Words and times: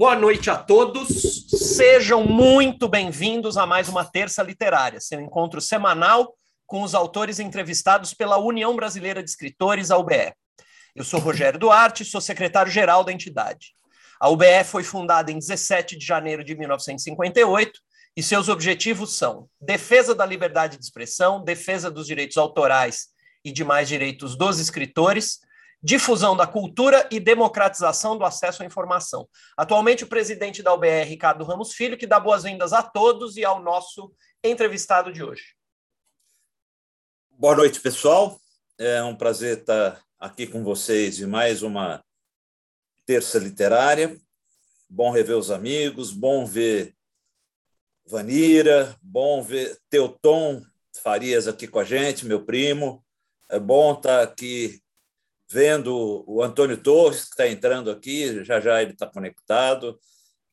Boa 0.00 0.16
noite 0.16 0.48
a 0.48 0.56
todos. 0.56 1.46
Sejam 1.50 2.24
muito 2.24 2.88
bem-vindos 2.88 3.58
a 3.58 3.66
mais 3.66 3.86
uma 3.86 4.02
Terça 4.02 4.42
Literária, 4.42 4.98
seu 4.98 5.20
encontro 5.20 5.60
semanal 5.60 6.34
com 6.66 6.80
os 6.82 6.94
autores 6.94 7.38
entrevistados 7.38 8.14
pela 8.14 8.38
União 8.38 8.74
Brasileira 8.74 9.22
de 9.22 9.28
Escritores, 9.28 9.90
a 9.90 9.98
UBE. 9.98 10.32
Eu 10.96 11.04
sou 11.04 11.20
Rogério 11.20 11.60
Duarte, 11.60 12.02
sou 12.02 12.18
secretário-geral 12.18 13.04
da 13.04 13.12
entidade. 13.12 13.74
A 14.18 14.30
UBE 14.30 14.64
foi 14.64 14.82
fundada 14.84 15.30
em 15.30 15.38
17 15.38 15.98
de 15.98 16.06
janeiro 16.06 16.42
de 16.42 16.56
1958 16.56 17.78
e 18.16 18.22
seus 18.22 18.48
objetivos 18.48 19.18
são 19.18 19.50
defesa 19.60 20.14
da 20.14 20.24
liberdade 20.24 20.78
de 20.78 20.82
expressão, 20.82 21.44
defesa 21.44 21.90
dos 21.90 22.06
direitos 22.06 22.38
autorais 22.38 23.08
e 23.44 23.52
demais 23.52 23.86
direitos 23.86 24.34
dos 24.34 24.60
escritores, 24.60 25.40
difusão 25.82 26.36
da 26.36 26.46
cultura 26.46 27.08
e 27.10 27.18
democratização 27.18 28.16
do 28.16 28.24
acesso 28.24 28.62
à 28.62 28.66
informação. 28.66 29.28
Atualmente, 29.56 30.04
o 30.04 30.08
presidente 30.08 30.62
da 30.62 30.74
UBR, 30.74 31.04
Ricardo 31.04 31.44
Ramos 31.44 31.72
Filho, 31.72 31.96
que 31.96 32.06
dá 32.06 32.20
boas-vindas 32.20 32.72
a 32.72 32.82
todos 32.82 33.36
e 33.36 33.44
ao 33.44 33.62
nosso 33.62 34.12
entrevistado 34.44 35.12
de 35.12 35.22
hoje. 35.22 35.54
Boa 37.30 37.56
noite, 37.56 37.80
pessoal. 37.80 38.38
É 38.78 39.02
um 39.02 39.16
prazer 39.16 39.58
estar 39.58 40.02
aqui 40.18 40.46
com 40.46 40.62
vocês 40.62 41.18
em 41.20 41.26
mais 41.26 41.62
uma 41.62 42.04
terça 43.06 43.38
literária. 43.38 44.18
Bom 44.88 45.10
rever 45.10 45.36
os 45.36 45.50
amigos, 45.50 46.10
bom 46.10 46.44
ver 46.44 46.94
Vanira, 48.06 48.96
bom 49.00 49.42
ver 49.42 49.78
Teuton 49.88 50.62
Farias 51.02 51.46
aqui 51.46 51.66
com 51.66 51.78
a 51.78 51.84
gente, 51.84 52.26
meu 52.26 52.44
primo. 52.44 53.04
É 53.48 53.58
bom 53.58 53.94
estar 53.94 54.22
aqui 54.22 54.82
vendo 55.50 56.24
o 56.26 56.42
Antônio 56.42 56.80
Torres, 56.80 57.24
que 57.24 57.30
está 57.30 57.48
entrando 57.48 57.90
aqui, 57.90 58.44
já 58.44 58.60
já 58.60 58.80
ele 58.80 58.92
está 58.92 59.06
conectado. 59.06 59.98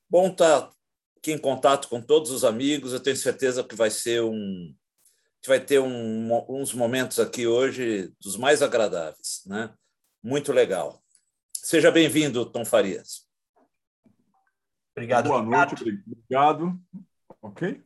Bom 0.09 0.29
estar 0.29 0.61
tá 0.61 0.71
aqui 1.17 1.31
em 1.31 1.37
contato 1.37 1.87
com 1.87 2.01
todos 2.01 2.31
os 2.31 2.43
amigos, 2.43 2.93
eu 2.93 2.99
tenho 2.99 3.15
certeza 3.15 3.63
que 3.63 3.75
vai 3.75 3.91
ser 3.91 4.23
um. 4.23 4.75
que 5.41 5.47
vai 5.47 5.59
ter 5.59 5.79
um, 5.79 6.45
uns 6.49 6.73
momentos 6.73 7.19
aqui 7.19 7.45
hoje 7.45 8.11
dos 8.19 8.35
mais 8.37 8.63
agradáveis. 8.63 9.43
Né? 9.45 9.71
Muito 10.23 10.51
legal. 10.51 11.03
Seja 11.53 11.91
bem-vindo, 11.91 12.45
Tom 12.45 12.65
Farias. 12.65 13.27
Obrigado, 14.95 15.27
Boa 15.27 15.43
Ricardo. 15.43 15.85
noite, 15.85 16.03
obrigado. 16.07 16.81
Ok? 17.39 17.83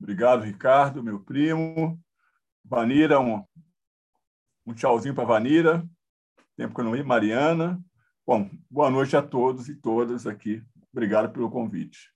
Obrigado, 0.00 0.42
Ricardo, 0.42 1.02
meu 1.02 1.20
primo. 1.20 2.00
Vanira, 2.64 3.20
um, 3.20 3.44
um 4.66 4.72
tchauzinho 4.72 5.14
para 5.14 5.24
Vanira 5.24 5.86
tempo 6.56 6.74
que 6.74 6.80
eu 6.80 6.84
não 6.84 6.92
vi, 6.92 7.02
Mariana. 7.02 7.80
Bom, 8.26 8.48
boa 8.70 8.90
noite 8.90 9.16
a 9.16 9.22
todos 9.22 9.68
e 9.68 9.74
todas 9.74 10.26
aqui. 10.26 10.62
Obrigado 10.92 11.32
pelo 11.32 11.50
convite. 11.50 12.14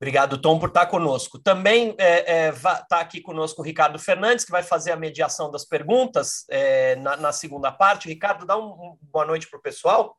Obrigado, 0.00 0.40
Tom, 0.40 0.58
por 0.58 0.68
estar 0.68 0.86
conosco. 0.86 1.38
Também 1.38 1.90
está 1.90 2.04
é, 2.04 2.48
é, 2.48 2.52
tá 2.52 3.00
aqui 3.00 3.20
conosco 3.20 3.62
o 3.62 3.64
Ricardo 3.64 3.98
Fernandes, 3.98 4.44
que 4.44 4.50
vai 4.50 4.62
fazer 4.62 4.92
a 4.92 4.96
mediação 4.96 5.50
das 5.50 5.64
perguntas 5.64 6.44
é, 6.50 6.96
na, 6.96 7.16
na, 7.16 7.32
segunda 7.32 7.72
parte. 7.72 8.08
Ricardo, 8.08 8.44
dá 8.44 8.58
um, 8.58 8.70
um 8.70 8.98
boa 9.00 9.24
noite 9.24 9.48
para 9.48 9.58
o 9.58 9.62
pessoal. 9.62 10.18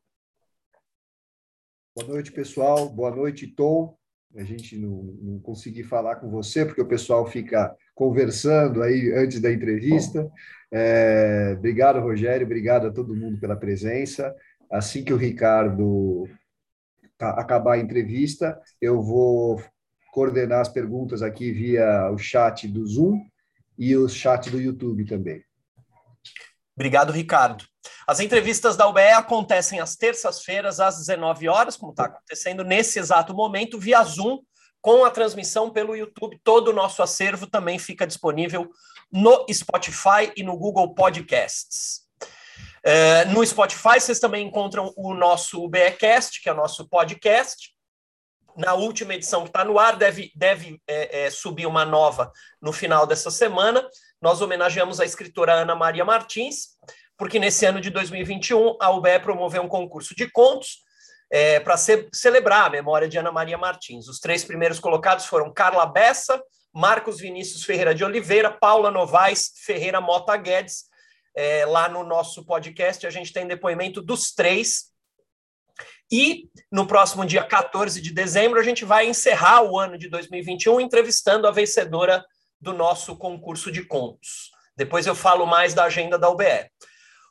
Boa 1.94 2.08
noite, 2.08 2.32
pessoal. 2.32 2.88
Boa 2.88 3.10
noite, 3.10 3.46
Tom. 3.46 3.96
A 4.36 4.44
gente 4.44 4.76
não, 4.76 5.02
não 5.22 5.38
consegui 5.38 5.82
falar 5.82 6.16
com 6.16 6.28
você, 6.28 6.64
porque 6.64 6.80
o 6.80 6.88
pessoal 6.88 7.26
fica 7.26 7.74
conversando 7.94 8.82
aí 8.82 9.12
antes 9.16 9.40
da 9.40 9.50
entrevista. 9.50 10.30
É, 10.70 11.54
obrigado, 11.56 12.00
Rogério, 12.00 12.44
obrigado 12.44 12.86
a 12.86 12.92
todo 12.92 13.16
mundo 13.16 13.40
pela 13.40 13.56
presença. 13.56 14.34
Assim 14.70 15.02
que 15.02 15.12
o 15.12 15.16
Ricardo 15.16 16.28
acabar 17.18 17.74
a 17.74 17.78
entrevista, 17.78 18.60
eu 18.80 19.02
vou 19.02 19.62
coordenar 20.12 20.60
as 20.60 20.68
perguntas 20.68 21.22
aqui 21.22 21.50
via 21.50 22.10
o 22.10 22.18
chat 22.18 22.68
do 22.68 22.86
Zoom 22.86 23.20
e 23.78 23.96
o 23.96 24.08
chat 24.08 24.50
do 24.50 24.60
YouTube 24.60 25.06
também. 25.06 25.42
Obrigado, 26.76 27.10
Ricardo. 27.10 27.64
As 28.06 28.20
entrevistas 28.20 28.76
da 28.76 28.86
UBE 28.86 29.00
acontecem 29.00 29.80
às 29.80 29.96
terças-feiras, 29.96 30.78
às 30.78 30.98
19 30.98 31.48
horas, 31.48 31.76
como 31.76 31.92
está 31.92 32.04
acontecendo 32.04 32.62
nesse 32.62 32.98
exato 32.98 33.32
momento, 33.32 33.78
via 33.78 34.02
Zoom, 34.04 34.40
com 34.82 35.04
a 35.04 35.10
transmissão 35.10 35.70
pelo 35.70 35.96
YouTube. 35.96 36.38
Todo 36.44 36.68
o 36.68 36.72
nosso 36.74 37.02
acervo 37.02 37.46
também 37.46 37.78
fica 37.78 38.06
disponível 38.06 38.70
no 39.10 39.46
Spotify 39.50 40.32
e 40.36 40.42
no 40.42 40.56
Google 40.56 40.94
Podcasts. 40.94 42.02
É, 42.84 43.24
no 43.24 43.44
Spotify, 43.44 43.98
vocês 43.98 44.20
também 44.20 44.46
encontram 44.46 44.92
o 44.96 45.12
nosso 45.14 45.64
UBEcast, 45.64 46.40
que 46.40 46.48
é 46.48 46.52
o 46.52 46.56
nosso 46.56 46.88
podcast. 46.88 47.74
Na 48.56 48.74
última 48.74 49.14
edição 49.14 49.42
que 49.42 49.48
está 49.48 49.64
no 49.64 49.78
ar, 49.78 49.96
deve, 49.96 50.30
deve 50.36 50.80
é, 50.86 51.24
é, 51.24 51.30
subir 51.30 51.66
uma 51.66 51.84
nova 51.84 52.30
no 52.62 52.72
final 52.72 53.06
dessa 53.06 53.30
semana. 53.30 53.84
Nós 54.20 54.40
homenageamos 54.40 55.00
a 55.00 55.04
escritora 55.04 55.52
Ana 55.52 55.74
Maria 55.74 56.04
Martins, 56.04 56.76
porque 57.16 57.38
nesse 57.38 57.64
ano 57.66 57.80
de 57.80 57.90
2021 57.90 58.76
a 58.80 58.90
UBE 58.90 59.18
promoveu 59.22 59.62
um 59.62 59.68
concurso 59.68 60.14
de 60.14 60.30
contos 60.30 60.78
é, 61.30 61.60
para 61.60 61.76
ce 61.76 62.08
celebrar 62.12 62.66
a 62.66 62.70
memória 62.70 63.08
de 63.08 63.18
Ana 63.18 63.32
Maria 63.32 63.58
Martins. 63.58 64.08
Os 64.08 64.18
três 64.18 64.44
primeiros 64.44 64.78
colocados 64.78 65.26
foram 65.26 65.52
Carla 65.52 65.86
Bessa, 65.86 66.42
Marcos 66.72 67.18
Vinícius 67.18 67.64
Ferreira 67.64 67.94
de 67.94 68.04
Oliveira, 68.04 68.50
Paula 68.50 68.90
Novaes 68.90 69.52
Ferreira 69.64 70.00
Mota 70.00 70.36
Guedes. 70.36 70.84
É, 71.34 71.66
lá 71.66 71.88
no 71.88 72.02
nosso 72.02 72.44
podcast 72.44 73.06
a 73.06 73.10
gente 73.10 73.32
tem 73.32 73.46
depoimento 73.46 74.00
dos 74.00 74.32
três. 74.32 74.94
E 76.10 76.48
no 76.70 76.86
próximo 76.86 77.24
dia 77.26 77.42
14 77.42 78.00
de 78.00 78.12
dezembro 78.12 78.60
a 78.60 78.62
gente 78.62 78.84
vai 78.84 79.06
encerrar 79.06 79.62
o 79.62 79.78
ano 79.78 79.98
de 79.98 80.08
2021 80.08 80.80
entrevistando 80.80 81.46
a 81.46 81.50
vencedora 81.50 82.24
do 82.60 82.72
nosso 82.72 83.16
concurso 83.16 83.70
de 83.70 83.84
contos. 83.84 84.50
Depois 84.76 85.06
eu 85.06 85.14
falo 85.14 85.46
mais 85.46 85.74
da 85.74 85.84
agenda 85.84 86.18
da 86.18 86.28
UBE. 86.28 86.70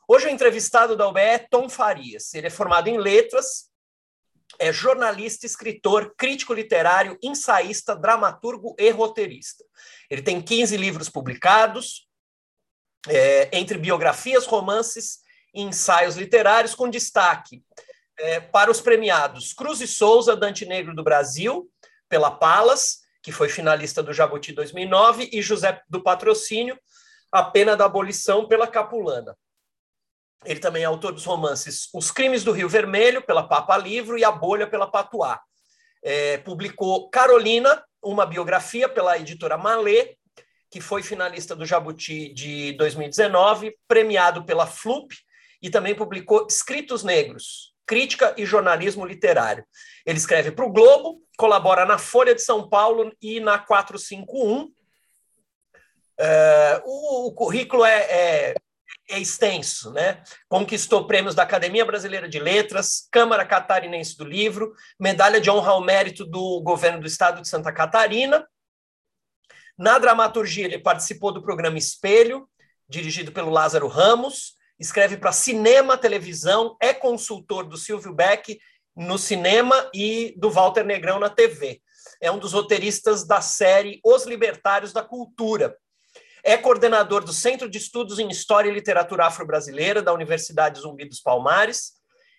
Hoje 0.07 0.27
o 0.27 0.29
entrevistado 0.29 0.95
da 0.95 1.07
UBE 1.07 1.19
é 1.19 1.37
Tom 1.39 1.69
Farias. 1.69 2.33
Ele 2.33 2.47
é 2.47 2.49
formado 2.49 2.87
em 2.87 2.97
letras, 2.97 3.69
é 4.59 4.71
jornalista, 4.71 5.45
escritor, 5.45 6.13
crítico 6.17 6.53
literário, 6.53 7.17
ensaísta, 7.21 7.95
dramaturgo 7.95 8.75
e 8.79 8.89
roteirista. 8.89 9.63
Ele 10.09 10.21
tem 10.21 10.41
15 10.41 10.77
livros 10.77 11.09
publicados, 11.09 12.07
é, 13.07 13.49
entre 13.57 13.77
biografias, 13.77 14.45
romances 14.45 15.19
e 15.53 15.61
ensaios 15.61 16.15
literários, 16.15 16.75
com 16.75 16.89
destaque 16.89 17.63
é, 18.17 18.39
para 18.39 18.71
os 18.71 18.81
premiados 18.81 19.53
Cruz 19.53 19.81
e 19.81 19.87
Souza, 19.87 20.35
Dante 20.35 20.65
Negro 20.65 20.95
do 20.95 21.03
Brasil, 21.03 21.69
pela 22.07 22.31
Palas, 22.31 22.99
que 23.25 23.31
foi 23.31 23.49
finalista 23.49 24.03
do 24.03 24.13
Jabuti 24.13 24.53
2009, 24.53 25.31
e 25.33 25.41
José 25.41 25.81
do 25.89 25.99
Patrocínio, 25.99 26.79
A 27.31 27.41
Pena 27.41 27.75
da 27.75 27.85
Abolição, 27.85 28.47
pela 28.47 28.67
Capulana. 28.67 29.35
Ele 30.45 30.59
também 30.59 30.83
é 30.83 30.85
autor 30.85 31.11
dos 31.11 31.25
romances 31.25 31.89
Os 31.91 32.11
Crimes 32.11 32.43
do 32.43 32.51
Rio 32.51 32.69
Vermelho, 32.69 33.23
pela 33.23 33.41
Papa 33.41 33.75
Livro, 33.77 34.15
e 34.15 34.23
A 34.23 34.31
Bolha, 34.31 34.67
pela 34.67 34.85
Patuá. 34.85 35.41
É, 36.03 36.37
publicou 36.37 37.09
Carolina, 37.09 37.83
uma 37.99 38.27
biografia 38.27 38.87
pela 38.87 39.17
editora 39.17 39.57
Malê, 39.57 40.15
que 40.69 40.79
foi 40.79 41.01
finalista 41.01 41.55
do 41.55 41.65
Jabuti 41.65 42.31
de 42.31 42.73
2019, 42.73 43.75
premiado 43.87 44.45
pela 44.45 44.67
FLUP, 44.67 45.15
e 45.63 45.71
também 45.71 45.95
publicou 45.95 46.45
Escritos 46.47 47.03
Negros, 47.03 47.73
Crítica 47.85 48.33
e 48.37 48.45
Jornalismo 48.45 49.05
Literário. 49.05 49.65
Ele 50.05 50.17
escreve 50.17 50.51
para 50.51 50.65
o 50.65 50.71
Globo, 50.71 51.21
colabora 51.37 51.85
na 51.85 51.97
Folha 51.97 52.33
de 52.33 52.41
São 52.41 52.67
Paulo 52.67 53.11
e 53.21 53.39
na 53.39 53.59
451. 53.59 54.71
É, 56.17 56.81
o, 56.85 57.27
o 57.27 57.33
currículo 57.33 57.83
é, 57.83 58.01
é 58.01 58.55
é 59.07 59.19
extenso, 59.19 59.91
né? 59.91 60.23
Conquistou 60.49 61.05
prêmios 61.05 61.35
da 61.35 61.43
Academia 61.43 61.85
Brasileira 61.85 62.27
de 62.27 62.39
Letras, 62.39 63.07
Câmara 63.11 63.45
Catarinense 63.45 64.17
do 64.17 64.25
Livro, 64.25 64.73
medalha 64.99 65.39
de 65.39 65.49
honra 65.49 65.71
ao 65.71 65.83
mérito 65.83 66.25
do 66.25 66.59
governo 66.61 67.01
do 67.01 67.07
estado 67.07 67.41
de 67.41 67.47
Santa 67.47 67.71
Catarina. 67.71 68.47
Na 69.77 69.99
dramaturgia, 69.99 70.65
ele 70.65 70.79
participou 70.79 71.31
do 71.31 71.41
programa 71.41 71.77
Espelho, 71.77 72.49
dirigido 72.87 73.31
pelo 73.31 73.51
Lázaro 73.51 73.87
Ramos, 73.87 74.54
escreve 74.79 75.17
para 75.17 75.31
cinema, 75.31 75.97
televisão, 75.97 76.75
é 76.81 76.93
consultor 76.93 77.65
do 77.65 77.77
Silvio 77.77 78.13
Beck 78.13 78.59
no 78.95 79.17
cinema 79.17 79.89
e 79.93 80.33
do 80.37 80.49
Walter 80.49 80.83
Negrão 80.83 81.19
na 81.19 81.29
TV. 81.29 81.81
É 82.21 82.31
um 82.31 82.39
dos 82.39 82.53
roteiristas 82.53 83.25
da 83.25 83.41
série 83.41 83.99
Os 84.03 84.25
Libertários 84.25 84.93
da 84.93 85.03
Cultura, 85.03 85.75
é 86.47 86.55
coordenador 86.55 87.25
do 87.25 87.33
Centro 87.33 87.67
de 87.67 87.79
Estudos 87.79 88.19
em 88.19 88.29
História 88.29 88.69
e 88.69 88.71
Literatura 88.71 89.25
Afro-Brasileira 89.25 89.99
da 89.99 90.13
Universidade 90.13 90.79
Zumbi 90.79 91.03
dos 91.03 91.19
Palmares 91.19 91.93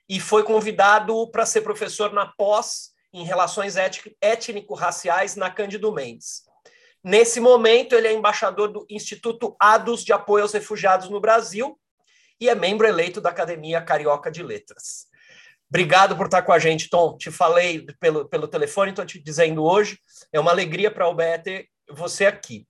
e 0.09 0.21
foi 0.21 0.45
convidado 0.45 1.29
para 1.33 1.45
ser 1.45 1.63
professor 1.63 2.13
na 2.13 2.25
pós 2.25 2.93
em 3.13 3.25
Relações 3.25 3.75
Étnico-Raciais 4.21 5.35
na 5.35 5.51
Cândido 5.51 5.93
Mendes. 5.93 6.45
Nesse 7.03 7.41
momento, 7.41 7.97
ele 7.97 8.07
é 8.07 8.13
embaixador 8.13 8.69
do 8.69 8.87
Instituto 8.89 9.57
ADUS 9.59 10.05
de 10.05 10.13
Apoio 10.13 10.45
aos 10.45 10.53
Refugiados 10.53 11.09
no 11.09 11.21
Brasil 11.21 11.77
e 12.41 12.49
é 12.49 12.55
membro 12.55 12.87
eleito 12.87 13.21
da 13.21 13.31
Academia 13.31 13.81
Carioca 13.81 14.31
de 14.31 14.43
Letras. 14.43 15.07
Obrigado 15.69 16.17
por 16.17 16.27
estar 16.27 16.43
com 16.43 16.53
a 16.53 16.59
gente, 16.59 16.89
Tom. 16.89 17.17
Te 17.17 17.31
falei 17.31 17.85
pelo, 17.99 18.29
pelo 18.29 18.47
telefone, 18.47 18.91
estou 18.91 19.05
te 19.05 19.19
dizendo 19.19 19.65
hoje. 19.65 19.99
É 20.33 20.39
uma 20.39 20.53
alegria 20.53 20.91
para 20.91 21.05
a 21.05 21.09
UBE 21.09 21.43
ter 21.43 21.69
você 21.91 22.27
aqui. 22.27 22.67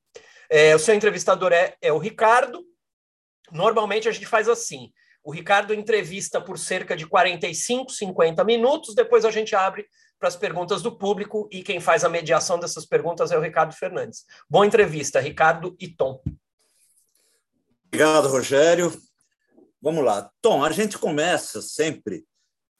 É, 0.48 0.74
o 0.74 0.78
seu 0.78 0.94
entrevistador 0.94 1.52
é, 1.52 1.76
é 1.82 1.92
o 1.92 1.98
Ricardo. 1.98 2.64
Normalmente 3.52 4.08
a 4.08 4.12
gente 4.12 4.26
faz 4.26 4.48
assim: 4.48 4.90
o 5.22 5.30
Ricardo 5.30 5.74
entrevista 5.74 6.40
por 6.40 6.58
cerca 6.58 6.96
de 6.96 7.06
45, 7.06 7.92
50 7.92 8.44
minutos, 8.44 8.94
depois 8.94 9.24
a 9.24 9.30
gente 9.30 9.54
abre 9.54 9.86
para 10.19 10.28
as 10.28 10.36
perguntas 10.36 10.80
do 10.80 10.96
público 10.96 11.48
e 11.52 11.62
quem 11.62 11.80
faz 11.80 12.04
a 12.04 12.08
mediação 12.08 12.58
dessas 12.58 12.86
perguntas 12.86 13.30
é 13.30 13.36
o 13.36 13.42
Ricardo 13.42 13.74
Fernandes. 13.74 14.24
Boa 14.48 14.66
entrevista, 14.66 15.20
Ricardo 15.20 15.76
e 15.78 15.88
Tom. 15.88 16.22
Obrigado, 17.88 18.28
Rogério. 18.28 18.92
Vamos 19.86 20.04
lá. 20.04 20.28
Tom, 20.42 20.64
a 20.64 20.72
gente 20.72 20.98
começa 20.98 21.62
sempre 21.62 22.26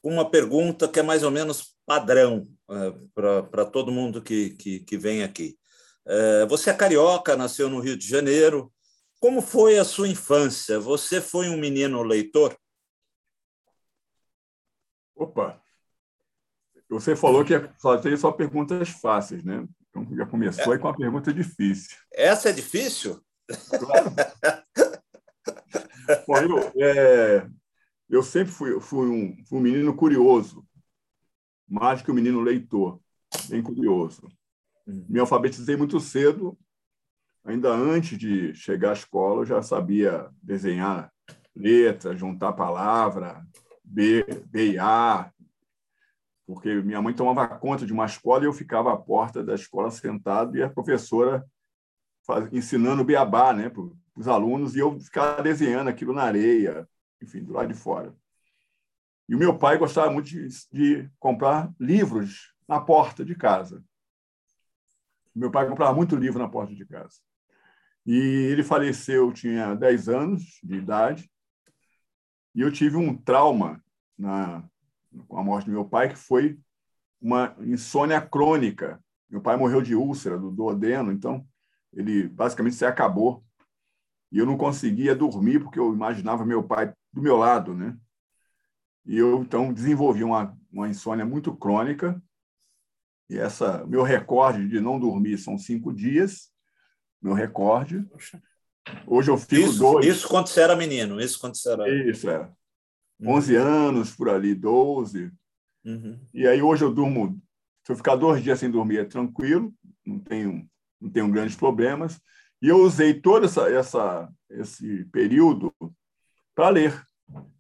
com 0.03 0.13
uma 0.13 0.29
pergunta 0.29 0.89
que 0.89 0.99
é 0.99 1.05
mais 1.05 1.23
ou 1.23 1.31
menos 1.31 1.77
padrão 1.87 2.49
uh, 2.69 3.09
para 3.55 3.65
todo 3.65 3.93
mundo 3.93 4.21
que, 4.21 4.51
que, 4.57 4.81
que 4.81 4.99
vem 4.99 5.23
aqui. 5.23 5.57
Uh, 6.05 6.49
você 6.49 6.69
é 6.69 6.75
carioca, 6.75 7.37
nasceu 7.37 7.71
no 7.71 7.79
Rio 7.79 7.97
de 7.97 8.09
Janeiro. 8.09 8.73
Como 9.21 9.41
foi 9.41 9.79
a 9.79 9.85
sua 9.85 10.09
infância? 10.09 10.81
Você 10.81 11.21
foi 11.21 11.49
um 11.49 11.57
menino 11.57 12.03
leitor? 12.03 12.59
Opa! 15.15 15.63
Você 16.91 17.15
falou 17.15 17.45
que 17.45 17.55
só 17.79 17.97
tem 17.99 18.17
só 18.17 18.33
perguntas 18.33 18.89
fáceis, 18.89 19.45
né? 19.45 19.65
Então 19.91 20.05
já 20.17 20.27
começou 20.27 20.75
é. 20.75 20.79
com 20.79 20.89
uma 20.89 20.97
pergunta 20.97 21.33
difícil. 21.33 21.97
Essa 22.13 22.49
é 22.49 22.53
difícil? 22.53 23.25
Claro. 23.79 24.11
Bom, 26.27 26.37
eu, 26.37 26.73
é, 26.83 27.49
eu 28.09 28.23
sempre 28.23 28.53
fui, 28.53 28.81
fui, 28.81 29.09
um, 29.09 29.45
fui 29.47 29.59
um 29.59 29.63
menino 29.63 29.95
curioso, 29.95 30.67
mais 31.69 32.03
que 32.03 32.11
um 32.11 32.15
menino 32.15 32.41
leitor, 32.41 33.01
bem 33.49 33.63
curioso. 33.63 34.29
Hum. 34.87 35.05
Me 35.09 35.19
alfabetizei 35.19 35.77
muito 35.77 35.99
cedo, 35.99 36.57
ainda 37.45 37.71
antes 37.71 38.19
de 38.19 38.55
chegar 38.55 38.91
à 38.91 38.95
escola, 38.95 39.43
eu 39.43 39.47
já 39.47 39.63
sabia 39.63 40.29
desenhar 40.43 41.13
letras, 41.55 42.19
juntar 42.19 42.53
palavra, 42.53 43.45
B, 43.83 44.25
B 44.47 44.73
e 44.73 44.79
A, 44.79 45.33
porque 46.47 46.75
minha 46.77 47.03
mãe 47.03 47.13
tomava 47.13 47.49
conta 47.49 47.85
de 47.85 47.93
uma 47.93 48.07
escola 48.07 48.45
e 48.45 48.47
eu 48.47 48.53
ficava 48.53 48.93
à 48.93 48.97
porta 48.97 49.43
da 49.43 49.55
escola 49.55 49.91
sentado 49.91 50.57
e 50.57 50.63
a 50.63 50.71
professora 50.71 51.45
faz, 52.25 52.53
ensinando 52.53 53.05
beabá 53.05 53.53
né, 53.53 53.69
para 53.69 53.83
os 54.17 54.27
alunos 54.27 54.75
e 54.75 54.79
eu 54.79 54.99
ficava 54.99 55.43
desenhando 55.43 55.89
aquilo 55.89 56.13
na 56.13 56.23
areia, 56.23 56.89
enfim, 57.23 57.45
do 57.45 57.53
lado 57.53 57.69
de 57.69 57.75
fora. 57.75 58.15
E 59.29 59.35
o 59.35 59.39
meu 59.39 59.59
pai 59.59 59.77
gostava 59.77 60.11
muito 60.11 60.29
de, 60.29 60.49
de 60.73 61.11
comprar 61.19 61.73
livros 61.79 62.55
na 62.67 62.81
porta 62.81 63.25
de 63.25 63.35
casa. 63.35 63.85
Meu 65.35 65.51
pai 65.51 65.69
comprava 65.69 65.95
muito 65.95 66.17
livro 66.17 66.39
na 66.39 66.49
porta 66.49 66.75
de 66.75 66.87
casa. 66.87 67.17
E 68.07 68.15
ele 68.15 68.63
faleceu, 68.63 69.33
tinha 69.33 69.75
10 69.75 70.09
anos 70.09 70.61
de 70.63 70.77
idade, 70.77 71.31
e 72.55 72.63
eu 72.63 72.73
tive 72.73 72.97
um 72.97 73.15
trauma 73.15 73.85
na, 74.17 74.65
com 75.29 75.39
a 75.39 75.45
morte 75.45 75.67
do 75.67 75.73
meu 75.73 75.85
pai, 75.85 76.09
que 76.09 76.17
foi 76.17 76.59
uma 77.21 77.55
insônia 77.61 78.21
crônica. 78.21 79.03
Meu 79.29 79.43
pai 79.43 79.57
morreu 79.57 79.83
de 79.83 79.95
úlcera, 79.95 80.39
do 80.39 80.51
duodeno, 80.51 81.13
então 81.13 81.47
ele 81.93 82.29
basicamente 82.29 82.77
se 82.77 82.87
acabou. 82.87 83.45
E 84.37 84.39
eu 84.39 84.45
não 84.45 84.59
conseguia 84.59 85.15
dormir 85.15 85.61
porque 85.61 85.79
eu 85.79 85.95
imaginava 85.95 86.45
meu 86.45 86.63
pai 86.63 86.93
do 87.11 87.23
meu 87.23 87.39
lado, 87.39 87.75
né? 87.75 87.97
E 89.07 89.17
eu 89.17 89.41
então 89.41 89.73
desenvolvi 89.73 90.23
uma, 90.23 90.55
uma 90.71 90.91
insônia 90.91 91.25
muito 91.25 91.57
crônica. 91.57 92.23
E 93.31 93.39
essa 93.39 93.87
meu 93.87 94.03
recorde 94.03 94.69
de 94.69 94.79
não 94.79 95.01
dormir 95.01 95.39
são 95.39 95.57
cinco 95.57 95.91
dias. 95.91 96.51
Meu 97.23 97.33
recorde. 97.33 98.07
Hoje 99.07 99.31
eu 99.31 99.39
fico 99.39 99.71
isso, 99.71 99.79
dois. 99.79 100.05
Isso 100.05 100.29
quando 100.29 100.49
você 100.49 100.61
era 100.61 100.77
menino. 100.77 101.19
Isso 101.19 101.41
quando 101.41 101.57
você 101.57 101.73
era. 101.73 101.89
Isso 101.89 102.29
é. 102.29 102.47
11 103.23 103.57
uhum. 103.57 103.63
anos, 103.63 104.15
por 104.15 104.29
ali, 104.29 104.55
12. 104.55 105.33
Uhum. 105.83 106.21
E 106.35 106.47
aí 106.47 106.61
hoje 106.61 106.85
eu 106.85 106.93
durmo, 106.93 107.41
se 107.87 107.91
eu 107.91 107.97
ficar 107.97 108.17
dois 108.17 108.45
dias 108.45 108.59
sem 108.59 108.71
dormir, 108.71 108.99
é 108.99 109.05
tranquilo, 109.07 109.73
não 110.05 110.19
tenho, 110.19 110.69
não 111.01 111.09
tenho 111.09 111.33
grandes 111.33 111.57
problemas. 111.57 112.21
E 112.61 112.69
eu 112.69 112.79
usei 112.79 113.15
todo 113.15 113.47
essa, 113.47 113.71
essa, 113.71 114.29
esse 114.51 115.05
período 115.07 115.73
para 116.55 116.71
ler. 116.71 117.03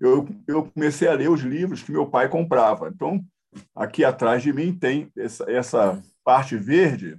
Eu, 0.01 0.29
eu 0.47 0.71
comecei 0.71 1.09
a 1.09 1.13
ler 1.13 1.31
os 1.31 1.41
livros 1.41 1.83
que 1.83 1.93
meu 1.93 2.09
pai 2.09 2.29
comprava. 2.29 2.89
Então, 2.89 3.25
aqui 3.75 4.05
atrás 4.05 4.43
de 4.43 4.53
mim 4.53 4.77
tem 4.77 5.11
essa, 5.17 5.51
essa 5.51 6.03
parte 6.25 6.57
verde, 6.57 7.19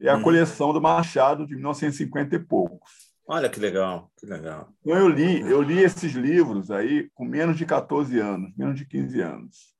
é 0.00 0.08
a 0.08 0.16
uhum. 0.16 0.22
coleção 0.22 0.72
do 0.72 0.80
Machado 0.80 1.46
de 1.46 1.54
1950 1.54 2.34
e 2.34 2.38
poucos. 2.38 3.14
Olha 3.26 3.48
que 3.48 3.58
legal, 3.58 4.10
que 4.18 4.26
legal. 4.26 4.68
Então, 4.82 4.98
eu 4.98 5.08
li, 5.08 5.40
eu 5.40 5.62
li 5.62 5.78
esses 5.78 6.12
livros 6.12 6.70
aí 6.70 7.08
com 7.14 7.24
menos 7.24 7.56
de 7.56 7.64
14 7.64 8.18
anos, 8.18 8.54
menos 8.54 8.76
de 8.76 8.84
15 8.84 9.20
anos. 9.20 9.74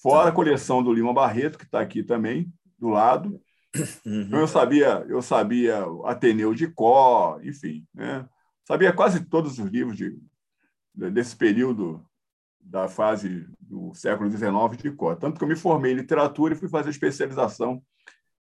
Fora 0.00 0.30
a 0.30 0.32
coleção 0.32 0.82
do 0.82 0.92
Lima 0.92 1.14
Barreto, 1.14 1.58
que 1.58 1.64
está 1.64 1.80
aqui 1.80 2.02
também, 2.02 2.52
do 2.76 2.88
lado. 2.88 3.40
Uhum. 4.04 4.28
Eu 4.32 4.46
sabia, 4.46 5.04
eu 5.08 5.22
sabia 5.22 5.84
Ateneu 6.04 6.54
de 6.54 6.68
Có, 6.68 7.40
enfim, 7.42 7.86
né? 7.94 8.28
sabia 8.66 8.92
quase 8.92 9.24
todos 9.24 9.58
os 9.58 9.66
livros 9.66 9.96
de, 9.96 10.18
desse 10.94 11.34
período 11.34 12.04
da 12.60 12.86
fase 12.88 13.48
do 13.58 13.92
século 13.94 14.30
XIX 14.30 14.80
de 14.80 14.92
Có. 14.92 15.14
Tanto 15.14 15.38
que 15.38 15.44
eu 15.44 15.48
me 15.48 15.56
formei 15.56 15.92
em 15.92 15.96
literatura 15.96 16.54
e 16.54 16.56
fui 16.56 16.68
fazer 16.68 16.90
especialização 16.90 17.82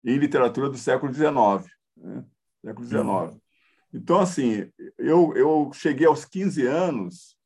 em 0.03 0.17
literatura 0.17 0.69
do 0.69 0.77
século 0.77 1.13
XIX. 1.13 1.31
Né? 1.95 2.25
Século 2.65 2.87
XIX. 2.87 3.03
Uhum. 3.03 3.41
Então, 3.93 4.19
assim, 4.19 4.69
eu, 4.97 5.33
eu 5.35 5.71
cheguei 5.73 6.05
aos 6.05 6.25
15 6.25 6.65
anos 6.65 7.37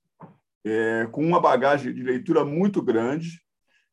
é, 0.63 1.07
com 1.12 1.25
uma 1.25 1.39
bagagem 1.39 1.94
de 1.94 2.01
leitura 2.01 2.44
muito 2.44 2.81
grande. 2.81 3.41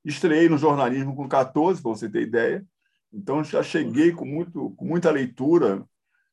Estreiei 0.05 0.49
no 0.49 0.59
jornalismo 0.59 1.15
com 1.15 1.29
14, 1.29 1.83
para 1.83 1.91
você 1.91 2.09
ter 2.09 2.23
ideia. 2.23 2.65
Então, 3.13 3.43
já 3.43 3.63
cheguei 3.63 4.13
com, 4.13 4.25
muito, 4.25 4.71
com 4.77 4.85
muita 4.85 5.11
leitura, 5.11 5.85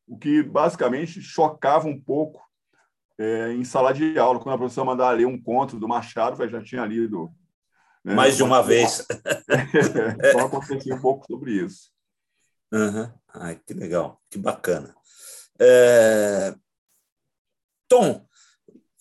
o 0.08 0.18
que 0.18 0.44
basicamente 0.44 1.22
chocava 1.22 1.88
um 1.88 2.00
pouco 2.00 2.42
é, 3.18 3.52
em 3.54 3.64
sala 3.64 3.94
de 3.94 4.18
aula. 4.18 4.40
Quando 4.40 4.56
a 4.56 4.58
professora 4.58 4.86
mandava 4.86 5.12
ler 5.12 5.26
um 5.26 5.42
conto 5.42 5.80
do 5.80 5.88
Machado, 5.88 6.42
eu 6.42 6.50
já 6.50 6.64
tinha 6.64 6.86
lido. 6.86 7.32
Né? 8.04 8.14
Mais 8.14 8.38
de 8.38 8.44
uma 8.44 8.62
vez. 8.62 9.06
então, 10.24 10.46
acontecia 10.46 10.96
um 10.96 11.02
pouco 11.02 11.26
sobre 11.26 11.54
isso. 11.54 11.92
Uhum. 12.72 13.12
Ai, 13.34 13.60
que 13.66 13.74
legal, 13.74 14.22
que 14.30 14.38
bacana. 14.38 14.96
É... 15.60 16.54
Tom, 17.88 18.28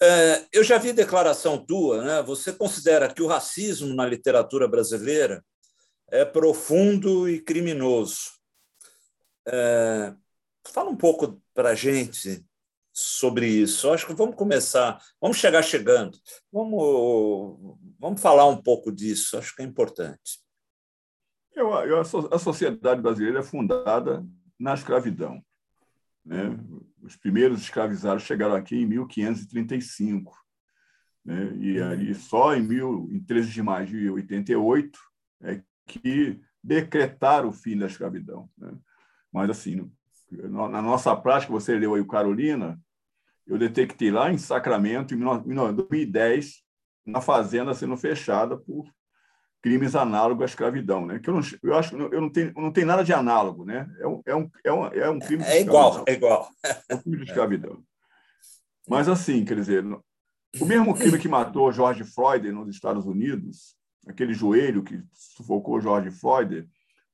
é, 0.01 0.45
eu 0.53 0.63
já 0.63 0.79
vi 0.79 0.93
declaração 0.93 1.59
tua, 1.59 2.03
né? 2.03 2.23
Você 2.23 2.53
considera 2.53 3.13
que 3.13 3.23
o 3.23 3.27
racismo 3.27 3.95
na 3.95 4.07
literatura 4.07 4.69
brasileira 4.69 5.45
é 6.09 6.25
profundo 6.25 7.29
e 7.29 7.41
criminoso. 7.41 8.31
É, 9.47 10.15
fala 10.67 10.91
um 10.91 10.97
pouco 10.97 11.41
para 11.55 11.71
a 11.71 11.75
gente 11.75 12.45
sobre 12.93 13.47
isso. 13.47 13.91
Acho 13.91 14.07
que 14.07 14.15
vamos 14.15 14.37
começar, 14.37 15.01
vamos 15.21 15.37
chegar 15.37 15.63
chegando, 15.63 16.19
vamos, 16.53 17.79
vamos 17.99 18.21
falar 18.21 18.47
um 18.47 18.61
pouco 18.61 18.91
disso. 18.91 19.37
Acho 19.37 19.55
que 19.55 19.63
é 19.63 19.65
importante. 19.65 20.41
Eu, 21.55 21.71
eu, 21.71 22.01
a 22.01 22.39
sociedade 22.39 23.01
brasileira 23.01 23.41
é 23.41 23.43
fundada 23.43 24.25
na 24.59 24.75
escravidão. 24.75 25.43
Né? 26.25 26.59
Os 27.03 27.17
primeiros 27.17 27.63
escravizados 27.63 28.25
chegaram 28.25 28.55
aqui 28.55 28.77
em 28.77 28.87
1535. 28.87 30.37
Né? 31.25 31.57
E 31.57 31.81
uhum. 31.81 31.89
aí, 31.89 32.15
só 32.15 32.55
em, 32.55 32.63
mil, 32.63 33.09
em 33.11 33.21
13 33.21 33.51
de 33.51 33.63
maio 33.63 33.87
de 33.87 34.11
88 34.11 34.99
é 35.43 35.63
que 35.87 36.41
decretaram 36.63 37.49
o 37.49 37.53
fim 37.53 37.79
da 37.79 37.87
escravidão. 37.87 38.49
Né? 38.59 38.73
Mas, 39.33 39.51
assim, 39.51 39.91
na 40.31 40.83
nossa 40.83 41.15
prática, 41.15 41.53
você 41.53 41.79
leu 41.79 41.95
aí 41.95 42.01
o 42.01 42.07
Carolina, 42.07 42.81
eu 43.47 43.57
detectei 43.57 44.11
lá 44.11 44.33
em 44.33 44.39
Sacramento, 44.39 45.15
em 45.15 45.21
2010, 45.75 46.63
na 47.07 47.21
fazenda 47.21 47.73
sendo 47.73 47.97
fechada 47.97 48.57
por 48.57 48.91
crimes 49.63 49.95
análogos 49.95 50.43
à 50.43 50.47
escravidão, 50.47 51.07
né? 51.07 51.19
Que 51.19 51.31
eu, 51.31 51.35
não, 51.35 51.41
eu 51.63 51.75
acho 51.75 51.91
que 51.91 51.97
eu 51.97 52.21
não 52.21 52.31
tenho, 52.31 52.53
não 52.57 52.73
tem 52.73 52.85
nada 52.85 53.03
de 53.03 53.13
análogo, 53.13 53.65
né? 53.65 53.89
É 54.01 54.07
um, 54.07 54.23
é 54.27 54.35
um, 54.35 54.51
é 54.65 54.73
um, 54.73 54.87
é 54.87 55.11
um 55.11 55.19
crime 55.19 55.45
de 55.45 55.51
é 55.51 55.61
igual, 55.61 56.05
é 56.07 56.13
igual. 56.13 56.49
É 56.89 56.95
um 56.95 56.99
crime 56.99 57.19
de 57.19 57.25
escravidão. 57.25 57.83
Mas 58.89 59.09
assim, 59.09 59.45
quer 59.45 59.57
dizer, 59.57 59.85
o 60.61 60.65
mesmo 60.65 60.95
crime 60.95 61.19
que 61.19 61.29
matou 61.29 61.73
George 61.73 62.05
Floyd 62.05 62.51
nos 62.53 62.69
Estados 62.69 63.07
Unidos, 63.07 63.76
aquele 64.07 64.33
joelho 64.33 64.83
que 64.83 65.03
sufocou 65.13 65.81
George 65.81 66.11
Floyd, 66.11 66.69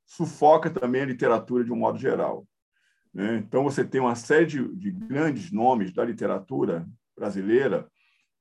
sufoca 0.04 0.70
também 0.70 1.02
a 1.02 1.06
literatura 1.06 1.64
de 1.64 1.72
um 1.72 1.76
modo 1.76 1.98
geral. 1.98 2.46
Né? 3.12 3.36
Então 3.36 3.64
você 3.64 3.84
tem 3.84 4.00
uma 4.00 4.14
série 4.14 4.46
de, 4.46 4.76
de 4.76 4.90
grandes 4.90 5.50
nomes 5.50 5.92
da 5.92 6.04
literatura 6.04 6.86
brasileira 7.16 7.88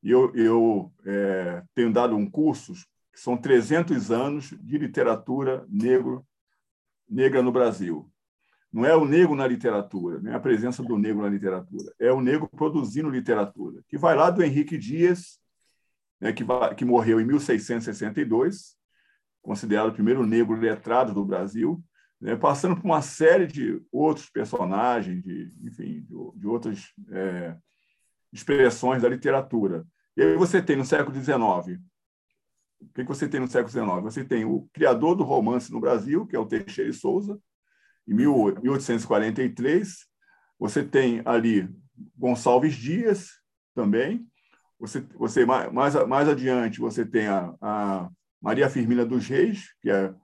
e 0.04 0.10
eu, 0.12 0.34
eu 0.36 0.92
é, 1.06 1.64
tenho 1.74 1.92
dado 1.92 2.16
um 2.16 2.30
curso 2.30 2.74
que 3.14 3.20
são 3.20 3.38
300 3.38 4.10
anos 4.12 4.54
de 4.60 4.78
literatura 4.78 5.66
negro, 5.70 6.26
negra 7.08 7.42
no 7.42 7.52
Brasil. 7.52 8.10
Não 8.72 8.86
é 8.86 8.96
o 8.96 9.06
negro 9.06 9.36
na 9.36 9.46
literatura, 9.46 10.20
nem 10.22 10.34
a 10.34 10.40
presença 10.40 10.82
do 10.82 10.98
negro 10.98 11.22
na 11.22 11.30
literatura, 11.30 11.94
é 12.00 12.12
o 12.12 12.22
negro 12.22 12.48
produzindo 12.48 13.10
literatura, 13.10 13.84
que 13.88 13.98
vai 13.98 14.16
lá 14.16 14.30
do 14.30 14.42
Henrique 14.42 14.78
Dias, 14.78 15.42
né, 16.22 16.32
que, 16.32 16.46
que 16.78 16.86
morreu 16.86 17.20
em 17.20 17.26
1662, 17.26 18.78
considerado 19.42 19.90
o 19.90 19.94
primeiro 19.94 20.26
negro 20.26 20.56
letrado 20.56 21.14
do 21.14 21.26
Brasil, 21.26 21.84
né, 22.22 22.36
passando 22.36 22.76
por 22.76 22.86
uma 22.86 23.02
série 23.02 23.48
de 23.48 23.82
outros 23.92 24.30
personagens, 24.30 25.24
de, 25.24 25.52
enfim, 25.64 26.02
de, 26.02 26.40
de 26.40 26.48
outras 26.48 26.94
é, 27.10 27.58
expressões 28.32 29.02
da 29.02 29.10
literatura. 29.10 29.86
E 30.16 30.22
aí 30.22 30.36
você 30.36 30.62
tem 30.62 30.76
no 30.76 30.86
século 30.86 31.16
XIX, 31.16 31.82
o 32.82 32.94
que 32.94 33.04
você 33.04 33.28
tem 33.28 33.40
no 33.40 33.48
século 33.48 33.70
XIX? 33.70 34.04
Você 34.04 34.24
tem 34.24 34.46
o 34.46 34.68
criador 34.74 35.16
do 35.16 35.24
romance 35.24 35.72
no 35.72 35.80
Brasil, 35.80 36.26
que 36.26 36.36
é 36.36 36.40
o 36.40 36.46
Teixeira 36.46 36.90
e 36.90 36.94
Souza, 36.94 37.40
em 38.08 38.14
1843. 38.14 40.08
Você 40.60 40.84
tem 40.84 41.22
ali 41.26 41.70
Gonçalves 42.18 42.76
Dias 42.76 43.30
também. 43.76 44.28
Você, 44.82 45.06
você 45.16 45.46
mais, 45.46 45.94
mais 46.08 46.28
adiante, 46.28 46.80
você 46.80 47.06
tem 47.06 47.28
a, 47.28 47.54
a 47.62 48.10
Maria 48.42 48.68
Firmina 48.68 49.06
dos 49.06 49.28
Reis, 49.28 49.76
que 49.80 49.92
é 49.92 50.06
a 50.06 50.16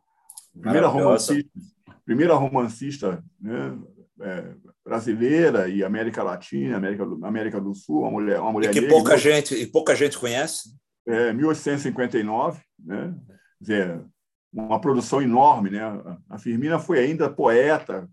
primeira 0.60 0.88
romancista, 0.88 1.60
primeira 2.04 2.34
romancista 2.34 3.24
né, 3.40 3.78
é, 4.20 4.56
brasileira 4.84 5.70
e 5.70 5.84
América 5.84 6.24
Latina, 6.24 6.76
América 6.76 7.06
do, 7.06 7.24
América 7.24 7.62
do 7.62 7.76
Sul, 7.76 8.02
uma 8.02 8.10
mulher, 8.10 8.40
uma 8.40 8.52
mulher 8.52 8.72
e 8.72 8.74
que 8.74 8.82
negra, 8.82 8.96
pouca 8.96 9.16
gente 9.16 9.54
e 9.54 9.68
pouca 9.68 9.96
gente 9.96 10.18
conhece. 10.18 10.76
É, 11.06 11.32
1859, 11.34 12.60
né? 12.84 13.14
Quer 13.28 13.62
dizer, 13.62 14.02
uma 14.52 14.82
produção 14.82 15.22
enorme, 15.22 15.70
né? 15.70 15.82
A 16.28 16.40
Firmina 16.40 16.80
foi 16.80 16.98
ainda 16.98 17.30
poeta, 17.30 18.10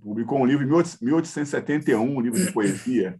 publicou 0.00 0.38
um 0.38 0.46
livro 0.46 0.64
em 0.64 0.68
1871, 1.04 2.00
um 2.00 2.20
livro 2.20 2.38
de 2.38 2.52
poesia. 2.52 3.18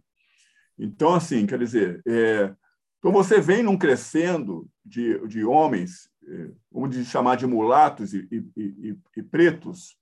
Então, 0.77 1.13
assim, 1.13 1.45
quer 1.45 1.59
dizer, 1.59 2.01
é, 2.05 2.53
então 2.99 3.11
você 3.11 3.39
vem 3.39 3.63
num 3.63 3.77
crescendo 3.77 4.67
de, 4.83 5.25
de 5.27 5.43
homens, 5.43 6.09
é, 6.27 6.49
vamos 6.71 6.95
chamar 7.07 7.35
de 7.35 7.47
mulatos 7.47 8.13
e, 8.13 8.27
e, 8.31 8.45
e, 8.57 8.97
e 9.17 9.23
pretos, 9.23 9.97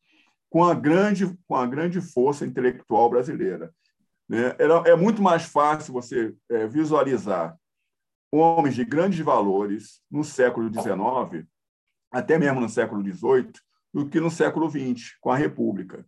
com 0.49 0.63
a 0.63 0.73
grande, 0.73 1.37
com 1.47 1.55
a 1.55 1.65
grande 1.65 1.99
força 1.99 2.45
intelectual 2.45 3.09
brasileira. 3.09 3.73
Né? 4.29 4.55
É 4.85 4.95
muito 4.95 5.21
mais 5.21 5.43
fácil 5.43 5.93
você 5.93 6.33
é, 6.49 6.67
visualizar 6.67 7.57
homens 8.31 8.75
de 8.75 8.85
grandes 8.85 9.19
valores 9.19 10.01
no 10.09 10.23
século 10.23 10.71
XIX, 10.71 11.47
até 12.11 12.37
mesmo 12.37 12.61
no 12.61 12.69
século 12.69 13.01
XVIII, 13.03 13.51
do 13.93 14.09
que 14.09 14.19
no 14.19 14.31
século 14.31 14.69
XX, 14.69 15.17
com 15.21 15.29
a 15.29 15.35
República. 15.35 16.05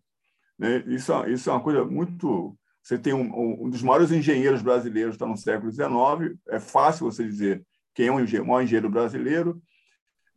Né? 0.58 0.84
Isso, 0.88 1.14
isso 1.28 1.50
é 1.50 1.54
uma 1.54 1.62
coisa 1.62 1.86
muito. 1.86 2.58
Você 2.86 3.00
tem 3.00 3.16
um, 3.16 3.66
um 3.66 3.68
dos 3.68 3.82
maiores 3.82 4.12
engenheiros 4.12 4.62
brasileiros 4.62 5.16
está 5.16 5.26
no 5.26 5.36
século 5.36 5.72
XIX, 5.72 6.40
é 6.48 6.60
fácil 6.60 7.10
você 7.10 7.24
dizer 7.24 7.66
quem 7.96 8.10
é 8.10 8.12
o 8.12 8.46
maior 8.46 8.62
engenheiro 8.62 8.92
brasileiro. 8.92 9.60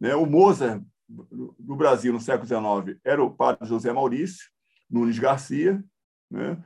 Né? 0.00 0.14
O 0.14 0.24
Mozart 0.24 0.82
do 1.06 1.76
Brasil 1.76 2.10
no 2.10 2.20
século 2.20 2.46
XIX 2.46 2.98
era 3.04 3.22
o 3.22 3.30
padre 3.30 3.68
José 3.68 3.92
Maurício 3.92 4.48
Nunes 4.88 5.18
Garcia. 5.18 5.84
Né? 6.30 6.56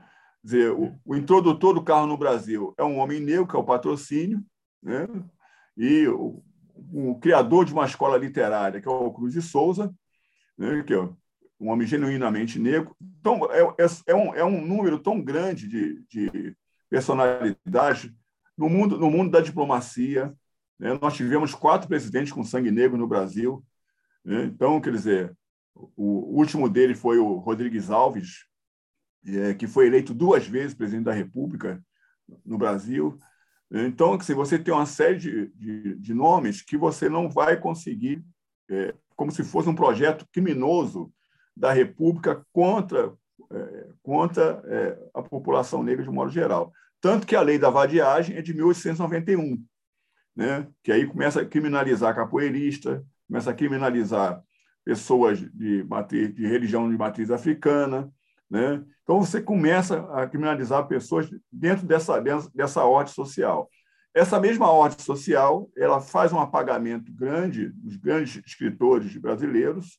Dizer, 0.45 0.71
o, 0.71 0.97
o, 1.05 1.17
introdutor 1.17 1.75
do 1.75 1.83
carro 1.83 2.07
no 2.07 2.17
Brasil 2.17 2.73
é 2.79 2.85
um 2.85 2.99
homem 2.99 3.19
negro, 3.19 3.49
que 3.49 3.57
é 3.57 3.59
o 3.59 3.65
patrocínio, 3.65 4.41
né? 4.81 5.09
e 5.77 6.07
o, 6.07 6.45
o, 6.93 7.19
criador 7.19 7.65
de 7.65 7.73
uma 7.73 7.87
escola 7.87 8.17
literária, 8.17 8.81
que 8.81 8.87
é 8.87 8.91
o 8.91 9.13
Cruz 9.13 9.33
de 9.33 9.43
Souza, 9.43 9.93
né? 10.57 10.81
que 10.85 10.95
é 10.95 11.09
um 11.63 11.69
homem 11.69 11.87
genuinamente 11.87 12.59
negro. 12.59 12.97
Então, 13.21 13.49
é, 13.53 13.63
é, 13.63 13.87
é, 14.09 14.15
um, 14.15 14.35
é 14.35 14.45
um 14.45 14.61
número 14.67 14.99
tão 14.99 15.23
grande 15.23 15.69
de, 15.69 16.03
de 16.09 16.57
personalidades 16.91 18.13
no 18.59 18.69
mundo, 18.69 18.99
no 18.99 19.09
mundo 19.09 19.31
da 19.31 19.41
diplomacia. 19.41 20.35
Né? 20.77 20.99
Nós 21.01 21.15
tivemos 21.15 21.55
quatro 21.55 21.87
presidentes 21.87 22.33
com 22.33 22.43
sangue 22.43 22.73
negro 22.73 22.99
no 22.99 23.07
Brasil, 23.07 23.65
né? 24.25 24.45
Então, 24.45 24.81
quer 24.81 24.93
dizer, 24.93 25.37
o 25.75 26.37
último 26.37 26.69
dele 26.69 26.95
foi 26.95 27.19
o 27.19 27.37
Rodrigues 27.37 27.91
Alves, 27.91 28.47
é, 29.25 29.55
que 29.55 29.69
foi 29.69 29.87
eleito 29.87 30.13
duas 30.13 30.47
vezes 30.47 30.75
presidente 30.75 31.05
da 31.05 31.13
República 31.13 31.83
no 32.45 32.59
Brasil. 32.59 33.19
Então, 33.71 34.19
se 34.21 34.35
você 34.35 34.59
tem 34.59 34.75
uma 34.75 34.85
série 34.85 35.17
de, 35.17 35.47
de, 35.55 35.95
de, 35.97 36.15
nomes 36.15 36.61
que 36.61 36.77
você 36.77 37.09
não 37.09 37.31
vai 37.31 37.59
conseguir, 37.59 38.23
é, 38.69 38.95
como 39.17 39.31
se 39.31 39.43
fosse 39.43 39.69
um 39.69 39.75
projeto 39.75 40.27
criminoso 40.31 41.13
da 41.57 41.73
República 41.73 42.45
contra, 42.53 43.13
é, 43.51 43.87
contra 44.03 44.63
é, 44.67 44.99
a 45.15 45.23
população 45.23 45.83
negra 45.83 46.05
de 46.05 46.11
modo 46.11 46.31
geral. 46.31 46.73
Tanto 47.01 47.27
que 47.27 47.37
a 47.37 47.43
lei 47.43 47.59
da 47.59 47.71
vadiagem 47.71 48.37
é 48.37 48.43
de 48.43 48.55
1891, 48.55 49.63
né? 50.37 50.69
que 50.83 50.93
aí 50.93 51.07
começa 51.07 51.41
a 51.41 51.45
criminalizar 51.45 52.15
capoeirista, 52.15 53.05
começa 53.27 53.51
a 53.51 53.55
criminalizar 53.55 54.43
pessoas 54.85 55.39
de, 55.39 55.85
matriz, 55.85 56.35
de 56.35 56.47
religião 56.47 56.91
de 56.91 56.97
matriz 56.97 57.31
africana. 57.31 58.11
Né? 58.51 58.85
Então, 59.03 59.21
você 59.21 59.41
começa 59.41 60.01
a 60.13 60.27
criminalizar 60.27 60.87
pessoas 60.87 61.29
dentro 61.51 61.87
dessa, 61.87 62.21
dessa 62.55 62.85
ordem 62.85 63.13
social. 63.13 63.69
Essa 64.15 64.39
mesma 64.39 64.71
ordem 64.71 64.99
social 64.99 65.71
ela 65.77 66.01
faz 66.01 66.33
um 66.33 66.39
apagamento 66.39 67.11
grande 67.13 67.71
dos 67.71 67.97
grandes 67.97 68.43
escritores 68.45 69.17
brasileiros, 69.17 69.99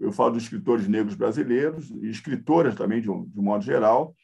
eu 0.00 0.12
falo 0.12 0.32
dos 0.32 0.44
escritores 0.44 0.86
negros 0.88 1.14
brasileiros, 1.14 1.90
e 1.90 2.08
escritoras 2.08 2.74
também, 2.74 3.00
de 3.00 3.10
um, 3.10 3.24
de 3.24 3.38
um 3.38 3.42
modo 3.42 3.64
geral, 3.64 4.14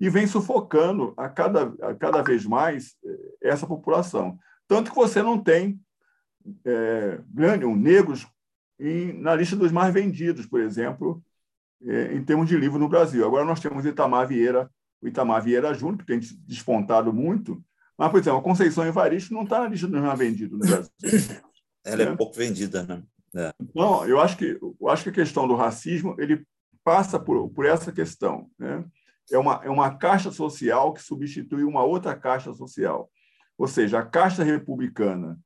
e 0.00 0.10
vem 0.10 0.26
sufocando 0.26 1.14
a 1.16 1.28
cada, 1.28 1.72
a 1.80 1.94
cada 1.94 2.22
vez 2.22 2.44
mais 2.44 2.96
eh, 3.04 3.50
essa 3.50 3.66
população. 3.66 4.36
Tanto 4.66 4.90
que 4.90 4.96
você 4.96 5.22
não 5.22 5.38
tem 5.38 5.80
é, 6.64 7.20
negros 7.76 8.26
em, 8.78 9.12
na 9.12 9.34
lista 9.34 9.54
dos 9.54 9.70
mais 9.70 9.94
vendidos, 9.94 10.46
por 10.46 10.60
exemplo, 10.60 11.22
é, 11.84 12.14
em 12.14 12.24
termos 12.24 12.48
de 12.48 12.56
livro 12.56 12.78
no 12.78 12.88
Brasil. 12.88 13.24
Agora 13.24 13.44
nós 13.44 13.60
temos 13.60 13.84
Itamar 13.84 14.26
Vieira, 14.26 14.70
o 15.00 15.08
Itamar 15.08 15.42
Vieira 15.42 15.74
Júnior, 15.74 15.98
que 15.98 16.06
tem 16.06 16.18
despontado 16.18 17.12
muito, 17.12 17.62
mas, 17.96 18.10
por 18.10 18.18
exemplo, 18.18 18.38
a 18.40 18.42
Conceição 18.42 18.84
Evaristo 18.86 19.34
não 19.34 19.44
está 19.44 19.60
na 19.60 19.68
lista 19.68 19.86
dos 19.86 20.00
mais 20.00 20.18
vendidos 20.18 20.58
no 20.58 20.66
Brasil. 20.66 20.90
Ela 21.84 22.02
é, 22.02 22.06
é 22.06 22.16
pouco 22.16 22.34
vendida, 22.34 22.82
né? 22.84 23.02
Não, 23.74 24.06
eu 24.06 24.20
acho 24.20 24.36
que 24.36 24.58
eu 24.60 24.88
acho 24.88 25.04
que 25.04 25.10
a 25.10 25.24
questão 25.24 25.48
do 25.48 25.54
racismo 25.54 26.14
ele 26.18 26.44
passa 26.84 27.18
por, 27.18 27.48
por 27.50 27.64
essa 27.64 27.92
questão, 27.92 28.50
né? 28.58 28.84
É 29.30 29.38
uma 29.38 29.60
é 29.64 29.70
uma 29.70 29.96
caixa 29.96 30.30
social 30.30 30.92
que 30.92 31.02
substitui 31.02 31.64
uma 31.64 31.82
outra 31.84 32.14
caixa 32.14 32.52
social, 32.52 33.10
ou 33.56 33.68
seja, 33.68 34.00
a 34.00 34.06
caixa 34.06 34.42
republicana, 34.42 35.38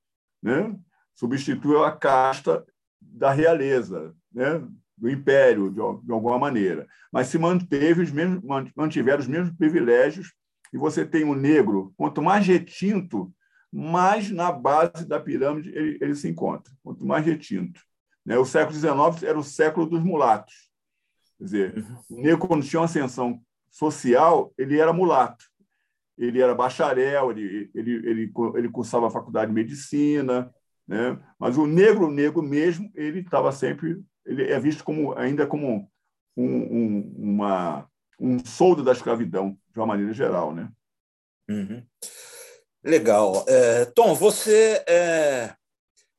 né? 0.42 0.74
substituiu 1.16 1.82
a 1.82 1.90
casta 1.90 2.64
da 3.00 3.32
realeza, 3.32 4.14
né? 4.32 4.62
do 4.96 5.10
império, 5.10 5.70
de, 5.70 6.06
de, 6.06 6.12
alguma 6.12 6.38
maneira. 6.38 6.86
Mas 7.12 7.28
se 7.28 7.38
manteve 7.38 8.02
os 8.02 8.10
mesmos, 8.10 8.42
mantiveram 8.74 9.20
os 9.20 9.26
mesmos 9.26 9.54
privilégios, 9.56 10.32
e 10.72 10.78
você 10.78 11.04
tem 11.04 11.24
o 11.24 11.34
negro, 11.34 11.92
quanto 11.96 12.22
mais 12.22 12.46
retinto, 12.46 13.32
mais 13.72 14.30
na 14.30 14.50
base 14.52 15.06
da 15.06 15.20
pirâmide 15.20 15.70
ele, 15.70 15.98
ele 16.00 16.14
se 16.14 16.28
encontra, 16.28 16.72
quanto 16.82 17.04
mais 17.04 17.24
retinto. 17.24 17.80
Né? 18.24 18.38
O 18.38 18.44
século 18.44 18.76
XIX 18.76 19.22
era 19.22 19.38
o 19.38 19.44
século 19.44 19.86
dos 19.86 20.02
mulatos. 20.02 20.70
Quer 21.38 21.44
dizer, 21.44 21.86
o 22.10 22.20
negro, 22.20 22.48
quando 22.48 22.64
tinha 22.64 22.80
uma 22.80 22.86
ascensão 22.86 23.40
social, 23.70 24.52
ele 24.56 24.78
era 24.78 24.92
mulato. 24.92 25.44
Ele 26.16 26.40
era 26.40 26.54
bacharel, 26.54 27.30
ele, 27.30 27.70
ele, 27.74 27.92
ele, 28.08 28.32
ele 28.54 28.68
cursava 28.70 29.06
a 29.08 29.10
faculdade 29.10 29.48
de 29.48 29.54
medicina, 29.54 30.50
né? 30.88 31.18
Mas 31.38 31.58
o 31.58 31.66
negro, 31.66 32.10
negro 32.10 32.42
mesmo, 32.42 32.90
ele 32.94 33.20
estava 33.20 33.52
sempre, 33.52 34.02
ele 34.24 34.44
é 34.44 34.58
visto 34.58 34.82
como 34.82 35.16
ainda 35.18 35.46
como 35.46 35.90
um, 36.36 36.46
um, 36.46 37.14
uma, 37.18 37.86
um 38.18 38.38
soldo 38.44 38.82
da 38.82 38.92
escravidão, 38.92 39.58
de 39.72 39.78
uma 39.78 39.86
maneira 39.86 40.12
geral, 40.12 40.54
né? 40.54 40.70
Uhum. 41.48 41.84
Legal. 42.86 43.44
É, 43.48 43.84
Tom, 43.86 44.14
você 44.14 44.80
é, 44.86 45.52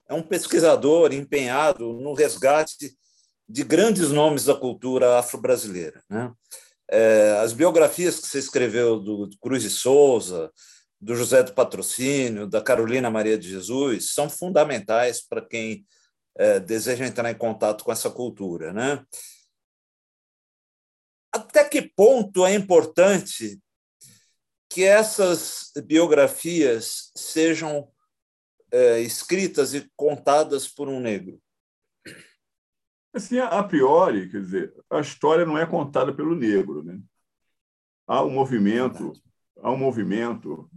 é 0.10 0.14
um 0.14 0.22
pesquisador 0.22 1.14
empenhado 1.14 1.94
no 1.94 2.14
resgate 2.14 2.94
de 3.48 3.64
grandes 3.64 4.10
nomes 4.10 4.44
da 4.44 4.54
cultura 4.54 5.18
afro-brasileira. 5.18 6.04
Né? 6.10 6.30
É, 6.92 7.40
as 7.42 7.54
biografias 7.54 8.20
que 8.20 8.28
você 8.28 8.40
escreveu 8.40 9.00
do 9.00 9.30
Cruz 9.40 9.64
e 9.64 9.70
Souza, 9.70 10.52
do 11.00 11.16
José 11.16 11.42
do 11.42 11.54
Patrocínio, 11.54 12.46
da 12.46 12.62
Carolina 12.62 13.10
Maria 13.10 13.38
de 13.38 13.48
Jesus, 13.48 14.14
são 14.14 14.30
fundamentais 14.30 15.26
para 15.26 15.42
quem 15.42 15.86
deseja 16.68 17.04
entrar 17.04 17.32
em 17.32 17.36
contato 17.36 17.84
com 17.84 17.92
essa 17.92 18.12
cultura. 18.12 18.72
Né? 18.72 19.04
Até 21.34 21.64
que 21.64 21.82
ponto 21.82 22.46
é 22.46 22.54
importante 22.54 23.60
que 24.78 24.84
essas 24.84 25.72
biografias 25.88 27.12
sejam 27.16 27.92
é, 28.72 29.00
escritas 29.00 29.74
e 29.74 29.92
contadas 29.96 30.68
por 30.68 30.88
um 30.88 31.00
negro? 31.00 31.42
Assim, 33.12 33.40
a 33.40 33.64
priori, 33.64 34.30
quer 34.30 34.40
dizer, 34.40 34.74
a 34.88 35.00
história 35.00 35.48
não 35.48 35.58
é 35.58 35.66
contada 35.66 36.14
pelo 36.14 36.36
negro, 36.36 36.84
né? 36.84 37.00
Há 38.06 38.24
um 38.24 38.30
movimento, 38.30 39.14
há 39.64 39.72
um 39.72 39.78
movimento 39.78 40.70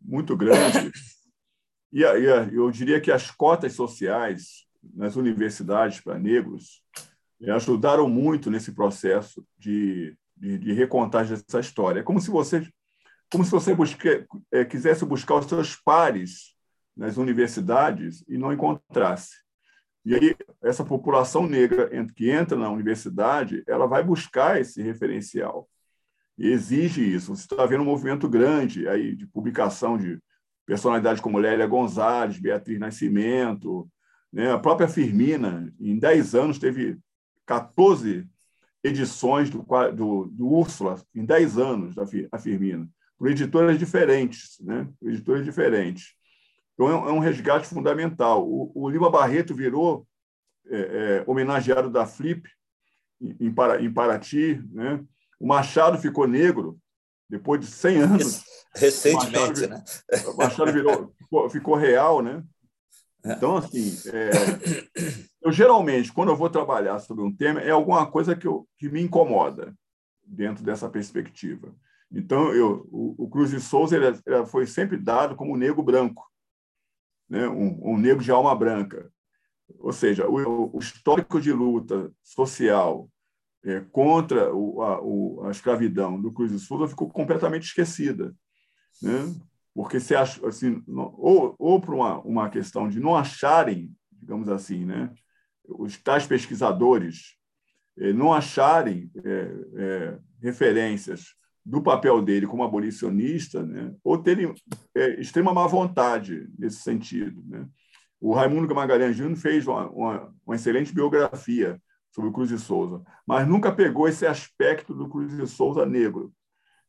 muito 0.00 0.36
grande 0.36 0.92
e 1.92 2.02
eu 2.52 2.70
diria 2.70 3.00
que 3.00 3.10
as 3.10 3.28
cotas 3.28 3.72
sociais 3.72 4.68
nas 4.94 5.16
universidades 5.16 6.00
para 6.00 6.16
negros 6.16 6.80
ajudaram 7.48 8.08
muito 8.08 8.52
nesse 8.52 8.70
processo 8.70 9.44
de, 9.58 10.16
de, 10.36 10.58
de 10.58 10.72
recontagem 10.72 11.36
dessa 11.36 11.58
história. 11.58 11.98
É 11.98 12.04
como 12.04 12.20
se 12.20 12.30
você, 12.30 12.64
como 13.30 13.44
se 13.44 13.50
você 13.50 13.74
busque, 13.74 14.26
é, 14.52 14.64
quisesse 14.64 15.04
buscar 15.04 15.36
os 15.36 15.46
seus 15.46 15.76
pares 15.76 16.54
nas 16.96 17.16
universidades 17.16 18.24
e 18.28 18.36
não 18.36 18.52
encontrasse. 18.52 19.36
E 20.04 20.14
aí 20.14 20.36
essa 20.62 20.84
população 20.84 21.46
negra 21.46 21.90
que 22.14 22.30
entra 22.30 22.56
na 22.56 22.70
universidade, 22.70 23.62
ela 23.66 23.86
vai 23.86 24.02
buscar 24.02 24.60
esse 24.60 24.82
referencial 24.82 25.68
e 26.38 26.48
exige 26.48 27.02
isso. 27.02 27.34
Você 27.34 27.42
está 27.42 27.66
vendo 27.66 27.82
um 27.82 27.86
movimento 27.86 28.28
grande 28.28 28.88
aí 28.88 29.14
de 29.14 29.26
publicação 29.26 29.98
de 29.98 30.18
personalidades 30.64 31.20
como 31.20 31.38
Lélia 31.38 31.66
Gonzalez, 31.66 32.38
Beatriz 32.38 32.78
Nascimento, 32.78 33.88
né? 34.32 34.52
a 34.52 34.58
própria 34.58 34.88
Firmina, 34.88 35.72
em 35.80 35.98
10 35.98 36.34
anos 36.34 36.58
teve 36.58 36.98
14 37.44 38.26
edições 38.84 39.50
do, 39.50 39.64
do, 39.94 40.26
do 40.26 40.48
Úrsula, 40.48 41.02
em 41.14 41.24
10 41.24 41.58
anos, 41.58 41.94
da 41.94 42.04
a 42.30 42.38
Firmina, 42.38 42.88
por 43.18 43.28
editoras 43.28 43.78
diferentes, 43.78 44.58
né? 44.60 44.88
editoras 45.02 45.44
diferentes. 45.44 46.14
Então, 46.74 46.88
é 46.88 47.12
um 47.12 47.22
é 47.22 47.26
resgate 47.26 47.66
fundamental. 47.66 48.48
O, 48.48 48.70
o 48.74 48.88
Lima 48.88 49.10
Barreto 49.10 49.54
virou 49.54 50.06
é, 50.68 50.78
é, 50.78 51.24
homenageado 51.26 51.90
da 51.90 52.06
Flip, 52.06 52.48
em, 53.20 53.52
em 53.80 53.92
Paraty. 53.92 54.62
Né? 54.70 55.04
O 55.40 55.46
Machado 55.46 55.98
ficou 55.98 56.28
negro, 56.28 56.78
depois 57.28 57.60
de 57.60 57.66
100 57.66 57.98
anos. 57.98 58.44
Recentemente, 58.76 59.36
o 59.36 59.40
Machado, 59.40 59.68
né? 59.68 59.84
O 60.26 60.36
Machado 60.36 60.72
virou, 60.72 61.12
ficou, 61.18 61.50
ficou 61.50 61.74
real, 61.74 62.22
né? 62.22 62.44
É. 63.24 63.32
Então, 63.32 63.56
assim, 63.56 63.96
é, 64.12 64.30
eu 65.42 65.50
geralmente, 65.50 66.12
quando 66.12 66.28
eu 66.28 66.36
vou 66.36 66.48
trabalhar 66.48 66.98
sobre 67.00 67.24
um 67.24 67.34
tema, 67.34 67.60
é 67.60 67.70
alguma 67.70 68.06
coisa 68.06 68.36
que, 68.36 68.46
eu, 68.46 68.68
que 68.78 68.88
me 68.88 69.02
incomoda 69.02 69.74
dentro 70.24 70.62
dessa 70.62 70.88
perspectiva. 70.88 71.74
Então, 72.10 72.52
eu, 72.52 72.88
o, 72.90 73.24
o 73.24 73.28
Cruz 73.28 73.50
de 73.50 73.60
Souza 73.60 73.96
ele, 73.96 74.06
ele 74.06 74.46
foi 74.46 74.66
sempre 74.66 74.96
dado 74.96 75.36
como 75.36 75.54
um 75.54 75.56
negro 75.56 75.82
branco, 75.82 76.26
né? 77.28 77.46
um, 77.48 77.92
um 77.92 77.98
negro 77.98 78.22
de 78.22 78.30
alma 78.30 78.54
branca. 78.54 79.12
Ou 79.78 79.92
seja, 79.92 80.26
o, 80.26 80.74
o 80.74 80.78
histórico 80.78 81.40
de 81.40 81.52
luta 81.52 82.10
social 82.22 83.10
é, 83.64 83.80
contra 83.92 84.54
o, 84.54 84.82
a, 84.82 85.00
o, 85.02 85.44
a, 85.44 85.50
escravidão 85.50 86.20
do 86.20 86.32
Cruz 86.32 86.50
de 86.50 86.58
Souza 86.58 86.88
ficou 86.88 87.10
completamente 87.10 87.64
esquecida. 87.64 88.34
Né? 89.02 89.34
porque 89.78 90.00
se 90.00 90.12
acha, 90.12 90.44
assim, 90.44 90.82
ou, 90.88 91.54
ou 91.56 91.80
por 91.80 91.94
uma, 91.94 92.18
uma 92.22 92.50
questão 92.50 92.88
de 92.88 92.98
não 92.98 93.14
acharem, 93.14 93.94
digamos 94.10 94.48
assim, 94.48 94.84
né, 94.84 95.14
os 95.64 95.96
tais 95.96 96.26
pesquisadores 96.26 97.36
eh, 97.96 98.12
não 98.12 98.32
acharem 98.32 99.08
é, 99.24 99.54
é, 99.76 100.18
referências 100.42 101.36
do 101.68 101.82
papel 101.82 102.22
dele 102.22 102.46
como 102.46 102.64
abolicionista, 102.64 103.62
né, 103.62 103.94
ou 104.02 104.16
terem 104.16 104.54
é, 104.94 105.20
extrema 105.20 105.52
má 105.52 105.66
vontade 105.66 106.48
nesse 106.58 106.78
sentido. 106.78 107.44
Né. 107.46 107.68
O 108.18 108.32
Raimundo 108.32 108.74
Magalhães 108.74 109.14
Júnior 109.14 109.36
fez 109.36 109.66
uma, 109.66 109.86
uma, 109.90 110.34
uma 110.46 110.56
excelente 110.56 110.94
biografia 110.94 111.78
sobre 112.10 112.30
o 112.30 112.32
Cruz 112.32 112.48
de 112.48 112.58
Souza, 112.58 113.02
mas 113.26 113.46
nunca 113.46 113.70
pegou 113.70 114.08
esse 114.08 114.26
aspecto 114.26 114.94
do 114.94 115.10
Cruz 115.10 115.36
de 115.36 115.46
Souza 115.46 115.84
negro, 115.84 116.32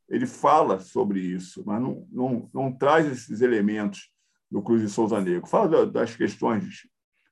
ele 0.07 0.25
fala 0.25 0.79
sobre 0.79 1.19
isso, 1.19 1.61
mas 1.65 1.81
não, 1.81 2.07
não, 2.09 2.49
não 2.53 2.71
traz 2.71 3.05
esses 3.05 3.41
elementos 3.41 4.09
do 4.49 4.61
Cruz 4.61 4.81
de 4.81 4.89
Souza 4.89 5.21
Negro. 5.21 5.45
Fala 5.45 5.85
das 5.85 6.15
questões 6.15 6.87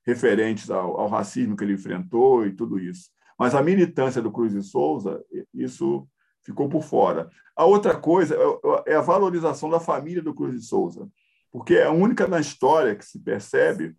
referentes 0.06 0.70
ao, 0.70 1.00
ao, 1.00 1.08
racismo 1.08 1.56
que 1.56 1.64
ele 1.64 1.74
enfrentou 1.74 2.46
e 2.46 2.54
tudo 2.54 2.78
isso. 2.78 3.10
Mas 3.40 3.56
a 3.56 3.64
militância 3.64 4.22
do 4.22 4.32
Cruz 4.32 4.54
de 4.54 4.62
Souza, 4.62 5.24
isso 5.52 6.08
ficou 6.48 6.70
por 6.70 6.82
fora. 6.82 7.30
A 7.54 7.66
outra 7.66 7.94
coisa 7.94 8.36
é, 8.36 8.94
é 8.94 8.96
a 8.96 9.02
valorização 9.02 9.70
da 9.70 9.82
família 9.82 10.22
do 10.22 10.34
Cruz 10.34 10.54
de 10.54 10.66
Souza, 10.66 11.10
porque 11.52 11.76
é 11.76 11.84
a 11.84 11.92
única 11.92 12.26
na 12.26 12.40
história 12.40 12.96
que 12.96 13.06
se 13.06 13.20
percebe 13.20 13.94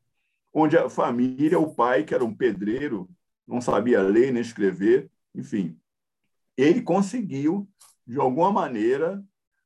onde 0.52 0.76
a 0.78 0.88
família, 0.88 1.58
o 1.58 1.74
pai, 1.74 2.04
que 2.04 2.14
era 2.14 2.24
um 2.24 2.34
pedreiro, 2.34 3.06
não 3.46 3.60
sabia 3.60 4.00
ler 4.00 4.32
nem 4.32 4.40
escrever, 4.40 5.10
enfim, 5.34 5.78
ele 6.56 6.80
conseguiu 6.80 7.68
de 8.06 8.18
alguma 8.18 8.50
maneira, 8.50 9.22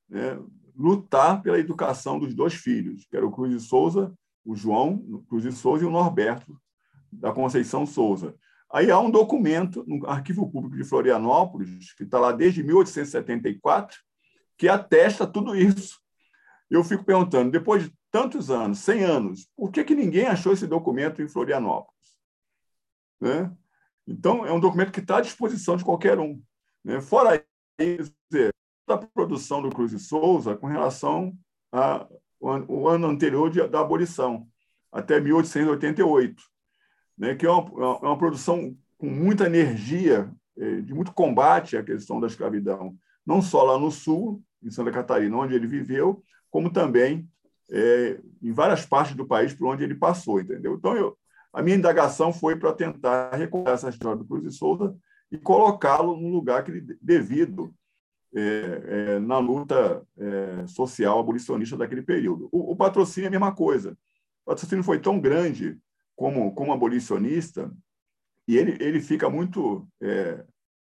né, 0.09 0.37
lutar 0.77 1.41
pela 1.41 1.59
educação 1.59 2.19
dos 2.19 2.35
dois 2.35 2.55
filhos, 2.55 3.07
que 3.09 3.17
era 3.17 3.25
o 3.25 3.31
Cruz 3.31 3.53
de 3.53 3.61
Souza, 3.61 4.13
o 4.45 4.57
João 4.57 5.23
Cruz 5.29 5.45
de 5.45 5.53
Souza 5.53 5.85
e 5.85 5.87
o 5.87 5.91
Norberto 5.91 6.61
da 7.13 7.31
Conceição 7.31 7.87
Souza. 7.87 8.35
Aí 8.73 8.91
há 8.91 8.99
um 8.99 9.11
documento 9.11 9.85
no 9.87 10.07
Arquivo 10.09 10.51
Público 10.51 10.77
de 10.77 10.85
Florianópolis, 10.85 11.93
que 11.93 12.05
está 12.05 12.19
lá 12.19 12.33
desde 12.33 12.63
1874, 12.63 13.99
que 14.57 14.69
atesta 14.69 15.27
tudo 15.27 15.55
isso. 15.55 16.01
Eu 16.71 16.83
fico 16.83 17.05
perguntando, 17.05 17.51
depois 17.51 17.85
de 17.85 17.95
tantos 18.11 18.51
anos, 18.51 18.79
100 18.79 19.05
anos, 19.05 19.49
por 19.55 19.71
que, 19.71 19.85
que 19.85 19.95
ninguém 19.95 20.27
achou 20.27 20.53
esse 20.53 20.67
documento 20.67 21.21
em 21.21 21.29
Florianópolis? 21.29 22.17
Né? 23.21 23.53
Então, 24.07 24.47
é 24.47 24.53
um 24.53 24.61
documento 24.61 24.91
que 24.91 25.01
está 25.01 25.19
à 25.19 25.21
disposição 25.21 25.77
de 25.77 25.85
qualquer 25.85 26.19
um. 26.19 26.43
Né? 26.83 27.01
Fora 27.01 27.45
dizer, 27.79 28.55
da 28.87 28.97
produção 28.97 29.61
do 29.61 29.71
Cruz 29.71 29.91
de 29.91 29.99
Souza 29.99 30.57
com 30.57 30.67
relação 30.67 31.37
ao 31.71 32.89
ano 32.89 33.07
anterior 33.07 33.51
de, 33.51 33.67
da 33.69 33.81
abolição, 33.81 34.49
até 34.91 35.21
1888, 35.21 36.43
né, 37.23 37.37
que 37.37 37.47
é 37.47 37.51
uma, 37.51 37.99
é 38.03 38.07
uma 38.07 38.19
produção 38.19 38.77
com 38.99 39.07
muita 39.07 39.47
energia, 39.47 40.29
é, 40.59 40.81
de 40.81 40.93
muito 40.93 41.13
combate 41.13 41.77
à 41.77 41.83
questão 41.83 42.19
da 42.19 42.27
escravidão, 42.27 42.97
não 43.25 43.41
só 43.41 43.63
lá 43.63 43.79
no 43.79 43.93
Sul, 43.93 44.43
em 44.61 44.73
Santa 44.73 44.91
Catarina, 44.91 45.37
onde 45.37 45.55
ele 45.55 45.69
viveu, 45.69 46.21
como 46.51 46.69
também 46.69 47.29
é, 47.71 48.19
em 48.43 48.51
várias 48.51 48.85
partes 48.85 49.15
do 49.15 49.25
país 49.25 49.55
por 49.55 49.69
onde 49.69 49.85
ele 49.85 49.95
passou, 49.95 50.41
entendeu? 50.41 50.75
Então, 50.75 50.97
eu, 50.97 51.17
a 51.53 51.63
minha 51.63 51.77
indagação 51.77 52.33
foi 52.33 52.57
para 52.57 52.73
tentar 52.73 53.31
recuperar 53.37 53.75
essa 53.75 53.89
história 53.89 54.19
do 54.19 54.25
Cruz 54.25 54.43
de 54.43 54.51
Souza 54.51 54.93
e 55.31 55.39
colocá-lo 55.39 56.17
no 56.17 56.29
lugar 56.29 56.65
que 56.65 56.73
ele 56.73 56.99
devido 57.01 57.73
é, 58.35 58.41
é, 58.41 59.19
na 59.21 59.39
luta 59.39 60.03
é, 60.19 60.67
social 60.67 61.21
abolicionista 61.21 61.77
daquele 61.77 62.03
período. 62.03 62.49
O, 62.51 62.73
o, 62.73 62.77
patrocínio 62.77 63.27
é 63.27 63.29
a 63.29 63.31
mesma 63.31 63.55
coisa. 63.55 63.93
O 64.45 64.51
patrocínio 64.51 64.83
foi 64.83 64.99
tão 64.99 65.21
grande 65.21 65.79
como, 66.23 66.55
como 66.55 66.73
abolicionista 66.73 67.69
e 68.47 68.57
ele, 68.57 68.77
ele 68.81 69.01
fica 69.01 69.29
muito 69.29 69.89
é, 70.01 70.45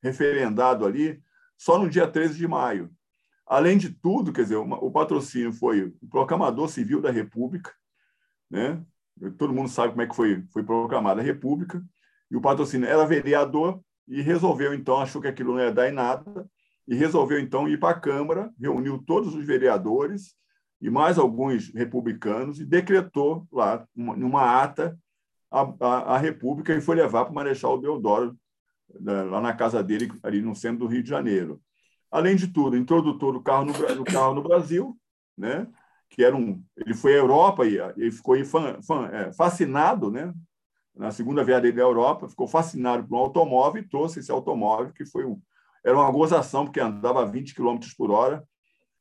referendado 0.01 0.87
ali 0.87 1.21
só 1.59 1.81
no 1.81 1.91
dia 1.91 2.07
13 2.07 2.39
de 2.39 2.47
maio. 2.47 2.93
Além 3.45 3.77
de 3.77 3.91
tudo, 3.91 4.33
quer 4.33 4.43
dizer, 4.43 4.55
uma, 4.55 4.79
o 4.79 4.89
patrocínio 4.89 5.53
foi 5.53 5.93
o 6.01 6.09
proclamador 6.09 6.69
civil 6.69 7.01
da 7.01 7.11
República, 7.11 7.73
né? 8.49 8.81
todo 9.37 9.53
mundo 9.53 9.69
sabe 9.69 9.91
como 9.91 10.03
é 10.03 10.07
que 10.07 10.15
foi, 10.15 10.45
foi 10.53 10.63
proclamada 10.63 11.21
a 11.21 11.25
República, 11.25 11.85
e 12.31 12.37
o 12.37 12.41
patrocínio 12.41 12.89
era 12.89 13.05
vereador 13.05 13.81
e 14.07 14.23
resolveu, 14.23 14.73
então, 14.75 14.99
achou 15.01 15.21
que 15.21 15.27
aquilo 15.27 15.55
não 15.55 15.61
ia 15.61 15.73
dar 15.73 15.89
em 15.89 15.93
nada, 15.93 16.49
e 16.87 16.95
resolveu, 16.95 17.41
então, 17.41 17.69
ir 17.69 17.81
para 17.81 17.97
a 17.97 18.01
Câmara, 18.01 18.53
reuniu 18.61 19.03
todos 19.05 19.35
os 19.35 19.45
vereadores 19.45 20.37
e 20.81 20.89
mais 20.89 21.19
alguns 21.19 21.75
republicanos 21.75 22.61
e 22.61 22.65
decretou 22.65 23.45
lá, 23.51 23.85
numa 23.97 24.63
ata, 24.63 24.97
a, 25.61 25.75
a, 25.81 26.15
a 26.15 26.19
República 26.19 26.75
e 26.75 26.81
foi 26.81 26.97
levar 26.97 27.25
para 27.25 27.33
o 27.33 27.35
Marechal 27.35 27.81
Deodoro, 27.81 28.37
né, 29.01 29.23
lá 29.23 29.41
na 29.41 29.53
casa 29.53 29.83
dele, 29.83 30.13
ali 30.23 30.41
no 30.41 30.55
centro 30.55 30.81
do 30.81 30.87
Rio 30.87 31.03
de 31.03 31.09
Janeiro. 31.09 31.61
Além 32.11 32.37
de 32.37 32.49
tudo, 32.49 32.77
introdutor 32.77 33.33
do 33.33 33.43
carro 33.43 33.65
no, 33.65 33.73
do 33.73 34.05
carro 34.05 34.35
no 34.35 34.43
Brasil, 34.43 34.97
né? 35.37 35.67
que 36.09 36.25
era 36.25 36.37
um, 36.37 36.63
ele 36.77 36.95
foi 36.95 37.15
à 37.15 37.17
Europa 37.17 37.67
e, 37.67 37.79
e 37.97 38.11
ficou 38.11 38.37
fan, 38.45 38.81
é, 39.13 39.33
fascinado, 39.33 40.11
né? 40.11 40.33
na 40.95 41.11
segunda 41.11 41.45
viagem 41.45 41.75
da 41.75 41.83
Europa, 41.83 42.29
ficou 42.29 42.49
fascinado 42.49 43.07
por 43.07 43.17
um 43.17 43.19
automóvel 43.19 43.83
e 43.83 43.89
trouxe 43.89 44.21
esse 44.21 44.31
automóvel, 44.31 44.93
que 44.93 45.05
foi 45.05 45.27
um, 45.27 45.41
era 45.85 45.97
uma 45.97 46.11
gozação, 46.11 46.65
porque 46.65 46.81
andava 46.81 47.23
a 47.23 47.27
20 47.27 47.55
km 47.55 47.79
por 47.99 48.11
hora, 48.11 48.43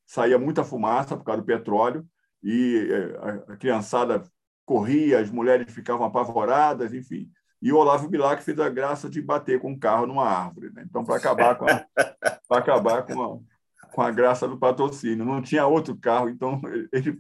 saía 0.06 0.38
muita 0.38 0.64
fumaça 0.64 1.16
por 1.16 1.24
causa 1.24 1.42
do 1.42 1.46
petróleo, 1.46 2.06
e 2.44 2.90
é, 2.92 3.54
a 3.54 3.58
criançada 3.58 4.24
corria, 4.66 5.20
as 5.20 5.30
mulheres 5.30 5.72
ficavam 5.74 6.06
apavoradas, 6.06 6.94
enfim. 6.94 7.30
E 7.62 7.72
o 7.72 7.78
Olavo 7.78 8.10
Bilac 8.10 8.44
fez 8.44 8.60
a 8.60 8.70
graça 8.70 9.10
de 9.10 9.22
bater 9.22 9.60
com 9.60 9.72
um 9.72 9.80
carro 9.80 10.06
numa 10.06 10.28
árvore. 10.28 10.72
Né? 10.74 10.84
Então, 10.88 11.04
para 11.04 11.16
acabar, 11.16 11.56
com 11.56 11.66
a, 11.66 11.86
acabar 12.58 13.04
com, 13.04 13.24
a, 13.24 13.90
com 13.92 14.02
a 14.02 14.12
graça 14.12 14.48
do 14.48 14.58
patrocínio. 14.58 15.26
Não 15.26 15.42
tinha 15.42 15.66
outro 15.66 15.96
carro, 15.96 16.30
então 16.30 16.62
ele 16.92 17.20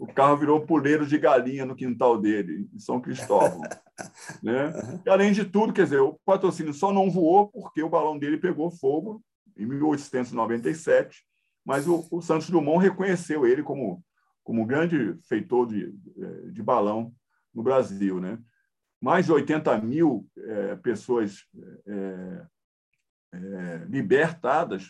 o 0.00 0.06
carro 0.06 0.34
virou 0.34 0.64
puleiro 0.64 1.06
de 1.06 1.18
galinha 1.18 1.66
no 1.66 1.76
quintal 1.76 2.18
dele, 2.18 2.66
em 2.72 2.78
São 2.78 2.98
Cristóvão. 2.98 3.60
né? 4.42 4.72
E, 5.04 5.10
além 5.10 5.30
de 5.30 5.44
tudo, 5.44 5.74
quer 5.74 5.84
dizer, 5.84 6.00
o 6.00 6.18
patrocínio 6.24 6.72
só 6.72 6.90
não 6.90 7.10
voou 7.10 7.48
porque 7.48 7.82
o 7.82 7.88
balão 7.88 8.18
dele 8.18 8.38
pegou 8.38 8.70
fogo 8.70 9.22
em 9.58 9.66
1897, 9.66 11.22
mas 11.62 11.86
o, 11.86 12.08
o 12.10 12.22
Santos 12.22 12.48
Dumont 12.48 12.82
reconheceu 12.82 13.46
ele 13.46 13.62
como, 13.62 14.02
como 14.42 14.66
grande 14.66 15.18
feitor 15.28 15.66
de, 15.66 15.92
de 16.52 16.62
balão 16.62 17.14
no 17.54 17.62
Brasil. 17.62 18.20
Né? 18.20 18.38
Mais 19.00 19.26
de 19.26 19.32
80 19.32 19.78
mil 19.78 20.28
é, 20.36 20.76
pessoas 20.76 21.44
é, 21.86 22.46
é, 23.32 23.86
libertadas 23.88 24.88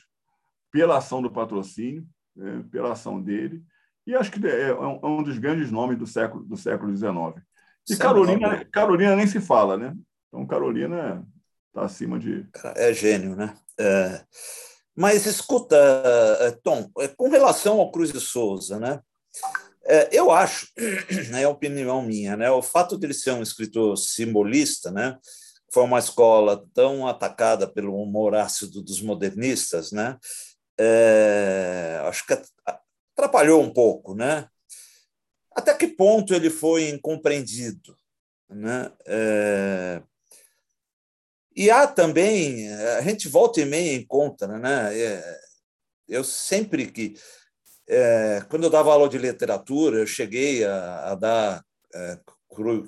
pela 0.70 0.98
ação 0.98 1.20
do 1.20 1.30
patrocínio, 1.30 2.06
é, 2.38 2.62
pela 2.70 2.92
ação 2.92 3.20
dele, 3.20 3.62
e 4.06 4.14
acho 4.14 4.30
que 4.30 4.44
é, 4.46 4.68
é 4.68 4.74
um, 4.74 5.00
é 5.02 5.06
um 5.06 5.22
dos 5.22 5.38
grandes 5.38 5.70
nomes 5.70 5.98
do 5.98 6.06
século 6.06 6.44
do 6.44 6.56
século 6.56 6.96
XIX. 6.96 7.44
E 7.88 7.96
Carolina, 7.96 8.64
Carolina 8.66 9.16
nem 9.16 9.26
se 9.26 9.40
fala, 9.40 9.76
né? 9.76 9.94
Então 10.28 10.46
Carolina 10.46 11.26
está 11.68 11.82
acima 11.84 12.18
de. 12.18 12.46
É 12.76 12.92
gênio, 12.92 13.36
né? 13.36 13.54
É... 13.78 14.24
Mas 14.96 15.24
escuta, 15.26 15.76
é, 16.40 16.50
Tom, 16.62 16.90
é, 16.98 17.08
com 17.08 17.30
relação 17.30 17.80
ao 17.80 17.90
Cruz 17.90 18.12
de 18.12 18.20
Souza, 18.20 18.78
né? 18.78 19.00
Eu 20.12 20.30
acho, 20.30 20.68
é 21.34 21.44
a 21.44 21.48
opinião 21.48 22.02
minha, 22.02 22.36
né? 22.36 22.50
O 22.50 22.62
fato 22.62 22.98
de 22.98 23.06
ele 23.06 23.14
ser 23.14 23.32
um 23.32 23.42
escritor 23.42 23.96
simbolista, 23.96 24.90
né? 24.90 25.18
Foi 25.72 25.84
uma 25.84 25.98
escola 25.98 26.64
tão 26.74 27.06
atacada 27.06 27.66
pelo 27.66 28.00
humor 28.00 28.34
ácido 28.34 28.82
dos 28.82 29.00
modernistas, 29.00 29.92
né? 29.92 30.18
É, 30.78 32.00
acho 32.04 32.26
que 32.26 32.38
atrapalhou 33.14 33.62
um 33.62 33.72
pouco, 33.72 34.14
né? 34.14 34.48
Até 35.54 35.74
que 35.74 35.88
ponto 35.88 36.34
ele 36.34 36.50
foi 36.50 36.88
incompreendido, 36.88 37.96
né? 38.48 38.90
É, 39.06 40.02
e 41.54 41.70
há 41.70 41.86
também, 41.86 42.72
a 42.72 43.02
gente 43.02 43.28
volta 43.28 43.60
e 43.60 43.64
meia 43.64 43.94
em 43.94 44.06
conta, 44.06 44.46
né? 44.46 44.98
É, 44.98 45.40
eu 46.08 46.24
sempre 46.24 46.90
que, 46.90 47.14
é, 47.90 48.44
quando 48.48 48.64
eu 48.64 48.70
dava 48.70 48.92
aula 48.92 49.08
de 49.08 49.18
literatura, 49.18 49.98
eu 49.98 50.06
cheguei 50.06 50.64
a, 50.64 51.10
a 51.10 51.14
dar 51.16 51.64
é, 51.92 52.18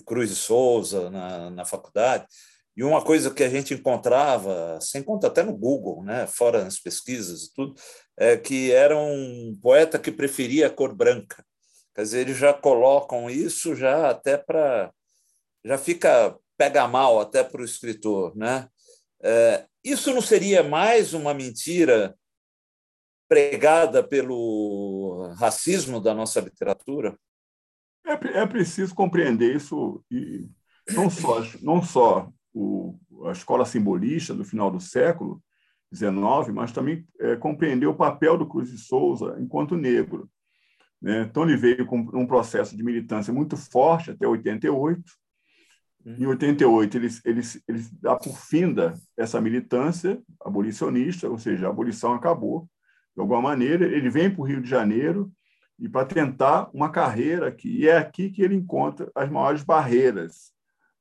Cruz 0.07 0.31
e 0.31 0.37
Souza 0.37 1.11
na, 1.11 1.51
na 1.51 1.65
faculdade, 1.65 2.25
e 2.77 2.85
uma 2.85 3.03
coisa 3.03 3.31
que 3.31 3.43
a 3.43 3.51
gente 3.51 3.75
encontrava, 3.75 4.79
sem 4.81 5.03
conta 5.03 5.27
até 5.27 5.43
no 5.43 5.57
Google, 5.57 6.05
né, 6.05 6.27
fora 6.27 6.65
nas 6.65 6.79
pesquisas 6.79 7.43
e 7.43 7.53
tudo, 7.53 7.75
é 8.17 8.37
que 8.37 8.71
era 8.71 8.97
um 8.97 9.59
poeta 9.61 9.99
que 9.99 10.12
preferia 10.12 10.69
a 10.69 10.71
cor 10.71 10.95
branca. 10.95 11.45
Quer 11.95 12.03
dizer, 12.03 12.21
eles 12.21 12.38
já 12.38 12.55
colocam 12.55 13.29
isso 13.29 13.75
já 13.75 14.09
até 14.11 14.38
para 14.38 14.91
já 15.65 15.77
fica 15.77 16.37
pega 16.57 16.87
mal 16.87 17.21
até 17.21 17.43
para 17.43 17.61
o 17.61 17.65
escritor, 17.65 18.37
né? 18.37 18.69
É, 19.23 19.65
isso 19.85 20.12
não 20.15 20.23
seria 20.23 20.62
mais 20.62 21.12
uma 21.12 21.35
mentira 21.35 22.17
pregada 23.33 24.03
pelo 24.07 25.33
racismo 25.38 25.99
da 25.99 26.12
nossa 26.12 26.38
literatura? 26.38 27.16
É, 28.07 28.40
é 28.40 28.47
preciso 28.47 28.95
compreender 28.95 29.57
isso 29.57 30.05
e 30.11 30.47
não 30.92 31.09
só 31.09 31.42
não 31.62 31.83
só 31.83 32.31
o, 32.53 32.99
a 33.25 33.33
escola 33.33 33.64
simbolista 33.64 34.35
do 34.35 34.45
final 34.45 34.71
do 34.71 34.79
século 34.79 35.42
XIX, 35.95 36.53
mas 36.53 36.73
também 36.73 37.07
é, 37.21 37.35
compreender 37.35 37.87
o 37.87 37.95
papel 37.95 38.37
do 38.37 38.47
Cruz 38.47 38.71
de 38.71 38.77
Souza 38.77 39.35
enquanto 39.40 39.79
negro. 39.79 40.29
Né? 41.01 41.23
Então, 41.23 41.45
ele 41.45 41.57
veio 41.57 41.87
com 41.87 42.01
um 42.12 42.27
processo 42.27 42.77
de 42.77 42.83
militância 42.83 43.33
muito 43.33 43.57
forte 43.57 44.11
até 44.11 44.29
88. 44.29 45.03
Uhum. 46.05 46.16
Em 46.18 46.27
88, 46.27 46.97
ele, 46.99 47.09
ele, 47.25 47.40
ele 47.66 47.87
dá 47.99 48.14
por 48.14 48.37
finda 48.37 48.95
essa 49.16 49.40
militância 49.40 50.21
abolicionista, 50.38 51.31
ou 51.31 51.38
seja, 51.38 51.66
a 51.66 51.71
abolição 51.71 52.12
acabou. 52.12 52.68
De 53.14 53.20
alguma 53.20 53.40
maneira, 53.40 53.85
ele 53.87 54.09
vem 54.09 54.31
para 54.31 54.40
o 54.40 54.44
Rio 54.44 54.61
de 54.61 54.68
Janeiro 54.68 55.31
e 55.79 55.88
para 55.88 56.07
tentar 56.07 56.70
uma 56.72 56.90
carreira 56.90 57.48
aqui. 57.48 57.68
E 57.68 57.88
é 57.88 57.96
aqui 57.96 58.31
que 58.31 58.42
ele 58.42 58.55
encontra 58.55 59.11
as 59.14 59.31
maiores 59.31 59.62
barreiras 59.62 60.53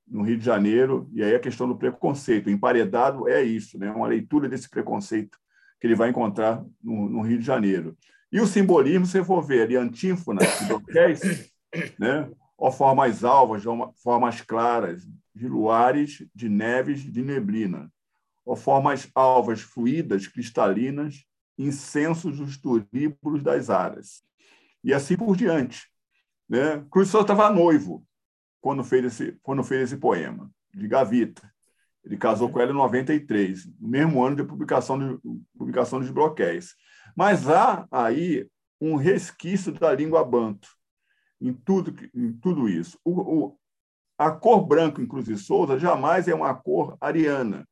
no 0.08 0.24
Rio 0.24 0.38
de 0.38 0.44
Janeiro, 0.44 1.10
e 1.14 1.24
aí 1.24 1.34
a 1.34 1.40
questão 1.40 1.68
do 1.68 1.78
preconceito. 1.78 2.48
O 2.48 2.50
emparedado 2.50 3.30
é 3.30 3.42
isso, 3.42 3.78
né? 3.78 3.90
uma 3.92 4.08
leitura 4.08 4.50
desse 4.50 4.70
preconceito 4.70 5.38
que 5.80 5.88
ele 5.88 5.96
vai 5.96 6.10
encontrar 6.10 6.64
no, 6.84 7.10
no 7.10 7.22
Rio 7.22 7.40
de 7.40 7.46
Janeiro. 7.46 7.98
E 8.32 8.40
o 8.42 8.48
simbolismo, 8.48 9.06
se 9.06 9.24
for 9.24 9.42
ver 9.42 9.64
ali, 9.64 9.76
antífona 9.76 10.42
de 10.42 10.66
broquéis, 10.66 11.22
né? 11.98 12.30
ou 12.58 12.72
formas 12.72 13.24
alvas, 13.24 13.64
formas 14.04 14.42
claras, 14.42 15.08
de 15.34 15.48
luares, 15.48 16.26
de 16.36 16.50
neves, 16.50 17.02
de 17.02 17.24
neblina, 17.24 17.92
ou 18.46 18.56
formas 18.56 19.10
alvas 19.16 19.62
fluídas, 19.62 20.28
cristalinas, 20.28 21.26
incensos 21.66 22.38
dos 22.38 22.58
turíbulos 22.58 23.44
das 23.44 23.70
aras. 23.70 24.24
E 24.84 24.94
assim 24.94 25.16
por 25.16 25.36
diante. 25.36 25.88
Né? 26.50 26.86
Cruz 26.92 27.10
só 27.10 27.22
estava 27.22 27.50
noivo, 27.50 28.06
quando 28.60 28.84
fez 28.84 29.06
esse, 29.06 29.40
quando 29.42 29.64
fez 29.64 29.84
esse 29.84 29.98
poema, 29.98 30.52
de 30.74 30.88
Gavita. 30.88 31.52
Ele 32.04 32.18
casou 32.18 32.50
com 32.50 32.60
ela 32.60 32.72
em 32.72 32.76
93, 32.76 33.68
no 33.80 33.88
mesmo 33.88 34.24
ano 34.24 34.36
de 34.36 34.44
publicação, 34.44 34.98
de, 34.98 35.20
publicação 35.58 36.00
dos 36.00 36.10
bloqueios. 36.10 36.76
Mas 37.16 37.48
há 37.48 37.88
aí 37.92 38.50
um 38.80 38.96
resquício 38.96 39.72
da 39.72 39.94
língua 39.94 40.24
banto 40.24 40.68
em 41.40 41.54
tudo, 41.54 41.94
em 42.14 42.34
tudo 42.34 42.68
isso. 42.68 43.00
O, 43.04 43.12
o, 43.12 43.60
a 44.18 44.32
cor 44.32 44.66
branca 44.66 45.02
em 45.02 45.08
Cruz 45.08 45.28
e 45.28 45.38
Souza 45.38 45.80
jamais 45.80 46.28
é 46.28 46.34
uma 46.34 46.54
cor 46.54 46.98
ariana, 47.00 47.68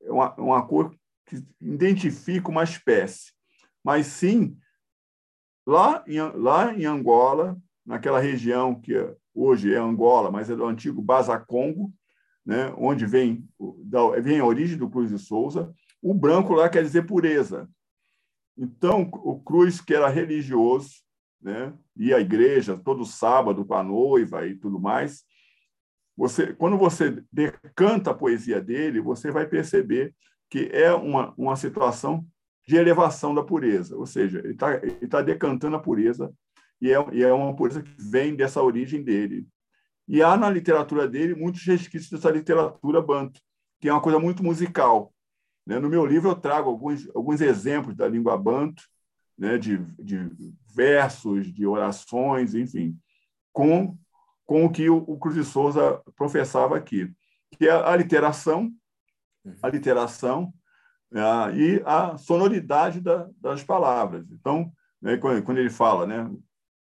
é 0.00 0.10
uma, 0.10 0.34
uma 0.34 0.66
cor 0.66 0.94
que 1.32 1.42
identifica 1.60 2.50
uma 2.50 2.62
espécie, 2.62 3.32
mas 3.82 4.06
sim 4.06 4.56
lá 5.66 6.04
em, 6.06 6.20
lá 6.20 6.74
em 6.74 6.84
Angola, 6.84 7.56
naquela 7.86 8.20
região 8.20 8.78
que 8.78 8.92
hoje 9.34 9.72
é 9.72 9.78
Angola, 9.78 10.30
mas 10.30 10.50
é 10.50 10.56
do 10.56 10.66
antigo 10.66 11.00
Baza-Congo, 11.00 11.92
né, 12.44 12.74
onde 12.76 13.06
vem, 13.06 13.48
vem 14.22 14.40
a 14.40 14.44
origem 14.44 14.76
do 14.76 14.90
Cruz 14.90 15.08
de 15.08 15.18
Souza. 15.18 15.72
O 16.02 16.12
branco 16.12 16.52
lá 16.52 16.68
quer 16.68 16.82
dizer 16.82 17.06
pureza. 17.06 17.70
Então, 18.58 19.08
o 19.12 19.40
Cruz, 19.40 19.80
que 19.80 19.94
era 19.94 20.08
religioso, 20.08 20.90
né, 21.40 21.72
ia 21.96 22.16
à 22.16 22.20
igreja 22.20 22.76
todo 22.76 23.06
sábado 23.06 23.64
com 23.64 23.74
a 23.74 23.82
noiva 23.82 24.46
e 24.46 24.54
tudo 24.54 24.78
mais, 24.78 25.24
você, 26.16 26.52
quando 26.52 26.76
você 26.76 27.24
decanta 27.32 28.10
a 28.10 28.14
poesia 28.14 28.60
dele, 28.60 29.00
você 29.00 29.30
vai 29.30 29.46
perceber 29.46 30.14
que 30.52 30.68
é 30.70 30.92
uma, 30.92 31.32
uma 31.34 31.56
situação 31.56 32.26
de 32.68 32.76
elevação 32.76 33.34
da 33.34 33.42
pureza, 33.42 33.96
ou 33.96 34.04
seja, 34.04 34.38
ele 34.40 34.52
está 34.52 34.74
ele 34.74 35.08
tá 35.08 35.22
decantando 35.22 35.76
a 35.76 35.80
pureza 35.80 36.30
e 36.78 36.92
é, 36.92 36.96
e 37.10 37.22
é 37.22 37.32
uma 37.32 37.56
coisa 37.56 37.82
que 37.82 37.90
vem 37.98 38.36
dessa 38.36 38.62
origem 38.62 39.02
dele. 39.02 39.48
E 40.06 40.22
há 40.22 40.36
na 40.36 40.50
literatura 40.50 41.08
dele 41.08 41.34
muitos 41.34 41.64
resquícios 41.64 42.10
dessa 42.10 42.30
literatura 42.30 43.00
banto, 43.00 43.40
que 43.80 43.88
é 43.88 43.92
uma 43.94 44.02
coisa 44.02 44.18
muito 44.18 44.44
musical. 44.44 45.14
Né? 45.66 45.78
No 45.78 45.88
meu 45.88 46.04
livro 46.04 46.28
eu 46.28 46.36
trago 46.36 46.68
alguns, 46.68 47.08
alguns 47.16 47.40
exemplos 47.40 47.96
da 47.96 48.06
língua 48.06 48.36
banto, 48.36 48.82
né? 49.38 49.56
de, 49.56 49.78
de 49.98 50.30
versos, 50.76 51.50
de 51.50 51.66
orações, 51.66 52.54
enfim, 52.54 52.94
com, 53.54 53.96
com 54.44 54.66
o 54.66 54.70
que 54.70 54.90
o, 54.90 54.98
o 54.98 55.18
Cruz 55.18 55.34
de 55.34 55.44
Souza 55.44 56.02
professava 56.14 56.76
aqui, 56.76 57.10
que 57.52 57.66
é 57.66 57.70
a 57.70 57.96
literação, 57.96 58.70
a 59.62 59.68
literação 59.68 60.52
é, 61.12 61.56
e 61.56 61.82
a 61.84 62.16
sonoridade 62.16 63.00
da, 63.00 63.28
das 63.40 63.62
palavras. 63.62 64.26
Então, 64.30 64.72
né, 65.00 65.16
quando, 65.16 65.58
ele 65.58 65.70
fala, 65.70 66.06
né, 66.06 66.30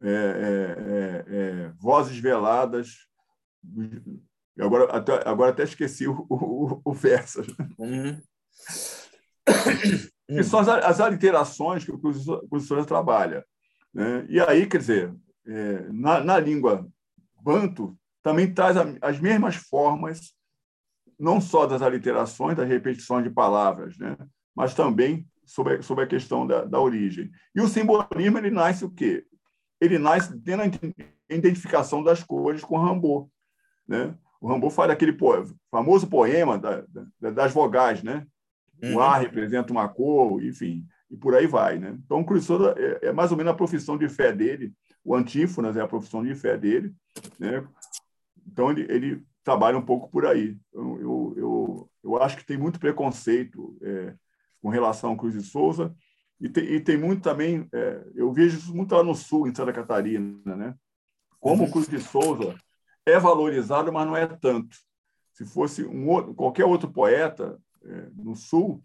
é, 0.02 0.10
é, 0.10 1.26
é, 1.28 1.72
vozes 1.80 2.18
veladas. 2.18 3.08
Agora 4.60 4.86
até, 4.96 5.28
agora 5.28 5.52
até 5.52 5.64
esqueci 5.64 6.08
o, 6.08 6.26
o, 6.30 6.82
o 6.86 6.94
verso. 6.94 7.42
Uhum. 7.78 8.22
Que 10.28 10.44
são 10.44 10.60
as, 10.60 10.68
as 10.68 11.00
aliterações 11.00 11.84
que 11.84 11.92
o 11.92 12.00
professor 12.00 12.86
trabalha. 12.86 13.46
Né? 13.94 14.26
E 14.30 14.40
aí, 14.40 14.66
quer 14.66 14.78
dizer, 14.78 15.16
na, 15.92 16.20
na 16.24 16.40
língua 16.40 16.88
banto, 17.42 17.98
também 18.24 18.52
traz 18.52 18.76
as 19.02 19.20
mesmas 19.20 19.56
formas, 19.56 20.34
não 21.19 21.39
só 21.39 21.65
das 21.65 21.82
aliterações, 21.82 22.58
das 22.58 22.67
repetições 22.67 23.23
de 23.23 23.30
palavras, 23.30 23.97
né? 23.97 24.17
mas 24.56 24.73
também 24.73 25.28
sobre, 25.45 25.82
sobre 25.82 26.04
a 26.04 26.08
questão 26.08 26.45
da, 26.45 26.65
da 26.65 26.80
origem. 26.80 27.32
E 27.56 27.62
o 27.62 27.67
simbolismo 27.67 28.38
ele 28.38 28.51
nasce 28.51 28.86
o 28.86 28.89
quê? 28.89 29.25
ele 29.80 29.97
nasce 29.97 30.38
tendo 30.39 30.63
a 30.63 31.34
identificação 31.34 32.01
das 32.04 32.23
cores 32.23 32.63
com 32.63 32.78
Rambaud. 32.78 33.30
Né? 33.88 34.15
O 34.39 34.47
Rambaud 34.47 34.73
faz 34.73 34.89
aquele 34.89 35.13
po 35.13 35.32
famoso 35.69 36.08
poema 36.08 36.58
da, 36.58 36.84
da, 37.19 37.32
das 37.32 37.54
vogais, 37.54 38.01
né? 38.01 38.25
Uhum. 38.82 38.95
O 38.95 38.99
A 38.99 39.17
representa 39.17 39.71
uma 39.71 39.88
cor, 39.88 40.43
enfim, 40.43 40.86
e 41.10 41.15
por 41.15 41.36
aí 41.36 41.45
vai. 41.45 41.78
Né? 41.78 41.97
Então, 42.04 42.19
o 42.19 42.25
Crusoe 42.25 42.73
é, 42.78 43.08
é 43.08 43.12
mais 43.13 43.32
ou 43.32 43.38
menos 43.38 43.51
a 43.51 43.56
profissão 43.56 43.97
de 43.97 44.08
fé 44.10 44.34
dele 44.34 44.73
o 45.06 45.15
antífonas 45.15 45.78
é 45.78 45.82
a 45.82 45.88
profissão 45.88 46.23
de 46.23 46.34
fé 46.34 46.58
dele, 46.58 46.91
né? 47.39 47.65
Então 48.47 48.71
ele, 48.71 48.91
ele 48.91 49.23
trabalha 49.46 49.78
um 49.78 49.86
pouco 49.86 50.10
por 50.10 50.26
aí. 50.26 50.58
Eu, 50.74 51.00
eu, 51.00 51.34
eu, 51.38 51.90
eu 52.04 52.22
acho 52.22 52.36
que 52.36 52.46
tem 52.46 52.58
muito 52.58 52.80
preconceito 52.80 53.78
é, 53.82 54.16
com 54.60 54.70
relação 54.70 55.12
ao 55.12 55.16
Cruz 55.16 55.36
de 55.36 55.44
Souza 55.44 55.96
e 56.42 56.50
tem, 56.50 56.66
e 56.66 56.80
tem 56.82 56.98
muito 56.98 57.22
também, 57.22 57.70
é, 57.72 58.04
eu 58.16 58.34
vejo 58.34 58.58
isso 58.58 58.76
muito 58.76 58.94
lá 58.94 59.04
no 59.04 59.14
sul, 59.14 59.48
em 59.48 59.54
Santa 59.54 59.72
Catarina, 59.72 60.56
né? 60.56 60.76
Como 61.40 61.64
o 61.64 61.72
Cruz 61.72 61.88
de 61.88 62.00
Souza 62.00 62.56
é 63.06 63.20
valorizado, 63.20 63.94
mas 63.94 64.08
não 64.08 64.18
é 64.18 64.26
tanto. 64.26 64.76
Se 65.32 65.46
fosse 65.46 65.86
um 65.86 66.10
outro, 66.10 66.34
qualquer 66.34 66.66
outro 66.66 66.92
poeta 66.92 67.58
é, 67.84 68.10
no 68.16 68.36
sul, 68.36 68.84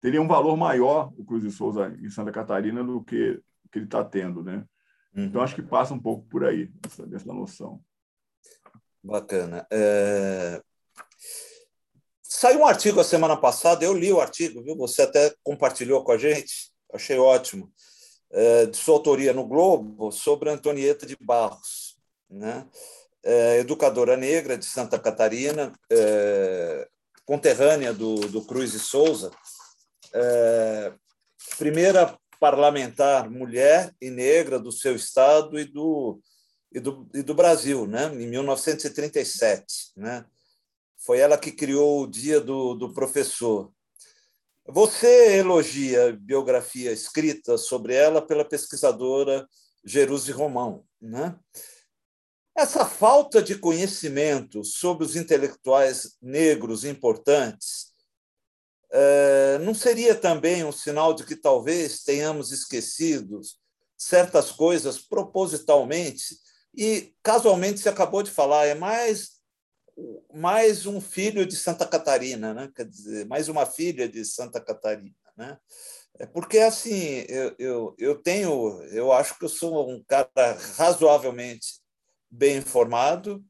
teria 0.00 0.20
um 0.20 0.26
valor 0.26 0.56
maior 0.56 1.12
o 1.16 1.24
Cruz 1.24 1.44
de 1.44 1.52
Souza 1.52 1.96
em 2.02 2.10
Santa 2.10 2.32
Catarina 2.32 2.82
do 2.82 3.00
que, 3.00 3.40
que 3.70 3.78
ele 3.78 3.84
está 3.84 4.04
tendo, 4.04 4.42
né? 4.42 4.64
Uhum. 5.14 5.26
Então 5.26 5.40
acho 5.40 5.54
que 5.54 5.62
passa 5.62 5.94
um 5.94 6.00
pouco 6.00 6.26
por 6.26 6.44
aí 6.44 6.68
essa, 6.84 7.06
dessa 7.06 7.32
noção. 7.32 7.80
Bacana. 9.02 9.66
É... 9.70 10.60
Saiu 12.22 12.60
um 12.60 12.66
artigo 12.66 13.00
a 13.00 13.04
semana 13.04 13.36
passada, 13.36 13.84
eu 13.84 13.92
li 13.92 14.12
o 14.12 14.20
artigo, 14.20 14.62
viu? 14.62 14.76
Você 14.76 15.02
até 15.02 15.34
compartilhou 15.42 16.04
com 16.04 16.12
a 16.12 16.18
gente, 16.18 16.70
achei 16.92 17.18
ótimo, 17.18 17.72
é, 18.30 18.66
de 18.66 18.76
sua 18.76 18.94
autoria 18.94 19.32
no 19.32 19.46
Globo, 19.46 20.12
sobre 20.12 20.48
Antonieta 20.48 21.04
de 21.04 21.16
Barros, 21.20 21.96
né? 22.30 22.66
É, 23.22 23.58
educadora 23.58 24.16
negra 24.16 24.56
de 24.56 24.64
Santa 24.64 24.98
Catarina, 24.98 25.72
é, 25.90 26.88
conterrânea 27.26 27.92
do, 27.92 28.14
do 28.28 28.44
Cruz 28.46 28.72
e 28.74 28.78
Souza, 28.78 29.30
é, 30.14 30.92
primeira 31.58 32.18
parlamentar 32.38 33.28
mulher 33.28 33.94
e 34.00 34.08
negra 34.08 34.58
do 34.58 34.72
seu 34.72 34.96
estado 34.96 35.58
e 35.58 35.64
do, 35.64 36.18
e 36.72 36.80
do, 36.80 37.08
e 37.12 37.22
do 37.22 37.34
Brasil, 37.34 37.86
né? 37.86 38.06
em 38.14 38.26
1937. 38.26 39.92
Né? 39.96 40.24
Foi 40.98 41.18
ela 41.18 41.38
que 41.38 41.52
criou 41.52 42.02
o 42.02 42.06
Dia 42.06 42.40
do, 42.40 42.74
do 42.74 42.92
Professor. 42.92 43.72
Você 44.66 45.38
elogia 45.38 46.12
biografia 46.12 46.92
escrita 46.92 47.58
sobre 47.58 47.94
ela 47.94 48.22
pela 48.22 48.44
pesquisadora 48.44 49.48
Jerusi 49.84 50.30
Romão. 50.30 50.84
Né? 51.00 51.36
Essa 52.56 52.84
falta 52.84 53.42
de 53.42 53.56
conhecimento 53.56 54.62
sobre 54.62 55.04
os 55.04 55.16
intelectuais 55.16 56.16
negros 56.20 56.84
importantes 56.84 57.90
é, 58.92 59.58
não 59.58 59.72
seria 59.72 60.14
também 60.14 60.64
um 60.64 60.72
sinal 60.72 61.14
de 61.14 61.24
que 61.24 61.36
talvez 61.36 62.02
tenhamos 62.02 62.50
esquecido 62.50 63.40
certas 63.96 64.50
coisas 64.50 64.98
propositalmente? 64.98 66.36
E, 66.74 67.12
casualmente, 67.22 67.80
você 67.80 67.88
acabou 67.88 68.22
de 68.22 68.30
falar, 68.30 68.66
é 68.66 68.74
mais, 68.74 69.40
mais 70.32 70.86
um 70.86 71.00
filho 71.00 71.44
de 71.44 71.56
Santa 71.56 71.86
Catarina, 71.86 72.54
né? 72.54 72.70
quer 72.74 72.86
dizer, 72.86 73.26
mais 73.26 73.48
uma 73.48 73.66
filha 73.66 74.08
de 74.08 74.24
Santa 74.24 74.60
Catarina. 74.60 75.14
Né? 75.36 75.58
É 76.18 76.26
porque, 76.26 76.58
assim, 76.58 77.24
eu, 77.28 77.54
eu, 77.58 77.94
eu 77.98 78.22
tenho, 78.22 78.82
eu 78.92 79.12
acho 79.12 79.38
que 79.38 79.44
eu 79.44 79.48
sou 79.48 79.90
um 79.90 80.02
cara 80.04 80.30
razoavelmente 80.76 81.80
bem 82.30 82.58
informado, 82.58 83.44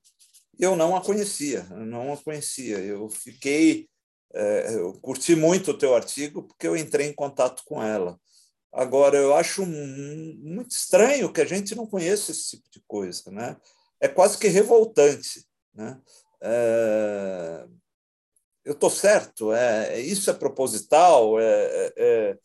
eu 0.58 0.76
não 0.76 0.94
a 0.94 1.00
conhecia, 1.02 1.64
não 1.70 2.12
a 2.12 2.16
conhecia. 2.16 2.78
Eu 2.78 3.08
fiquei 3.08 3.88
é, 4.32 4.74
eu 4.76 4.92
curti 5.00 5.34
muito 5.34 5.72
o 5.72 5.78
teu 5.78 5.94
artigo 5.94 6.44
porque 6.44 6.66
eu 6.66 6.76
entrei 6.76 7.08
em 7.08 7.14
contato 7.14 7.62
com 7.64 7.82
ela. 7.82 8.18
Agora, 8.72 9.16
eu 9.16 9.34
acho 9.34 9.66
muito 9.66 10.70
estranho 10.70 11.32
que 11.32 11.40
a 11.40 11.44
gente 11.44 11.74
não 11.74 11.86
conheça 11.86 12.30
esse 12.30 12.56
tipo 12.56 12.70
de 12.70 12.80
coisa. 12.86 13.30
Né? 13.30 13.56
É 14.00 14.08
quase 14.08 14.38
que 14.38 14.48
revoltante. 14.48 15.46
Né? 15.74 16.00
É... 16.42 17.66
Eu 18.64 18.74
estou 18.74 18.90
certo, 18.90 19.52
é, 19.52 19.94
é, 19.94 20.00
isso 20.00 20.30
é 20.30 20.34
proposital, 20.34 21.40
é, 21.40 21.92
é, 21.96 22.38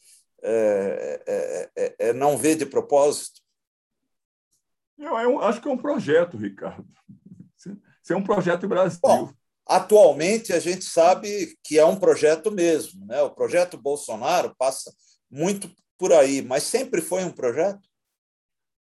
é, 1.76 1.96
é, 2.00 2.14
não 2.14 2.38
ver 2.38 2.56
de 2.56 2.66
propósito? 2.66 3.42
Eu, 4.98 5.16
eu, 5.18 5.42
acho 5.42 5.62
que 5.62 5.68
é 5.68 5.72
um 5.72 5.78
projeto, 5.78 6.38
Ricardo. 6.38 6.88
Isso 7.58 8.14
é 8.14 8.16
um 8.16 8.24
projeto 8.24 8.66
Brasil. 8.68 9.00
Bom, 9.02 9.34
Atualmente, 9.68 10.54
a 10.54 10.60
gente 10.60 10.86
sabe 10.86 11.58
que 11.64 11.80
é 11.80 11.86
um 11.86 11.96
projeto 11.96 12.52
mesmo. 12.52 13.04
Né? 13.08 13.20
O 13.24 13.32
projeto 13.32 13.78
Bolsonaro 13.78 14.56
passa 14.58 14.94
muito 15.30 15.70
por 15.98 16.12
aí, 16.12 16.42
mas 16.42 16.64
sempre 16.64 17.02
foi 17.02 17.24
um 17.24 17.32
projeto? 17.32 17.88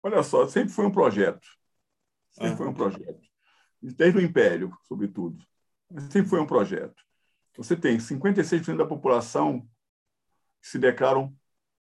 Olha 0.02 0.22
só, 0.22 0.46
sempre 0.46 0.72
foi 0.72 0.86
um 0.86 0.92
projeto. 0.92 1.46
Sempre 2.30 2.52
ah. 2.52 2.56
foi 2.56 2.68
um 2.68 2.74
projeto. 2.74 3.28
Desde 3.80 4.18
o 4.18 4.22
Império, 4.22 4.76
sobretudo. 4.84 5.44
Sempre 6.10 6.28
foi 6.28 6.40
um 6.40 6.46
projeto. 6.46 7.02
Você 7.56 7.76
tem 7.76 7.98
56% 7.98 8.76
da 8.76 8.86
população 8.86 9.68
que 10.60 10.68
se 10.68 10.78
declaram 10.78 11.34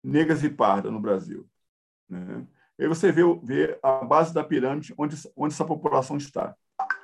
negras 0.04 0.44
e 0.44 0.50
pardas 0.50 0.92
no 0.92 1.00
Brasil. 1.00 1.48
Né? 2.08 2.48
E 2.78 2.84
aí 2.84 2.88
você 2.88 3.12
vê, 3.12 3.22
vê 3.44 3.80
a 3.84 4.04
base 4.06 4.34
da 4.34 4.44
pirâmide 4.44 4.94
onde, 4.98 5.16
onde 5.36 5.54
essa 5.54 5.66
população 5.66 6.18
está 6.18 6.56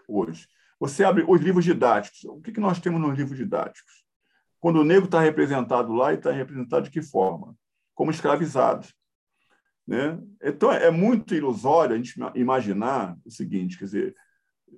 hoje. 0.07 0.47
Você 0.79 1.03
abre 1.03 1.25
os 1.27 1.41
livros 1.41 1.65
didáticos. 1.65 2.23
O 2.25 2.41
que, 2.41 2.51
que 2.51 2.59
nós 2.59 2.79
temos 2.79 2.99
nos 2.99 3.15
livros 3.17 3.37
didáticos? 3.37 4.05
Quando 4.59 4.79
o 4.79 4.83
negro 4.83 5.05
está 5.05 5.19
representado 5.19 5.93
lá, 5.93 6.13
e 6.13 6.15
está 6.15 6.31
representado 6.31 6.85
de 6.85 6.91
que 6.91 7.01
forma? 7.01 7.55
Como 7.95 8.11
escravizado. 8.11 8.87
Né? 9.87 10.19
Então, 10.43 10.71
é 10.71 10.91
muito 10.91 11.33
ilusório 11.33 11.95
a 11.95 11.97
gente 11.97 12.15
imaginar 12.35 13.17
o 13.25 13.31
seguinte, 13.31 13.77
quer 13.77 13.85
dizer, 13.85 14.15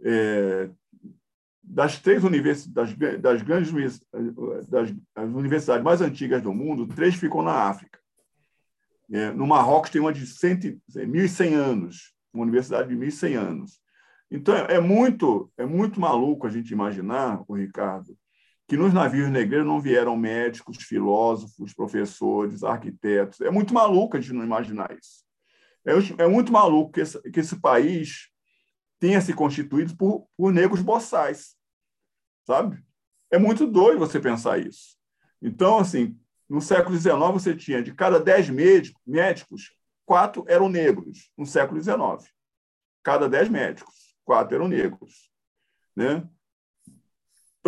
é, 0.03 0.69
das 1.63 1.99
três 1.99 2.23
universidades, 2.23 2.95
das, 3.19 3.41
grandes 3.41 3.71
das, 4.69 4.89
universidades 5.33 5.83
mais 5.83 6.01
antigas 6.01 6.41
do 6.41 6.53
mundo, 6.53 6.87
três 6.87 7.15
ficam 7.15 7.41
na 7.41 7.53
África. 7.53 7.99
É, 9.11 9.31
no 9.31 9.47
Marrocos 9.47 9.89
tem 9.89 10.01
uma 10.01 10.13
de 10.13 10.25
100, 10.25 10.81
1.100 10.89 11.53
anos, 11.53 12.13
uma 12.33 12.43
universidade 12.43 12.89
de 12.89 12.95
1.100 12.95 13.35
anos. 13.35 13.81
Então, 14.29 14.55
é, 14.55 14.75
é 14.75 14.79
muito, 14.79 15.51
é 15.57 15.65
muito 15.65 15.99
maluco 15.99 16.45
a 16.45 16.49
gente 16.49 16.71
imaginar, 16.71 17.41
o 17.47 17.55
Ricardo, 17.55 18.17
que 18.67 18.75
nos 18.75 18.93
navios 18.93 19.29
negreiros 19.29 19.65
não 19.65 19.79
vieram 19.79 20.17
médicos, 20.17 20.83
filósofos, 20.83 21.73
professores, 21.73 22.63
arquitetos. 22.63 23.39
É 23.41 23.49
muito 23.49 23.73
maluco 23.73 24.17
a 24.17 24.19
gente 24.19 24.33
não 24.33 24.43
imaginar 24.43 24.91
isso. 24.91 25.25
É, 25.85 26.23
é 26.23 26.27
muito 26.27 26.51
maluco 26.51 26.91
que 26.91 27.01
esse, 27.01 27.21
que 27.31 27.39
esse 27.39 27.59
país 27.61 28.29
tenha 28.99 29.21
se 29.21 29.33
constituído 29.33 29.95
por, 29.95 30.27
por 30.35 30.51
negros 30.51 30.81
boçais, 30.81 31.55
sabe? 32.45 32.83
É 33.31 33.37
muito 33.37 33.65
doido 33.65 33.99
você 33.99 34.19
pensar 34.19 34.57
isso. 34.59 34.97
Então, 35.41 35.77
assim, 35.77 36.19
no 36.49 36.61
século 36.61 36.97
XIX, 36.97 37.15
você 37.31 37.55
tinha 37.55 37.81
de 37.81 37.93
cada 37.93 38.19
dez 38.19 38.49
médicos, 38.49 39.73
quatro 40.05 40.43
eram 40.47 40.67
negros, 40.67 41.31
no 41.37 41.45
século 41.45 41.81
XIX. 41.81 42.31
Cada 43.03 43.29
dez 43.29 43.47
médicos 43.47 44.07
quatro 44.27 44.55
eram 44.55 44.67
negros. 44.67 45.31
Né? 45.95 46.27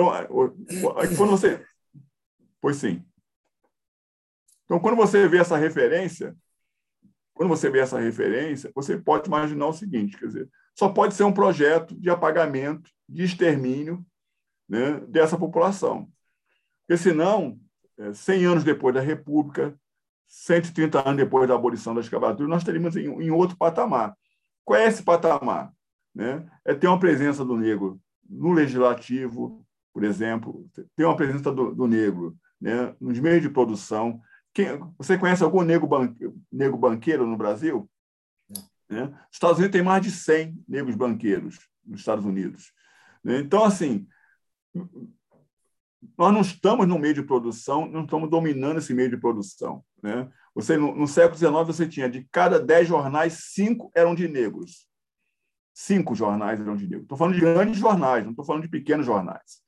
Então, 0.02 1.18
quando 1.18 1.32
você. 1.32 1.66
Pois 2.62 2.78
sim. 2.78 3.04
Então, 4.66 4.80
quando 4.80 4.96
você 4.96 5.28
vê 5.28 5.38
essa 5.38 5.58
referência, 5.58 6.36
quando 7.34 7.50
você 7.50 7.70
vê 7.70 7.80
essa 7.80 8.00
referência, 8.00 8.72
você 8.76 8.98
pode 8.98 9.28
imaginar 9.28 9.68
o 9.68 9.74
seguinte: 9.74 10.18
quer 10.18 10.28
dizer, 10.28 10.50
só 10.76 10.90
pode 10.90 11.14
ser 11.14 11.24
um 11.24 11.34
projeto 11.34 12.00
de 12.00 12.10
apagamento, 12.10 12.90
de 13.08 13.24
extermínio 13.24 14.06
né, 14.68 15.00
dessa 15.08 15.38
população. 15.38 16.10
Porque, 16.88 17.02
senão, 17.02 17.60
100 18.14 18.44
é, 18.44 18.46
anos 18.46 18.64
depois 18.64 18.94
da 18.94 19.02
República, 19.02 19.78
130 20.28 21.08
anos 21.08 21.18
depois 21.18 21.48
da 21.48 21.56
abolição 21.56 21.94
da 21.94 22.02
escravatura, 22.02 22.48
nós 22.48 22.64
teríamos 22.64 22.96
em, 22.96 23.06
em 23.06 23.32
outro 23.32 23.58
patamar. 23.58 24.16
Qual 24.64 24.80
é 24.80 24.88
esse 24.88 25.04
patamar? 25.04 25.74
né, 26.14 26.50
é 26.66 26.74
ter 26.74 26.88
uma 26.88 27.00
presença 27.00 27.46
do 27.46 27.56
negro 27.56 28.00
no 28.30 28.52
legislativo, 28.52 29.66
por 30.00 30.06
exemplo, 30.06 30.66
ter 30.96 31.04
uma 31.04 31.18
presença 31.18 31.52
do, 31.52 31.76
do 31.76 31.86
negro 31.86 32.34
né, 32.62 32.96
nos 33.02 33.20
meios 33.20 33.42
de 33.42 33.50
produção. 33.50 34.22
Quem, 34.54 34.80
você 34.98 35.18
conhece 35.18 35.44
algum 35.44 35.62
negro, 35.62 35.86
banque, 35.86 36.32
negro 36.50 36.78
banqueiro 36.78 37.28
no 37.28 37.36
Brasil? 37.36 37.90
Né? 38.88 39.04
Os 39.30 39.34
Estados 39.34 39.58
Unidos 39.58 39.74
tem 39.74 39.84
mais 39.84 40.02
de 40.02 40.10
100 40.10 40.64
negros 40.66 40.96
banqueiros 40.96 41.60
nos 41.86 42.00
Estados 42.00 42.24
Unidos. 42.24 42.72
Né? 43.22 43.40
Então, 43.40 43.66
assim, 43.66 44.08
nós 46.18 46.34
não 46.34 46.40
estamos 46.40 46.88
no 46.88 46.98
meio 46.98 47.16
de 47.16 47.24
produção, 47.24 47.86
não 47.86 48.06
estamos 48.06 48.30
dominando 48.30 48.78
esse 48.78 48.94
meio 48.94 49.10
de 49.10 49.18
produção. 49.18 49.84
Né? 50.02 50.32
Você, 50.56 50.78
no, 50.78 50.96
no 50.96 51.10
século 51.10 51.38
XIX, 51.38 51.52
você 51.68 51.86
tinha 51.86 52.10
de 52.10 52.26
cada 52.32 52.58
10 52.58 52.88
jornais, 52.88 53.50
cinco 53.54 53.92
eram 53.94 54.16
de 54.16 54.30
negros 54.30 54.88
cinco 55.80 56.14
jornais 56.14 56.60
eram 56.60 56.76
de 56.76 56.86
negro. 56.86 57.04
Estou 57.04 57.18
falando 57.18 57.36
de 57.36 57.40
grandes 57.40 57.80
jornais, 57.80 58.24
não 58.24 58.32
estou 58.32 58.44
falando 58.44 58.64
de 58.64 58.70
pequenos 58.70 59.06
jornais. 59.06 59.62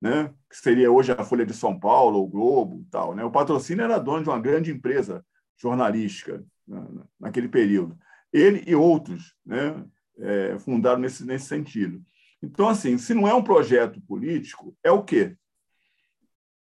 Né? 0.00 0.32
Que 0.48 0.56
seria 0.56 0.90
hoje 0.90 1.12
a 1.12 1.24
Folha 1.24 1.46
de 1.46 1.54
São 1.54 1.78
Paulo, 1.78 2.22
o 2.22 2.26
Globo 2.26 2.82
e 2.82 2.90
tal. 2.90 3.14
Né? 3.14 3.24
O 3.24 3.30
patrocínio 3.30 3.84
era 3.84 3.98
dono 3.98 4.22
de 4.22 4.28
uma 4.28 4.40
grande 4.40 4.70
empresa 4.70 5.24
jornalística 5.56 6.44
né? 6.66 6.84
naquele 7.18 7.48
período. 7.48 7.98
ele 8.32 8.62
e 8.66 8.74
outros 8.74 9.34
né, 9.44 9.84
é, 10.18 10.58
fundaram 10.58 11.00
nesse, 11.00 11.24
nesse 11.24 11.46
sentido. 11.46 12.02
Então, 12.42 12.68
assim, 12.68 12.98
se 12.98 13.14
não 13.14 13.26
é 13.26 13.34
um 13.34 13.42
projeto 13.42 14.00
político, 14.02 14.76
é 14.82 14.90
o 14.90 15.02
quê? 15.02 15.36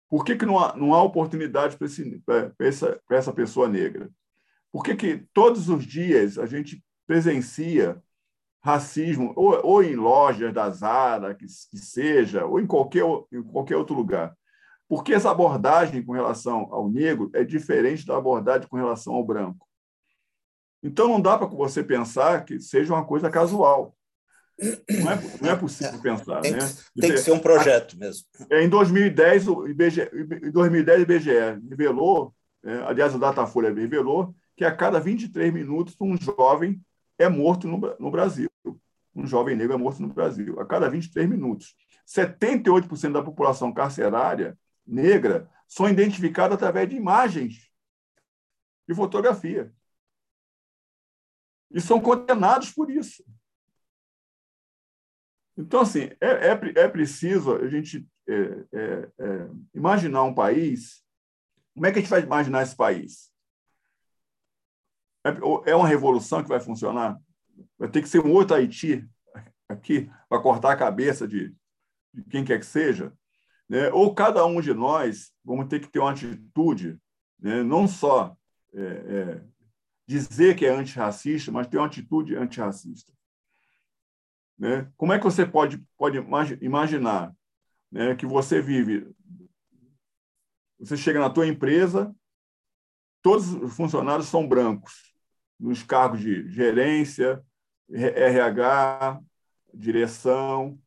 Por 0.09 0.24
que, 0.24 0.35
que 0.35 0.46
não, 0.46 0.59
há, 0.59 0.74
não 0.76 0.92
há 0.92 1.02
oportunidade 1.02 1.76
para 1.76 2.52
essa, 2.59 3.00
essa 3.11 3.33
pessoa 3.33 3.68
negra? 3.68 4.11
Por 4.72 4.83
que, 4.83 4.96
que 4.96 5.24
todos 5.33 5.68
os 5.68 5.85
dias 5.85 6.38
a 6.38 6.46
gente 6.46 6.83
presencia 7.06 8.02
racismo, 8.62 9.33
ou, 9.37 9.59
ou 9.64 9.83
em 9.83 9.96
lojas 9.96 10.53
da 10.53 10.68
Zara, 10.70 11.35
que, 11.35 11.46
que 11.46 11.79
seja, 11.79 12.44
ou 12.44 12.61
em 12.61 12.66
qualquer, 12.66 13.05
em 13.33 13.42
qualquer 13.42 13.77
outro 13.77 13.94
lugar? 13.94 14.37
Porque 14.88 15.14
essa 15.14 15.31
abordagem 15.31 16.05
com 16.05 16.12
relação 16.12 16.68
ao 16.70 16.90
negro 16.90 17.31
é 17.33 17.44
diferente 17.44 18.05
da 18.05 18.16
abordagem 18.16 18.68
com 18.68 18.77
relação 18.77 19.14
ao 19.14 19.25
branco. 19.25 19.66
Então, 20.83 21.09
não 21.09 21.20
dá 21.20 21.37
para 21.38 21.46
você 21.46 21.83
pensar 21.83 22.44
que 22.44 22.59
seja 22.59 22.92
uma 22.92 23.05
coisa 23.05 23.31
casual. 23.31 23.94
Não 24.61 25.11
é, 25.11 25.18
não 25.40 25.51
é 25.51 25.57
possível 25.57 25.99
pensar. 26.01 26.40
Tem, 26.40 26.53
né? 26.53 26.59
tem 27.01 27.12
que 27.12 27.18
ser 27.18 27.33
um 27.33 27.38
projeto 27.38 27.96
mesmo. 27.96 28.27
É, 28.51 28.62
em 28.62 28.68
2010, 28.68 29.49
o 29.49 29.66
IBGE, 29.68 30.11
em 30.42 30.51
2010, 30.51 30.99
o 30.99 31.03
IBGE 31.03 31.31
revelou, 31.68 32.35
é, 32.64 32.75
aliás, 32.83 33.14
o 33.14 33.18
Datafolha 33.18 33.73
revelou, 33.73 34.35
que 34.57 34.64
a 34.64 34.75
cada 34.75 35.01
23 35.01 35.53
minutos 35.53 35.96
um 36.01 36.16
jovem 36.16 36.81
é 37.20 37.28
morto 37.28 37.68
no, 37.68 37.78
no 37.98 38.11
Brasil. 38.11 38.50
Um 39.14 39.26
jovem 39.26 39.56
negro 39.56 39.74
é 39.74 39.76
morto 39.76 40.00
no 40.00 40.09
Brasil, 40.09 40.59
a 40.59 40.66
cada 40.66 40.88
23 40.88 41.28
minutos. 41.28 41.74
78% 42.06 43.12
da 43.12 43.22
população 43.22 43.72
carcerária 43.72 44.59
negra 44.87 45.48
são 45.68 45.88
identificadas 45.88 46.56
através 46.56 46.88
de 46.88 46.96
imagens 46.96 47.70
de 48.88 48.94
fotografia. 48.94 49.72
E 51.70 51.80
são 51.80 52.00
condenados 52.00 52.72
por 52.72 52.90
isso. 52.90 53.24
Então, 55.56 55.80
assim, 55.80 56.11
é, 56.20 56.48
é, 56.48 56.61
é 56.76 56.88
preciso 56.88 57.54
a 57.54 57.68
gente 57.68 58.09
é, 58.26 58.35
é, 58.72 59.09
é, 59.18 59.50
imaginar 59.74 60.22
um 60.24 60.35
país. 60.35 61.04
Como 61.74 61.87
é 61.87 61.92
que 61.92 61.98
a 61.98 62.00
gente 62.00 62.11
vai 62.11 62.22
imaginar 62.22 62.62
esse 62.62 62.74
país? 62.74 63.30
É, 65.24 65.70
é 65.70 65.76
uma 65.76 65.88
revolução 65.88 66.42
que 66.42 66.48
vai 66.48 66.61
funcionar? 66.61 67.18
Vai 67.78 67.88
ter 67.88 68.02
que 68.02 68.09
ser 68.09 68.24
um 68.24 68.33
outro 68.33 68.56
Haiti 68.56 69.09
aqui 69.68 70.11
para 70.28 70.42
cortar 70.42 70.72
a 70.72 70.76
cabeça 70.76 71.26
de, 71.26 71.54
de, 72.12 72.22
quem 72.24 72.44
quer 72.44 72.59
que 72.59 72.66
seja? 72.66 73.12
Né? 73.68 73.90
Ou 73.90 74.14
cada 74.14 74.44
um 74.46 74.61
de 74.61 74.74
nós 74.74 75.33
vamos 75.44 75.68
ter 75.68 75.80
que 75.80 75.88
ter 75.88 75.98
uma 75.98 76.11
atitude, 76.11 76.98
né? 77.38 77.62
não 77.62 77.87
só 77.87 78.37
é, 78.74 79.40
dizer 80.06 80.56
que 80.56 80.66
é 80.66 80.70
antirracista, 80.70 81.52
mas 81.52 81.66
ter 81.66 81.78
uma 81.78 81.87
atitude 81.87 82.35
antirracista. 82.35 83.12
Né? 84.59 84.90
Como 84.96 85.12
é 85.12 85.18
que 85.18 85.24
você 85.24 85.46
pode, 85.46 85.78
pode 85.96 86.18
imaginar 86.61 87.33
né, 87.90 88.14
que 88.14 88.26
você 88.26 88.61
vive, 88.61 89.09
você 90.78 90.96
chega 90.96 91.18
na 91.18 91.30
tua 91.30 91.46
empresa, 91.46 92.14
todos 93.22 93.52
os 93.54 93.74
funcionários 93.74 94.28
são 94.28 94.46
brancos, 94.46 95.10
nos 95.61 95.83
cargos 95.83 96.20
de 96.20 96.49
gerência, 96.51 97.44
RH, 97.88 99.20
direção, 99.75 100.79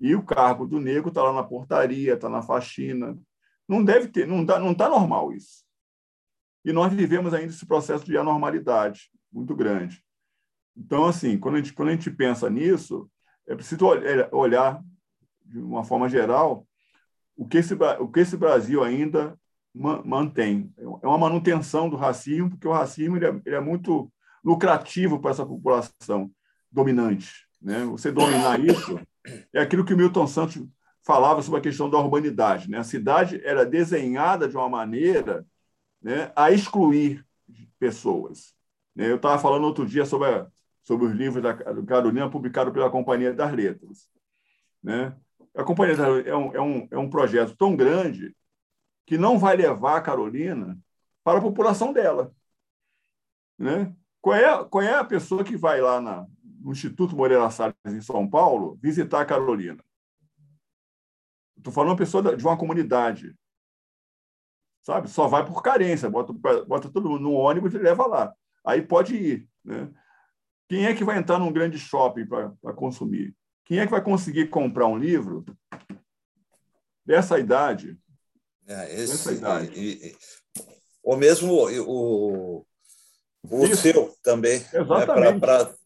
e 0.00 0.14
o 0.14 0.22
cargo 0.22 0.66
do 0.66 0.80
negro 0.80 1.08
está 1.08 1.22
lá 1.22 1.32
na 1.32 1.44
portaria, 1.44 2.14
está 2.14 2.28
na 2.28 2.42
faxina. 2.42 3.16
Não 3.68 3.84
deve 3.84 4.08
ter, 4.08 4.26
não 4.26 4.40
está 4.42 4.58
não 4.58 4.74
tá 4.74 4.88
normal 4.88 5.32
isso. 5.32 5.64
E 6.64 6.72
nós 6.72 6.92
vivemos 6.92 7.32
ainda 7.32 7.52
esse 7.52 7.66
processo 7.66 8.04
de 8.04 8.16
anormalidade 8.16 9.10
muito 9.32 9.54
grande. 9.54 10.02
Então, 10.76 11.06
assim, 11.06 11.38
quando 11.38 11.56
a 11.56 11.58
gente, 11.58 11.72
quando 11.72 11.88
a 11.90 11.92
gente 11.92 12.10
pensa 12.10 12.48
nisso, 12.50 13.10
é 13.46 13.54
preciso 13.54 13.86
olhar, 14.32 14.82
de 15.44 15.58
uma 15.58 15.84
forma 15.84 16.08
geral, 16.08 16.66
o 17.36 17.46
que 17.46 17.58
esse, 17.58 17.74
o 17.74 18.08
que 18.08 18.20
esse 18.20 18.36
Brasil 18.36 18.82
ainda 18.82 19.38
mantém. 19.74 20.72
É 21.02 21.06
uma 21.06 21.18
manutenção 21.18 21.88
do 21.88 21.96
racismo, 21.96 22.50
porque 22.50 22.66
o 22.66 22.72
racismo 22.72 23.16
ele 23.16 23.26
é, 23.26 23.40
ele 23.46 23.56
é 23.56 23.60
muito 23.60 24.10
lucrativo 24.44 25.20
para 25.20 25.30
essa 25.30 25.46
população 25.46 26.30
dominante. 26.70 27.46
Né? 27.60 27.84
Você 27.84 28.10
dominar 28.10 28.58
isso 28.60 29.00
é 29.52 29.60
aquilo 29.60 29.84
que 29.84 29.94
o 29.94 29.96
Milton 29.96 30.26
Santos 30.26 30.62
falava 31.02 31.42
sobre 31.42 31.60
a 31.60 31.62
questão 31.62 31.88
da 31.88 31.98
urbanidade. 31.98 32.70
Né? 32.70 32.78
A 32.78 32.84
cidade 32.84 33.40
era 33.44 33.66
desenhada 33.66 34.48
de 34.48 34.56
uma 34.56 34.68
maneira 34.68 35.46
né, 36.02 36.32
a 36.34 36.50
excluir 36.50 37.24
pessoas. 37.78 38.54
Né? 38.94 39.10
Eu 39.10 39.16
estava 39.16 39.38
falando 39.38 39.64
outro 39.64 39.86
dia 39.86 40.04
sobre 40.04 40.28
a, 40.28 40.46
sobre 40.82 41.06
os 41.06 41.12
livros 41.12 41.42
da 41.42 41.54
Carolina 41.54 42.30
publicados 42.30 42.72
pela 42.72 42.90
Companhia 42.90 43.32
das 43.32 43.52
Letras. 43.52 44.08
Né? 44.82 45.14
A 45.54 45.62
Companhia 45.62 45.96
das 45.96 46.08
Letras 46.08 46.26
é 46.26 46.36
um, 46.36 46.54
é, 46.54 46.60
um, 46.60 46.88
é 46.90 46.98
um 46.98 47.10
projeto 47.10 47.54
tão 47.56 47.76
grande 47.76 48.34
que 49.10 49.18
não 49.18 49.40
vai 49.40 49.56
levar 49.56 49.96
a 49.96 50.00
Carolina 50.00 50.78
para 51.24 51.40
a 51.40 51.42
população 51.42 51.92
dela. 51.92 52.32
Né? 53.58 53.92
Qual, 54.20 54.36
é, 54.36 54.64
qual 54.66 54.84
é 54.84 54.94
a 54.94 55.04
pessoa 55.04 55.42
que 55.42 55.56
vai 55.56 55.80
lá 55.80 56.00
na, 56.00 56.28
no 56.60 56.70
Instituto 56.70 57.16
Moreira 57.16 57.50
Salles, 57.50 57.74
em 57.86 58.00
São 58.00 58.30
Paulo, 58.30 58.78
visitar 58.80 59.20
a 59.20 59.26
Carolina? 59.26 59.84
Estou 61.56 61.72
falando 61.72 61.90
uma 61.90 61.96
pessoa 61.96 62.36
de 62.36 62.44
uma 62.44 62.56
comunidade. 62.56 63.36
Sabe? 64.80 65.10
Só 65.10 65.26
vai 65.26 65.44
por 65.44 65.60
carência, 65.60 66.08
bota, 66.08 66.32
bota 66.32 66.88
todo 66.88 67.10
mundo 67.10 67.22
no 67.22 67.32
ônibus 67.32 67.74
e 67.74 67.78
leva 67.78 68.06
lá. 68.06 68.32
Aí 68.64 68.80
pode 68.80 69.16
ir. 69.16 69.48
Né? 69.64 69.92
Quem 70.68 70.86
é 70.86 70.94
que 70.94 71.02
vai 71.02 71.18
entrar 71.18 71.40
num 71.40 71.52
grande 71.52 71.80
shopping 71.80 72.26
para 72.26 72.72
consumir? 72.76 73.34
Quem 73.64 73.80
é 73.80 73.86
que 73.86 73.90
vai 73.90 74.04
conseguir 74.04 74.50
comprar 74.50 74.86
um 74.86 74.96
livro 74.96 75.44
dessa 77.04 77.40
idade? 77.40 77.98
É, 78.70 78.94
esse. 78.94 79.34
E, 79.74 80.08
e, 80.08 80.16
ou 81.02 81.16
mesmo 81.16 81.52
o, 81.52 82.66
o 83.48 83.64
Isso. 83.66 83.82
seu 83.82 84.14
também, 84.22 84.60
né, 84.60 85.40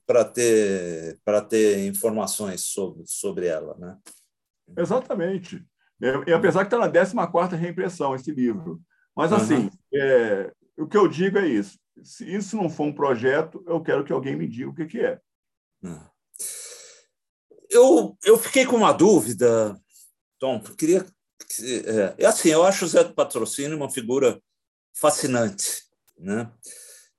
para 0.06 0.24
ter, 0.24 1.18
ter 1.48 1.86
informações 1.86 2.64
sobre, 2.64 3.04
sobre 3.06 3.46
ela. 3.46 3.74
Né? 3.78 3.96
Exatamente. 4.76 5.64
E, 6.26 6.32
apesar 6.32 6.64
que 6.64 6.74
está 6.74 6.78
na 6.78 7.26
14 7.26 7.56
reimpressão 7.56 8.14
esse 8.14 8.30
livro. 8.32 8.82
Mas, 9.16 9.32
assim, 9.32 9.54
uhum. 9.54 9.70
é, 9.94 10.52
o 10.76 10.86
que 10.86 10.96
eu 10.96 11.08
digo 11.08 11.38
é 11.38 11.46
isso 11.46 11.78
se 12.02 12.24
isso 12.24 12.56
não 12.56 12.68
for 12.68 12.84
um 12.84 12.92
projeto, 12.92 13.62
eu 13.66 13.80
quero 13.82 14.04
que 14.04 14.12
alguém 14.12 14.34
me 14.34 14.48
diga 14.48 14.70
o 14.70 14.74
que, 14.74 14.86
que 14.86 15.00
é. 15.00 15.20
Ah. 15.84 16.10
Eu, 17.70 18.16
eu 18.24 18.38
fiquei 18.38 18.66
com 18.66 18.76
uma 18.76 18.92
dúvida, 18.92 19.78
Tom, 20.38 20.60
queria. 20.60 21.04
É, 21.60 22.22
é, 22.22 22.26
assim, 22.26 22.48
eu 22.48 22.64
acho 22.64 22.84
o 22.84 22.88
Zé 22.88 23.04
do 23.04 23.14
Patrocínio 23.14 23.76
uma 23.76 23.90
figura 23.90 24.40
fascinante. 24.92 25.84
Né? 26.18 26.50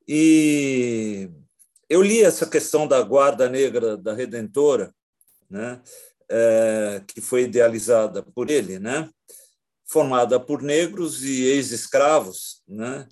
E 0.08 1.30
eu 1.89 2.01
li 2.01 2.21
essa 2.21 2.45
questão 2.45 2.88
da 2.88 3.01
Guarda 3.01 3.49
Negra 3.49 3.97
da 3.97 4.13
Redentora, 4.13 4.93
né? 5.49 5.82
É, 6.28 7.04
que 7.08 7.21
foi 7.21 7.43
idealizada 7.43 8.23
por 8.23 8.49
ele, 8.49 8.80
né? 8.80 9.10
formada 9.86 10.39
por 10.39 10.62
negros 10.62 11.23
e 11.23 11.43
ex-escravos, 11.43 12.62
né? 12.67 13.08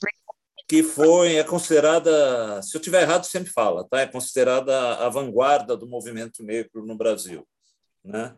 que 0.68 0.82
foi 0.82 1.36
é 1.36 1.44
considerada, 1.44 2.62
se 2.62 2.76
eu 2.76 2.82
tiver 2.82 3.04
errado, 3.04 3.26
sempre 3.26 3.52
fala, 3.52 3.88
tá? 3.88 4.00
É 4.00 4.08
considerada 4.08 4.96
a 4.96 5.10
vanguarda 5.10 5.78
do 5.78 5.88
movimento 5.88 6.42
negro 6.42 6.86
no 6.86 6.96
Brasil, 6.96 7.48
né? 8.04 8.36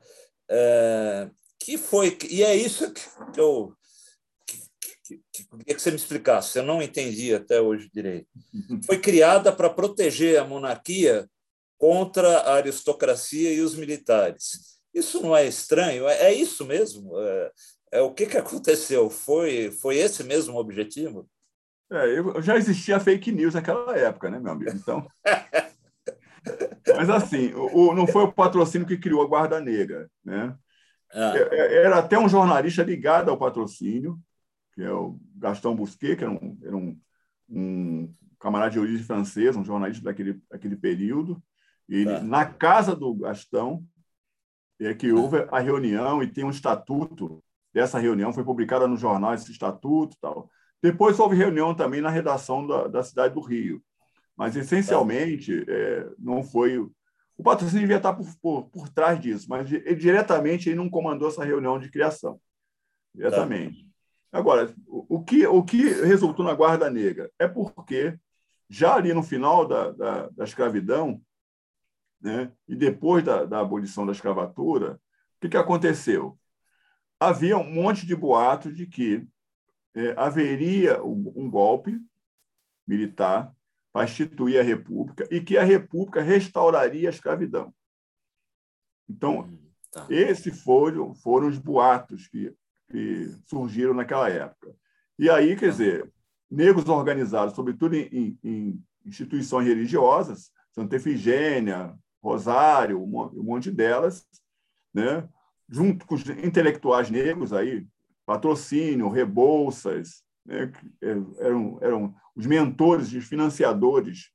É, 0.49 1.29
que 1.59 1.77
foi 1.77 2.17
e 2.29 2.43
é 2.43 2.55
isso 2.55 2.91
que 2.93 3.39
eu 3.39 3.73
que, 4.45 4.57
que, 5.07 5.21
que, 5.31 5.49
queria 5.49 5.75
que 5.75 5.81
você 5.81 5.91
me 5.91 5.97
explicasse. 5.97 6.57
Eu 6.57 6.63
não 6.63 6.81
entendi 6.81 7.33
até 7.33 7.59
hoje 7.59 7.89
direito. 7.93 8.27
Foi 8.85 8.99
criada 8.99 9.51
para 9.51 9.69
proteger 9.69 10.39
a 10.39 10.45
monarquia 10.45 11.27
contra 11.77 12.39
a 12.39 12.55
aristocracia 12.55 13.53
e 13.53 13.61
os 13.61 13.75
militares. 13.75 14.75
Isso 14.93 15.21
não 15.21 15.35
é 15.35 15.45
estranho? 15.45 16.07
É, 16.07 16.27
é 16.27 16.33
isso 16.33 16.65
mesmo? 16.65 17.19
É, 17.19 17.51
é, 17.93 18.01
o 18.01 18.13
que, 18.13 18.25
que 18.25 18.37
aconteceu? 18.37 19.09
Foi, 19.09 19.71
foi 19.71 19.97
esse 19.97 20.23
mesmo 20.23 20.57
objetivo? 20.57 21.29
É, 21.91 22.17
eu, 22.17 22.41
já 22.41 22.55
existia 22.55 22.99
fake 22.99 23.31
news 23.31 23.53
naquela 23.53 23.95
época, 23.97 24.29
né, 24.29 24.39
meu 24.39 24.53
amigo? 24.53 24.71
Então. 24.71 25.07
Mas 26.95 27.09
assim, 27.09 27.53
o, 27.53 27.93
não 27.93 28.07
foi 28.07 28.23
o 28.23 28.31
patrocínio 28.31 28.87
que 28.87 28.97
criou 28.97 29.21
a 29.21 29.27
Guarda 29.27 29.59
Negra, 29.59 30.09
né? 30.23 30.55
Ah. 31.15 31.33
É, 31.35 31.55
é, 31.55 31.83
era 31.85 31.99
até 31.99 32.19
um 32.19 32.29
jornalista 32.29 32.83
ligado 32.83 33.31
ao 33.31 33.37
patrocínio, 33.37 34.19
que 34.73 34.83
é 34.83 34.91
o 34.91 35.17
Gaston 35.35 35.75
Busquet, 35.75 36.17
que 36.17 36.23
era 36.23 36.31
um, 36.31 36.59
era 36.61 36.75
um, 36.75 36.99
um 37.49 38.13
camarada 38.39 38.71
de 38.71 38.79
origem 38.79 39.03
francesa, 39.03 39.57
um 39.57 39.65
jornalista 39.65 40.03
daquele, 40.03 40.41
daquele 40.51 40.75
período. 40.75 41.41
Ele, 41.87 42.11
tá. 42.11 42.21
Na 42.21 42.45
casa 42.45 42.95
do 42.95 43.15
Gastão, 43.15 43.83
é 44.79 44.93
que 44.93 45.11
houve 45.11 45.47
a 45.49 45.59
reunião 45.59 46.21
e 46.21 46.27
tem 46.27 46.43
um 46.43 46.49
estatuto 46.49 47.41
dessa 47.73 47.97
reunião, 47.97 48.33
foi 48.33 48.43
publicada 48.43 48.87
no 48.87 48.97
jornal 48.97 49.33
esse 49.33 49.51
estatuto 49.51 50.17
tal. 50.19 50.49
Depois 50.81 51.19
houve 51.19 51.35
reunião 51.35 51.73
também 51.73 52.01
na 52.01 52.09
redação 52.09 52.67
da, 52.67 52.87
da 52.87 53.03
cidade 53.03 53.33
do 53.33 53.41
Rio. 53.41 53.81
Mas, 54.35 54.55
essencialmente, 54.55 55.65
é, 55.67 56.09
não 56.19 56.43
foi. 56.43 56.85
O 57.37 57.43
patrocínio 57.43 57.81
devia 57.81 57.97
estar 57.97 58.13
por, 58.13 58.27
por, 58.41 58.69
por 58.69 58.89
trás 58.89 59.19
disso, 59.19 59.47
mas 59.49 59.71
ele, 59.71 59.95
diretamente 59.95 60.69
ele 60.69 60.77
não 60.77 60.89
comandou 60.89 61.27
essa 61.27 61.43
reunião 61.43 61.77
de 61.79 61.89
criação. 61.89 62.39
Diretamente. 63.13 63.83
Tá. 64.31 64.39
Agora, 64.39 64.73
o, 64.87 65.17
o, 65.17 65.23
que, 65.23 65.45
o 65.47 65.63
que 65.63 65.81
resultou 66.03 66.45
na 66.45 66.53
Guarda 66.53 66.89
Negra? 66.89 67.31
É 67.39 67.47
porque, 67.47 68.17
já 68.69 68.95
ali 68.95 69.13
no 69.13 69.23
final 69.23 69.67
da, 69.67 69.91
da, 69.91 70.29
da 70.29 70.43
escravidão, 70.43 71.21
né, 72.21 72.51
e 72.67 72.75
depois 72.75 73.23
da, 73.23 73.45
da 73.45 73.59
abolição 73.59 74.05
da 74.05 74.11
escravatura, 74.11 74.93
o 74.93 74.99
que, 75.41 75.49
que 75.49 75.57
aconteceu? 75.57 76.37
Havia 77.19 77.57
um 77.57 77.69
monte 77.69 78.05
de 78.05 78.15
boatos 78.15 78.75
de 78.75 78.85
que 78.87 79.25
é, 79.93 80.13
haveria 80.17 81.01
um, 81.03 81.31
um 81.35 81.49
golpe 81.49 81.97
militar 82.85 83.54
para 83.95 84.03
instituir 84.03 84.59
a 84.59 84.61
República 84.61 85.25
e 85.31 85.39
que 85.39 85.57
a 85.57 85.63
República 85.63 86.21
restauraria 86.21 87.07
a 87.07 87.13
escravidão. 87.13 87.73
Então, 89.09 89.43
hum, 89.43 89.57
tá. 89.89 90.05
esses 90.09 90.61
foram, 90.61 91.15
foram 91.15 91.47
os 91.47 91.57
boatos 91.57 92.27
que, 92.27 92.53
que 92.91 93.33
surgiram 93.45 93.93
naquela 93.93 94.29
época. 94.29 94.75
E 95.17 95.29
aí, 95.29 95.55
quer 95.55 95.69
dizer, 95.69 96.11
negros 96.51 96.89
organizados, 96.89 97.55
sobretudo 97.55 97.95
em, 97.95 98.37
em 98.43 98.83
instituições 99.05 99.65
religiosas, 99.65 100.51
Santa 100.73 100.97
Efigênia, 100.97 101.97
Rosário, 102.21 103.01
um 103.01 103.43
monte 103.43 103.71
delas, 103.71 104.27
né? 104.93 105.25
junto 105.69 106.05
com 106.05 106.15
os 106.15 106.27
intelectuais 106.27 107.09
negros, 107.09 107.53
aí, 107.53 107.87
Patrocínio, 108.25 109.07
Rebouças? 109.07 110.24
Eram, 111.39 111.79
eram 111.81 112.15
os 112.35 112.45
mentores 112.45 113.11
e 113.13 113.21
financiadores 113.21 114.29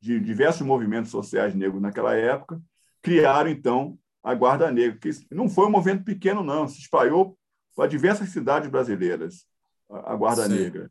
de 0.00 0.20
diversos 0.20 0.62
movimentos 0.66 1.10
sociais 1.10 1.54
negros 1.54 1.80
naquela 1.80 2.14
época, 2.14 2.60
criaram, 3.02 3.50
então, 3.50 3.98
a 4.22 4.34
Guarda 4.34 4.70
Negra, 4.70 4.98
que 4.98 5.10
não 5.30 5.48
foi 5.48 5.66
um 5.66 5.70
movimento 5.70 6.04
pequeno, 6.04 6.42
não, 6.42 6.66
se 6.68 6.80
espalhou 6.80 7.38
para 7.74 7.88
diversas 7.88 8.30
cidades 8.30 8.68
brasileiras, 8.68 9.46
a 9.88 10.14
Guarda 10.14 10.48
Sim. 10.48 10.54
Negra. 10.54 10.90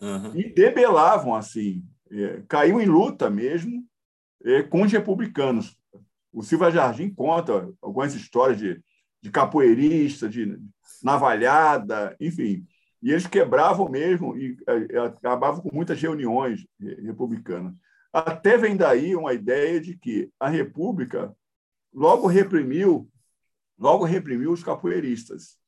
Uhum. 0.00 0.36
E 0.36 0.52
debelavam, 0.52 1.34
assim, 1.34 1.82
é, 2.10 2.42
caiu 2.48 2.80
em 2.80 2.86
luta 2.86 3.30
mesmo 3.30 3.84
é, 4.44 4.62
com 4.62 4.82
os 4.82 4.92
republicanos. 4.92 5.76
O 6.32 6.42
Silva 6.42 6.70
Jardim 6.70 7.08
conta 7.08 7.70
algumas 7.80 8.14
histórias 8.14 8.58
de, 8.58 8.82
de 9.22 9.30
capoeirista, 9.30 10.28
de 10.28 10.58
navalhada, 11.02 12.14
enfim. 12.20 12.66
E 13.04 13.10
eles 13.10 13.26
quebravam 13.26 13.86
mesmo 13.86 14.34
e 14.34 14.56
é, 14.66 14.96
é, 14.96 14.98
acabavam 15.00 15.60
com 15.60 15.76
muitas 15.76 16.00
reuniões 16.00 16.66
republicanas. 16.80 17.74
Até 18.10 18.56
vem 18.56 18.78
daí 18.78 19.14
uma 19.14 19.34
ideia 19.34 19.78
de 19.78 19.94
que 19.94 20.30
a 20.40 20.48
República 20.48 21.36
logo 21.92 22.26
reprimiu, 22.26 23.06
logo 23.78 24.06
reprimiu 24.06 24.52
os 24.52 24.64
capoeiristas. 24.64 25.58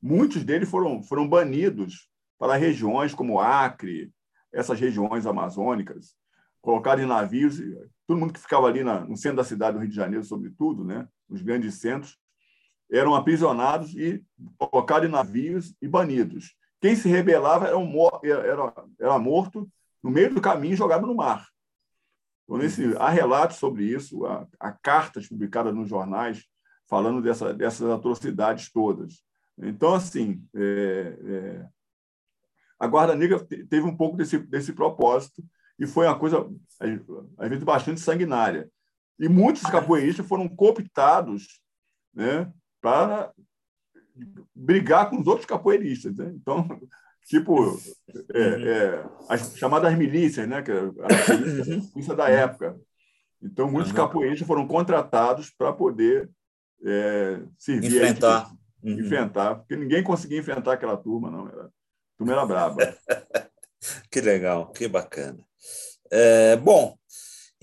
Muitos 0.00 0.42
deles 0.42 0.70
foram, 0.70 1.02
foram 1.02 1.28
banidos 1.28 2.08
para 2.38 2.56
regiões 2.56 3.12
como 3.12 3.40
Acre, 3.40 4.10
essas 4.50 4.80
regiões 4.80 5.26
amazônicas, 5.26 6.16
colocados 6.62 7.04
em 7.04 7.06
navios. 7.06 7.60
Todo 8.06 8.18
mundo 8.18 8.32
que 8.32 8.40
ficava 8.40 8.68
ali 8.68 8.82
na, 8.82 9.00
no 9.00 9.18
centro 9.18 9.36
da 9.36 9.44
cidade 9.44 9.76
do 9.76 9.80
Rio 9.80 9.90
de 9.90 9.96
Janeiro, 9.96 10.24
sobretudo, 10.24 10.82
né, 10.82 11.06
nos 11.28 11.42
grandes 11.42 11.74
centros, 11.74 12.18
eram 12.90 13.14
aprisionados 13.14 13.94
e 13.94 14.24
colocados 14.56 15.06
em 15.06 15.12
navios 15.12 15.76
e 15.82 15.86
banidos. 15.86 16.56
Quem 16.86 16.94
se 16.94 17.08
rebelava 17.08 17.66
era, 17.66 17.76
um, 17.76 17.92
era, 18.22 18.72
era 19.00 19.18
morto 19.18 19.68
no 20.00 20.08
meio 20.08 20.32
do 20.32 20.40
caminho 20.40 20.76
jogado 20.76 21.04
no 21.04 21.16
mar. 21.16 21.48
Então, 22.44 22.58
nesse, 22.58 22.96
há 22.96 23.08
relatos 23.08 23.56
sobre 23.56 23.82
isso, 23.82 24.24
há, 24.24 24.46
há 24.60 24.70
cartas 24.70 25.26
publicadas 25.28 25.74
nos 25.74 25.88
jornais 25.88 26.44
falando 26.88 27.20
dessa, 27.20 27.52
dessas 27.52 27.90
atrocidades 27.90 28.70
todas. 28.70 29.14
Então, 29.58 29.96
assim, 29.96 30.40
é, 30.54 31.18
é, 31.24 31.66
a 32.78 32.86
Guarda 32.86 33.16
Negra 33.16 33.44
teve 33.44 33.82
um 33.82 33.96
pouco 33.96 34.16
desse, 34.16 34.38
desse 34.38 34.72
propósito 34.72 35.42
e 35.76 35.88
foi 35.88 36.06
uma 36.06 36.16
coisa, 36.16 36.48
às 37.36 37.48
vezes, 37.48 37.64
bastante 37.64 38.00
sanguinária. 38.00 38.70
E 39.18 39.28
muitos 39.28 39.62
capoeiristas 39.62 40.24
foram 40.24 40.48
cooptados 40.48 41.60
né, 42.14 42.48
para 42.80 43.32
brigar 44.54 45.10
com 45.10 45.20
os 45.20 45.26
outros 45.26 45.46
capoeiristas. 45.46 46.16
Né? 46.16 46.32
Então, 46.34 46.66
tipo, 47.26 47.78
é, 48.34 48.40
é, 48.40 49.04
as 49.28 49.56
chamadas 49.56 49.96
milícias, 49.96 50.48
né? 50.48 50.62
que 50.62 50.72
a 50.72 51.90
polícia 51.92 52.14
da 52.14 52.28
época. 52.28 52.76
Então, 53.42 53.70
muitos 53.70 53.90
uhum. 53.90 53.96
capoeiristas 53.96 54.46
foram 54.46 54.66
contratados 54.66 55.50
para 55.50 55.72
poder 55.72 56.30
é, 56.84 57.40
servir. 57.58 57.88
Enfrentar. 57.88 58.50
Uhum. 58.82 59.00
Enfrentar, 59.00 59.56
porque 59.56 59.76
ninguém 59.76 60.02
conseguia 60.02 60.38
enfrentar 60.38 60.74
aquela 60.74 60.96
turma, 60.96 61.30
não. 61.30 61.48
Era, 61.48 61.64
a 61.64 61.70
turma 62.16 62.32
era 62.32 62.46
braba. 62.46 62.96
que 64.10 64.20
legal, 64.20 64.70
que 64.72 64.88
bacana. 64.88 65.44
É, 66.10 66.56
bom, 66.56 66.96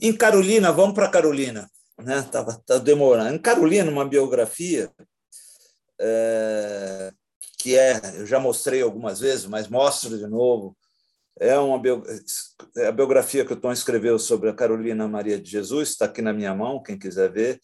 em 0.02 0.16
Carolina, 0.16 0.72
vamos 0.72 0.96
para 0.96 1.10
Carolina. 1.10 1.70
Né? 1.98 2.22
Tava, 2.24 2.62
tá 2.66 2.78
demorando. 2.78 3.34
Em 3.36 3.40
Carolina, 3.40 3.90
uma 3.90 4.06
biografia 4.08 4.92
é, 6.00 7.12
que 7.60 7.78
é, 7.78 8.00
eu 8.18 8.26
já 8.26 8.40
mostrei 8.40 8.82
algumas 8.82 9.20
vezes, 9.20 9.46
mas 9.46 9.68
mostro 9.68 10.18
de 10.18 10.28
novo. 10.28 10.76
É 11.40 11.58
uma 11.58 11.80
bio, 11.80 12.04
é 12.78 12.88
a 12.88 12.92
biografia 12.92 13.46
que 13.46 13.54
o 13.54 13.60
Tom 13.60 13.72
escreveu 13.72 14.20
sobre 14.20 14.50
a 14.50 14.54
Carolina 14.54 15.08
Maria 15.08 15.40
de 15.40 15.50
Jesus, 15.50 15.90
está 15.90 16.06
aqui 16.06 16.22
na 16.22 16.34
minha 16.34 16.54
mão, 16.54 16.82
quem 16.82 16.98
quiser 16.98 17.32
ver. 17.32 17.60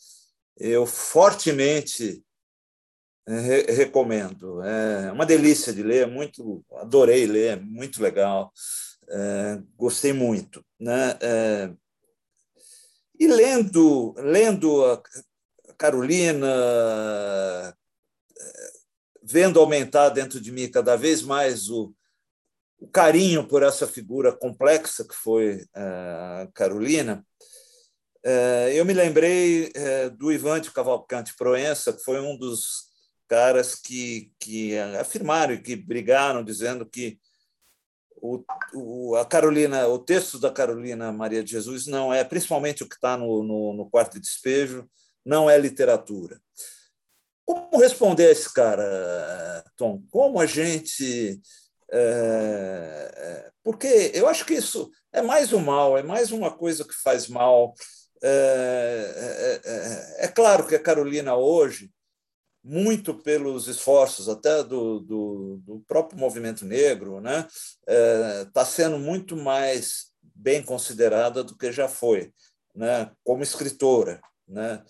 Eu 0.57 0.85
fortemente 0.85 2.23
re 3.27 3.61
recomendo. 3.73 4.61
É 4.63 5.11
uma 5.11 5.25
delícia 5.25 5.71
de 5.71 5.83
ler, 5.83 6.07
muito 6.07 6.65
adorei 6.73 7.25
ler, 7.25 7.61
muito 7.61 8.01
legal, 8.01 8.51
é, 9.09 9.61
gostei 9.75 10.13
muito, 10.13 10.63
né? 10.79 11.17
É, 11.21 11.71
e 13.19 13.27
lendo, 13.27 14.13
lendo 14.17 14.85
a 14.85 15.01
Carolina, 15.77 16.47
vendo 19.21 19.59
aumentar 19.59 20.09
dentro 20.09 20.39
de 20.39 20.51
mim 20.51 20.69
cada 20.69 20.95
vez 20.95 21.21
mais 21.21 21.69
o, 21.69 21.93
o 22.79 22.87
carinho 22.87 23.47
por 23.47 23.63
essa 23.63 23.87
figura 23.87 24.31
complexa 24.31 25.05
que 25.05 25.15
foi 25.15 25.65
é, 25.75 25.81
a 25.81 26.49
Carolina, 26.53 27.25
é, 28.23 28.71
eu 28.73 28.85
me 28.85 28.93
lembrei 28.93 29.71
é, 29.75 30.09
do 30.09 30.31
Ivan 30.31 30.59
de 30.59 30.71
Cavalcante 30.71 31.35
Proença, 31.35 31.93
que 31.93 32.03
foi 32.03 32.19
um 32.19 32.37
dos 32.37 32.89
caras 33.27 33.75
que, 33.75 34.31
que 34.39 34.77
afirmaram 34.99 35.53
e 35.53 35.61
que 35.61 35.75
brigaram, 35.75 36.43
dizendo 36.43 36.85
que 36.85 37.19
o, 38.21 38.43
o, 38.73 39.15
a 39.15 39.25
Carolina, 39.25 39.87
o 39.87 39.99
texto 39.99 40.39
da 40.39 40.51
Carolina 40.51 41.11
Maria 41.11 41.43
de 41.43 41.51
Jesus 41.51 41.87
não 41.87 42.13
é, 42.13 42.23
principalmente 42.23 42.83
o 42.83 42.89
que 42.89 42.95
está 42.95 43.15
no, 43.15 43.43
no, 43.43 43.73
no 43.73 43.89
quarto 43.89 44.15
de 44.15 44.21
despejo, 44.21 44.89
não 45.25 45.49
é 45.49 45.57
literatura. 45.57 46.41
Como 47.49 47.81
responder 47.81 48.27
a 48.27 48.31
esse 48.31 48.53
cara, 48.53 49.63
Tom? 49.75 50.03
Como 50.11 50.39
a 50.39 50.45
gente. 50.45 51.41
É, 51.91 53.49
porque 53.63 54.11
eu 54.13 54.27
acho 54.27 54.45
que 54.45 54.53
isso 54.53 54.91
é 55.11 55.23
mais 55.23 55.51
um 55.51 55.57
mal, 55.57 55.97
é 55.97 56.03
mais 56.03 56.31
uma 56.31 56.51
coisa 56.51 56.85
que 56.85 56.93
faz 56.93 57.27
mal. 57.27 57.73
É, 58.21 59.61
é, 59.65 59.71
é, 59.71 60.25
é 60.25 60.27
claro 60.27 60.67
que 60.67 60.75
a 60.75 60.79
Carolina 60.79 61.35
hoje, 61.35 61.89
muito 62.63 63.15
pelos 63.15 63.67
esforços 63.67 64.29
até 64.29 64.63
do, 64.63 64.99
do, 64.99 65.59
do 65.63 65.79
próprio 65.87 66.19
movimento 66.19 66.63
negro, 66.63 67.17
está 67.17 67.31
né, 67.31 67.47
é, 67.87 68.65
sendo 68.65 68.99
muito 68.99 69.35
mais 69.35 70.11
bem 70.21 70.61
considerada 70.61 71.43
do 71.43 71.57
que 71.57 71.71
já 71.71 71.87
foi, 71.87 72.31
né, 72.75 73.09
como 73.23 73.41
escritora. 73.41 74.21
Né? 74.47 74.83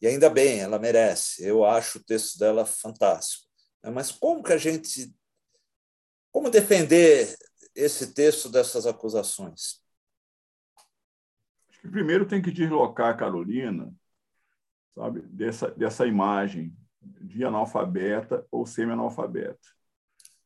E 0.00 0.06
ainda 0.06 0.30
bem, 0.30 0.60
ela 0.60 0.78
merece. 0.78 1.44
Eu 1.44 1.64
acho 1.64 1.98
o 1.98 2.04
texto 2.04 2.38
dela 2.38 2.64
fantástico. 2.64 3.46
Né? 3.82 3.90
Mas 3.90 4.10
como 4.10 4.42
que 4.42 4.52
a 4.52 4.58
gente. 4.58 5.14
Como 6.30 6.50
defender 6.50 7.36
esse 7.74 8.12
texto 8.12 8.48
dessas 8.48 8.86
acusações? 8.86 9.82
Acho 11.68 11.80
que 11.80 11.88
primeiro 11.88 12.26
tem 12.26 12.42
que 12.42 12.50
deslocar 12.50 13.10
a 13.10 13.16
Carolina, 13.16 13.92
sabe, 14.94 15.22
dessa, 15.22 15.70
dessa 15.70 16.06
imagem 16.06 16.76
de 17.00 17.44
analfabeta 17.44 18.46
ou 18.50 18.66
semi-analfabeta. 18.66 19.58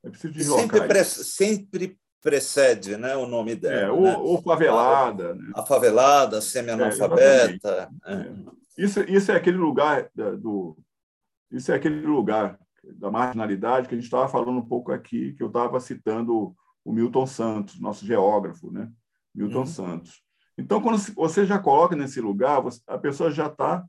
É 0.03 0.11
preciso 0.11 0.33
deslocar. 0.33 0.65
Sempre, 0.65 0.89
pre 0.89 1.05
sempre 1.05 2.02
precede 2.23 2.97
né, 2.97 3.17
o 3.17 3.27
nome 3.27 3.55
dela. 3.55 3.89
É, 3.89 3.91
ou, 3.91 4.03
né? 4.03 4.17
ou 4.17 4.41
favelada. 4.41 5.35
Né? 5.35 5.53
A 5.55 5.63
favelada, 5.67 6.41
semi-analfabeta. 6.41 7.91
É, 8.07 8.13
é. 8.15 8.33
Isso, 8.79 9.01
isso 9.01 9.31
é 9.33 9.37
aquele 9.37 9.59
lugar 9.59 10.09
do, 10.39 10.79
isso 11.51 11.71
é 11.71 11.75
aquele 11.75 12.01
lugar 12.01 12.59
da 12.83 13.11
marginalidade 13.11 13.87
que 13.87 13.95
a 13.95 13.99
gente 13.99 14.07
estava 14.07 14.29
falando 14.29 14.59
um 14.59 14.67
pouco 14.67 14.91
aqui, 14.91 15.35
que 15.35 15.43
eu 15.43 15.49
estava 15.49 15.79
citando 15.79 16.55
o 16.85 16.93
Milton 16.93 17.27
Santos, 17.27 17.79
nosso 17.79 18.07
geógrafo, 18.07 18.73
né? 18.73 18.91
Milton 19.35 19.61
uhum. 19.61 19.67
Santos. 19.67 20.23
Então, 20.57 20.81
quando 20.81 20.99
você 21.15 21.45
já 21.45 21.59
coloca 21.59 21.95
nesse 21.95 22.21
lugar, 22.21 22.63
a 22.87 22.99
pessoa 22.99 23.31
já 23.31 23.47
está 23.47 23.85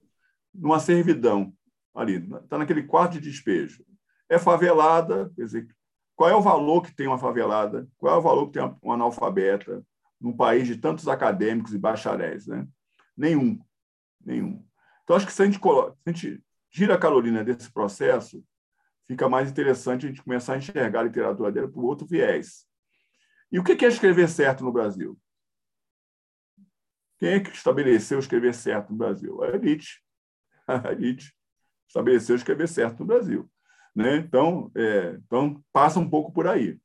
numa 0.53 0.79
servidão 0.79 1.53
ali, 1.95 2.15
está 2.43 2.57
naquele 2.57 2.83
quarto 2.83 3.13
de 3.13 3.21
despejo. 3.21 3.83
É 4.29 4.37
favelada, 4.37 5.31
quer 5.35 5.45
dizer, 5.45 5.67
qual 6.15 6.29
é 6.29 6.35
o 6.35 6.41
valor 6.41 6.81
que 6.81 6.95
tem 6.95 7.07
uma 7.07 7.17
favelada? 7.17 7.87
Qual 7.97 8.13
é 8.13 8.17
o 8.17 8.21
valor 8.21 8.47
que 8.47 8.53
tem 8.53 8.77
uma 8.81 8.93
analfabeta 8.93 9.85
num 10.19 10.35
país 10.35 10.67
de 10.67 10.77
tantos 10.77 11.07
acadêmicos 11.07 11.73
e 11.73 11.77
bacharéis? 11.77 12.47
Né? 12.47 12.67
Nenhum. 13.17 13.59
Nenhum. 14.23 14.65
Então, 15.03 15.15
acho 15.15 15.25
que 15.25 15.33
se 15.33 15.41
a 15.41 15.45
gente, 15.45 15.59
coloca, 15.59 15.93
se 15.93 16.09
a 16.09 16.11
gente 16.11 16.43
gira 16.71 16.95
a 16.95 16.99
Carolina 16.99 17.43
desse 17.43 17.71
processo, 17.71 18.43
fica 19.07 19.27
mais 19.27 19.49
interessante 19.49 20.05
a 20.05 20.09
gente 20.09 20.23
começar 20.23 20.53
a 20.53 20.57
enxergar 20.57 21.01
a 21.01 21.03
literatura 21.03 21.51
dela 21.51 21.67
por 21.67 21.83
outro 21.83 22.07
viés. 22.07 22.65
E 23.51 23.59
o 23.59 23.63
que 23.63 23.85
é 23.85 23.87
escrever 23.87 24.29
certo 24.29 24.63
no 24.63 24.71
Brasil? 24.71 25.19
Quem 27.19 27.29
é 27.29 27.39
que 27.39 27.51
estabeleceu 27.51 28.19
escrever 28.19 28.53
certo 28.53 28.89
no 28.91 28.97
Brasil? 28.97 29.43
A 29.43 29.49
elite. 29.49 30.01
A 30.67 30.91
elite 30.91 31.33
estabeleceu 31.87 32.35
escrever 32.35 32.67
certo 32.67 33.01
no 33.01 33.05
Brasil. 33.05 33.49
Né? 33.95 34.17
Então, 34.17 34.71
é, 34.75 35.17
então, 35.25 35.61
passa 35.71 35.99
um 35.99 36.09
pouco 36.09 36.31
por 36.31 36.47
aí. 36.47 36.77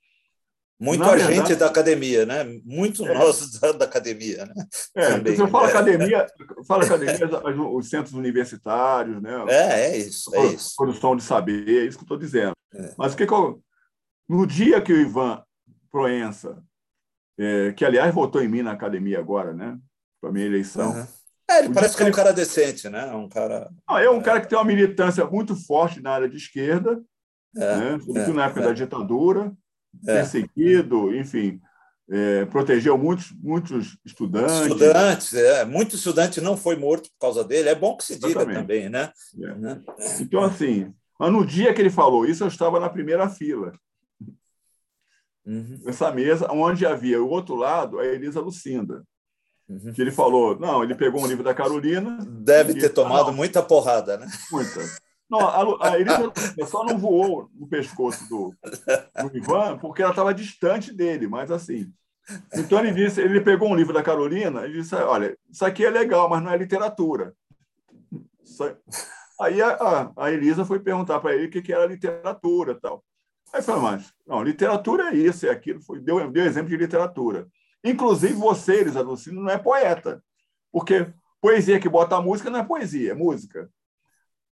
Muito 0.80 1.02
a 1.02 1.10
verdade, 1.10 1.34
gente 1.34 1.56
da 1.56 1.66
academia, 1.66 2.24
né? 2.24 2.44
Muito 2.64 3.04
é, 3.04 3.12
nós 3.12 3.58
da, 3.58 3.72
da, 3.72 3.84
academia, 3.84 4.46
né? 4.46 4.54
É, 4.94 5.10
Também, 5.10 5.36
eu 5.36 5.48
falo 5.48 5.66
é. 5.66 5.70
academia, 5.70 6.26
fala 6.68 6.84
academia, 6.84 7.28
os 7.74 7.90
centros 7.90 8.14
universitários, 8.14 9.20
né? 9.20 9.32
É, 9.48 9.80
é 9.80 9.98
isso, 9.98 10.32
é 10.36 10.46
isso. 10.46 10.76
Produção 10.76 11.16
de 11.16 11.24
saber, 11.24 11.68
é 11.68 11.84
isso 11.84 11.98
que 11.98 12.02
eu 12.02 12.06
estou 12.06 12.18
dizendo. 12.18 12.52
É. 12.72 12.94
Mas 12.96 13.12
o 13.12 13.16
que, 13.16 13.26
que 13.26 13.34
eu, 13.34 13.60
no 14.28 14.46
dia 14.46 14.80
que 14.80 14.92
o 14.92 15.00
Ivan 15.00 15.42
Proença, 15.90 16.62
é, 17.36 17.72
que 17.72 17.84
aliás 17.84 18.14
votou 18.14 18.40
em 18.40 18.48
mim 18.48 18.62
na 18.62 18.72
academia 18.72 19.18
agora, 19.18 19.52
né? 19.52 19.76
Para 20.20 20.30
minha 20.30 20.46
eleição. 20.46 20.92
Uhum. 20.92 21.06
É, 21.50 21.60
ele 21.60 21.72
parece 21.72 21.96
que 21.96 22.02
é 22.02 22.06
um 22.06 22.12
cara 22.12 22.32
decente, 22.32 22.88
né? 22.88 23.06
Um 23.14 23.28
cara. 23.28 23.70
Não, 23.88 23.98
é 23.98 24.10
um 24.10 24.20
cara 24.20 24.40
que 24.40 24.48
tem 24.48 24.58
uma 24.58 24.64
militância 24.64 25.24
muito 25.24 25.56
forte 25.56 26.00
na 26.00 26.10
área 26.10 26.28
de 26.28 26.36
esquerda, 26.36 27.00
é, 27.56 27.76
né? 27.76 27.98
sobretudo 28.04 28.34
na 28.34 28.44
época 28.46 28.62
da 28.62 28.72
ditadura 28.72 29.52
é. 30.06 30.14
perseguido, 30.14 31.14
enfim, 31.16 31.60
é, 32.10 32.44
protegeu 32.46 32.96
muitos, 32.98 33.32
muitos 33.32 33.98
estudantes. 34.04 34.60
Estudantes, 34.60 35.34
é. 35.34 35.64
Muito 35.64 35.96
estudante 35.96 36.40
não 36.40 36.56
foi 36.56 36.76
morto 36.76 37.10
por 37.10 37.18
causa 37.20 37.44
dele. 37.44 37.68
É 37.68 37.74
bom 37.74 37.96
que 37.96 38.04
se 38.04 38.14
diga 38.14 38.28
Exatamente. 38.28 38.58
também, 38.58 38.88
né? 38.88 39.12
É. 39.40 39.54
né? 39.54 39.82
Então, 40.20 40.42
assim, 40.42 40.92
mas 41.18 41.32
no 41.32 41.44
dia 41.44 41.74
que 41.74 41.80
ele 41.80 41.90
falou 41.90 42.24
isso, 42.24 42.44
eu 42.44 42.48
estava 42.48 42.78
na 42.78 42.88
primeira 42.88 43.28
fila. 43.28 43.72
Uhum. 45.44 45.80
Essa 45.86 46.12
mesa, 46.12 46.50
onde 46.52 46.84
havia 46.84 47.22
o 47.22 47.28
outro 47.28 47.54
lado, 47.54 47.98
a 47.98 48.06
Elisa 48.06 48.40
Lucinda. 48.40 49.02
Uhum. 49.68 49.92
Que 49.92 50.00
ele 50.00 50.10
falou, 50.10 50.58
não, 50.58 50.82
ele 50.82 50.94
pegou 50.94 51.22
um 51.22 51.26
livro 51.26 51.44
da 51.44 51.52
Carolina. 51.52 52.18
Deve 52.26 52.74
ter 52.74 52.88
tomado 52.88 53.32
muita 53.32 53.62
porrada, 53.62 54.16
né? 54.16 54.26
Muita. 54.50 54.80
Não, 55.30 55.40
a, 55.40 55.90
a 55.90 56.00
Elisa 56.00 56.32
só 56.66 56.84
não 56.84 56.96
voou 56.96 57.50
no 57.54 57.68
pescoço 57.68 58.26
do, 58.28 58.54
do 58.64 59.36
Ivan 59.36 59.76
porque 59.76 60.00
ela 60.00 60.12
estava 60.12 60.32
distante 60.32 60.92
dele, 60.92 61.28
mas 61.28 61.50
assim. 61.50 61.92
Então 62.54 62.78
ele 62.78 62.92
disse, 62.92 63.20
ele 63.20 63.40
pegou 63.40 63.68
um 63.68 63.74
livro 63.74 63.92
da 63.92 64.02
Carolina 64.02 64.66
e 64.66 64.72
disse, 64.72 64.94
olha, 64.94 65.36
isso 65.50 65.64
aqui 65.64 65.84
é 65.84 65.90
legal, 65.90 66.28
mas 66.28 66.42
não 66.42 66.50
é 66.50 66.56
literatura. 66.56 67.34
Aí 69.40 69.62
a, 69.62 70.10
a, 70.16 70.32
Elisa 70.32 70.64
foi 70.64 70.80
perguntar 70.80 71.20
para 71.20 71.34
ele 71.34 71.46
o 71.46 71.50
que, 71.50 71.62
que 71.62 71.72
era 71.72 71.86
literatura 71.86 72.74
tal. 72.74 73.04
Aí 73.52 73.62
falou, 73.62 73.82
mas 73.82 74.12
não, 74.26 74.42
literatura 74.42 75.10
é 75.10 75.14
isso, 75.14 75.46
é 75.46 75.50
aquilo. 75.50 75.80
Foi, 75.80 76.00
deu, 76.00 76.30
deu 76.30 76.44
exemplo 76.44 76.68
de 76.68 76.76
literatura. 76.76 77.46
Inclusive 77.84 78.34
você, 78.34 78.80
Elisa 78.80 79.00
Lucino, 79.00 79.42
não 79.42 79.50
é 79.50 79.58
poeta, 79.58 80.22
porque 80.72 81.12
poesia 81.40 81.80
que 81.80 81.88
bota 81.88 82.16
a 82.16 82.22
música 82.22 82.50
não 82.50 82.60
é 82.60 82.64
poesia, 82.64 83.12
é 83.12 83.14
música. 83.14 83.70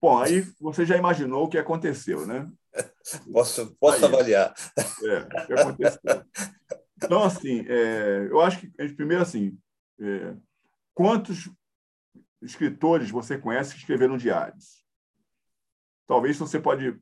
Bom, 0.00 0.18
aí 0.18 0.40
você 0.58 0.86
já 0.86 0.96
imaginou 0.96 1.44
o 1.44 1.48
que 1.48 1.58
aconteceu, 1.58 2.26
né? 2.26 2.50
Posso, 3.32 3.76
posso 3.80 3.98
aí, 3.98 4.04
avaliar. 4.04 4.54
É, 4.76 5.18
o 5.18 5.46
que 5.46 5.52
aconteceu. 5.52 6.24
Então, 6.96 7.24
assim, 7.24 7.64
é, 7.66 8.28
eu 8.30 8.40
acho 8.40 8.60
que, 8.60 8.68
primeiro, 8.94 9.22
assim, 9.22 9.58
é, 9.98 10.36
quantos 10.94 11.50
escritores 12.40 13.10
você 13.10 13.36
conhece 13.36 13.72
que 13.72 13.80
escreveram 13.80 14.16
diários? 14.16 14.84
Talvez 16.06 16.36
você 16.38 16.60
pode 16.60 16.96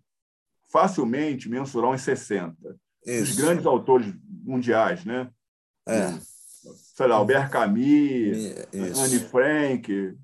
facilmente 0.71 1.49
mensurar 1.49 1.91
uns 1.91 2.03
60. 2.03 2.57
Isso. 3.05 3.23
Os 3.25 3.37
grandes 3.37 3.67
autores 3.67 4.15
mundiais, 4.25 5.05
né? 5.05 5.31
É. 5.89 6.19
Sei 6.95 7.07
lá, 7.07 7.17
Albert 7.17 7.51
Camus, 7.51 7.79
Isso. 8.73 9.01
Anne 9.01 9.19
Frank. 9.21 10.17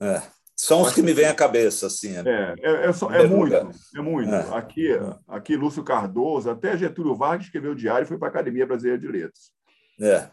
É. 0.00 0.22
São 0.56 0.82
os 0.82 0.92
que 0.92 1.02
me 1.02 1.12
vêm 1.12 1.26
à 1.26 1.34
cabeça, 1.34 1.86
assim. 1.86 2.14
É, 2.16 2.54
é, 2.60 2.86
é, 2.86 2.92
só, 2.92 3.10
é 3.10 3.26
muito, 3.26 3.54
é 3.54 4.00
muito. 4.00 4.34
É. 4.34 4.56
Aqui, 4.56 4.88
aqui, 5.28 5.54
Lúcio 5.54 5.84
Cardoso, 5.84 6.50
até 6.50 6.76
Getúlio 6.76 7.14
Vargas 7.14 7.46
escreveu 7.46 7.72
o 7.72 7.76
diário 7.76 8.04
e 8.04 8.08
foi 8.08 8.16
para 8.18 8.28
a 8.28 8.30
Academia 8.30 8.66
Brasileira 8.66 8.98
de 8.98 9.06
Letras. 9.06 9.52
É. 10.00 10.28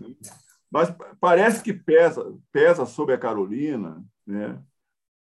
Mas 0.71 0.93
parece 1.19 1.61
que 1.61 1.73
pesa, 1.73 2.33
pesa 2.51 2.85
sobre 2.85 3.13
a 3.13 3.17
Carolina, 3.17 4.01
né? 4.25 4.57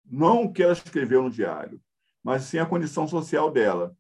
não 0.10 0.44
o 0.44 0.52
que 0.52 0.64
ela 0.64 0.74
escreveu 0.74 1.22
no 1.22 1.30
diário, 1.30 1.80
mas 2.24 2.44
sim 2.44 2.58
a 2.58 2.66
condição 2.66 3.08
social 3.08 3.52
dela. 3.52 3.96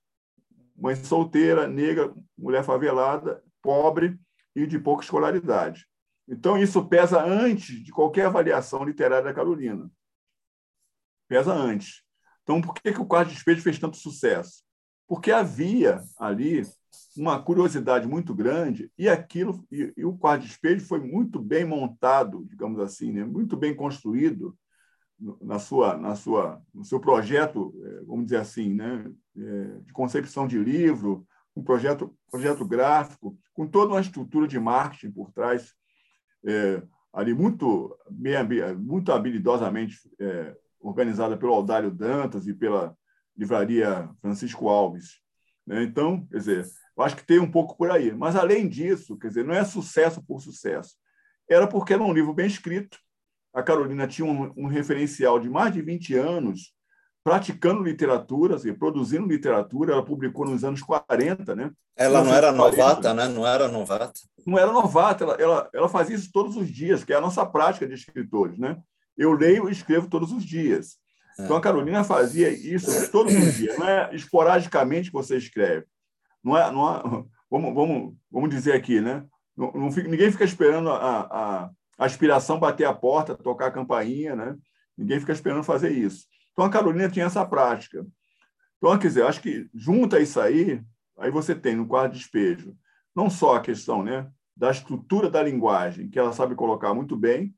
Mãe 0.75 0.95
solteira, 0.95 1.67
negra, 1.67 2.13
mulher 2.37 2.63
favelada, 2.63 3.43
pobre 3.61 4.19
e 4.57 4.67
de 4.67 4.79
pouca 4.79 5.03
escolaridade. 5.03 5.87
Então, 6.27 6.57
isso 6.57 6.85
pesa 6.87 7.23
antes 7.23 7.83
de 7.83 7.91
qualquer 7.91 8.25
avaliação 8.25 8.83
literária 8.83 9.23
da 9.23 9.33
Carolina 9.33 9.89
pesa 11.27 11.53
antes. 11.53 12.01
Então, 12.43 12.61
por 12.61 12.73
que, 12.73 12.93
que 12.93 13.01
o 13.01 13.05
quarto 13.05 13.29
de 13.29 13.35
despejo 13.35 13.61
fez 13.61 13.77
tanto 13.77 13.97
sucesso? 13.97 14.63
Porque 15.07 15.31
havia 15.31 16.01
ali 16.17 16.63
uma 17.15 17.41
curiosidade 17.41 18.07
muito 18.07 18.33
grande 18.33 18.91
e 18.97 19.09
aquilo 19.09 19.65
e, 19.71 19.93
e 19.97 20.05
o 20.05 20.17
quarto 20.17 20.41
de 20.41 20.47
despejo 20.47 20.85
foi 20.85 20.99
muito 20.99 21.39
bem 21.39 21.65
montado, 21.65 22.45
digamos 22.45 22.79
assim, 22.79 23.11
né? 23.11 23.25
muito 23.25 23.57
bem 23.57 23.75
construído 23.75 24.57
na 25.41 25.59
sua 25.59 25.97
na 25.97 26.15
sua 26.15 26.61
no 26.73 26.85
seu 26.85 26.99
projeto, 26.99 27.73
é, 27.83 28.03
vamos 28.05 28.25
dizer 28.25 28.37
assim, 28.37 28.73
né, 28.73 29.11
é, 29.35 29.79
de 29.81 29.91
concepção 29.91 30.47
de 30.47 30.59
livro, 30.59 31.27
um 31.57 31.63
projeto 31.63 32.15
projeto 32.29 32.63
gráfico, 32.63 33.37
com 33.53 33.65
toda 33.65 33.93
uma 33.93 34.01
estrutura 34.01 34.47
de 34.47 34.59
marketing 34.59 35.11
por 35.11 35.31
trás, 35.31 35.73
é, 36.45 36.81
ali 37.11 37.33
muito 37.33 37.97
muito 38.77 39.11
habilidosamente 39.11 39.97
é, 40.19 40.55
organizada 40.79 41.35
pelo 41.35 41.53
Aldário 41.53 41.89
Dantas 41.89 42.47
e 42.47 42.53
pela 42.53 42.95
livraria 43.35 44.07
Francisco 44.21 44.69
Alves. 44.69 45.19
Né? 45.65 45.83
Então, 45.83 46.25
quer 46.27 46.37
dizer, 46.37 46.65
eu 46.95 47.03
acho 47.03 47.15
que 47.15 47.25
tem 47.25 47.39
um 47.39 47.49
pouco 47.49 47.75
por 47.75 47.89
aí. 47.89 48.13
Mas, 48.13 48.35
além 48.35 48.67
disso, 48.67 49.17
quer 49.17 49.29
dizer, 49.29 49.43
não 49.43 49.53
é 49.53 49.65
sucesso 49.65 50.23
por 50.23 50.39
sucesso. 50.39 50.95
Era 51.49 51.67
porque 51.67 51.93
era 51.93 52.03
um 52.03 52.13
livro 52.13 52.33
bem 52.33 52.47
escrito. 52.47 52.99
A 53.53 53.63
Carolina 53.63 54.07
tinha 54.07 54.25
um, 54.25 54.53
um 54.55 54.67
referencial 54.67 55.39
de 55.39 55.49
mais 55.49 55.73
de 55.73 55.81
20 55.81 56.13
anos 56.15 56.73
praticando 57.27 57.83
literatura, 57.83 58.55
assim, 58.55 58.73
produzindo 58.73 59.27
literatura. 59.27 59.91
Ela 59.91 60.05
publicou 60.05 60.45
nos 60.45 60.63
anos 60.63 60.81
40, 60.81 61.53
né? 61.57 61.71
Ela 61.93 62.23
não 62.23 62.33
era 62.33 62.53
40, 62.53 62.57
novata, 62.57 63.13
né? 63.13 63.27
Não 63.27 63.45
era 63.45 63.67
novata. 63.67 64.13
Não 64.45 64.57
era 64.57 64.71
novata. 64.71 65.25
Ela, 65.25 65.33
ela, 65.33 65.69
ela 65.73 65.89
fazia 65.89 66.15
isso 66.15 66.31
todos 66.31 66.55
os 66.55 66.69
dias, 66.69 67.03
que 67.03 67.11
é 67.11 67.17
a 67.17 67.21
nossa 67.21 67.45
prática 67.45 67.85
de 67.85 67.95
escritores, 67.95 68.57
né? 68.57 68.77
Eu 69.17 69.33
leio 69.33 69.67
e 69.67 69.73
escrevo 69.73 70.07
todos 70.07 70.31
os 70.31 70.41
dias. 70.41 70.95
É. 71.37 71.43
Então, 71.43 71.57
a 71.57 71.61
Carolina 71.61 72.01
fazia 72.01 72.47
isso 72.49 73.11
todos 73.11 73.35
os 73.35 73.55
dias. 73.55 73.77
Não 73.77 73.89
é 73.89 74.09
esporadicamente 74.15 75.09
que 75.09 75.17
você 75.17 75.35
escreve. 75.35 75.85
Não 76.41 76.57
é, 76.57 76.71
não 76.71 76.95
é, 76.95 77.01
vamos, 77.51 77.73
vamos, 77.75 78.13
vamos 78.31 78.49
dizer 78.49 78.71
aqui, 78.71 79.01
né? 79.01 79.25
Não, 79.57 79.73
não 79.73 79.91
fica, 79.91 80.07
ninguém 80.07 80.31
fica 80.31 80.45
esperando 80.45 80.89
a, 80.91 80.95
a, 80.95 81.63
a 81.97 82.05
aspiração 82.05 82.57
bater 82.57 82.85
a 82.85 82.93
porta, 82.93 83.35
tocar 83.35 83.67
a 83.67 83.71
campainha, 83.71 84.33
né? 84.33 84.55
Ninguém 84.97 85.19
fica 85.19 85.33
esperando 85.33 85.61
fazer 85.61 85.91
isso. 85.91 86.25
Então, 86.57 86.65
a 86.65 86.71
Carolina 86.71 87.07
tinha 87.07 87.27
essa 87.27 87.45
prática. 87.45 88.03
Então, 88.77 88.97
quer 88.97 89.09
dizer, 89.09 89.25
acho 89.25 89.39
que 89.39 89.69
junta 89.75 90.19
isso 90.19 90.41
aí, 90.41 90.81
aí 91.19 91.29
você 91.29 91.53
tem 91.53 91.75
no 91.75 91.85
quadro 91.85 92.13
de 92.13 92.17
despejo, 92.17 92.75
não 93.15 93.29
só 93.29 93.57
a 93.57 93.61
questão 93.61 94.01
né, 94.01 94.27
da 94.55 94.71
estrutura 94.71 95.29
da 95.29 95.43
linguagem, 95.43 96.09
que 96.09 96.17
ela 96.17 96.33
sabe 96.33 96.55
colocar 96.55 96.95
muito 96.95 97.15
bem, 97.15 97.53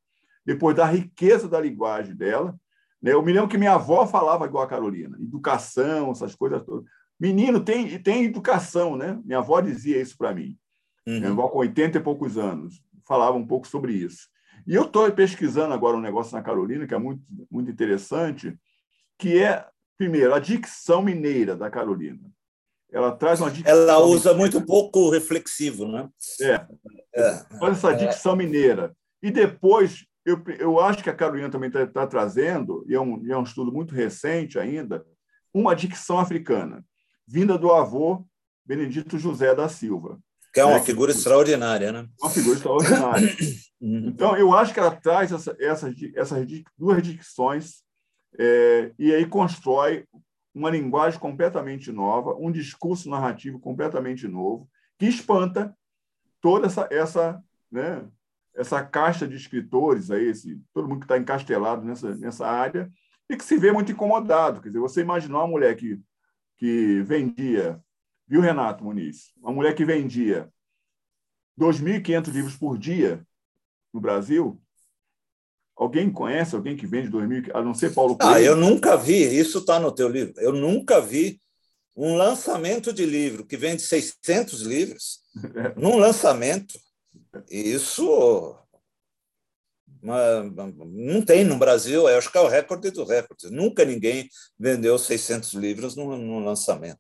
depois 0.46 0.76
da 0.76 0.86
riqueza 0.86 1.48
da 1.48 1.62
linguagem 1.62 2.14
dela. 2.14 2.60
Né? 3.02 3.14
Eu 3.14 3.24
me 3.24 3.32
lembro 3.32 3.48
que 3.48 3.58
minha 3.58 3.76
avó 3.76 4.06
falava 4.06 4.46
igual 4.46 4.66
a 4.66 4.70
Carolina, 4.70 5.18
educação, 5.22 6.12
essas 6.12 6.36
coisas 6.36 6.62
todas. 6.66 6.84
Menino, 7.18 7.62
tem, 7.62 7.98
tem 8.00 8.26
educação, 8.26 8.98
né? 8.98 9.18
Minha 9.24 9.40
avó 9.40 9.62
dizia 9.62 10.02
isso 10.02 10.18
para 10.18 10.34
mim. 10.34 10.58
Uhum. 11.08 11.20
Minha 11.20 11.32
avó, 11.32 11.48
com 11.48 11.60
80 11.60 11.98
e 11.98 12.02
poucos 12.02 12.38
anos, 12.38 12.84
falava 13.08 13.38
um 13.38 13.48
pouco 13.48 13.66
sobre 13.66 13.94
isso. 13.94 14.28
E 14.68 14.76
eu 14.76 14.84
estou 14.84 15.10
pesquisando 15.12 15.74
agora 15.74 15.96
um 15.96 16.02
negócio 16.02 16.36
na 16.36 16.44
Carolina, 16.44 16.86
que 16.86 16.94
é 16.94 16.98
muito, 16.98 17.24
muito 17.50 17.72
interessante, 17.72 18.58
que 19.20 19.38
é, 19.38 19.66
primeiro, 19.98 20.34
a 20.34 20.40
dicção 20.40 21.04
mineira 21.04 21.56
da 21.56 21.70
Carolina. 21.70 22.20
Ela 22.92 23.12
traz 23.12 23.40
uma 23.40 23.52
dicção. 23.52 23.72
Ela 23.72 24.00
usa 24.00 24.34
mineira. 24.34 24.38
muito 24.38 24.66
pouco 24.66 25.10
reflexivo, 25.12 25.88
né? 25.88 26.10
É. 26.42 26.66
é. 27.14 27.46
Faz 27.60 27.78
essa 27.78 27.94
dicção 27.94 28.36
mineira. 28.36 28.96
E 29.22 29.30
depois 29.30 30.06
eu, 30.26 30.42
eu 30.58 30.80
acho 30.80 31.04
que 31.04 31.10
a 31.10 31.16
Carolina 31.16 31.50
também 31.50 31.68
está 31.68 31.86
tá 31.86 32.08
trazendo, 32.08 32.86
e 32.88 32.96
é, 32.96 33.00
um, 33.00 33.24
e 33.26 33.32
é 33.32 33.38
um 33.38 33.44
estudo 33.44 33.72
muito 33.72 33.94
recente 33.94 34.58
ainda, 34.58 35.06
uma 35.54 35.76
dicção 35.76 36.20
africana, 36.20 36.84
vinda 37.28 37.58
do 37.58 37.72
avô 37.72 38.26
Benedito 38.66 39.18
José 39.18 39.54
da 39.54 39.68
Silva. 39.68 40.20
Que 40.54 40.60
é 40.60 40.66
uma 40.66 40.80
né? 40.80 40.84
figura 40.84 41.12
extraordinária, 41.12 41.92
né? 41.92 42.08
Uma 42.22 42.30
figura 42.30 42.56
extraordinária. 42.56 43.36
Uhum. 43.82 44.08
então, 44.08 44.36
eu 44.36 44.54
acho 44.54 44.74
que 44.74 44.80
ela 44.80 44.92
traz 44.92 45.32
essa, 45.32 45.56
essas, 45.60 45.96
essas 46.16 46.46
duas 46.78 47.02
dicções 47.02 47.84
é, 48.38 48.92
e 48.98 49.14
aí 49.14 49.26
constrói 49.26 50.06
uma 50.54 50.70
linguagem 50.70 51.20
completamente 51.20 51.92
nova, 51.92 52.36
um 52.36 52.52
discurso 52.52 53.10
narrativo 53.10 53.60
completamente 53.60 54.28
novo, 54.28 54.70
que 54.98 55.06
espanta 55.06 55.76
toda 56.42 56.68
essa, 56.68 56.88
essa, 56.92 57.44
né, 57.72 58.06
essa 58.56 58.84
caixa 58.84 59.28
de 59.28 59.36
escritores, 59.36 60.12
aí, 60.12 60.28
esse, 60.28 60.62
todo 60.74 60.88
mundo 60.88 61.00
que 61.00 61.06
está 61.06 61.18
encastelado 61.18 61.86
nessa, 61.86 62.16
nessa 62.16 62.48
área, 62.48 62.92
e 63.30 63.38
que 63.38 63.44
se 63.44 63.58
vê 63.58 63.72
muito 63.72 63.92
incomodado. 63.92 64.62
Quer 64.62 64.70
dizer, 64.70 64.80
você 64.80 65.02
imaginar 65.02 65.40
uma 65.40 65.48
mulher 65.48 65.76
que, 65.76 66.02
que 66.58 67.02
vendia, 67.04 67.82
viu, 68.28 68.42
Renato 68.42 68.84
Muniz? 68.84 69.32
Uma 69.38 69.54
mulher 69.54 69.76
que 69.76 69.86
vendia 69.86 70.52
2.500 71.60 72.32
livros 72.32 72.58
por 72.58 72.78
dia 72.78 73.26
no 73.94 74.02
Brasil. 74.02 74.62
Alguém 75.80 76.12
conhece 76.12 76.54
alguém 76.54 76.76
que 76.76 76.86
vende 76.86 77.10
2.000, 77.10 77.52
a 77.54 77.64
não 77.64 77.74
ser 77.74 77.94
Paulo 77.94 78.18
Coelho? 78.18 78.36
Ah, 78.36 78.42
eu 78.42 78.54
nunca 78.54 78.98
vi, 78.98 79.24
isso 79.24 79.60
está 79.60 79.80
no 79.80 79.94
teu 79.94 80.10
livro, 80.10 80.34
eu 80.38 80.52
nunca 80.52 81.00
vi 81.00 81.40
um 81.96 82.18
lançamento 82.18 82.92
de 82.92 83.06
livro 83.06 83.46
que 83.46 83.56
vende 83.56 83.82
600 83.82 84.62
livros, 84.64 85.22
é. 85.56 85.74
num 85.80 85.98
lançamento. 85.98 86.78
Isso 87.50 88.58
não 90.02 91.22
tem 91.22 91.46
no 91.46 91.58
Brasil, 91.58 92.10
eu 92.10 92.18
acho 92.18 92.30
que 92.30 92.38
é 92.38 92.42
o 92.42 92.48
recorde 92.50 92.92
do 92.92 93.06
recorde. 93.06 93.50
Nunca 93.50 93.86
ninguém 93.86 94.28
vendeu 94.60 94.98
600 94.98 95.54
livros 95.54 95.96
no 95.96 96.40
lançamento. 96.40 97.00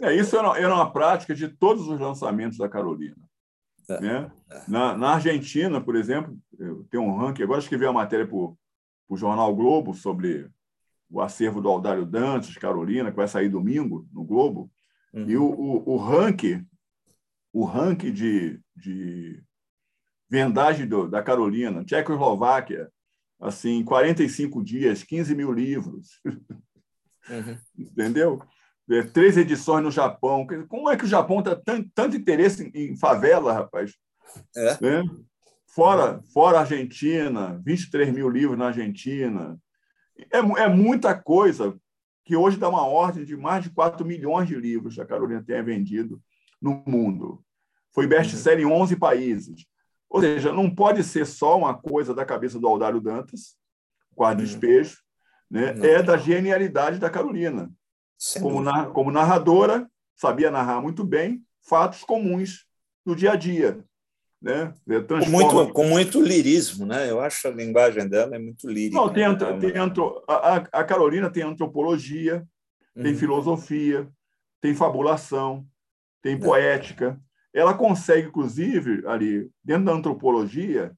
É, 0.00 0.14
isso 0.14 0.36
era, 0.36 0.56
era 0.58 0.72
uma 0.72 0.92
prática 0.92 1.34
de 1.34 1.48
todos 1.48 1.88
os 1.88 1.98
lançamentos 1.98 2.58
da 2.58 2.68
Carolina. 2.68 3.16
É, 3.88 4.00
né? 4.00 4.32
É. 4.50 4.62
Na, 4.68 4.96
na, 4.96 5.14
Argentina, 5.14 5.80
por 5.80 5.94
exemplo, 5.94 6.36
tem 6.90 6.98
um 6.98 7.16
ranking, 7.16 7.42
agora 7.42 7.60
escrevi 7.60 7.84
uma 7.84 7.92
matéria 7.92 8.26
para 8.26 8.36
o 8.36 8.56
Jornal 9.16 9.54
Globo 9.54 9.94
sobre 9.94 10.50
o 11.08 11.20
acervo 11.20 11.60
do 11.60 11.68
Aldário 11.68 12.04
Dantas, 12.04 12.56
Carolina, 12.56 13.10
que 13.10 13.16
vai 13.16 13.28
sair 13.28 13.48
domingo 13.48 14.06
no 14.12 14.24
Globo. 14.24 14.70
Uhum. 15.12 15.28
E 15.28 15.36
o, 15.36 15.44
o, 15.44 15.94
o 15.94 15.96
ranking, 15.96 16.66
o 17.52 17.64
ranking 17.64 18.12
de, 18.12 18.60
de 18.74 19.42
vendagem 20.28 20.86
do, 20.86 21.08
da 21.08 21.22
Carolina, 21.22 21.84
Tchecoslováquia, 21.84 22.90
assim, 23.40 23.84
45 23.84 24.64
dias, 24.64 25.02
15 25.04 25.34
mil 25.34 25.52
livros. 25.52 26.20
Uhum. 26.24 27.56
Entendeu? 27.78 28.42
É, 28.88 29.02
três 29.02 29.36
edições 29.36 29.82
no 29.82 29.90
Japão. 29.90 30.46
Como 30.68 30.88
é 30.90 30.96
que 30.96 31.04
o 31.04 31.08
Japão 31.08 31.42
tem 31.42 31.54
tanto, 31.64 31.90
tanto 31.94 32.16
interesse 32.16 32.70
em 32.74 32.96
favela, 32.96 33.52
rapaz? 33.52 33.94
É. 34.56 34.78
Né? 34.80 35.02
Fora, 35.66 36.22
fora 36.32 36.60
Argentina, 36.60 37.60
23 37.64 38.12
mil 38.12 38.28
livros 38.28 38.58
na 38.58 38.68
Argentina. 38.68 39.58
É, 40.32 40.38
é 40.38 40.68
muita 40.68 41.14
coisa 41.14 41.76
que 42.24 42.36
hoje 42.36 42.56
dá 42.56 42.68
uma 42.68 42.86
ordem 42.86 43.24
de 43.24 43.36
mais 43.36 43.62
de 43.62 43.70
4 43.70 44.04
milhões 44.04 44.48
de 44.48 44.56
livros 44.56 44.94
que 44.94 45.00
a 45.00 45.06
Carolina 45.06 45.44
tenha 45.44 45.62
vendido 45.62 46.20
no 46.60 46.82
mundo. 46.86 47.44
Foi 47.92 48.06
best-seller 48.06 48.66
em 48.66 48.70
11 48.70 48.96
países. 48.96 49.66
Ou 50.08 50.20
seja, 50.20 50.52
não 50.52 50.72
pode 50.72 51.02
ser 51.04 51.26
só 51.26 51.56
uma 51.58 51.74
coisa 51.74 52.14
da 52.14 52.24
cabeça 52.24 52.58
do 52.58 52.66
Aldário 52.66 53.00
Dantas, 53.00 53.56
quarto 54.14 54.38
despejo, 54.38 54.98
né? 55.50 55.74
é 55.82 56.02
da 56.02 56.16
genialidade 56.16 56.98
da 56.98 57.10
Carolina. 57.10 57.70
Como, 58.40 58.62
na, 58.62 58.86
como 58.86 59.10
narradora, 59.10 59.90
sabia 60.14 60.50
narrar 60.50 60.80
muito 60.80 61.04
bem 61.04 61.44
fatos 61.60 62.02
comuns 62.04 62.64
do 63.04 63.14
dia 63.14 63.32
a 63.32 63.36
dia. 63.36 63.84
Né? 64.40 64.72
Com, 65.08 65.30
muito, 65.30 65.72
com 65.72 65.84
muito 65.84 66.20
lirismo, 66.20 66.86
né? 66.86 67.10
Eu 67.10 67.20
acho 67.20 67.48
a 67.48 67.50
linguagem 67.50 68.08
dela 68.08 68.36
é 68.36 68.38
muito 68.38 68.68
lírica. 68.68 68.96
Não, 68.96 69.12
tem, 69.12 69.28
né? 69.28 69.58
tem 69.58 69.72
a, 70.28 70.56
a 70.80 70.84
Carolina 70.84 71.30
tem 71.30 71.42
antropologia, 71.42 72.46
uhum. 72.94 73.02
tem 73.02 73.14
filosofia, 73.14 74.08
tem 74.60 74.74
fabulação, 74.74 75.66
tem 76.22 76.34
é. 76.34 76.38
poética, 76.38 77.20
ela 77.52 77.72
consegue, 77.72 78.28
inclusive, 78.28 79.06
ali, 79.06 79.50
dentro 79.64 79.86
da 79.86 79.92
antropologia, 79.92 80.92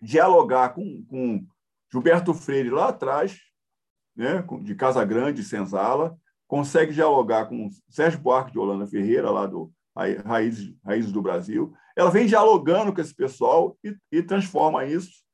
dialogar 0.00 0.70
com, 0.70 1.04
com 1.04 1.46
Gilberto 1.92 2.32
Freire 2.32 2.70
lá 2.70 2.88
atrás, 2.88 3.38
né, 4.16 4.44
de 4.62 4.74
Casa 4.74 5.04
Grande, 5.04 5.42
Senzala, 5.42 6.16
consegue 6.54 6.94
dialogar 6.94 7.46
com 7.46 7.68
Sérgio 7.88 8.20
Buarque 8.20 8.52
de 8.52 8.60
Holanda 8.60 8.86
Ferreira, 8.86 9.28
lá 9.28 9.44
do 9.44 9.72
Raízes, 10.24 10.72
Raízes 10.84 11.10
do 11.10 11.20
Brasil. 11.20 11.74
Ela 11.96 12.12
vem 12.12 12.28
dialogando 12.28 12.94
com 12.94 13.00
esse 13.00 13.12
pessoal 13.12 13.76
e, 13.82 13.92
e 14.12 14.22
transforma 14.22 14.84
isso 14.84 15.24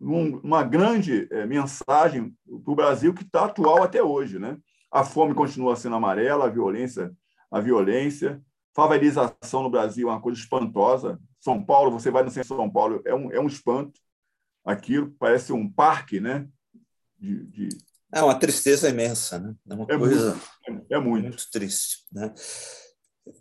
numa 0.00 0.62
grande 0.64 1.28
é, 1.30 1.44
mensagem 1.44 2.34
para 2.64 2.72
o 2.72 2.74
Brasil 2.74 3.12
que 3.12 3.24
está 3.24 3.44
atual 3.44 3.82
até 3.82 4.02
hoje. 4.02 4.38
Né? 4.38 4.56
A 4.90 5.04
fome 5.04 5.34
continua 5.34 5.76
sendo 5.76 5.96
amarela, 5.96 6.46
a 6.46 6.50
violência, 6.50 7.14
a 7.50 7.60
violência, 7.60 8.42
favelização 8.74 9.62
no 9.62 9.68
Brasil 9.68 10.08
é 10.08 10.12
uma 10.12 10.20
coisa 10.22 10.40
espantosa. 10.40 11.20
São 11.38 11.62
Paulo, 11.62 11.90
você 11.90 12.10
vai 12.10 12.22
no 12.22 12.30
centro 12.30 12.56
de 12.56 12.56
São 12.56 12.70
Paulo, 12.70 13.02
é 13.04 13.14
um, 13.14 13.30
é 13.30 13.38
um 13.38 13.46
espanto. 13.46 14.00
Aquilo 14.64 15.14
parece 15.18 15.52
um 15.52 15.70
parque, 15.70 16.20
né? 16.20 16.48
De, 17.18 17.44
de... 17.48 17.68
É 18.12 18.22
uma 18.22 18.38
tristeza 18.38 18.88
imensa, 18.88 19.38
né? 19.38 19.54
É 19.68 19.74
uma 19.74 19.84
é 19.84 19.98
coisa 19.98 20.40
muito, 20.66 20.86
é, 20.90 20.98
muito. 20.98 21.22
muito 21.24 21.50
triste, 21.50 22.04
né? 22.10 22.32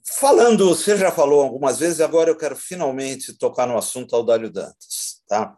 Falando, 0.04 0.68
você 0.68 0.98
já 0.98 1.12
falou 1.12 1.42
algumas 1.42 1.80
vezes, 1.80 2.02
agora 2.02 2.30
eu 2.30 2.36
quero 2.36 2.56
finalmente 2.56 3.38
tocar 3.38 3.66
no 3.66 3.78
assunto 3.78 4.16
Audálio 4.16 4.50
Dantas, 4.50 5.22
tá? 5.28 5.56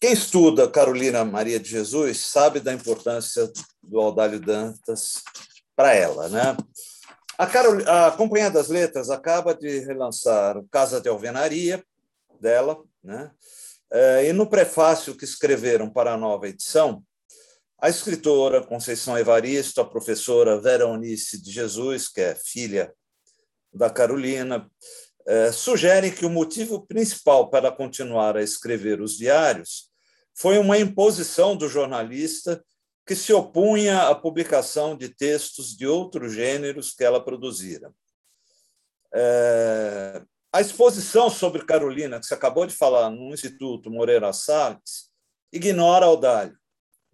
Quem 0.00 0.12
estuda 0.12 0.70
Carolina 0.70 1.24
Maria 1.24 1.60
de 1.60 1.68
Jesus 1.68 2.24
sabe 2.24 2.60
da 2.60 2.72
importância 2.72 3.50
do 3.82 4.00
Audálio 4.00 4.40
Dantas 4.40 5.22
para 5.76 5.94
ela, 5.94 6.28
né? 6.30 6.56
A, 7.36 7.46
Carol, 7.46 7.78
a 7.86 8.10
Companhia 8.10 8.50
das 8.50 8.68
Letras 8.68 9.10
acaba 9.10 9.54
de 9.54 9.80
relançar 9.80 10.56
o 10.56 10.66
Casa 10.68 11.00
de 11.00 11.08
Alvenaria 11.08 11.84
dela, 12.40 12.82
né? 13.04 13.30
É, 13.92 14.28
e 14.28 14.32
no 14.32 14.46
prefácio 14.46 15.16
que 15.16 15.24
escreveram 15.24 15.90
para 15.90 16.14
a 16.14 16.16
nova 16.16 16.48
edição, 16.48 17.02
a 17.80 17.88
escritora 17.88 18.62
Conceição 18.62 19.16
Evaristo, 19.16 19.80
a 19.80 19.88
professora 19.88 20.60
Vera 20.60 20.86
Unice 20.86 21.40
de 21.40 21.50
Jesus, 21.50 22.08
que 22.08 22.20
é 22.20 22.34
filha 22.34 22.92
da 23.72 23.88
Carolina, 23.88 24.70
é, 25.26 25.50
sugerem 25.50 26.12
que 26.12 26.26
o 26.26 26.30
motivo 26.30 26.86
principal 26.86 27.48
para 27.48 27.72
continuar 27.72 28.36
a 28.36 28.42
escrever 28.42 29.00
os 29.00 29.16
diários 29.16 29.90
foi 30.34 30.58
uma 30.58 30.78
imposição 30.78 31.56
do 31.56 31.68
jornalista 31.68 32.62
que 33.06 33.16
se 33.16 33.32
opunha 33.32 34.08
à 34.08 34.14
publicação 34.14 34.96
de 34.96 35.08
textos 35.08 35.76
de 35.76 35.86
outros 35.86 36.34
gêneros 36.34 36.92
que 36.92 37.02
ela 37.02 37.24
produzira. 37.24 37.90
É, 39.14 40.22
a 40.52 40.60
exposição 40.60 41.30
sobre 41.30 41.64
Carolina, 41.64 42.20
que 42.20 42.26
você 42.26 42.34
acabou 42.34 42.66
de 42.66 42.74
falar 42.74 43.08
no 43.08 43.32
Instituto 43.32 43.90
Moreira 43.90 44.32
Salles, 44.32 45.10
ignora 45.52 46.06
Audálio. 46.06 46.56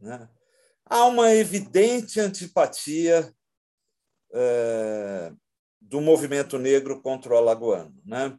Né? 0.00 0.28
Há 0.88 1.04
uma 1.04 1.34
evidente 1.34 2.20
antipatia 2.20 3.34
é, 4.32 5.32
do 5.80 6.00
movimento 6.00 6.58
negro 6.58 7.02
contra 7.02 7.34
o 7.34 7.36
alagoano. 7.36 8.00
Né? 8.04 8.38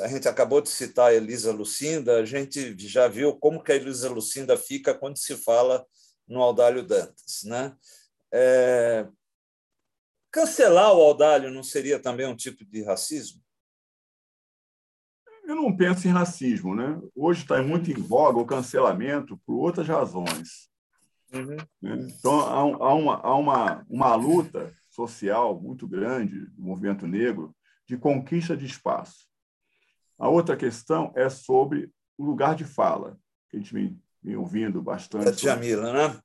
A 0.00 0.08
gente 0.08 0.28
acabou 0.28 0.60
de 0.60 0.68
citar 0.68 1.10
a 1.10 1.14
Elisa 1.14 1.52
Lucinda, 1.52 2.18
a 2.18 2.24
gente 2.24 2.76
já 2.78 3.08
viu 3.08 3.36
como 3.36 3.62
que 3.62 3.72
a 3.72 3.76
Elisa 3.76 4.08
Lucinda 4.08 4.56
fica 4.56 4.94
quando 4.94 5.16
se 5.16 5.36
fala 5.36 5.84
no 6.26 6.40
Audálio 6.40 6.84
Dantas. 6.84 7.42
Né? 7.44 7.76
É... 8.32 9.08
Cancelar 10.30 10.92
o 10.92 11.02
Audálio 11.02 11.50
não 11.50 11.62
seria 11.64 11.98
também 11.98 12.26
um 12.26 12.36
tipo 12.36 12.64
de 12.64 12.82
racismo? 12.84 13.42
Eu 15.44 15.54
não 15.54 15.76
penso 15.76 16.06
em 16.06 16.10
racismo. 16.10 16.74
Né? 16.76 17.00
Hoje 17.14 17.42
está 17.42 17.60
muito 17.62 17.90
em 17.90 17.94
voga 17.94 18.38
o 18.38 18.46
cancelamento 18.46 19.36
por 19.46 19.54
outras 19.54 19.88
razões. 19.88 20.68
Uhum. 21.32 21.56
Então, 21.82 22.40
há, 22.40 22.94
uma, 22.94 23.14
há 23.16 23.34
uma, 23.34 23.86
uma 23.88 24.14
luta 24.14 24.72
social 24.88 25.60
muito 25.60 25.86
grande 25.86 26.46
do 26.46 26.62
movimento 26.62 27.06
negro 27.06 27.54
de 27.86 27.96
conquista 27.96 28.56
de 28.56 28.66
espaço. 28.66 29.26
A 30.18 30.28
outra 30.28 30.56
questão 30.56 31.12
é 31.14 31.28
sobre 31.28 31.90
o 32.16 32.24
lugar 32.24 32.54
de 32.54 32.64
fala, 32.64 33.18
que 33.50 33.56
a 33.56 33.60
gente 33.60 33.72
vem 33.72 34.00
vem 34.26 34.36
ouvindo 34.36 34.82
bastante. 34.82 35.24
Da 35.24 35.30
Djamila, 35.30 35.92
né? 35.92 36.20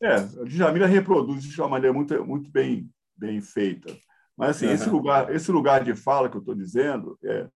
É, 0.00 0.14
a 0.14 0.44
Djamila 0.44 0.86
reproduz 0.86 1.44
isso 1.44 1.54
de 1.54 1.60
uma 1.60 1.68
maneira 1.68 1.92
muito, 1.92 2.24
muito 2.24 2.48
bem, 2.48 2.88
bem 3.16 3.40
feita. 3.40 3.92
Mas 4.36 4.50
assim, 4.50 4.66
uhum. 4.66 4.72
esse, 4.72 4.88
lugar, 4.88 5.34
esse 5.34 5.50
lugar 5.50 5.82
de 5.82 5.96
fala 5.96 6.28
que 6.28 6.36
eu 6.36 6.40
estou 6.40 6.54
dizendo 6.54 7.18
é, 7.24 7.48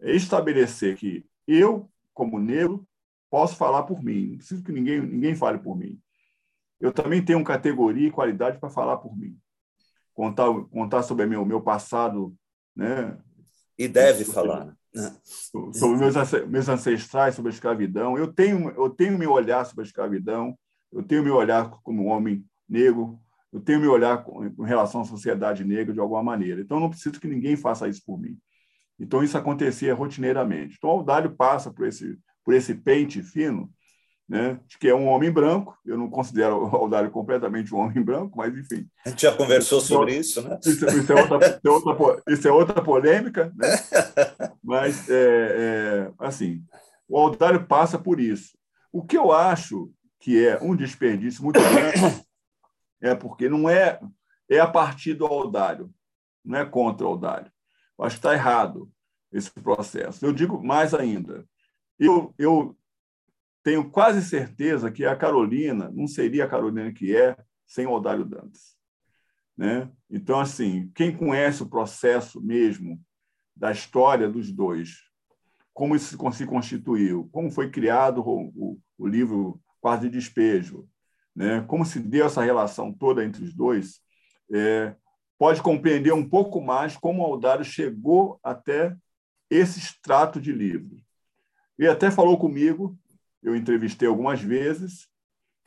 é 0.00 0.14
estabelecer 0.14 0.96
que 0.96 1.24
eu, 1.48 1.90
como 2.12 2.38
negro, 2.38 2.86
posso 3.30 3.56
falar 3.56 3.84
por 3.84 4.02
mim, 4.02 4.30
não 4.30 4.36
preciso 4.38 4.62
que 4.62 4.72
ninguém, 4.72 5.00
ninguém 5.00 5.34
fale 5.34 5.58
por 5.58 5.76
mim. 5.76 5.98
Eu 6.80 6.92
também 6.92 7.22
tenho 7.24 7.44
categoria 7.44 8.08
e 8.08 8.12
qualidade 8.12 8.58
para 8.58 8.70
falar 8.70 8.96
por 8.96 9.16
mim. 9.16 9.38
Contar, 10.14 10.46
contar 10.70 11.02
sobre 11.02 11.26
meu, 11.26 11.44
meu 11.44 11.60
passado. 11.60 12.34
Né? 12.74 13.16
E 13.78 13.86
deve 13.86 14.24
sobre, 14.24 14.34
falar. 14.34 14.76
Né? 14.94 15.16
Sobre 15.74 15.98
meus, 15.98 16.14
meus 16.48 16.68
ancestrais, 16.68 17.34
sobre 17.34 17.50
a 17.50 17.54
escravidão. 17.54 18.18
Eu 18.18 18.32
tenho, 18.32 18.70
eu 18.70 18.90
tenho 18.90 19.18
meu 19.18 19.30
olhar 19.30 19.64
sobre 19.66 19.82
a 19.82 19.86
escravidão, 19.86 20.58
eu 20.90 21.02
tenho 21.02 21.22
meu 21.22 21.36
olhar 21.36 21.70
como 21.82 22.06
homem 22.06 22.44
negro, 22.68 23.20
eu 23.52 23.60
tenho 23.60 23.80
meu 23.80 23.92
olhar 23.92 24.24
com, 24.24 24.62
relação 24.62 25.02
à 25.02 25.04
sociedade 25.04 25.64
negra 25.64 25.92
de 25.92 26.00
alguma 26.00 26.22
maneira. 26.22 26.60
Então, 26.60 26.80
não 26.80 26.90
preciso 26.90 27.20
que 27.20 27.28
ninguém 27.28 27.56
faça 27.56 27.88
isso 27.88 28.02
por 28.04 28.18
mim. 28.18 28.38
Então, 28.98 29.22
isso 29.22 29.36
acontecia 29.36 29.94
rotineiramente. 29.94 30.76
Então, 30.76 30.90
o 30.90 30.94
Audálio 30.94 31.34
passa 31.34 31.72
por 31.72 31.86
esse, 31.86 32.18
por 32.44 32.54
esse 32.54 32.74
pente 32.74 33.22
fino, 33.22 33.70
né, 34.28 34.60
de 34.68 34.78
que 34.78 34.88
é 34.88 34.94
um 34.94 35.08
homem 35.08 35.30
branco. 35.30 35.76
Eu 35.84 35.98
não 35.98 36.08
considero 36.08 36.56
o 36.56 36.76
Audálio 36.76 37.10
completamente 37.10 37.74
um 37.74 37.78
homem 37.78 38.02
branco, 38.02 38.38
mas, 38.38 38.56
enfim. 38.56 38.88
A 39.04 39.10
gente 39.10 39.22
já 39.22 39.36
conversou 39.36 39.80
sobre 39.80 40.16
isso, 40.16 40.40
né? 40.42 40.58
Isso, 40.64 40.86
isso, 40.86 41.12
é, 41.12 41.20
outra, 41.20 41.48
isso, 41.48 41.60
é, 41.66 41.70
outra, 41.70 42.22
isso 42.28 42.48
é 42.48 42.52
outra 42.52 42.82
polêmica, 42.82 43.52
né? 43.56 43.68
mas, 44.62 45.08
é, 45.10 45.14
é, 45.16 46.12
assim, 46.18 46.62
o 47.08 47.18
Audálio 47.18 47.66
passa 47.66 47.98
por 47.98 48.20
isso. 48.20 48.56
O 48.92 49.02
que 49.02 49.18
eu 49.18 49.32
acho 49.32 49.90
que 50.20 50.46
é 50.46 50.62
um 50.62 50.76
desperdício 50.76 51.42
muito 51.42 51.58
grande 51.58 52.24
é 53.02 53.14
porque 53.14 53.48
não 53.48 53.68
é, 53.68 53.98
é 54.48 54.60
a 54.60 54.66
partir 54.66 55.14
do 55.14 55.26
Aldário, 55.26 55.90
não 56.44 56.58
é 56.58 56.64
contra 56.64 57.04
o 57.04 57.10
Aldário. 57.10 57.50
Eu 57.98 58.04
acho 58.04 58.16
que 58.16 58.20
está 58.20 58.32
errado 58.32 58.88
esse 59.32 59.50
processo. 59.50 60.24
Eu 60.24 60.32
digo 60.32 60.62
mais 60.62 60.94
ainda. 60.94 61.44
Eu, 62.00 62.34
eu 62.38 62.74
tenho 63.62 63.90
quase 63.90 64.22
certeza 64.22 64.90
que 64.90 65.04
a 65.04 65.14
Carolina 65.14 65.90
não 65.94 66.06
seria 66.06 66.46
a 66.46 66.48
Carolina 66.48 66.90
que 66.90 67.14
é 67.14 67.36
sem 67.66 67.86
o 67.86 67.90
Aldário 67.90 68.24
Dantas. 68.24 68.74
Né? 69.54 69.90
Então, 70.10 70.40
assim, 70.40 70.90
quem 70.94 71.14
conhece 71.14 71.62
o 71.62 71.68
processo 71.68 72.40
mesmo 72.40 72.98
da 73.54 73.70
história 73.70 74.30
dos 74.30 74.50
dois, 74.50 75.02
como 75.74 75.94
isso 75.94 76.16
se 76.32 76.46
constituiu, 76.46 77.28
como 77.30 77.50
foi 77.50 77.70
criado 77.70 78.22
o, 78.26 78.48
o, 78.56 78.78
o 78.96 79.06
livro 79.06 79.60
Quase 79.78 80.08
de 80.08 80.16
Despejo, 80.16 80.88
né? 81.36 81.60
como 81.68 81.84
se 81.84 82.00
deu 82.00 82.24
essa 82.24 82.42
relação 82.42 82.90
toda 82.90 83.22
entre 83.22 83.44
os 83.44 83.54
dois, 83.54 84.00
é, 84.50 84.96
pode 85.38 85.60
compreender 85.60 86.12
um 86.12 86.26
pouco 86.26 86.62
mais 86.62 86.96
como 86.96 87.22
Aldário 87.22 87.64
chegou 87.64 88.40
até 88.42 88.96
esse 89.50 89.78
extrato 89.78 90.40
de 90.40 90.52
livro. 90.52 90.96
Ele 91.80 91.88
até 91.88 92.10
falou 92.10 92.38
comigo, 92.38 92.96
eu 93.42 93.56
entrevistei 93.56 94.06
algumas 94.06 94.40
vezes, 94.40 95.08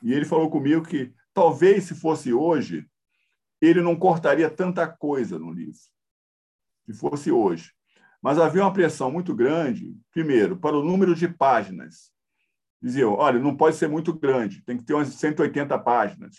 e 0.02 0.12
ele 0.12 0.24
falou 0.24 0.48
comigo 0.48 0.86
que 0.86 1.12
talvez 1.32 1.84
se 1.84 1.94
fosse 1.94 2.32
hoje, 2.32 2.88
ele 3.60 3.82
não 3.82 3.96
cortaria 3.96 4.48
tanta 4.48 4.86
coisa 4.86 5.38
no 5.38 5.50
livro, 5.50 5.80
se 6.86 6.94
fosse 6.94 7.30
hoje. 7.32 7.72
Mas 8.22 8.38
havia 8.38 8.62
uma 8.62 8.72
pressão 8.72 9.10
muito 9.10 9.34
grande, 9.34 9.94
primeiro, 10.12 10.56
para 10.56 10.78
o 10.78 10.84
número 10.84 11.14
de 11.14 11.28
páginas. 11.28 12.10
Diziam, 12.80 13.12
olha, 13.12 13.38
não 13.38 13.56
pode 13.56 13.76
ser 13.76 13.88
muito 13.88 14.12
grande, 14.12 14.62
tem 14.62 14.78
que 14.78 14.84
ter 14.84 14.94
umas 14.94 15.08
180 15.08 15.78
páginas 15.80 16.36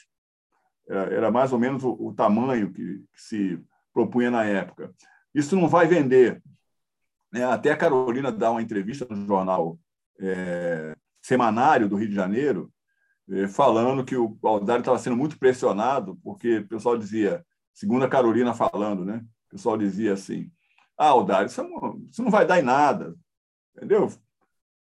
era 0.87 1.31
mais 1.31 1.51
ou 1.51 1.59
menos 1.59 1.83
o, 1.83 1.91
o 1.99 2.13
tamanho 2.13 2.71
que, 2.71 3.03
que, 3.13 3.21
se 3.21 3.59
propunha 3.93 4.29
na 4.29 4.43
época. 4.43 4.93
Isso 5.33 5.55
não 5.55 5.67
vai 5.67 5.87
vender. 5.87 6.41
Né? 7.35 7.43
Até 7.43 7.71
a 7.71 7.77
Carolina 7.77 8.31
dá 8.31 8.49
uma 8.49 8.61
entrevista 8.61 9.05
no 9.09 9.25
jornal 9.27 9.77
é, 10.21 10.95
Semanário 11.21 11.89
do 11.89 11.97
Rio 11.97 12.07
de 12.07 12.15
Janeiro, 12.15 12.71
é, 13.29 13.45
falando 13.49 14.05
que 14.05 14.15
o 14.15 14.37
Aldário 14.41 14.79
estava 14.79 14.97
sendo 14.97 15.17
muito 15.17 15.37
pressionado, 15.37 16.17
porque 16.23 16.59
o 16.59 16.67
pessoal 16.69 16.97
dizia, 16.97 17.45
segundo 17.73 18.05
a 18.05 18.09
Carolina 18.09 18.53
falando, 18.53 19.03
né? 19.03 19.21
o 19.47 19.49
pessoal 19.51 19.77
dizia 19.77 20.13
assim, 20.13 20.49
ah, 20.97 21.09
Aldário, 21.09 21.47
isso 21.47 21.61
não, 21.61 22.01
isso 22.09 22.23
não 22.23 22.31
vai 22.31 22.45
dar 22.45 22.57
em 22.57 22.63
nada, 22.63 23.13
entendeu? 23.75 24.09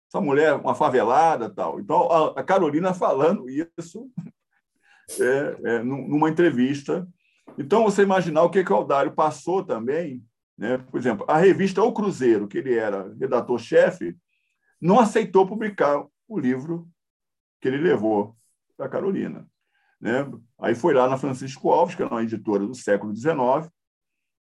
Essa 0.07 0.21
mulher, 0.21 0.55
uma 0.55 0.73
favelada 0.73 1.49
tal. 1.49 1.81
Então, 1.81 2.07
a 2.33 2.41
Carolina 2.43 2.93
falando 2.93 3.49
isso 3.49 4.09
é, 5.19 5.57
é, 5.65 5.83
numa 5.83 6.29
entrevista. 6.29 7.05
Então, 7.57 7.83
você 7.83 8.03
imaginar 8.03 8.43
o 8.43 8.49
que, 8.49 8.63
que 8.63 8.71
o 8.71 8.75
Aldário 8.75 9.11
passou 9.11 9.65
também. 9.65 10.25
Né? 10.57 10.77
Por 10.77 10.99
exemplo, 10.99 11.25
a 11.29 11.37
revista 11.37 11.83
O 11.83 11.93
Cruzeiro, 11.93 12.47
que 12.47 12.57
ele 12.57 12.73
era 12.73 13.13
redator-chefe, 13.19 14.17
não 14.81 14.99
aceitou 14.99 15.47
publicar 15.47 16.05
o 16.27 16.39
livro 16.39 16.89
que 17.61 17.67
ele 17.67 17.77
levou 17.77 18.35
para 18.75 18.89
Carolina. 18.89 19.47
Né? 19.99 20.29
Aí 20.59 20.75
foi 20.75 20.93
lá 20.93 21.07
na 21.07 21.17
Francisco 21.17 21.69
Alves, 21.69 21.95
que 21.95 22.01
era 22.01 22.11
uma 22.11 22.23
editora 22.23 22.65
do 22.65 22.75
século 22.75 23.15
XIX, 23.15 23.71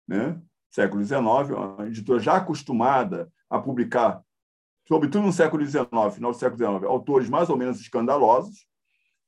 né? 0.07 0.41
século 0.71 1.03
XIX, 1.03 1.21
uma 1.51 1.87
editora 1.87 2.21
já 2.21 2.37
acostumada 2.37 3.33
a 3.49 3.59
publicar, 3.59 4.23
sobretudo 4.87 5.27
no 5.27 5.33
século 5.33 5.65
XIX, 5.65 5.87
final 6.13 6.33
do 6.33 6.39
século 6.39 6.59
XIX, 6.59 6.85
autores 6.85 7.29
mais 7.31 7.49
ou 7.49 7.57
menos 7.57 7.81
escandalosos, 7.81 8.67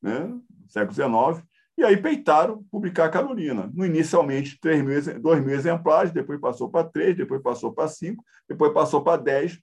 né? 0.02 0.30
século 0.68 0.94
XIX, 0.94 1.47
e 1.78 1.84
aí 1.84 1.96
peitaram 1.96 2.64
publicar 2.72 3.04
a 3.04 3.08
Carolina. 3.08 3.70
No, 3.72 3.86
inicialmente, 3.86 4.58
3 4.60 4.82
mil, 4.82 5.20
2 5.20 5.44
mil 5.44 5.54
exemplares, 5.54 6.10
depois 6.10 6.40
passou 6.40 6.68
para 6.68 6.88
3, 6.88 7.16
depois 7.16 7.40
passou 7.40 7.72
para 7.72 7.86
5, 7.86 8.24
depois 8.48 8.74
passou 8.74 9.00
para 9.00 9.22
10, 9.22 9.60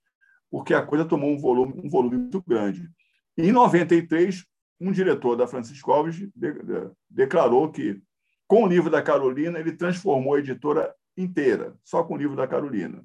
porque 0.49 0.73
a 0.73 0.81
coisa 0.81 1.03
tomou 1.03 1.29
um 1.29 1.37
volume, 1.37 1.73
um 1.83 1.89
volume 1.89 2.15
muito 2.15 2.41
grande. 2.47 2.89
E, 3.37 3.49
em 3.49 3.51
93, 3.51 4.45
um 4.79 4.93
diretor 4.93 5.35
da 5.35 5.45
Francisco 5.45 5.91
Alves 5.91 6.15
de, 6.15 6.31
de, 6.33 6.89
declarou 7.09 7.69
que, 7.69 8.01
com 8.47 8.63
o 8.63 8.67
livro 8.67 8.89
da 8.89 9.01
Carolina, 9.01 9.59
ele 9.59 9.73
transformou 9.73 10.35
a 10.35 10.39
editora 10.39 10.95
inteira, 11.17 11.75
só 11.83 12.01
com 12.01 12.13
o 12.13 12.17
livro 12.17 12.37
da 12.37 12.47
Carolina. 12.47 13.03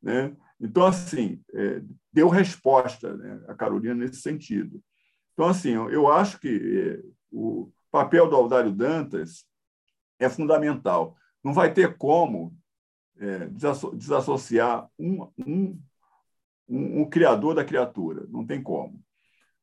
Né? 0.00 0.36
Então, 0.60 0.86
assim, 0.86 1.42
é, 1.52 1.82
deu 2.12 2.28
resposta 2.28 3.16
né, 3.16 3.42
a 3.48 3.54
Carolina 3.56 3.94
nesse 3.94 4.22
sentido. 4.22 4.80
Então, 5.32 5.48
assim, 5.48 5.70
eu 5.70 6.06
acho 6.06 6.38
que 6.38 6.48
eh, 6.48 7.02
o 7.32 7.72
papel 7.90 8.28
do 8.28 8.36
Aldário 8.36 8.72
Dantas 8.72 9.44
é 10.18 10.28
fundamental. 10.28 11.16
Não 11.42 11.52
vai 11.52 11.72
ter 11.72 11.96
como 11.96 12.56
é, 13.18 13.48
desassociar 13.92 14.88
um, 14.98 15.22
um, 15.38 15.82
um, 16.68 17.00
um 17.02 17.10
criador 17.10 17.54
da 17.54 17.64
criatura. 17.64 18.26
Não 18.28 18.46
tem 18.46 18.62
como. 18.62 19.02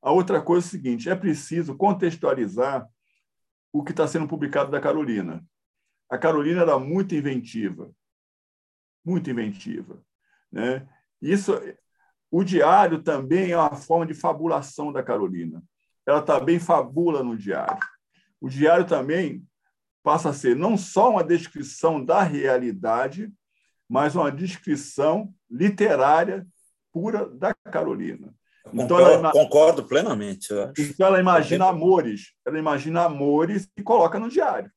A 0.01 0.11
outra 0.11 0.41
coisa 0.41 0.65
é 0.65 0.67
o 0.67 0.71
seguinte: 0.71 1.09
é 1.09 1.15
preciso 1.15 1.75
contextualizar 1.75 2.87
o 3.71 3.83
que 3.83 3.91
está 3.91 4.07
sendo 4.07 4.27
publicado 4.27 4.71
da 4.71 4.79
Carolina. 4.81 5.45
A 6.09 6.17
Carolina 6.17 6.61
era 6.61 6.79
muito 6.79 7.13
inventiva, 7.13 7.91
muito 9.03 9.29
inventiva. 9.29 10.01
Né? 10.51 10.87
Isso 11.21 11.53
o 12.29 12.43
diário 12.43 13.01
também 13.01 13.51
é 13.51 13.57
uma 13.57 13.75
forma 13.75 14.05
de 14.05 14.13
fabulação 14.13 14.91
da 14.91 15.01
Carolina. 15.01 15.63
Ela 16.05 16.21
também 16.21 16.59
fabula 16.59 17.23
no 17.23 17.37
diário. 17.37 17.77
O 18.39 18.49
diário 18.49 18.85
também 18.85 19.45
passa 20.03 20.29
a 20.29 20.33
ser 20.33 20.55
não 20.55 20.77
só 20.77 21.11
uma 21.11 21.23
descrição 21.23 22.03
da 22.03 22.21
realidade, 22.21 23.31
mas 23.89 24.15
uma 24.15 24.31
descrição 24.31 25.33
literária 25.49 26.45
pura 26.91 27.27
da 27.27 27.53
Carolina. 27.53 28.33
Então, 28.73 28.97
concordo, 28.97 29.11
ela, 29.11 29.31
concordo 29.31 29.83
plenamente. 29.83 30.47
Então, 30.77 31.07
ela 31.07 31.19
imagina 31.19 31.67
amores, 31.67 32.33
ela 32.45 32.57
imagina 32.59 33.03
amores 33.03 33.69
e 33.77 33.83
coloca 33.83 34.19
no 34.19 34.29
diário, 34.29 34.71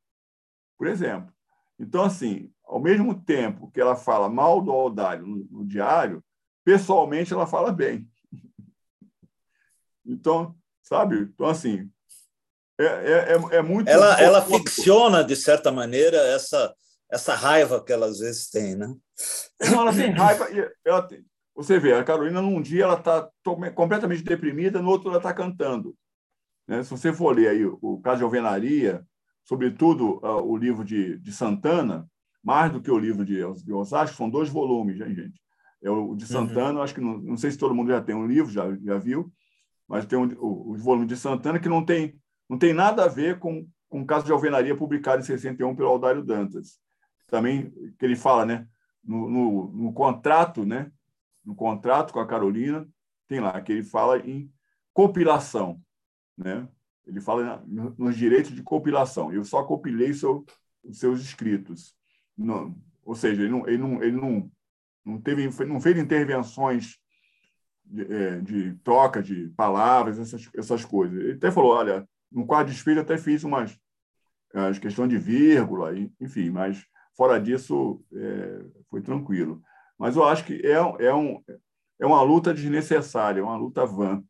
por 0.78 0.86
exemplo. 0.86 1.32
Então, 1.78 2.04
assim, 2.04 2.52
ao 2.64 2.80
mesmo 2.80 3.20
tempo 3.20 3.70
que 3.70 3.80
ela 3.80 3.96
fala 3.96 4.28
mal 4.28 4.60
do 4.60 4.70
Aldário 4.70 5.26
no, 5.26 5.46
no 5.50 5.66
diário, 5.66 6.22
pessoalmente 6.64 7.32
ela 7.32 7.46
fala 7.46 7.72
bem. 7.72 8.08
Então, 10.02 10.56
sabe? 10.82 11.20
Então, 11.20 11.46
assim, 11.46 11.88
é, 12.82 13.12
é, 13.12 13.36
é, 13.36 13.56
é 13.58 13.62
muito. 13.62 13.88
Ela, 13.88 14.20
ela 14.20 14.42
ficciona, 14.42 15.22
de 15.22 15.36
certa 15.36 15.70
maneira, 15.70 16.16
essa, 16.16 16.74
essa 17.10 17.34
raiva 17.34 17.82
que 17.82 17.92
ela 17.92 18.06
às 18.06 18.18
vezes 18.18 18.48
tem, 18.48 18.74
né? 18.74 18.94
Não, 19.70 19.82
ela 19.82 19.92
tem 19.92 20.10
raiva. 20.10 20.48
Ela 20.84 21.02
tem, 21.02 21.24
você 21.54 21.78
vê, 21.78 21.92
a 21.92 22.04
Carolina, 22.04 22.40
num 22.40 22.62
dia, 22.62 22.84
ela 22.84 22.98
está 22.98 23.28
completamente 23.74 24.22
deprimida, 24.22 24.80
no 24.80 24.88
outro, 24.88 25.08
ela 25.08 25.18
está 25.18 25.34
cantando. 25.34 25.94
Né? 26.66 26.82
Se 26.82 26.90
você 26.90 27.12
for 27.12 27.36
ler 27.36 27.48
aí 27.48 27.66
o 27.66 28.00
caso 28.00 28.18
de 28.18 28.24
Alvenaria, 28.24 29.04
sobretudo 29.44 30.20
uh, 30.24 30.40
o 30.42 30.56
livro 30.56 30.84
de, 30.84 31.18
de 31.18 31.32
Santana, 31.32 32.08
mais 32.42 32.72
do 32.72 32.80
que 32.80 32.90
o 32.90 32.98
livro 32.98 33.24
de, 33.24 33.42
de 33.62 33.72
Osasco, 33.72 34.16
são 34.16 34.30
dois 34.30 34.48
volumes, 34.48 35.00
hein, 35.00 35.14
gente? 35.14 35.40
É 35.82 35.90
o 35.90 36.14
de 36.14 36.24
uhum. 36.24 36.30
Santana, 36.30 36.78
uhum. 36.78 36.82
acho 36.82 36.94
que 36.94 37.00
não, 37.00 37.18
não 37.18 37.36
sei 37.36 37.50
se 37.50 37.58
todo 37.58 37.74
mundo 37.74 37.90
já 37.90 38.00
tem 38.00 38.14
um 38.14 38.26
livro, 38.26 38.50
já, 38.50 38.64
já 38.82 38.98
viu, 38.98 39.32
mas 39.88 40.06
tem 40.06 40.18
um, 40.18 40.32
o, 40.38 40.70
os 40.70 40.80
volumes 40.80 41.08
de 41.08 41.16
Santana 41.16 41.58
que 41.58 41.68
não 41.68 41.84
tem, 41.84 42.19
não 42.50 42.58
tem 42.58 42.72
nada 42.72 43.04
a 43.04 43.08
ver 43.08 43.38
com, 43.38 43.64
com 43.88 44.00
o 44.00 44.06
caso 44.06 44.26
de 44.26 44.32
alvenaria 44.32 44.76
publicado 44.76 45.22
em 45.22 45.24
61 45.24 45.76
pelo 45.76 45.88
Aldário 45.88 46.24
Dantas. 46.24 46.80
Também 47.28 47.70
que 47.96 48.04
ele 48.04 48.16
fala, 48.16 48.44
né, 48.44 48.66
no, 49.04 49.30
no, 49.30 49.72
no 49.72 49.92
contrato, 49.92 50.66
né, 50.66 50.90
no 51.44 51.54
contrato 51.54 52.12
com 52.12 52.18
a 52.18 52.26
Carolina, 52.26 52.88
tem 53.28 53.38
lá 53.38 53.60
que 53.60 53.70
ele 53.70 53.84
fala 53.84 54.18
em 54.18 54.52
compilação, 54.92 55.80
né? 56.36 56.68
Ele 57.06 57.20
fala 57.20 57.64
nos 57.96 58.16
direitos 58.16 58.50
de 58.50 58.62
compilação. 58.64 59.32
Eu 59.32 59.44
só 59.44 59.62
compilei 59.62 60.12
seu, 60.12 60.44
os 60.82 60.98
seus 60.98 61.20
escritos. 61.20 61.94
Não, 62.36 62.76
ou 63.04 63.14
seja, 63.14 63.42
ele 63.42 63.50
não, 63.50 63.68
ele 63.68 63.78
não, 63.78 64.02
ele 64.02 64.16
não, 64.16 64.50
não 65.04 65.20
teve, 65.20 65.48
não 65.64 65.80
fez 65.80 65.96
intervenções 65.96 66.98
de, 67.84 68.12
é, 68.12 68.40
de 68.40 68.74
troca 68.82 69.22
de 69.22 69.48
palavras, 69.50 70.18
essas, 70.18 70.48
essas 70.56 70.84
coisas. 70.84 71.16
Ele 71.16 71.32
até 71.32 71.50
falou, 71.50 71.72
olha, 71.72 72.06
no 72.30 72.46
quadro 72.46 72.72
de 72.72 72.78
espelho 72.78 73.00
até 73.00 73.18
fiz 73.18 73.44
umas 73.44 73.78
as 74.52 74.78
questões 74.78 75.08
de 75.08 75.18
vírgula, 75.18 75.92
enfim, 76.20 76.50
mas 76.50 76.84
fora 77.16 77.40
disso 77.40 78.04
é, 78.12 78.64
foi 78.88 79.00
tranquilo. 79.00 79.62
Mas 79.98 80.16
eu 80.16 80.24
acho 80.24 80.44
que 80.44 80.54
é, 80.66 80.72
é, 81.06 81.14
um, 81.14 81.42
é 81.98 82.06
uma 82.06 82.22
luta 82.22 82.52
desnecessária, 82.52 83.40
é 83.40 83.42
uma 83.42 83.56
luta 83.56 83.86
vã, 83.86 84.22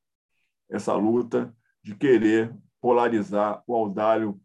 essa 0.69 0.95
luta 0.95 1.55
de 1.83 1.95
querer 1.95 2.55
polarizar 2.81 3.63
o 3.67 3.75
Audálio 3.75 4.41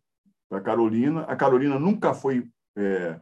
para 0.48 0.62
Carolina. 0.62 1.22
A 1.24 1.36
Carolina 1.36 1.80
nunca 1.80 2.14
foi 2.14 2.50
é, 2.76 3.20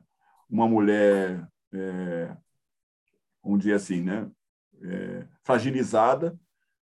uma 0.49 0.67
mulher, 0.67 1.47
é, 1.73 2.37
vamos 3.43 3.59
dizer 3.59 3.73
assim, 3.73 4.01
né, 4.01 4.29
é, 4.81 5.27
fragilizada, 5.43 6.37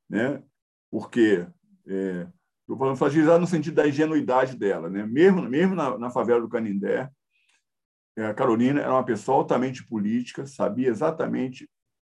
né, 0.09 0.43
porque 0.89 1.47
é, 2.73 2.77
falando 2.77 2.97
fragilizada 2.97 3.39
no 3.39 3.47
sentido 3.47 3.75
da 3.75 3.87
ingenuidade 3.87 4.55
dela. 4.57 4.89
Né? 4.89 5.05
Mesmo, 5.05 5.41
mesmo 5.43 5.75
na, 5.75 5.97
na 5.97 6.09
favela 6.09 6.41
do 6.41 6.49
Canindé, 6.49 7.09
é, 8.17 8.25
a 8.25 8.33
Carolina 8.33 8.81
era 8.81 8.91
uma 8.91 9.05
pessoa 9.05 9.37
altamente 9.37 9.85
política, 9.85 10.45
sabia 10.45 10.89
exatamente 10.89 11.69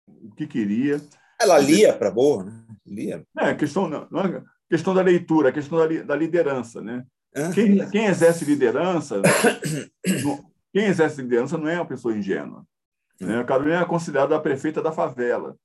o 0.07 0.31
que 0.35 0.47
queria. 0.47 1.01
Ela 1.39 1.57
lia 1.59 1.93
para 1.93 2.11
boa, 2.11 2.43
né? 2.43 2.63
Lia. 2.85 3.23
É, 3.37 3.53
questão, 3.53 3.87
não, 3.87 4.07
é 4.21 4.43
questão 4.69 4.93
da 4.93 5.01
leitura, 5.01 5.51
questão 5.51 5.77
da, 5.77 6.03
da 6.03 6.15
liderança. 6.15 6.81
Né? 6.81 7.05
Quem, 7.53 7.89
quem 7.89 8.05
exerce 8.05 8.45
liderança, 8.45 9.21
quem 10.73 10.85
exerce 10.85 11.21
liderança 11.21 11.57
não 11.57 11.67
é 11.67 11.75
uma 11.75 11.85
pessoa 11.85 12.15
ingênua. 12.15 12.65
Né? 13.19 13.39
A 13.39 13.43
Carolina 13.43 13.81
é 13.81 13.85
considerada 13.85 14.35
a 14.35 14.39
prefeita 14.39 14.81
da 14.81 14.91
favela. 14.91 15.55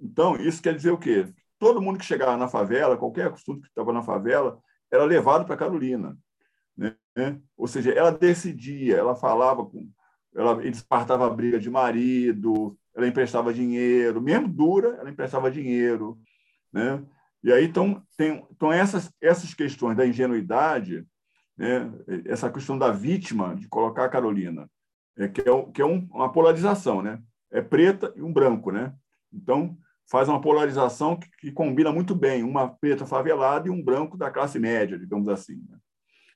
Então, 0.00 0.36
isso 0.36 0.62
quer 0.62 0.74
dizer 0.74 0.90
o 0.90 0.98
quê? 0.98 1.26
Todo 1.60 1.80
mundo 1.80 1.98
que 1.98 2.04
chegava 2.04 2.36
na 2.38 2.48
favela, 2.48 2.96
qualquer 2.96 3.30
assunto 3.30 3.60
que 3.60 3.68
estava 3.68 3.92
na 3.92 4.02
favela, 4.02 4.58
era 4.90 5.04
levado 5.04 5.44
para 5.44 5.56
Carolina. 5.56 6.18
Né? 6.76 7.38
Ou 7.56 7.68
seja, 7.68 7.92
ela 7.92 8.10
decidia, 8.10 8.96
ela 8.96 9.14
falava 9.14 9.64
com. 9.64 9.88
Ela 10.34 10.66
espartava 10.66 11.26
a 11.26 11.30
briga 11.30 11.58
de 11.58 11.68
marido, 11.68 12.78
ela 12.94 13.06
emprestava 13.06 13.52
dinheiro, 13.52 14.22
mesmo 14.22 14.48
dura, 14.48 14.96
ela 15.00 15.10
emprestava 15.10 15.50
dinheiro. 15.50 16.18
Né? 16.72 17.04
E 17.42 17.52
aí 17.52 17.64
então, 17.64 18.02
tem, 18.16 18.46
então 18.50 18.72
essas, 18.72 19.12
essas 19.20 19.52
questões 19.52 19.96
da 19.96 20.06
ingenuidade, 20.06 21.04
né? 21.58 21.92
essa 22.26 22.48
questão 22.50 22.78
da 22.78 22.90
vítima, 22.90 23.56
de 23.56 23.68
colocar 23.68 24.04
a 24.04 24.08
Carolina, 24.08 24.70
é, 25.18 25.28
que 25.28 25.40
é, 25.40 25.62
que 25.74 25.82
é 25.82 25.84
um, 25.84 26.08
uma 26.12 26.32
polarização, 26.32 27.02
né? 27.02 27.20
é 27.50 27.60
preta 27.60 28.12
e 28.16 28.22
um 28.22 28.32
branco. 28.32 28.70
Né? 28.70 28.94
Então, 29.32 29.76
faz 30.10 30.28
uma 30.28 30.40
polarização 30.40 31.16
que, 31.16 31.28
que, 31.38 31.52
combina 31.52 31.92
muito 31.92 32.14
bem, 32.14 32.42
uma 32.42 32.68
preta 32.68 33.06
favelada 33.06 33.68
e 33.68 33.70
um 33.70 33.82
branco 33.82 34.16
da 34.16 34.30
classe 34.30 34.58
média, 34.58 34.98
digamos 34.98 35.28
assim. 35.28 35.62
Né? 35.68 35.78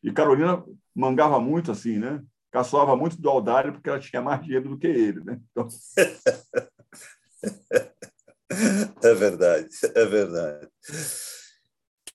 E 0.03 0.13
Carolina 0.13 0.63
mangava 0.95 1.41
muito 1.41 1.73
assim, 1.73 1.99
né? 1.99 2.23
Caçoava 2.53 2.97
muito 2.97 3.21
do 3.21 3.29
Aldário 3.29 3.73
porque 3.73 3.89
ela 3.89 3.99
tinha 3.99 4.23
mais 4.23 4.41
dinheiro 4.43 4.69
do 4.69 4.79
que 4.79 4.87
ele, 4.87 5.25
né? 5.25 5.41
Então... 5.51 5.67
é 9.03 9.15
verdade, 9.15 9.69
é 9.95 10.05
verdade. 10.05 10.69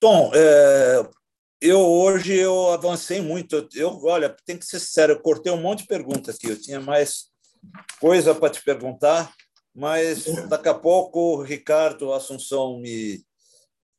Tom, 0.00 0.32
é, 0.34 1.06
eu 1.60 1.80
hoje 1.80 2.34
eu 2.34 2.70
avancei 2.70 3.20
muito. 3.20 3.68
Eu, 3.74 4.02
olha, 4.04 4.34
tem 4.46 4.56
que 4.56 4.64
ser 4.64 4.80
sério, 4.80 5.16
eu 5.16 5.20
cortei 5.20 5.52
um 5.52 5.60
monte 5.60 5.80
de 5.80 5.88
perguntas 5.88 6.36
aqui. 6.36 6.48
Eu 6.48 6.58
tinha 6.58 6.80
mais 6.80 7.26
coisa 8.00 8.34
para 8.34 8.48
te 8.48 8.64
perguntar, 8.64 9.30
mas 9.74 10.24
daqui 10.48 10.68
a 10.68 10.74
pouco 10.74 11.36
o 11.36 11.42
Ricardo 11.42 12.12
Assunção 12.12 12.78
me 12.80 13.24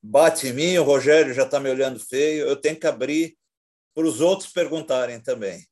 bate 0.01 0.47
em 0.47 0.53
mim, 0.53 0.77
o 0.77 0.83
Rogério 0.83 1.33
já 1.33 1.43
está 1.43 1.59
me 1.59 1.69
olhando 1.69 1.99
feio, 1.99 2.47
eu 2.47 2.55
tenho 2.55 2.79
que 2.79 2.87
abrir 2.87 3.37
para 3.93 4.05
os 4.05 4.21
outros 4.21 4.51
perguntarem 4.51 5.19
também. 5.21 5.65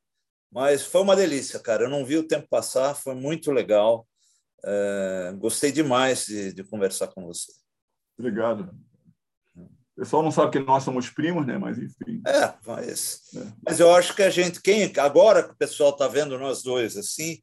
Mas 0.52 0.84
foi 0.84 1.02
uma 1.02 1.16
delícia, 1.16 1.60
cara. 1.60 1.84
Eu 1.84 1.90
não 1.90 2.06
vi 2.06 2.18
o 2.18 2.28
tempo 2.28 2.48
passar, 2.50 2.96
foi 2.96 3.14
muito 3.14 3.52
legal. 3.52 4.08
É, 4.64 5.34
gostei 5.38 5.72
demais 5.72 6.26
de, 6.26 6.54
de, 6.54 6.64
conversar 6.64 7.08
com 7.08 7.26
você. 7.26 7.52
Obrigado. 8.18 8.70
O 9.56 10.02
pessoal 10.02 10.24
não 10.24 10.32
sabe 10.32 10.52
que 10.52 10.60
nós 10.60 10.84
somos 10.84 11.10
primos, 11.10 11.46
né? 11.46 11.58
Mas 11.58 11.78
enfim. 11.78 12.22
É, 12.26 12.54
mas, 12.66 13.22
é. 13.36 13.54
mas 13.66 13.80
eu 13.80 13.94
acho 13.94 14.16
que 14.16 14.24
a 14.24 14.30
gente, 14.30 14.62
quem 14.62 14.92
agora 14.98 15.44
que 15.44 15.52
o 15.52 15.58
pessoal 15.58 15.92
está 15.92 16.08
vendo 16.08 16.38
nós 16.38 16.64
dois 16.64 16.98
assim, 16.98 17.42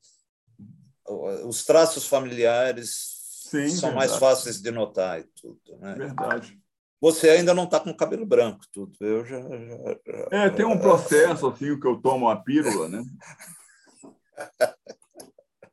os 1.09 1.65
traços 1.65 2.07
familiares 2.07 3.17
Sim, 3.51 3.69
são 3.69 3.91
verdade. 3.91 3.95
mais 3.95 4.17
fáceis 4.17 4.61
de 4.61 4.71
notar 4.71 5.21
e 5.21 5.25
tudo, 5.41 5.61
né? 5.79 5.95
Verdade. 5.95 6.59
Você 7.01 7.31
ainda 7.31 7.55
não 7.55 7.65
está 7.65 7.79
com 7.79 7.95
cabelo 7.95 8.25
branco, 8.27 8.65
tudo. 8.73 8.97
Eu 9.01 9.25
já, 9.25 9.41
já, 9.41 9.49
já, 9.59 10.29
É, 10.33 10.51
tem 10.51 10.65
um 10.65 10.79
processo 10.79 11.47
assim 11.47 11.79
que 11.79 11.87
eu 11.87 12.01
tomo 12.01 12.29
a 12.29 12.37
pílula, 12.37 12.89
né? 12.89 13.05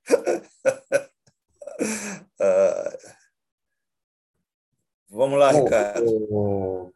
ah, 2.40 2.98
vamos 5.10 5.40
lá, 5.40 5.52
Bom, 5.54 5.64
Ricardo. 5.64 6.06
O, 6.30 6.94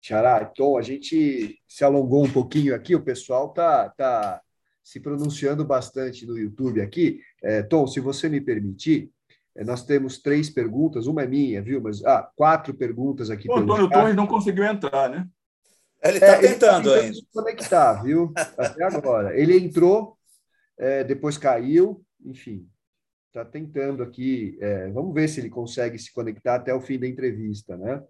Xará, 0.00 0.48
então 0.50 0.76
a 0.76 0.82
gente 0.82 1.60
se 1.68 1.84
alongou 1.84 2.24
um 2.24 2.32
pouquinho 2.32 2.74
aqui, 2.74 2.94
o 2.94 3.04
pessoal 3.04 3.52
tá, 3.52 3.90
tá 3.90 4.40
se 4.86 5.00
pronunciando 5.00 5.64
bastante 5.64 6.24
no 6.24 6.38
YouTube 6.38 6.80
aqui. 6.80 7.20
É, 7.42 7.60
Tom, 7.60 7.88
se 7.88 7.98
você 7.98 8.28
me 8.28 8.40
permitir, 8.40 9.10
é, 9.56 9.64
nós 9.64 9.84
temos 9.84 10.22
três 10.22 10.48
perguntas, 10.48 11.08
uma 11.08 11.24
é 11.24 11.26
minha, 11.26 11.60
viu? 11.60 11.80
Mas 11.80 12.04
ah, 12.04 12.30
quatro 12.36 12.72
perguntas 12.72 13.28
aqui. 13.28 13.50
O 13.50 13.56
Antônio 13.56 13.90
Torres 13.90 14.14
não 14.14 14.28
conseguiu 14.28 14.62
entrar, 14.62 15.10
né? 15.10 15.26
Ele 16.04 16.18
está 16.18 16.34
é, 16.34 16.38
tentando 16.38 16.88
ele 16.90 17.00
tá 17.00 17.04
ainda. 17.04 17.18
conectar, 17.32 18.02
viu? 18.04 18.32
Até 18.36 18.84
agora. 18.84 19.36
Ele 19.36 19.58
entrou, 19.58 20.16
é, 20.78 21.02
depois 21.02 21.36
caiu, 21.36 22.00
enfim. 22.24 22.64
Está 23.26 23.44
tentando 23.44 24.04
aqui. 24.04 24.56
É, 24.60 24.88
vamos 24.90 25.12
ver 25.12 25.26
se 25.26 25.40
ele 25.40 25.50
consegue 25.50 25.98
se 25.98 26.12
conectar 26.12 26.54
até 26.54 26.72
o 26.72 26.80
fim 26.80 26.96
da 26.96 27.08
entrevista, 27.08 27.76
né? 27.76 28.04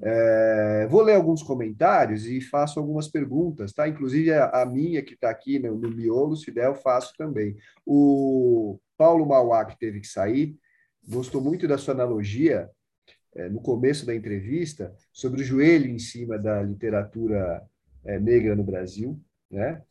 É, 0.00 0.86
vou 0.88 1.02
ler 1.02 1.14
alguns 1.14 1.42
comentários 1.42 2.24
e 2.26 2.40
faço 2.40 2.78
algumas 2.78 3.08
perguntas, 3.08 3.72
tá? 3.72 3.88
Inclusive 3.88 4.32
a, 4.32 4.62
a 4.62 4.66
minha 4.66 5.02
que 5.02 5.14
está 5.14 5.28
aqui 5.28 5.58
no, 5.58 5.76
no 5.76 5.90
miolo, 5.90 6.36
se 6.36 6.50
der, 6.52 6.66
eu 6.66 6.74
faço 6.74 7.14
também. 7.16 7.56
O 7.84 8.78
Paulo 8.96 9.26
Mauá, 9.26 9.64
que 9.64 9.78
teve 9.78 10.00
que 10.00 10.06
sair, 10.06 10.56
gostou 11.06 11.40
muito 11.40 11.66
da 11.66 11.78
sua 11.78 11.94
analogia 11.94 12.70
é, 13.34 13.48
no 13.48 13.60
começo 13.60 14.06
da 14.06 14.14
entrevista 14.14 14.94
sobre 15.12 15.42
o 15.42 15.44
joelho 15.44 15.90
em 15.90 15.98
cima 15.98 16.38
da 16.38 16.62
literatura 16.62 17.62
é, 18.04 18.18
negra 18.18 18.54
no 18.54 18.64
Brasil, 18.64 19.20
né? 19.50 19.82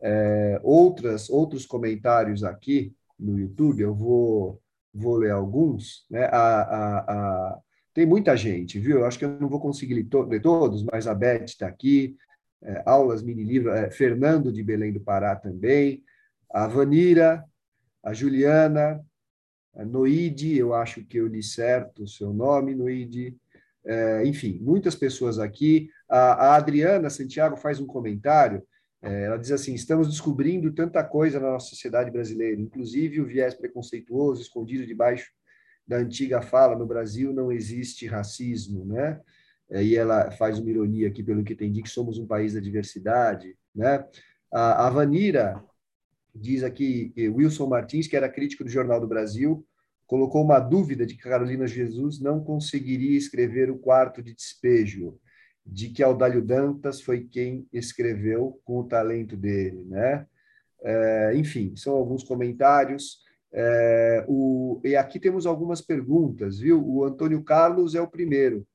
É, 0.00 0.60
outras, 0.62 1.30
outros 1.30 1.64
comentários 1.64 2.44
aqui 2.44 2.94
no 3.18 3.38
YouTube, 3.38 3.80
eu 3.80 3.94
vou, 3.94 4.60
vou 4.92 5.16
ler 5.16 5.30
alguns, 5.30 6.04
né? 6.10 6.24
A, 6.26 6.60
a, 6.60 6.98
a 6.98 7.58
tem 7.94 8.04
muita 8.04 8.36
gente, 8.36 8.80
viu? 8.80 8.98
Eu 8.98 9.06
acho 9.06 9.18
que 9.18 9.24
eu 9.24 9.40
não 9.40 9.48
vou 9.48 9.60
conseguir 9.60 9.94
ler, 9.94 10.04
to 10.04 10.22
ler 10.22 10.42
todos, 10.42 10.82
mas 10.82 11.06
a 11.06 11.14
Beth 11.14 11.44
está 11.44 11.68
aqui, 11.68 12.16
é, 12.60 12.82
aulas, 12.84 13.22
mini-livro, 13.22 13.70
é, 13.70 13.90
Fernando 13.90 14.52
de 14.52 14.62
Belém 14.62 14.92
do 14.92 15.00
Pará 15.00 15.36
também, 15.36 16.02
a 16.50 16.66
Vanira, 16.66 17.44
a 18.02 18.12
Juliana, 18.12 19.00
a 19.74 19.84
Noide, 19.84 20.56
eu 20.56 20.74
acho 20.74 21.04
que 21.04 21.18
eu 21.18 21.26
li 21.28 21.42
certo 21.42 22.02
o 22.02 22.08
seu 22.08 22.32
nome, 22.32 22.74
Noide, 22.74 23.36
é, 23.86 24.26
enfim, 24.26 24.58
muitas 24.60 24.94
pessoas 24.94 25.38
aqui. 25.38 25.88
A, 26.08 26.48
a, 26.48 26.56
Adriana 26.56 27.08
Santiago 27.10 27.56
faz 27.56 27.78
um 27.78 27.86
comentário, 27.86 28.62
é, 29.02 29.24
ela 29.24 29.36
diz 29.36 29.52
assim, 29.52 29.74
estamos 29.74 30.08
descobrindo 30.08 30.72
tanta 30.72 31.04
coisa 31.04 31.38
na 31.38 31.52
nossa 31.52 31.68
sociedade 31.68 32.10
brasileira, 32.10 32.60
inclusive 32.60 33.20
o 33.20 33.26
viés 33.26 33.54
preconceituoso 33.54 34.42
escondido 34.42 34.86
debaixo 34.86 35.30
da 35.86 35.96
antiga 35.96 36.40
fala, 36.40 36.76
no 36.76 36.86
Brasil 36.86 37.32
não 37.32 37.52
existe 37.52 38.06
racismo, 38.06 38.84
né? 38.84 39.20
E 39.70 39.96
ela 39.96 40.30
faz 40.32 40.58
uma 40.58 40.70
ironia 40.70 41.08
aqui, 41.08 41.22
pelo 41.22 41.42
que 41.42 41.54
entendi, 41.54 41.82
que 41.82 41.90
somos 41.90 42.18
um 42.18 42.26
país 42.26 42.54
da 42.54 42.60
diversidade, 42.60 43.56
né? 43.74 44.04
A, 44.52 44.88
Vanira 44.88 45.62
diz 46.34 46.62
aqui, 46.62 47.12
Wilson 47.16 47.66
Martins, 47.66 48.06
que 48.06 48.16
era 48.16 48.28
crítico 48.28 48.62
do 48.62 48.70
Jornal 48.70 49.00
do 49.00 49.08
Brasil, 49.08 49.66
colocou 50.06 50.42
uma 50.42 50.60
dúvida 50.60 51.04
de 51.06 51.14
que 51.14 51.22
Carolina 51.22 51.66
Jesus 51.66 52.20
não 52.20 52.42
conseguiria 52.42 53.16
escrever 53.16 53.70
o 53.70 53.78
quarto 53.78 54.22
de 54.22 54.34
despejo, 54.34 55.18
de 55.66 55.88
que 55.88 56.02
Aldalho 56.02 56.44
Dantas 56.44 57.00
foi 57.00 57.24
quem 57.24 57.66
escreveu 57.72 58.60
com 58.64 58.80
o 58.80 58.84
talento 58.84 59.36
dele, 59.36 59.84
né? 59.84 60.26
É, 60.82 61.32
enfim, 61.34 61.74
são 61.74 61.94
alguns 61.94 62.22
comentários. 62.22 63.23
É, 63.56 64.24
o, 64.26 64.80
e 64.84 64.96
aqui 64.96 65.20
temos 65.20 65.46
algumas 65.46 65.80
perguntas, 65.80 66.58
viu? 66.58 66.84
O 66.84 67.04
Antônio 67.04 67.42
Carlos 67.44 67.94
é 67.94 68.00
o 68.00 68.08
primeiro. 68.08 68.66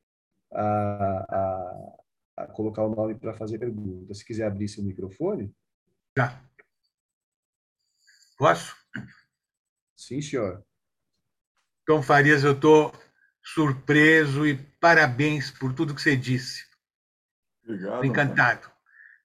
a, 0.51 1.25
a, 1.29 2.43
a 2.43 2.47
colocar 2.47 2.83
o 2.83 2.95
nome 2.95 3.15
para 3.15 3.33
fazer 3.33 3.59
pergunta. 3.59 4.13
Se 4.13 4.25
quiser 4.25 4.47
abrir 4.47 4.67
seu 4.67 4.83
microfone. 4.83 5.53
Já. 6.17 6.41
Posso? 8.37 8.75
Sim, 9.95 10.21
senhor. 10.21 10.63
Tom 11.85 12.01
Farias, 12.01 12.43
eu 12.43 12.53
estou 12.53 12.93
surpreso 13.43 14.45
e 14.45 14.55
parabéns 14.79 15.51
por 15.51 15.73
tudo 15.73 15.93
que 15.93 16.01
você 16.01 16.15
disse. 16.15 16.63
Obrigado. 17.63 18.05
Encantado. 18.05 18.71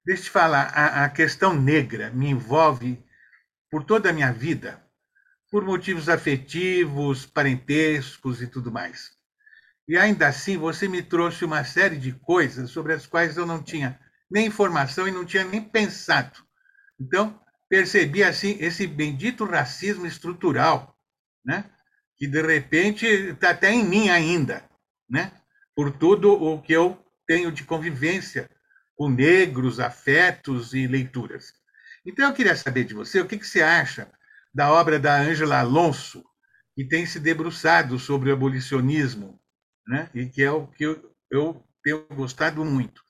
Deixa 0.05 0.22
eu 0.22 0.24
te 0.24 0.30
falar, 0.30 0.66
a, 0.74 1.05
a 1.05 1.09
questão 1.09 1.55
negra 1.55 2.11
me 2.11 2.28
envolve 2.28 3.02
por 3.70 3.84
toda 3.84 4.11
a 4.11 4.12
minha 4.12 4.32
vida, 4.32 4.84
por 5.55 5.64
motivos 5.64 6.09
afetivos, 6.09 7.26
parentescos 7.26 8.42
e 8.42 8.46
tudo 8.48 8.72
mais. 8.72 9.12
E 9.86 9.96
ainda 9.96 10.26
assim, 10.26 10.57
você 10.57 10.88
me 10.88 11.00
trouxe 11.00 11.44
uma 11.44 11.62
série 11.62 11.96
de 11.96 12.11
coisas 12.11 12.70
sobre 12.70 12.92
as 12.92 13.07
quais 13.07 13.36
eu 13.36 13.46
não 13.46 13.62
tinha 13.62 13.96
nem 14.28 14.46
informação 14.46 15.07
e 15.07 15.12
não 15.12 15.24
tinha 15.24 15.44
nem 15.44 15.62
pensado. 15.62 16.40
Então, 17.00 17.40
percebi 17.68 18.24
assim 18.24 18.57
esse 18.59 18.84
bendito 18.84 19.44
racismo 19.44 20.05
estrutural, 20.07 20.98
né? 21.44 21.70
Que 22.16 22.26
de 22.26 22.42
repente 22.42 23.07
está 23.07 23.50
até 23.50 23.70
em 23.70 23.84
mim 23.84 24.09
ainda, 24.09 24.68
né? 25.09 25.30
Por 25.72 25.92
tudo 25.92 26.32
o 26.32 26.61
que 26.61 26.72
eu 26.72 27.00
tenho 27.28 27.52
de 27.52 27.62
convivência 27.62 28.50
com 28.96 29.09
negros, 29.09 29.78
afetos 29.78 30.74
e 30.74 30.88
leituras. 30.88 31.52
Então 32.05 32.26
eu 32.26 32.34
queria 32.34 32.57
saber 32.57 32.82
de 32.82 32.92
você 32.92 33.20
o 33.20 33.26
que, 33.28 33.38
que 33.38 33.46
você 33.46 33.62
acha 33.62 34.11
da 34.55 34.72
obra 34.72 35.00
da 35.00 35.16
Ângela 35.16 35.59
Alonso, 35.59 36.24
que 36.74 36.86
tem 36.86 37.05
se 37.05 37.18
debruçado 37.18 37.98
sobre 37.98 38.30
o 38.30 38.32
abolicionismo, 38.32 39.40
né? 39.86 40.09
e 40.14 40.26
que 40.26 40.42
é 40.42 40.50
o 40.50 40.66
que 40.66 40.84
eu, 40.84 41.14
eu 41.30 41.64
tenho 41.82 42.07
gostado 42.14 42.64
muito. 42.64 43.02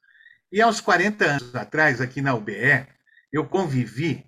E 0.51 0.63
aos 0.63 0.81
40 0.81 1.25
anos 1.25 1.55
atrás, 1.55 2.01
aqui 2.01 2.23
na 2.23 2.35
UBE, 2.35 2.87
eu 3.33 3.47
convivi 3.47 4.25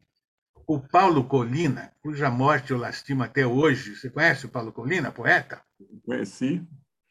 com 0.53 0.75
o 0.75 0.89
Paulo 0.89 1.25
Colina, 1.25 1.93
cuja 2.03 2.29
morte 2.29 2.73
eu 2.73 2.79
lastimo 2.79 3.23
até 3.23 3.47
hoje. 3.47 3.95
Você 3.95 4.11
conhece 4.11 4.47
o 4.47 4.49
Paulo 4.49 4.73
Colina, 4.73 5.13
poeta? 5.13 5.63
Conheci. 6.05 6.67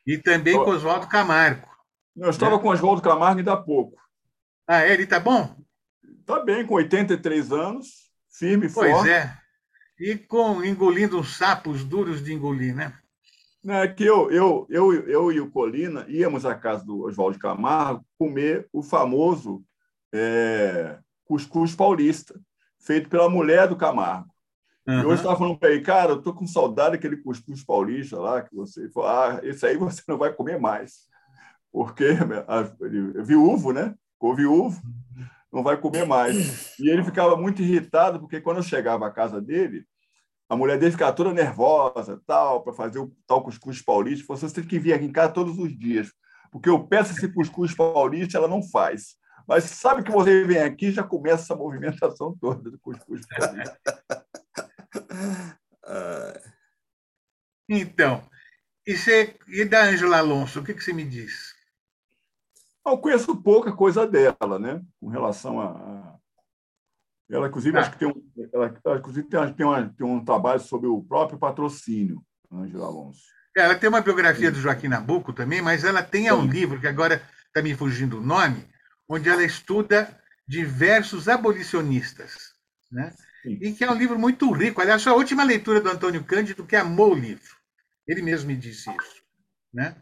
E 0.05 0.17
também 0.17 0.55
com 0.55 0.69
Oswaldo 0.69 1.07
Camargo. 1.07 1.67
Eu 2.15 2.29
estava 2.29 2.57
né? 2.57 2.61
com 2.61 2.69
Oswaldo 2.69 3.01
Camargo 3.01 3.39
ainda 3.39 3.53
há 3.53 3.57
pouco. 3.57 3.97
Ah, 4.67 4.81
é? 4.81 4.93
ele 4.93 5.03
está 5.03 5.19
bom? 5.19 5.55
Está 6.19 6.43
bem, 6.43 6.65
com 6.65 6.75
83 6.75 7.51
anos, 7.51 7.87
firme 8.37 8.65
e 8.65 8.69
forte. 8.69 8.91
Pois 8.91 9.07
é. 9.07 9.44
E 9.99 10.17
com 10.17 10.63
engolindo 10.63 11.19
uns 11.19 11.37
sapos 11.37 11.83
duros 11.83 12.23
de 12.23 12.33
engolir, 12.33 12.75
né? 12.75 12.93
É 13.67 13.87
que 13.87 14.03
eu, 14.03 14.29
eu, 14.29 14.67
eu, 14.69 14.93
eu 15.07 15.31
e 15.31 15.39
o 15.39 15.49
Colina 15.49 16.05
íamos 16.07 16.45
à 16.45 16.53
casa 16.53 16.85
do 16.85 17.05
Oswaldo 17.05 17.39
Camargo 17.39 18.05
comer 18.17 18.67
o 18.71 18.83
famoso 18.83 19.63
é, 20.13 20.99
cuscuz 21.25 21.75
paulista, 21.75 22.39
feito 22.79 23.09
pela 23.09 23.27
mulher 23.27 23.67
do 23.67 23.75
Camargo. 23.75 24.29
Uhum. 24.87 25.01
E 25.01 25.05
hoje 25.05 25.15
estava 25.15 25.35
falando 25.35 25.57
para 25.57 25.71
ele, 25.71 25.81
cara, 25.81 26.11
eu 26.11 26.19
estou 26.19 26.33
com 26.33 26.45
saudade 26.45 26.91
daquele 26.91 27.17
cuscuz 27.17 27.63
paulista 27.63 28.19
lá, 28.19 28.43
que 28.43 28.53
você 28.53 28.87
falou, 28.89 29.09
ah, 29.09 29.39
esse 29.41 29.65
aí 29.65 29.77
você 29.77 30.03
não 30.07 30.17
vai 30.17 30.31
comer 30.31 30.59
mais. 30.59 31.07
Porque 31.71 32.03
ele 32.03 33.17
é 33.19 33.23
viúvo, 33.23 33.73
né? 33.73 33.95
Ficou 34.13 34.35
viúvo, 34.35 34.79
não 35.55 35.63
vai 35.63 35.77
comer 35.77 36.05
mais. 36.05 36.77
E 36.77 36.89
ele 36.89 37.01
ficava 37.01 37.37
muito 37.37 37.61
irritado, 37.61 38.19
porque 38.19 38.41
quando 38.41 38.57
eu 38.57 38.63
chegava 38.63 39.07
à 39.07 39.11
casa 39.11 39.41
dele, 39.41 39.85
a 40.49 40.55
mulher 40.55 40.77
dele 40.77 40.91
ficava 40.91 41.13
toda 41.13 41.33
nervosa, 41.33 42.21
tal, 42.27 42.61
para 42.61 42.73
fazer 42.73 42.99
o 42.99 43.15
tal 43.25 43.41
cuscuz 43.41 43.81
paulista. 43.81 44.25
Falou, 44.25 44.41
você 44.41 44.53
tem 44.53 44.65
que 44.65 44.77
vir 44.77 44.91
aqui 44.91 45.05
em 45.05 45.13
casa 45.13 45.31
todos 45.31 45.57
os 45.57 45.73
dias, 45.79 46.11
porque 46.51 46.67
eu 46.67 46.85
peço 46.85 47.13
esse 47.13 47.29
cuscuz 47.29 47.73
paulista, 47.73 48.37
ela 48.37 48.49
não 48.49 48.61
faz. 48.61 49.15
Mas 49.47 49.63
sabe 49.63 50.03
que 50.03 50.11
você 50.11 50.43
vem 50.43 50.57
aqui 50.57 50.91
já 50.91 51.03
começa 51.03 51.43
essa 51.43 51.55
movimentação 51.55 52.35
toda 52.37 52.69
do 52.69 52.77
cuscuz 52.79 53.21
paulista. 53.25 53.79
Então, 57.67 58.23
e, 58.85 58.95
você, 58.95 59.35
e 59.47 59.65
da 59.65 59.85
Ângela 59.85 60.19
Alonso, 60.19 60.59
o 60.59 60.63
que, 60.63 60.71
que 60.75 60.83
você 60.83 60.93
me 60.93 61.03
diz? 61.03 61.54
Eu 62.85 62.97
conheço 62.97 63.35
pouca 63.41 63.71
coisa 63.71 64.05
dela, 64.05 64.59
né? 64.59 64.81
Com 64.99 65.09
relação 65.09 65.59
a, 65.59 66.15
ela, 67.29 67.47
inclusive, 67.47 67.77
ah. 67.77 67.81
acho 67.81 67.91
que 67.91 67.97
tem 67.97 68.07
um, 68.07 68.49
ela, 68.53 68.97
inclusive, 68.97 69.27
tem, 69.27 69.53
tem, 69.53 69.65
uma, 69.65 69.89
tem 69.89 70.05
um 70.05 70.23
trabalho 70.23 70.59
sobre 70.59 70.87
o 70.87 71.01
próprio 71.01 71.39
patrocínio, 71.39 72.21
Ângela 72.51 72.85
Alonso. 72.85 73.23
Ela 73.55 73.75
tem 73.75 73.89
uma 73.89 74.01
biografia 74.01 74.51
do 74.51 74.59
Joaquim 74.59 74.89
Nabuco 74.89 75.31
também, 75.33 75.61
mas 75.61 75.83
ela 75.83 76.03
tem 76.03 76.31
um 76.31 76.45
livro, 76.45 76.79
que 76.79 76.87
agora 76.87 77.21
está 77.47 77.61
me 77.61 77.73
fugindo 77.73 78.19
o 78.19 78.21
nome, 78.21 78.67
onde 79.07 79.29
ela 79.29 79.43
estuda 79.43 80.19
diversos 80.47 81.29
abolicionistas. 81.29 82.53
Né? 82.91 83.13
E 83.45 83.71
que 83.71 83.83
é 83.83 83.89
um 83.89 83.95
livro 83.95 84.19
muito 84.19 84.51
rico. 84.51 84.81
Aliás, 84.81 85.07
a 85.07 85.13
última 85.13 85.43
leitura 85.43 85.79
do 85.79 85.89
Antônio 85.89 86.23
Cândido 86.23 86.65
que 86.65 86.75
amou 86.75 87.13
o 87.13 87.17
livro. 87.17 87.55
Ele 88.05 88.21
mesmo 88.21 88.47
me 88.47 88.57
disse 88.57 88.89
isso. 88.89 89.23
Né? 89.73 89.95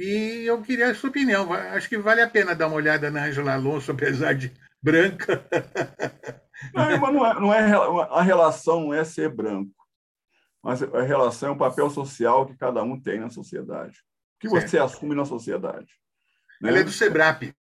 E 0.00 0.46
eu 0.46 0.62
queria 0.62 0.90
a 0.90 0.94
sua 0.94 1.10
opinião. 1.10 1.52
Acho 1.52 1.86
que 1.86 1.98
vale 1.98 2.22
a 2.22 2.30
pena 2.30 2.54
dar 2.54 2.68
uma 2.68 2.76
olhada 2.76 3.10
na 3.10 3.26
Ângela 3.26 3.52
Alonso, 3.52 3.92
apesar 3.92 4.32
de 4.32 4.50
branca. 4.82 5.44
Não, 6.74 6.90
não 7.10 7.26
é, 7.26 7.40
não 7.40 7.54
é, 7.54 8.08
a 8.10 8.20
relação 8.20 8.82
não 8.82 8.92
é 8.92 9.02
ser 9.02 9.30
branco, 9.34 9.74
mas 10.62 10.82
a 10.82 11.00
relação 11.00 11.48
é 11.48 11.52
um 11.52 11.56
papel 11.56 11.88
social 11.88 12.44
que 12.44 12.54
cada 12.54 12.82
um 12.82 13.00
tem 13.00 13.18
na 13.18 13.30
sociedade. 13.30 13.96
O 14.36 14.40
que 14.40 14.48
você 14.48 14.68
certo. 14.68 14.84
assume 14.84 15.14
na 15.14 15.24
sociedade. 15.24 15.90
Né? 16.60 16.68
Ela 16.68 16.80
é 16.80 16.84
do 16.84 16.90
SEBRAP. 16.90 17.54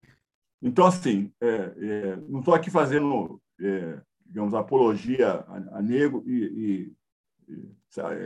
Então, 0.61 0.85
assim, 0.85 1.33
é, 1.41 1.47
é, 1.47 2.17
não 2.29 2.41
estou 2.41 2.53
aqui 2.55 2.73
fazendo, 2.73 3.41
é, 3.61 4.01
digamos, 4.27 4.53
apologia 4.53 5.45
a, 5.47 5.79
a 5.79 5.81
negro 5.81 6.25
e. 6.27 6.93
e, 7.47 7.53
e 7.53 7.77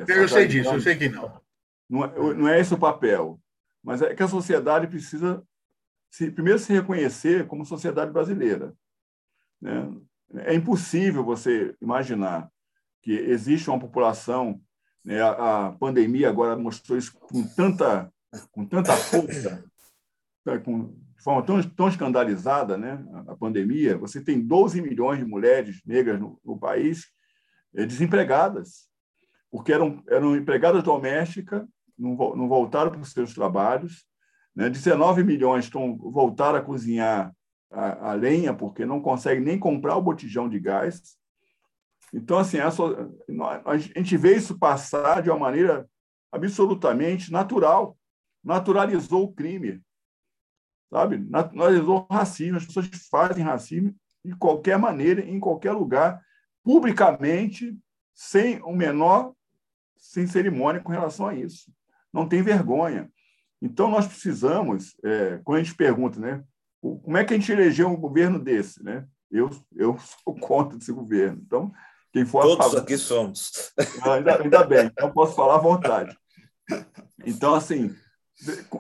eu 0.09 0.27
sei 0.27 0.49
disso, 0.49 0.73
eu 0.73 0.81
sei 0.81 0.97
que 0.97 1.11
não. 1.11 1.39
Não 1.87 2.03
é, 2.03 2.35
não 2.35 2.49
é 2.49 2.59
esse 2.59 2.73
o 2.73 2.79
papel, 2.79 3.39
mas 3.83 4.01
é 4.03 4.15
que 4.15 4.23
a 4.23 4.29
sociedade 4.29 4.87
precisa, 4.87 5.43
se, 6.11 6.31
primeiro, 6.31 6.59
se 6.59 6.73
reconhecer 6.73 7.47
como 7.47 7.65
sociedade 7.65 8.13
brasileira. 8.13 8.75
Né? 9.61 9.91
É 10.37 10.55
impossível 10.55 11.25
você 11.25 11.77
imaginar 11.81 12.51
que 13.03 13.13
existe 13.13 13.69
uma 13.69 13.81
população, 13.81 14.61
né, 15.05 15.21
a, 15.21 15.67
a, 15.67 15.73
pandemia 15.73 16.29
agora 16.29 16.57
mostrou 16.57 16.97
isso 16.97 17.13
com 17.19 17.43
tanta, 17.43 18.13
com 18.53 18.65
tanta 18.65 18.97
força, 18.97 19.65
né, 20.47 20.59
com, 20.59 20.95
de 21.17 21.23
forma 21.23 21.45
tão, 21.45 21.61
tão 21.63 21.89
escandalizada, 21.89 22.79
né, 22.79 23.05
a, 23.13 23.33
a, 23.33 23.37
pandemia. 23.37 23.99
Você 23.99 24.23
tem 24.23 24.41
12 24.41 24.81
milhões 24.81 25.19
de 25.19 25.25
mulheres 25.25 25.83
negras 25.85 26.21
no, 26.21 26.41
no 26.45 26.57
país 26.57 27.09
é, 27.75 27.85
desempregadas, 27.85 28.89
porque 29.51 29.73
eram, 29.73 30.03
eram 30.09 30.37
empregadas 30.37 30.83
domésticas, 30.83 31.67
não, 32.03 32.49
voltaram 32.49 32.91
para 32.91 33.01
os 33.01 33.13
seus 33.13 33.33
trabalhos, 33.33 34.05
né, 34.55 34.69
19 34.69 35.23
milhões 35.23 35.65
estão, 35.65 35.97
voltaram 35.97 36.59
a 36.59 36.63
cozinhar 36.63 37.33
a, 37.71 38.11
a 38.11 38.15
lenha, 38.15 38.53
porque 38.53 38.85
não 38.85 39.01
consegue 39.01 39.41
nem 39.41 39.59
comprar 39.59 39.97
o 39.97 40.03
botijão 40.03 40.49
de 40.49 40.59
gás. 40.59 41.17
Então, 42.13 42.39
assim, 42.39 42.59
a, 42.59 42.69
a 43.65 43.79
gente 43.79 44.17
vê 44.17 44.37
isso 44.37 44.59
passar 44.59 45.23
de 45.23 45.31
uma 45.31 45.39
maneira 45.39 45.89
absolutamente 46.31 47.33
natural. 47.33 47.97
Naturalizou 48.45 49.25
o 49.25 49.33
crime, 49.33 49.81
sabe? 50.91 51.19
Naturalizou 51.19 52.07
o 52.11 52.13
racismo. 52.13 52.59
As 52.59 52.67
pessoas 52.67 52.91
fazem 53.11 53.45
racismo 53.45 53.95
de 54.25 54.37
qualquer 54.37 54.79
maneira, 54.79 55.23
em 55.23 55.41
qualquer 55.41 55.73
lugar, 55.73 56.23
publicamente, 56.63 57.77
sem 58.15 58.61
o 58.63 58.73
menor, 58.73 59.33
sem 59.97 60.27
cerimônia 60.27 60.83
com 60.83 60.93
relação 60.93 61.29
a 61.29 61.35
isso. 61.35 61.73
Não 62.13 62.29
tem 62.29 62.43
vergonha. 62.43 63.11
Então, 63.61 63.91
nós 63.91 64.07
precisamos, 64.07 64.97
é, 65.05 65.41
quando 65.45 65.61
a 65.61 65.63
gente 65.63 65.75
pergunta, 65.75 66.19
né? 66.21 66.43
como 66.81 67.17
é 67.17 67.25
que 67.25 67.33
a 67.33 67.39
gente 67.39 67.53
elegeu 67.53 67.89
um 67.89 67.97
governo 67.97 68.39
desse, 68.39 68.83
né? 68.83 69.07
Eu, 69.31 69.51
eu 69.75 69.97
sou 70.25 70.35
contra 70.35 70.77
esse 70.77 70.93
governo. 70.93 71.41
Então, 71.47 71.73
quem 72.13 72.27
for 72.27 72.43
Todos 72.43 72.67
favor... 72.67 72.81
aqui 72.81 72.99
somos. 72.99 73.73
Ah, 74.03 74.15
ainda, 74.15 74.43
ainda 74.43 74.65
bem, 74.65 74.87
então 74.87 75.11
posso 75.13 75.35
falar 75.35 75.55
à 75.55 75.59
vontade. 75.59 76.17
Então, 77.25 77.55
assim, 77.55 77.95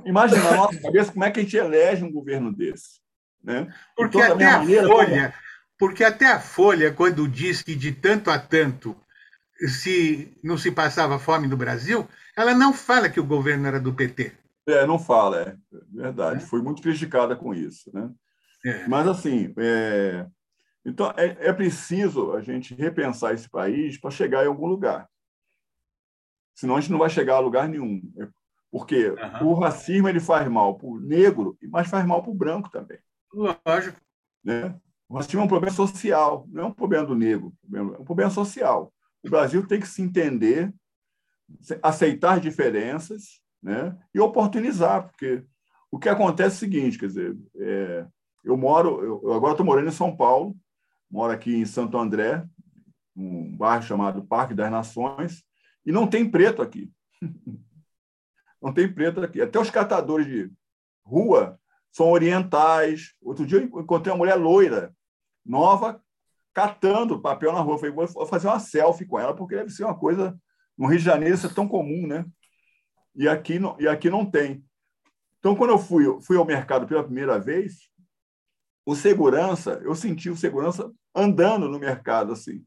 imagina 0.04 0.42
na 0.42 0.56
nossa 0.56 0.80
cabeça 0.80 1.12
como 1.12 1.24
é 1.24 1.30
que 1.30 1.40
a 1.40 1.42
gente 1.42 1.56
elege 1.56 2.04
um 2.04 2.12
governo 2.12 2.52
desse. 2.52 3.00
Né? 3.42 3.72
Porque 3.96 4.20
até 4.20 4.44
a 4.46 4.58
maneira, 4.58 4.86
Folha, 4.86 5.30
como... 5.30 5.42
porque 5.78 6.04
até 6.04 6.26
a 6.26 6.40
Folha, 6.40 6.92
quando 6.92 7.28
diz 7.28 7.62
que 7.62 7.74
de 7.74 7.92
tanto 7.92 8.30
a 8.30 8.38
tanto 8.38 8.96
se 9.68 10.36
não 10.42 10.56
se 10.58 10.70
passava 10.72 11.18
fome 11.18 11.46
no 11.46 11.56
Brasil, 11.56 12.08
ela 12.36 12.54
não 12.54 12.72
fala 12.72 13.08
que 13.08 13.20
o 13.20 13.26
governo 13.26 13.66
era 13.66 13.80
do 13.80 13.94
PT. 13.94 14.32
É, 14.66 14.86
não 14.86 14.98
fala, 14.98 15.40
é 15.42 15.56
verdade. 15.92 16.42
É. 16.42 16.46
Foi 16.46 16.62
muito 16.62 16.82
criticada 16.82 17.34
com 17.34 17.52
isso, 17.54 17.90
né? 17.92 18.10
É. 18.64 18.86
Mas 18.86 19.08
assim, 19.08 19.52
é... 19.58 20.26
então 20.84 21.12
é, 21.16 21.48
é 21.48 21.52
preciso 21.52 22.32
a 22.32 22.40
gente 22.40 22.74
repensar 22.74 23.34
esse 23.34 23.48
país 23.48 23.98
para 23.98 24.10
chegar 24.10 24.44
em 24.44 24.48
algum 24.48 24.66
lugar. 24.66 25.08
Senão 26.54 26.76
a 26.76 26.80
gente 26.80 26.92
não 26.92 26.98
vai 26.98 27.10
chegar 27.10 27.36
a 27.36 27.40
lugar 27.40 27.68
nenhum. 27.68 28.00
É, 28.20 28.28
Porque 28.70 29.08
uhum. 29.08 29.48
o 29.48 29.54
racismo 29.54 30.08
ele 30.08 30.20
faz 30.20 30.48
mal 30.48 30.76
para 30.76 30.86
o 30.86 31.00
negro, 31.00 31.56
mas 31.64 31.88
faz 31.88 32.06
mal 32.06 32.22
para 32.22 32.30
o 32.30 32.34
branco 32.34 32.70
também. 32.70 32.98
Lógico. 33.34 34.00
Né? 34.44 34.74
O 35.08 35.16
racismo 35.16 35.40
é 35.40 35.44
um 35.44 35.48
problema 35.48 35.74
social, 35.74 36.46
não 36.48 36.64
é 36.64 36.66
um 36.66 36.72
problema 36.72 37.06
do 37.06 37.14
negro, 37.14 37.52
é 37.74 37.82
um 37.82 38.04
problema 38.04 38.30
social. 38.30 38.92
O 39.24 39.30
Brasil 39.30 39.66
tem 39.66 39.80
que 39.80 39.86
se 39.86 40.02
entender, 40.02 40.72
aceitar 41.82 42.40
diferenças 42.40 43.40
né? 43.62 43.96
e 44.14 44.20
oportunizar, 44.20 45.08
porque 45.08 45.44
o 45.90 45.98
que 45.98 46.08
acontece 46.08 46.54
é 46.54 46.56
o 46.56 46.58
seguinte, 46.58 46.98
quer 46.98 47.06
dizer, 47.06 47.36
é, 47.56 48.06
eu 48.44 48.56
moro, 48.56 49.22
eu 49.24 49.32
agora 49.32 49.52
estou 49.52 49.64
morando 49.64 49.88
em 49.88 49.92
São 49.92 50.16
Paulo, 50.16 50.56
moro 51.10 51.32
aqui 51.32 51.54
em 51.54 51.66
Santo 51.66 51.96
André, 51.98 52.44
um 53.14 53.56
bairro 53.56 53.82
chamado 53.82 54.24
Parque 54.24 54.54
das 54.54 54.70
Nações, 54.70 55.44
e 55.84 55.92
não 55.92 56.06
tem 56.06 56.28
preto 56.28 56.62
aqui. 56.62 56.90
Não 58.60 58.72
tem 58.72 58.90
preto 58.92 59.20
aqui. 59.20 59.42
Até 59.42 59.58
os 59.58 59.70
catadores 59.70 60.24
de 60.24 60.48
rua 61.04 61.58
são 61.90 62.10
orientais. 62.10 63.12
Outro 63.20 63.44
dia 63.44 63.58
eu 63.58 63.80
encontrei 63.80 64.12
uma 64.12 64.18
mulher 64.18 64.36
loira, 64.36 64.94
nova, 65.44 66.01
catando 66.54 67.20
papel 67.20 67.52
na 67.52 67.60
rua. 67.60 67.78
Falei, 67.78 67.94
vou 67.94 68.26
fazer 68.26 68.48
uma 68.48 68.60
selfie 68.60 69.06
com 69.06 69.18
ela, 69.18 69.34
porque 69.34 69.56
deve 69.56 69.70
ser 69.70 69.84
uma 69.84 69.98
coisa. 69.98 70.38
No 70.76 70.86
Rio 70.86 70.98
de 70.98 71.04
Janeiro 71.04 71.34
isso 71.34 71.46
é 71.46 71.52
tão 71.52 71.68
comum, 71.68 72.06
né? 72.06 72.24
E 73.14 73.28
aqui 73.28 73.58
não, 73.58 73.76
e 73.78 73.86
aqui 73.86 74.08
não 74.08 74.24
tem. 74.24 74.64
Então, 75.38 75.54
quando 75.56 75.70
eu 75.70 75.78
fui, 75.78 76.04
fui 76.22 76.36
ao 76.36 76.44
mercado 76.44 76.86
pela 76.86 77.04
primeira 77.04 77.38
vez, 77.38 77.90
o 78.86 78.94
segurança, 78.94 79.80
eu 79.84 79.94
senti 79.94 80.30
o 80.30 80.36
segurança 80.36 80.90
andando 81.14 81.68
no 81.68 81.78
mercado, 81.78 82.32
assim, 82.32 82.64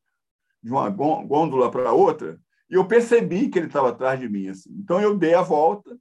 de 0.62 0.72
uma 0.72 0.90
gôndola 0.90 1.72
para 1.72 1.94
outra, 1.94 2.40
e 2.70 2.76
eu 2.76 2.88
percebi 2.88 3.50
que 3.50 3.58
ele 3.58 3.68
estava 3.68 3.90
atrás 3.90 4.20
de 4.20 4.28
mim. 4.28 4.50
Assim. 4.50 4.70
Então, 4.78 5.00
eu 5.00 5.18
dei 5.18 5.34
a 5.34 5.42
volta 5.42 5.98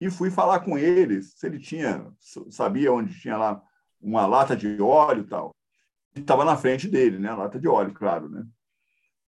e 0.00 0.10
fui 0.10 0.30
falar 0.30 0.60
com 0.60 0.78
ele, 0.78 1.22
se 1.22 1.46
ele 1.46 1.58
tinha, 1.58 2.06
sabia 2.50 2.92
onde 2.92 3.18
tinha 3.20 3.36
lá 3.36 3.62
uma 4.00 4.26
lata 4.26 4.56
de 4.56 4.80
óleo 4.80 5.22
e 5.22 5.26
tal. 5.26 5.54
Estava 6.14 6.44
na 6.44 6.56
frente 6.56 6.88
dele, 6.88 7.18
né? 7.18 7.32
lata 7.32 7.58
de 7.58 7.68
óleo, 7.68 7.92
claro. 7.92 8.28
Né? 8.28 8.44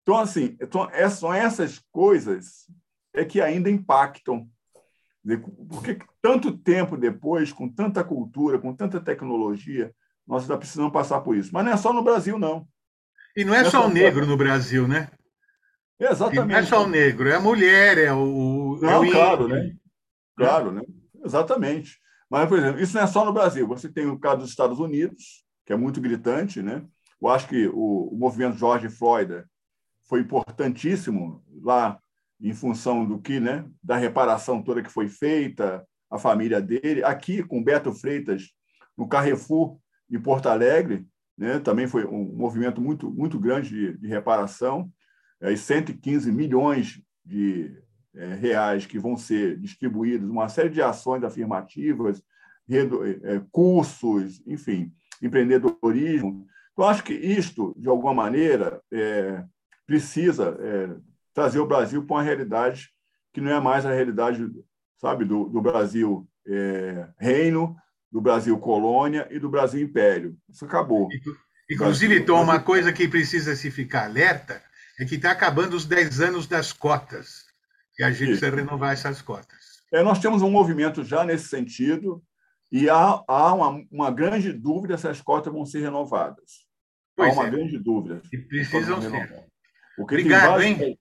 Então, 0.02 0.18
assim, 0.18 0.58
então, 0.62 0.90
é, 0.92 1.10
são 1.10 1.34
essas 1.34 1.80
coisas 1.92 2.66
é 3.14 3.26
que 3.26 3.42
ainda 3.42 3.70
impactam. 3.70 4.48
Porque 5.70 6.00
tanto 6.22 6.58
tempo 6.58 6.98
depois, 6.98 7.52
com 7.52 7.68
tanta 7.68 8.04
cultura, 8.04 8.58
com 8.58 8.74
tanta 8.74 9.00
tecnologia, 9.00 9.94
nós 10.26 10.44
ainda 10.44 10.58
precisamos 10.58 10.94
passar 10.94 11.22
por 11.22 11.36
isso. 11.36 11.52
Mas 11.54 11.66
não 11.66 11.74
é 11.74 11.78
só 11.78 11.92
no 11.92 12.04
Brasil, 12.04 12.40
não. 12.40 12.68
E 13.36 13.44
não 13.44 13.54
é, 13.54 13.62
não 13.62 13.68
é 13.68 13.70
só, 13.70 13.86
o 13.86 13.90
negro 13.90 14.26
no 14.26 14.38
Brasil, 14.38 14.88
né? 14.88 15.10
Exatamente. 16.00 16.46
E 16.46 16.48
não 16.48 16.56
é 16.56 16.64
só 16.64 16.84
o 16.84 16.88
negro, 16.88 17.30
é 17.30 17.36
a 17.36 17.40
mulher, 17.40 17.98
é 17.98 18.14
o. 18.14 18.80
Não, 18.82 18.90
é 18.90 18.98
o 19.00 19.12
claro, 19.12 19.48
né? 19.48 19.76
Claro, 20.36 20.72
né? 20.72 20.82
Exatamente. 21.24 22.00
Mas, 22.30 22.48
por 22.48 22.60
exemplo, 22.60 22.80
isso 22.80 22.96
não 22.96 23.04
é 23.04 23.08
só 23.08 23.26
no 23.26 23.34
Brasil. 23.34 23.68
Você 23.68 23.90
tem 23.90 24.06
o 24.06 24.20
caso 24.20 24.38
dos 24.38 24.50
Estados 24.50 24.80
Unidos, 24.80 25.44
que 25.70 25.74
é 25.74 25.78
muito 25.78 26.02
gritante, 26.02 26.64
né? 26.64 26.84
Eu 27.22 27.28
acho 27.28 27.48
que 27.48 27.68
o, 27.68 28.10
o 28.12 28.18
movimento 28.18 28.58
George 28.58 28.90
Floyd 28.90 29.44
foi 30.04 30.22
importantíssimo 30.22 31.44
lá 31.62 32.00
em 32.42 32.56
função 32.56 33.06
do 33.06 33.20
que, 33.20 33.40
né? 33.40 33.70
Da 33.84 33.96
reparação 33.96 34.64
toda 34.64 34.82
que 34.82 34.90
foi 34.90 35.08
feita, 35.08 35.86
a 36.10 36.18
família 36.18 36.60
dele. 36.60 37.04
Aqui, 37.04 37.44
com 37.44 37.64
Beto 37.64 37.94
Freitas, 37.94 38.50
no 38.98 39.08
Carrefour, 39.08 39.78
em 40.10 40.20
Porto 40.20 40.50
Alegre, 40.50 41.06
né? 41.38 41.60
Também 41.60 41.86
foi 41.86 42.04
um 42.04 42.36
movimento 42.36 42.82
muito, 42.82 43.12
muito 43.12 43.40
grande 43.40 43.70
de, 43.70 43.98
de 44.00 44.08
reparação. 44.08 44.92
É, 45.40 45.54
e 45.54 45.58
115 45.58 46.32
milhões 46.32 47.00
de 47.24 47.80
é, 48.16 48.34
reais 48.34 48.88
que 48.88 48.98
vão 48.98 49.16
ser 49.16 49.60
distribuídos, 49.60 50.32
uma 50.32 50.50
série 50.50 50.70
de 50.70 50.82
ações 50.82 51.24
afirmativas, 51.24 52.24
é, 52.68 53.40
cursos, 53.52 54.42
enfim, 54.48 54.92
empreendedorismo. 55.22 56.46
Então, 56.74 56.86
acho 56.88 57.04
que 57.04 57.14
isto, 57.14 57.76
de 57.78 57.88
alguma 57.88 58.14
maneira, 58.14 58.82
é, 58.92 59.44
precisa 59.86 60.58
é, 60.60 60.96
trazer 61.34 61.60
o 61.60 61.66
Brasil 61.66 62.06
para 62.06 62.18
uma 62.18 62.24
realidade 62.24 62.90
que 63.34 63.42
não 63.42 63.52
é 63.52 63.60
mais 63.60 63.86
a 63.86 63.92
realidade, 63.92 64.50
sabe, 64.98 65.26
do, 65.26 65.46
do 65.46 65.62
Brasil 65.62 66.28
é, 66.48 67.08
reino, 67.18 67.76
do 68.12 68.20
Brasil 68.20 68.58
colônia 68.58 69.28
e 69.30 69.40
do 69.40 69.50
Brasil 69.50 69.82
império. 69.82 70.36
Isso 70.50 70.66
acabou. 70.66 71.10
Inclusive, 71.70 72.22
Tom, 72.22 72.42
uma 72.42 72.60
coisa 72.60 72.92
que 72.92 73.08
precisa 73.08 73.56
se 73.56 73.70
ficar 73.70 74.06
alerta 74.06 74.62
é 75.00 75.06
que 75.06 75.16
está 75.16 75.32
acabando 75.32 75.76
os 75.76 75.86
10 75.86 76.20
anos 76.22 76.48
das 76.48 76.74
cotas, 76.74 77.46
e 77.98 78.04
a 78.04 78.12
gente 78.12 78.32
Isso. 78.32 78.40
precisa 78.40 78.56
renovar 78.56 78.94
essas 78.94 79.22
cotas. 79.22 79.80
É, 79.92 80.04
nós 80.04 80.20
temos 80.20 80.42
um 80.42 80.50
movimento 80.50 81.04
já 81.04 81.24
nesse 81.24 81.48
sentido, 81.48 82.24
e 82.72 82.90
há, 82.90 83.24
há 83.28 83.54
uma, 83.54 83.86
uma 83.92 84.12
grande 84.12 84.54
dúvida 84.54 84.98
se 84.98 85.08
as 85.08 85.22
cotas 85.22 85.52
vão 85.52 85.66
ser 85.66 85.82
renovadas. 85.82 86.68
Pois 87.16 87.32
há 87.32 87.34
uma 87.34 87.48
é. 87.48 87.52
grande 87.52 87.78
dúvida. 87.78 88.22
E 88.32 88.38
precisam 88.38 89.02
ser. 89.02 89.48
Porque 89.96 90.16
Obrigado, 90.16 90.60
tem 90.60 90.76
vários, 90.76 90.88
hein? 90.88 91.00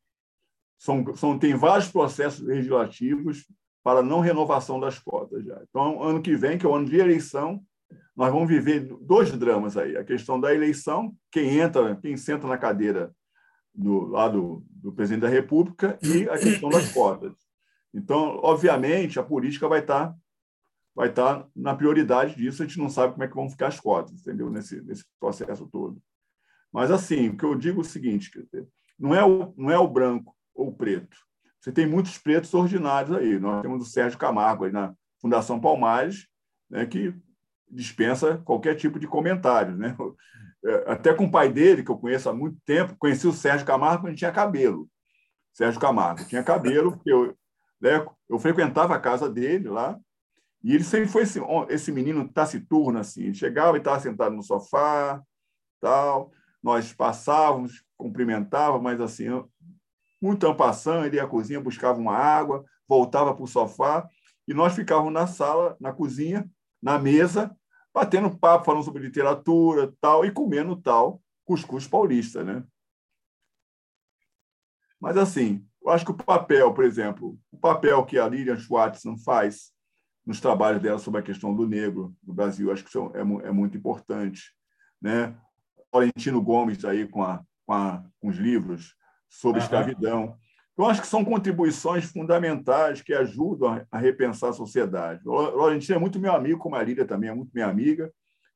São, 0.78 1.16
são, 1.16 1.38
tem 1.38 1.54
vários 1.54 1.88
processos 1.88 2.40
legislativos 2.40 3.46
para 3.82 4.02
não 4.02 4.20
renovação 4.20 4.80
das 4.80 4.98
cotas 4.98 5.44
já. 5.44 5.60
Então, 5.68 6.02
ano 6.02 6.22
que 6.22 6.36
vem, 6.36 6.58
que 6.58 6.66
é 6.66 6.68
o 6.68 6.74
ano 6.74 6.88
de 6.88 6.96
eleição, 6.96 7.62
nós 8.16 8.32
vamos 8.32 8.48
viver 8.48 8.80
dois 9.00 9.30
dramas 9.32 9.76
aí. 9.76 9.96
A 9.96 10.04
questão 10.04 10.40
da 10.40 10.54
eleição, 10.54 11.14
quem 11.30 11.58
entra, 11.58 11.96
quem 11.96 12.16
senta 12.16 12.46
na 12.46 12.58
cadeira 12.58 13.12
do 13.74 14.06
lado 14.06 14.64
do 14.70 14.92
presidente 14.92 15.22
da 15.22 15.28
República 15.28 15.98
e 16.02 16.28
a 16.28 16.36
questão 16.36 16.68
das 16.68 16.92
cotas. 16.92 17.32
Então, 17.94 18.40
obviamente, 18.42 19.18
a 19.18 19.22
política 19.22 19.68
vai 19.68 19.80
estar 19.80 20.14
vai 20.98 21.10
estar 21.10 21.46
na 21.54 21.76
prioridade 21.76 22.34
disso. 22.34 22.60
A 22.60 22.66
gente 22.66 22.76
não 22.76 22.90
sabe 22.90 23.12
como 23.12 23.22
é 23.22 23.28
que 23.28 23.34
vão 23.36 23.48
ficar 23.48 23.68
as 23.68 23.78
cotas, 23.78 24.20
entendeu? 24.20 24.50
Nesse 24.50 24.82
nesse 24.82 25.04
processo 25.20 25.64
todo. 25.68 26.02
Mas 26.72 26.90
assim, 26.90 27.28
o 27.28 27.36
que 27.36 27.44
eu 27.44 27.54
digo 27.54 27.78
é 27.78 27.82
o 27.82 27.84
seguinte, 27.84 28.32
não 28.98 29.14
é 29.14 29.24
o 29.24 29.54
não 29.56 29.70
é 29.70 29.78
o 29.78 29.86
branco 29.86 30.34
ou 30.52 30.70
o 30.70 30.76
preto. 30.76 31.16
Você 31.60 31.70
tem 31.70 31.86
muitos 31.86 32.18
pretos 32.18 32.52
ordinários 32.52 33.16
aí. 33.16 33.38
Nós 33.38 33.62
temos 33.62 33.86
o 33.86 33.88
Sérgio 33.88 34.18
Camargo 34.18 34.64
aí 34.64 34.72
na 34.72 34.92
Fundação 35.20 35.60
Palmares, 35.60 36.26
né, 36.68 36.84
que 36.84 37.14
dispensa 37.70 38.38
qualquer 38.38 38.74
tipo 38.74 38.98
de 38.98 39.06
comentário, 39.06 39.76
né? 39.76 39.96
É, 40.64 40.90
até 40.92 41.14
com 41.14 41.26
o 41.26 41.30
pai 41.30 41.48
dele, 41.52 41.84
que 41.84 41.92
eu 41.92 41.98
conheço 41.98 42.28
há 42.28 42.34
muito 42.34 42.58
tempo, 42.66 42.96
conheci 42.98 43.28
o 43.28 43.32
Sérgio 43.32 43.64
Camargo 43.64 44.02
quando 44.02 44.16
tinha 44.16 44.32
cabelo. 44.32 44.90
Sérgio 45.52 45.80
Camargo 45.80 46.24
tinha 46.24 46.42
cabelo, 46.42 46.92
porque 46.92 47.12
eu, 47.12 47.36
né, 47.80 48.04
eu 48.28 48.38
frequentava 48.40 48.96
a 48.96 49.00
casa 49.00 49.30
dele 49.30 49.68
lá, 49.68 49.96
e 50.62 50.74
ele 50.74 50.84
sempre 50.84 51.08
foi 51.08 51.22
esse, 51.22 51.40
esse 51.68 51.92
menino 51.92 52.28
taciturno, 52.28 52.98
assim. 52.98 53.24
Ele 53.24 53.34
chegava 53.34 53.76
e 53.76 53.80
estava 53.80 54.00
sentado 54.00 54.34
no 54.34 54.42
sofá, 54.42 55.22
tal. 55.80 56.32
Nós 56.62 56.92
passávamos, 56.92 57.84
cumprimentávamos, 57.96 58.82
mas 58.82 59.00
assim, 59.00 59.26
muito 60.20 60.46
ampassando, 60.46 61.06
ele 61.06 61.16
ia 61.16 61.24
à 61.24 61.28
cozinha, 61.28 61.60
buscava 61.60 61.98
uma 61.98 62.16
água, 62.16 62.64
voltava 62.88 63.34
para 63.34 63.44
o 63.44 63.46
sofá, 63.46 64.08
e 64.46 64.54
nós 64.54 64.74
ficávamos 64.74 65.12
na 65.12 65.26
sala, 65.26 65.76
na 65.80 65.92
cozinha, 65.92 66.48
na 66.82 66.98
mesa, 66.98 67.56
batendo 67.94 68.36
papo, 68.36 68.64
falando 68.64 68.82
sobre 68.82 69.02
literatura 69.02 69.94
tal, 70.00 70.24
e 70.24 70.30
comendo 70.30 70.74
tal 70.74 71.22
cuscuz 71.44 71.86
paulista. 71.86 72.44
Né? 72.44 72.62
Mas, 75.00 75.16
assim, 75.16 75.66
eu 75.82 75.90
acho 75.90 76.04
que 76.04 76.10
o 76.10 76.16
papel, 76.16 76.74
por 76.74 76.84
exemplo, 76.84 77.38
o 77.50 77.56
papel 77.56 78.04
que 78.04 78.18
a 78.18 78.28
Lilian 78.28 78.58
Schwartzman 78.58 79.16
faz 79.18 79.72
nos 80.28 80.42
trabalhos 80.42 80.82
dela 80.82 80.98
sobre 80.98 81.20
a 81.20 81.22
questão 81.22 81.54
do 81.54 81.66
negro 81.66 82.14
no 82.22 82.34
Brasil, 82.34 82.70
acho 82.70 82.82
que 82.84 82.90
isso 82.90 83.10
é, 83.14 83.20
é 83.48 83.50
muito 83.50 83.78
importante. 83.78 84.52
Né? 85.00 85.34
Valentino 85.90 86.42
Gomes 86.42 86.84
aí 86.84 87.08
com, 87.08 87.22
a, 87.22 87.42
com, 87.64 87.72
a, 87.72 88.04
com 88.20 88.28
os 88.28 88.36
livros 88.36 88.94
sobre 89.26 89.58
escravidão. 89.58 90.36
Eu 90.76 90.84
acho 90.84 91.00
que 91.00 91.06
são 91.06 91.24
contribuições 91.24 92.04
fundamentais 92.04 93.00
que 93.00 93.14
ajudam 93.14 93.82
a 93.90 93.98
repensar 93.98 94.50
a 94.50 94.52
sociedade. 94.52 95.26
O 95.26 95.32
Laurentino 95.32 95.96
é 95.96 95.98
muito 95.98 96.20
meu 96.20 96.34
amigo, 96.34 96.58
como 96.58 96.76
a 96.76 96.82
Lília 96.82 97.06
também 97.06 97.30
é 97.30 97.34
muito 97.34 97.50
minha 97.54 97.66
amiga. 97.66 98.12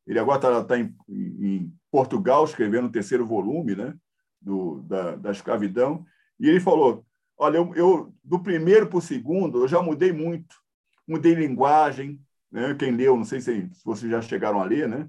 Ele 0.06 0.18
agora 0.18 0.36
está 0.36 0.64
tá 0.64 0.78
em, 0.78 0.94
em, 1.08 1.72
Portugal 1.90 2.44
escrevendo 2.44 2.88
o 2.88 2.92
terceiro 2.92 3.24
volume 3.24 3.74
né, 3.74 3.94
do, 4.38 4.82
da, 4.82 5.16
da 5.16 5.30
escravidão. 5.30 6.04
E 6.38 6.50
ele 6.50 6.60
falou: 6.60 7.02
Olha, 7.38 7.56
eu, 7.56 7.74
eu 7.74 8.14
do 8.22 8.38
primeiro 8.40 8.88
para 8.88 8.98
o 8.98 9.02
segundo, 9.02 9.62
eu 9.62 9.68
já 9.68 9.80
mudei 9.80 10.12
muito. 10.12 10.62
Mudei 11.06 11.34
linguagem. 11.34 12.20
Né? 12.50 12.74
Quem 12.74 12.92
leu, 12.92 13.16
não 13.16 13.24
sei 13.24 13.40
se, 13.40 13.70
vocês 13.84 14.10
já 14.10 14.20
chegaram 14.20 14.60
a 14.60 14.64
ler, 14.64 14.88
né? 14.88 15.08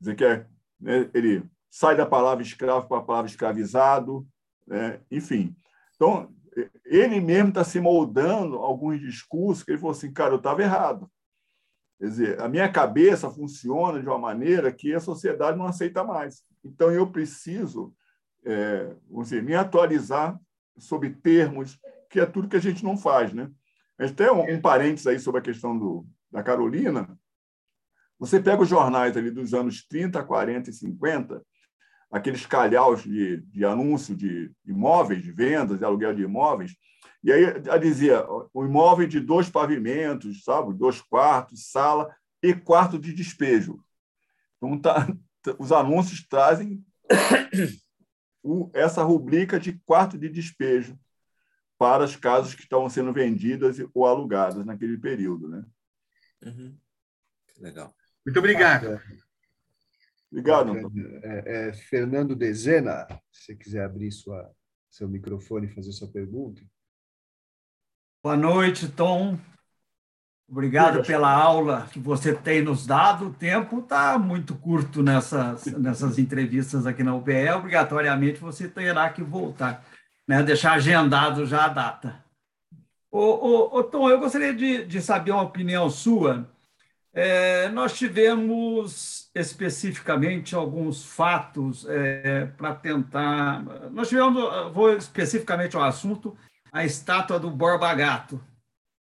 Dizer 0.00 0.14
que 0.14 0.24
é, 0.24 0.46
né, 0.80 1.10
ele 1.12 1.42
sai 1.70 1.96
da 1.96 2.06
palavra 2.06 2.42
escravo 2.42 2.86
para 2.86 2.98
a 2.98 3.02
palavra 3.04 3.28
escravizado, 3.28 4.26
né? 4.66 5.00
enfim. 5.10 5.56
Então, 5.96 6.32
ele 6.84 7.20
mesmo 7.20 7.48
está 7.48 7.64
se 7.64 7.80
moldando 7.80 8.56
alguns 8.56 9.00
discursos 9.00 9.64
que 9.64 9.72
ele 9.72 9.78
falou 9.78 9.92
assim, 9.92 10.12
cara, 10.12 10.34
eu 10.34 10.38
estava 10.38 10.62
errado. 10.62 11.10
Quer 11.98 12.06
dizer, 12.06 12.40
a 12.40 12.48
minha 12.48 12.70
cabeça 12.70 13.30
funciona 13.30 14.00
de 14.00 14.06
uma 14.06 14.18
maneira 14.18 14.72
que 14.72 14.92
a 14.94 15.00
sociedade 15.00 15.58
não 15.58 15.66
aceita 15.66 16.04
mais. 16.04 16.42
Então, 16.64 16.90
eu 16.90 17.10
preciso 17.10 17.94
é, 18.44 18.94
dizer, 19.22 19.42
me 19.42 19.54
atualizar 19.54 20.38
sobre 20.76 21.10
termos, 21.10 21.78
que 22.10 22.20
é 22.20 22.26
tudo 22.26 22.48
que 22.48 22.56
a 22.56 22.60
gente 22.60 22.84
não 22.84 22.96
faz. 22.96 23.32
Né? 23.32 23.50
Até 23.98 24.30
um, 24.30 24.54
um 24.54 24.60
parênteses 24.60 25.06
aí 25.06 25.18
sobre 25.18 25.40
a 25.40 25.44
questão 25.44 25.78
do, 25.78 26.06
da 26.30 26.42
Carolina. 26.42 27.18
Você 28.18 28.40
pega 28.40 28.62
os 28.62 28.68
jornais 28.68 29.16
ali 29.16 29.30
dos 29.30 29.54
anos 29.54 29.86
30, 29.86 30.22
40 30.22 30.70
e 30.70 30.72
50, 30.72 31.42
aqueles 32.10 32.46
calhaus 32.46 33.02
de, 33.02 33.38
de 33.42 33.64
anúncio 33.64 34.14
de 34.14 34.50
imóveis, 34.64 35.22
de 35.22 35.32
vendas, 35.32 35.78
de 35.78 35.84
aluguel 35.84 36.14
de 36.14 36.22
imóveis, 36.22 36.74
e 37.24 37.32
aí 37.32 37.42
ela 37.44 37.78
dizia 37.78 38.22
o 38.52 38.64
imóvel 38.66 39.08
de 39.08 39.18
dois 39.18 39.48
pavimentos, 39.48 40.44
sabe, 40.44 40.74
dois 40.74 41.00
quartos, 41.00 41.70
sala 41.70 42.14
e 42.42 42.52
quarto 42.52 42.98
de 42.98 43.14
despejo. 43.14 43.82
Então 44.58 44.78
tá, 44.78 45.08
os 45.58 45.72
anúncios 45.72 46.26
trazem 46.28 46.84
essa 48.74 49.02
rubrica 49.02 49.58
de 49.58 49.72
quarto 49.86 50.18
de 50.18 50.28
despejo 50.28 50.98
para 51.84 52.04
as 52.04 52.16
casas 52.16 52.54
que 52.54 52.62
estavam 52.62 52.88
sendo 52.88 53.12
vendidas 53.12 53.76
ou 53.92 54.06
alugadas 54.06 54.64
naquele 54.64 54.96
período, 54.96 55.48
né? 55.48 55.62
Uhum. 56.42 56.74
Legal. 57.60 57.94
Muito 58.24 58.38
obrigado. 58.38 58.98
Obrigado. 60.32 60.90
É, 61.22 61.68
é, 61.68 61.72
Fernando 61.74 62.34
Dezena, 62.34 63.06
se 63.30 63.44
você 63.44 63.54
quiser 63.54 63.84
abrir 63.84 64.10
sua, 64.10 64.50
seu 64.88 65.06
microfone 65.06 65.66
e 65.66 65.74
fazer 65.74 65.92
sua 65.92 66.08
pergunta. 66.08 66.62
Boa 68.22 68.38
noite, 68.38 68.88
Tom. 68.88 69.38
Obrigado 70.48 71.06
pela 71.06 71.30
aula 71.30 71.86
que 71.92 71.98
você 71.98 72.34
tem 72.34 72.62
nos 72.62 72.86
dado. 72.86 73.26
O 73.26 73.34
tempo 73.34 73.80
está 73.80 74.18
muito 74.18 74.54
curto 74.56 75.02
nessas, 75.02 75.66
nessas 75.66 76.18
entrevistas 76.18 76.86
aqui 76.86 77.02
na 77.02 77.14
UBE. 77.14 77.50
Obrigatoriamente 77.50 78.40
você 78.40 78.68
terá 78.68 79.10
que 79.10 79.22
voltar, 79.22 79.84
né? 80.26 80.42
deixar 80.42 80.72
agendado 80.72 81.46
já 81.46 81.66
a 81.66 81.68
data. 81.68 82.24
Ô, 83.10 83.18
ô, 83.18 83.78
ô 83.78 83.84
Tom, 83.84 84.10
eu 84.10 84.18
gostaria 84.18 84.52
de, 84.52 84.84
de 84.84 85.00
saber 85.00 85.30
uma 85.30 85.42
opinião 85.42 85.88
sua. 85.88 86.48
É, 87.12 87.68
nós 87.68 87.96
tivemos 87.96 89.30
especificamente 89.32 90.54
alguns 90.54 91.04
fatos 91.04 91.86
é, 91.88 92.46
para 92.56 92.74
tentar. 92.74 93.62
Nós 93.92 94.08
tivemos, 94.08 94.42
vou 94.72 94.92
especificamente 94.96 95.76
ao 95.76 95.84
assunto, 95.84 96.36
a 96.72 96.84
estátua 96.84 97.38
do 97.38 97.50
Borba 97.50 97.94
Gato. 97.94 98.42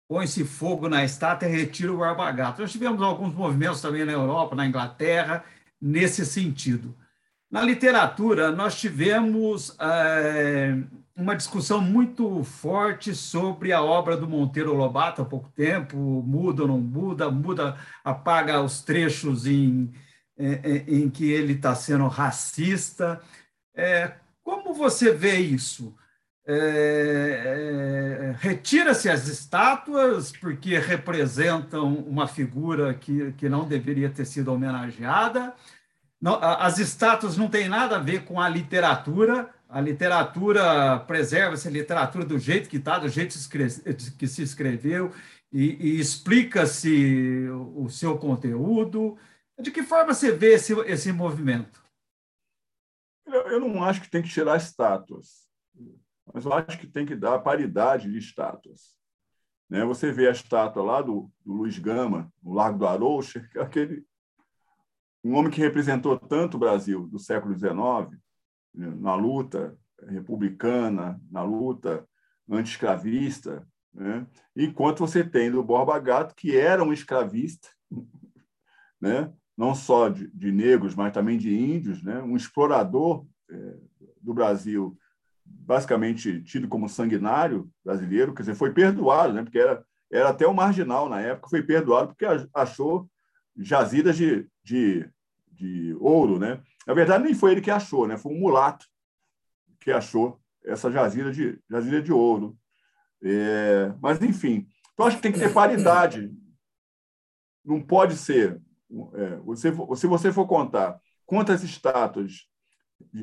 Põe-se 0.09 0.45
fogo 0.45 0.89
na 0.89 1.05
estátua 1.05 1.47
e 1.47 1.53
retira 1.53 1.93
o 1.93 1.99
Borba 1.99 2.33
Gato. 2.33 2.63
Nós 2.63 2.73
tivemos 2.73 3.03
alguns 3.03 3.35
movimentos 3.35 3.83
também 3.83 4.07
na 4.07 4.13
Europa, 4.13 4.57
na 4.57 4.67
Inglaterra, 4.67 5.45
nesse 5.81 6.25
sentido. 6.25 6.97
Na 7.51 7.63
literatura, 7.63 8.53
nós 8.53 8.79
tivemos 8.79 9.77
é, 9.81 10.77
uma 11.17 11.35
discussão 11.35 11.81
muito 11.81 12.45
forte 12.45 13.13
sobre 13.13 13.73
a 13.73 13.83
obra 13.83 14.17
do 14.17 14.29
Monteiro 14.29 14.73
Lobato 14.73 15.23
há 15.23 15.25
pouco 15.25 15.51
tempo, 15.51 15.97
muda 15.97 16.63
ou 16.63 16.69
não 16.69 16.81
muda, 16.81 17.29
muda, 17.29 17.77
apaga 18.05 18.63
os 18.63 18.83
trechos 18.83 19.47
em, 19.47 19.93
em, 20.39 21.03
em 21.03 21.11
que 21.11 21.29
ele 21.29 21.55
está 21.55 21.75
sendo 21.75 22.07
racista. 22.07 23.21
É, 23.75 24.13
como 24.45 24.73
você 24.73 25.13
vê 25.13 25.39
isso? 25.39 25.95
É, 26.47 26.55
é, 27.47 28.37
retira-se 28.39 29.09
as 29.09 29.27
estátuas 29.27 30.33
porque 30.33 30.79
representam 30.79 31.95
uma 31.95 32.27
figura 32.27 32.95
que, 32.95 33.33
que 33.33 33.49
não 33.49 33.67
deveria 33.69 34.09
ter 34.09 34.25
sido 34.25 34.53
homenageada. 34.53 35.55
Não, 36.21 36.39
as 36.43 36.79
estátuas 36.79 37.37
não 37.37 37.49
têm 37.49 37.69
nada 37.69 37.97
a 37.97 38.01
ver 38.01 38.25
com 38.25 38.41
a 38.41 38.49
literatura. 38.49 39.53
A 39.69 39.81
literatura 39.81 40.99
preserva-se 41.01 41.67
a 41.67 41.71
literatura 41.71 42.25
do 42.25 42.39
jeito 42.39 42.69
que 42.69 42.77
está, 42.77 42.99
do 42.99 43.09
jeito 43.09 43.35
que 44.19 44.27
se 44.27 44.43
escreveu, 44.43 45.13
e, 45.53 45.95
e 45.95 46.01
explica-se 46.01 47.49
o 47.77 47.89
seu 47.89 48.19
conteúdo. 48.19 49.17
De 49.61 49.71
que 49.71 49.83
forma 49.83 50.13
você 50.13 50.33
vê 50.33 50.55
esse, 50.55 50.73
esse 50.81 51.13
movimento? 51.13 51.81
Eu, 53.27 53.61
não 53.61 53.85
acho 53.85 54.01
que 54.01 54.11
tem 54.11 54.23
que 54.23 54.29
tirar 54.29 54.57
estátuas 54.57 55.51
mas 56.33 56.45
eu 56.45 56.53
acho 56.53 56.79
que 56.79 56.87
tem 56.87 57.05
que 57.05 57.17
dar 57.17 57.39
paridade 57.41 58.11
de 58.11 58.19
estátuas. 58.19 58.97
Né? 59.69 59.85
Você 59.85 60.13
vê 60.13 60.29
a 60.29 60.33
estátua 60.33 60.83
lá 60.83 61.03
do, 61.03 61.31
do 61.45 61.53
Luiz 61.53 61.79
Gama, 61.79 62.33
no 62.43 62.55
Largo 62.55 62.79
do 62.79 62.87
Arouche, 62.87 63.45
é 63.55 63.61
aquele 63.61 64.05
um 65.23 65.35
homem 65.35 65.51
que 65.51 65.61
representou 65.61 66.19
tanto 66.19 66.57
o 66.57 66.61
Brasil 66.61 67.07
do 67.07 67.19
século 67.19 67.55
XIX, 67.55 68.19
né? 68.75 68.95
na 68.99 69.15
luta 69.15 69.77
republicana, 70.09 71.21
na 71.31 71.43
luta 71.43 72.07
anti-escravista, 72.49 73.67
né? 73.93 74.27
enquanto 74.57 75.01
você 75.01 75.23
tem 75.23 75.51
do 75.51 75.63
Borba 75.63 75.99
Gato, 75.99 76.35
que 76.35 76.57
era 76.57 76.83
um 76.83 76.93
escravista, 76.93 77.69
né? 79.01 79.33
não 79.57 79.75
só 79.75 80.09
de, 80.09 80.29
de 80.29 80.51
negros, 80.51 80.95
mas 80.95 81.13
também 81.13 81.37
de 81.37 81.55
índios, 81.55 82.03
né? 82.03 82.23
um 82.23 82.37
explorador 82.37 83.27
é, 83.51 83.77
do 84.21 84.33
Brasil 84.33 84.97
basicamente 85.45 86.43
tido 86.43 86.69
como 86.69 86.89
sanguinário 86.89 87.71
brasileiro, 87.85 88.33
quer 88.33 88.43
dizer, 88.43 88.55
foi 88.55 88.73
perdoado, 88.73 89.35
né? 89.35 89.43
porque 89.43 89.59
era, 89.59 89.85
era 90.11 90.31
até 90.31 90.47
o 90.47 90.55
marginal 90.55 91.09
na 91.09 91.21
época, 91.21 91.51
foi 91.51 91.63
perdoado 91.63 92.09
porque 92.09 92.27
achou 92.55 93.09
jazidas 93.63 94.17
de, 94.17 94.49
de, 94.63 95.09
de 95.53 95.97
ouro. 96.01 96.39
Né? 96.39 96.61
Na 96.87 96.95
verdade, 96.95 97.25
nem 97.25 97.35
foi 97.35 97.53
ele 97.53 97.61
que 97.61 97.71
achou, 97.71 98.07
né? 98.07 98.17
foi 98.17 98.33
um 98.33 98.39
mulato 98.39 98.87
que 99.81 99.91
achou 99.91 100.41
essa 100.65 100.91
jazida 100.91 101.31
de, 101.33 101.59
jazida 101.69 102.03
de 102.03 102.13
ouro. 102.13 102.57
É, 103.23 103.93
mas, 104.01 104.21
enfim, 104.23 104.67
então 104.93 105.07
acho 105.07 105.17
que 105.17 105.23
tem 105.23 105.33
que 105.33 105.39
ter 105.39 105.53
paridade. 105.53 106.31
Não 107.65 107.81
pode 107.81 108.17
ser. 108.17 108.61
É, 109.15 109.37
você, 109.37 109.73
se 109.97 110.07
você 110.07 110.33
for 110.33 110.47
contar 110.47 111.01
quantas 111.25 111.63
estátuas 111.63 112.49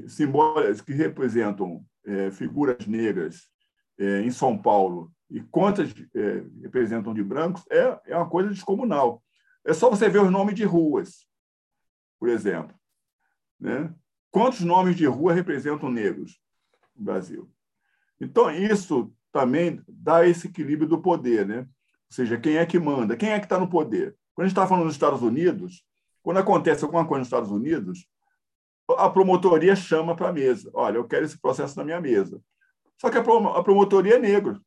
simbólicas 0.07 0.81
que 0.81 0.93
representam 0.93 1.85
é, 2.05 2.31
figuras 2.31 2.87
negras 2.87 3.47
é, 3.99 4.21
em 4.21 4.31
São 4.31 4.57
Paulo 4.57 5.11
e 5.29 5.41
quantas 5.41 5.93
é, 6.15 6.43
representam 6.61 7.13
de 7.13 7.23
brancos 7.23 7.63
é, 7.69 7.99
é 8.05 8.15
uma 8.15 8.29
coisa 8.29 8.49
descomunal. 8.49 9.21
É 9.67 9.73
só 9.73 9.89
você 9.89 10.07
ver 10.07 10.21
os 10.21 10.31
nomes 10.31 10.55
de 10.55 10.63
ruas, 10.63 11.27
por 12.17 12.29
exemplo. 12.29 12.73
Né? 13.59 13.93
Quantos 14.31 14.61
nomes 14.61 14.95
de 14.95 15.05
rua 15.05 15.33
representam 15.33 15.91
negros 15.91 16.39
no 16.95 17.03
Brasil? 17.03 17.51
Então, 18.19 18.49
isso 18.49 19.13
também 19.29 19.83
dá 19.85 20.25
esse 20.25 20.47
equilíbrio 20.47 20.87
do 20.87 21.01
poder. 21.01 21.45
Né? 21.45 21.59
Ou 21.59 21.67
seja, 22.09 22.39
quem 22.39 22.55
é 22.55 22.65
que 22.65 22.79
manda? 22.79 23.17
Quem 23.17 23.31
é 23.31 23.39
que 23.39 23.45
está 23.45 23.59
no 23.59 23.69
poder? 23.69 24.15
Quando 24.33 24.45
a 24.45 24.47
gente 24.47 24.57
está 24.57 24.65
falando 24.65 24.85
dos 24.85 24.93
Estados 24.93 25.21
Unidos, 25.21 25.85
quando 26.23 26.37
acontece 26.37 26.85
alguma 26.85 27.05
coisa 27.05 27.19
nos 27.19 27.27
Estados 27.27 27.51
Unidos, 27.51 28.07
a 28.97 29.09
promotoria 29.09 29.75
chama 29.75 30.15
para 30.15 30.29
a 30.29 30.33
mesa. 30.33 30.71
Olha, 30.73 30.95
eu 30.95 31.05
quero 31.05 31.25
esse 31.25 31.37
processo 31.37 31.77
na 31.77 31.83
minha 31.83 31.99
mesa. 31.99 32.41
Só 32.97 33.09
que 33.09 33.17
a 33.17 33.23
promotoria 33.63 34.15
é 34.15 34.19
negro. 34.19 34.61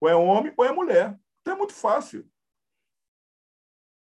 Ou 0.00 0.08
é 0.08 0.14
homem 0.14 0.52
ou 0.56 0.64
é 0.64 0.70
mulher. 0.70 1.18
Então 1.40 1.54
é 1.54 1.56
muito 1.56 1.72
fácil. 1.72 2.24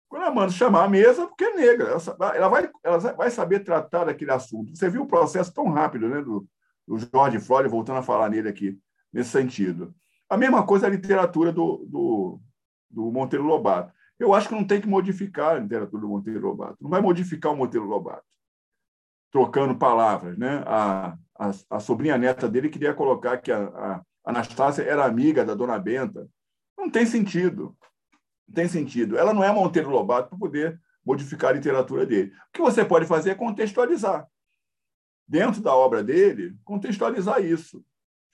Quando 0.10 0.24
a 0.24 0.32
manda 0.32 0.52
chamar 0.52 0.86
a 0.86 0.90
mesa, 0.90 1.28
porque 1.28 1.44
é 1.44 1.56
negra, 1.56 1.96
ela 2.36 2.50
vai, 2.50 2.70
ela 2.84 2.98
vai 3.14 3.30
saber 3.30 3.60
tratar 3.60 4.06
daquele 4.06 4.32
assunto. 4.32 4.76
Você 4.76 4.90
viu 4.90 5.04
o 5.04 5.08
processo 5.08 5.54
tão 5.54 5.70
rápido 5.70 6.10
né, 6.10 6.20
do, 6.22 6.48
do 6.88 6.98
George 6.98 7.40
Floyd, 7.40 7.70
voltando 7.70 8.00
a 8.00 8.04
falar 8.04 8.28
nele 8.28 8.50
aqui, 8.50 8.78
nesse 9.14 9.30
sentido. 9.30 9.94
A 10.28 10.36
mesma 10.36 10.66
coisa 10.66 10.88
a 10.88 10.90
literatura 10.90 11.54
do, 11.54 11.86
do, 11.88 12.40
do 12.90 13.12
Monteiro 13.12 13.46
Lobato. 13.46 13.94
Eu 14.18 14.34
acho 14.34 14.50
que 14.50 14.56
não 14.56 14.66
tem 14.66 14.82
que 14.82 14.88
modificar 14.88 15.56
a 15.56 15.60
literatura 15.60 16.02
do 16.02 16.10
Monteiro 16.10 16.42
Lobato. 16.42 16.78
Não 16.82 16.90
vai 16.90 17.02
modificar 17.02 17.54
o 17.54 17.56
Monteiro 17.56 17.86
Lobato 17.86 18.26
trocando 19.32 19.78
palavras. 19.78 20.38
Né? 20.38 20.64
A, 20.66 21.16
a, 21.38 21.52
a 21.70 21.80
sobrinha 21.80 22.18
neta 22.18 22.50
dele 22.50 22.70
queria 22.70 22.94
colocar 22.94 23.38
que 23.38 23.52
a, 23.52 23.68
a 23.68 24.02
Anastácia 24.26 24.84
era 24.84 25.06
amiga 25.06 25.46
da 25.46 25.54
dona 25.54 25.78
Benta. 25.80 26.28
Não 26.78 26.90
tem 26.90 27.06
sentido. 27.06 27.76
Não 28.50 28.54
tem 28.54 28.68
sentido. 28.68 29.18
Ela 29.18 29.34
não 29.34 29.44
é 29.44 29.52
Monteiro 29.52 29.90
Lobato 29.90 30.30
para 30.30 30.38
poder 30.38 30.82
modificar 31.06 31.52
a 31.52 31.54
literatura 31.54 32.06
dele. 32.06 32.34
O 32.50 32.52
que 32.52 32.62
você 32.62 32.84
pode 32.84 33.06
fazer 33.06 33.30
é 33.30 33.36
contextualizar. 33.36 34.28
Dentro 35.28 35.62
da 35.62 35.76
obra 35.76 36.04
dele, 36.04 36.56
contextualizar 36.64 37.40
isso. 37.40 37.86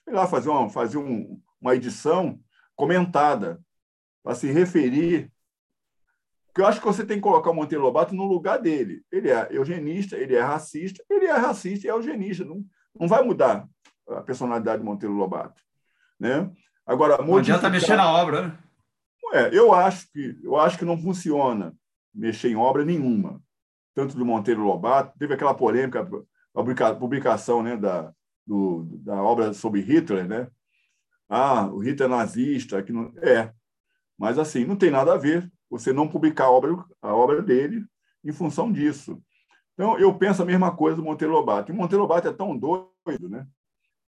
Sei 0.04 0.14
lá, 0.14 0.26
fazer 0.26 0.48
uma, 0.48 0.70
fazer 0.70 0.96
um, 0.96 1.38
uma 1.60 1.74
edição 1.74 2.40
comentada 2.74 3.60
para 4.22 4.34
se 4.34 4.50
referir 4.50 5.30
porque 6.56 6.62
eu 6.62 6.66
acho 6.68 6.80
que 6.80 6.86
você 6.86 7.04
tem 7.04 7.18
que 7.18 7.22
colocar 7.22 7.50
o 7.50 7.54
Monteiro 7.54 7.84
Lobato 7.84 8.14
no 8.14 8.24
lugar 8.24 8.58
dele. 8.58 9.02
Ele 9.12 9.28
é 9.28 9.46
eugenista, 9.50 10.16
ele 10.16 10.34
é 10.34 10.40
racista, 10.40 11.04
ele 11.10 11.26
é 11.26 11.36
racista 11.36 11.86
e 11.86 11.90
é 11.90 11.92
eugenista. 11.92 12.46
Não, 12.46 12.64
não 12.98 13.06
vai 13.06 13.22
mudar 13.22 13.68
a 14.08 14.22
personalidade 14.22 14.78
do 14.78 14.84
Monteiro 14.86 15.14
Lobato. 15.14 15.60
Né? 16.18 16.50
Agora, 16.86 17.22
não 17.22 17.36
adianta 17.36 17.68
mexer 17.68 17.94
na 17.94 18.10
obra. 18.10 18.58
Eu 19.52 19.72
acho 19.72 20.10
que 20.12 20.38
eu 20.42 20.56
acho 20.56 20.78
que 20.78 20.84
não 20.84 20.96
funciona 20.96 21.74
mexer 22.14 22.48
em 22.48 22.56
obra 22.56 22.84
nenhuma, 22.84 23.42
tanto 23.94 24.16
do 24.16 24.24
Monteiro 24.24 24.62
Lobato. 24.62 25.18
Teve 25.18 25.34
aquela 25.34 25.54
polêmica, 25.54 26.08
a 26.54 26.94
publicação 26.94 27.62
né, 27.62 27.76
da, 27.76 28.12
do, 28.46 28.84
da 29.02 29.22
obra 29.22 29.52
sobre 29.52 29.80
Hitler, 29.80 30.26
né? 30.26 30.48
ah, 31.28 31.66
o 31.66 31.78
Hitler 31.78 32.08
é 32.08 32.12
nazista, 32.12 32.82
que 32.82 32.92
não 32.92 33.12
é, 33.18 33.52
mas 34.18 34.38
assim 34.38 34.64
não 34.64 34.76
tem 34.76 34.90
nada 34.90 35.14
a 35.14 35.18
ver 35.18 35.50
você 35.68 35.92
não 35.92 36.08
publicar 36.08 36.44
a 36.44 36.50
obra, 36.50 36.84
a 37.02 37.14
obra 37.14 37.42
dele 37.42 37.84
em 38.24 38.32
função 38.32 38.72
disso. 38.72 39.20
Então 39.74 39.98
eu 39.98 40.16
penso 40.16 40.42
a 40.42 40.46
mesma 40.46 40.74
coisa 40.74 40.96
do 40.96 41.02
Monteiro 41.02 41.34
Lobato. 41.34 41.70
E 41.70 41.74
o 41.74 41.76
Monteiro 41.76 42.02
Lobato 42.02 42.28
é 42.28 42.32
tão 42.32 42.56
doido, 42.56 43.28
né? 43.28 43.46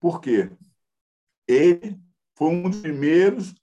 Por 0.00 0.20
quê? 0.20 0.50
Ele 1.46 2.00
foi 2.34 2.48
um 2.48 2.68
dos 2.68 2.80
primeiros 2.80 3.54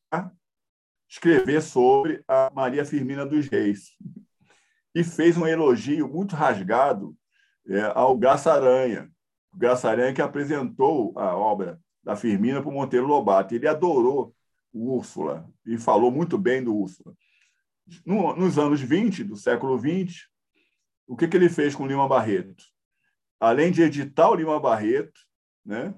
escrever 1.09 1.61
sobre 1.61 2.23
a 2.27 2.51
Maria 2.53 2.85
Firmina 2.85 3.25
dos 3.25 3.47
Reis 3.47 3.97
e 4.93 5.03
fez 5.03 5.35
um 5.37 5.47
elogio 5.47 6.07
muito 6.07 6.35
rasgado 6.35 7.15
é, 7.67 7.81
ao 7.95 8.17
Graça 8.17 8.53
Aranha. 8.53 9.09
O 9.51 9.57
Graça 9.57 9.89
Aranha 9.89 10.13
que 10.13 10.21
apresentou 10.21 11.17
a 11.17 11.35
obra 11.35 11.79
da 12.03 12.15
Firmina 12.15 12.61
para 12.61 12.69
o 12.69 12.73
Monteiro 12.73 13.07
Lobato. 13.07 13.55
Ele 13.55 13.67
adorou 13.67 14.35
o 14.71 14.95
Úrsula 14.95 15.49
e 15.65 15.77
falou 15.77 16.11
muito 16.11 16.37
bem 16.37 16.63
do 16.63 16.75
Úrsula. 16.75 17.15
No, 18.05 18.35
nos 18.35 18.59
anos 18.59 18.79
20 18.79 19.23
do 19.23 19.35
século 19.35 19.77
20, 19.77 20.29
o 21.07 21.17
que, 21.17 21.27
que 21.27 21.35
ele 21.35 21.49
fez 21.49 21.75
com 21.75 21.87
Lima 21.87 22.07
Barreto? 22.07 22.63
Além 23.39 23.71
de 23.71 23.81
editar 23.81 24.29
o 24.29 24.35
Lima 24.35 24.59
Barreto, 24.59 25.19
né, 25.65 25.93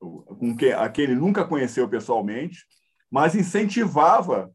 com 0.00 0.56
quem, 0.56 0.72
a 0.72 0.88
quem 0.88 1.04
ele 1.04 1.14
nunca 1.14 1.44
conheceu 1.44 1.88
pessoalmente, 1.88 2.64
mas 3.10 3.34
incentivava 3.34 4.52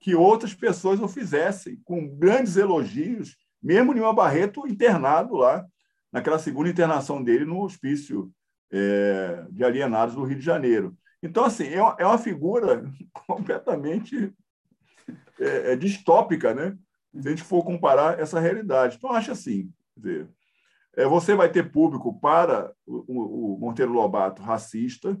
que 0.00 0.14
outras 0.14 0.52
pessoas 0.52 1.00
o 1.00 1.08
fizessem, 1.08 1.80
com 1.84 2.06
grandes 2.06 2.56
elogios, 2.56 3.36
mesmo 3.62 3.92
Lima 3.92 4.12
Barreto 4.12 4.66
internado 4.66 5.36
lá, 5.36 5.64
naquela 6.12 6.38
segunda 6.38 6.68
internação 6.68 7.22
dele 7.22 7.44
no 7.44 7.62
hospício 7.62 8.30
é, 8.70 9.46
de 9.50 9.64
alienados 9.64 10.14
do 10.14 10.24
Rio 10.24 10.38
de 10.38 10.44
Janeiro. 10.44 10.96
Então, 11.22 11.44
assim, 11.44 11.68
é 11.68 11.80
uma, 11.80 11.96
é 11.98 12.06
uma 12.06 12.18
figura 12.18 12.84
completamente 13.26 14.32
é, 15.40 15.72
é 15.72 15.76
distópica, 15.76 16.52
né? 16.52 16.76
Se 17.18 17.26
a 17.26 17.30
gente 17.30 17.42
for 17.42 17.64
comparar 17.64 18.18
essa 18.18 18.40
realidade. 18.40 18.96
Então, 18.96 19.12
acho 19.12 19.32
assim, 19.32 19.72
dizer, 19.96 20.28
é, 20.96 21.06
você 21.06 21.34
vai 21.34 21.50
ter 21.50 21.70
público 21.70 22.18
para 22.20 22.72
o, 22.86 23.54
o, 23.54 23.58
Monteiro 23.58 23.92
Lobato 23.92 24.42
racista 24.42 25.18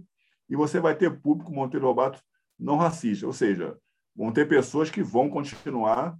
e 0.48 0.56
você 0.56 0.78
vai 0.80 0.94
ter 0.94 1.20
público 1.20 1.52
Monteiro 1.52 1.86
Lobato 1.86 2.20
não 2.58 2.76
racista, 2.76 3.26
ou 3.26 3.32
seja, 3.32 3.76
vão 4.14 4.32
ter 4.32 4.48
pessoas 4.48 4.90
que 4.90 5.02
vão 5.02 5.28
continuar 5.28 6.18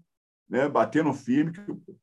né, 0.48 0.69
batendo 0.69 1.12
firme 1.12 1.52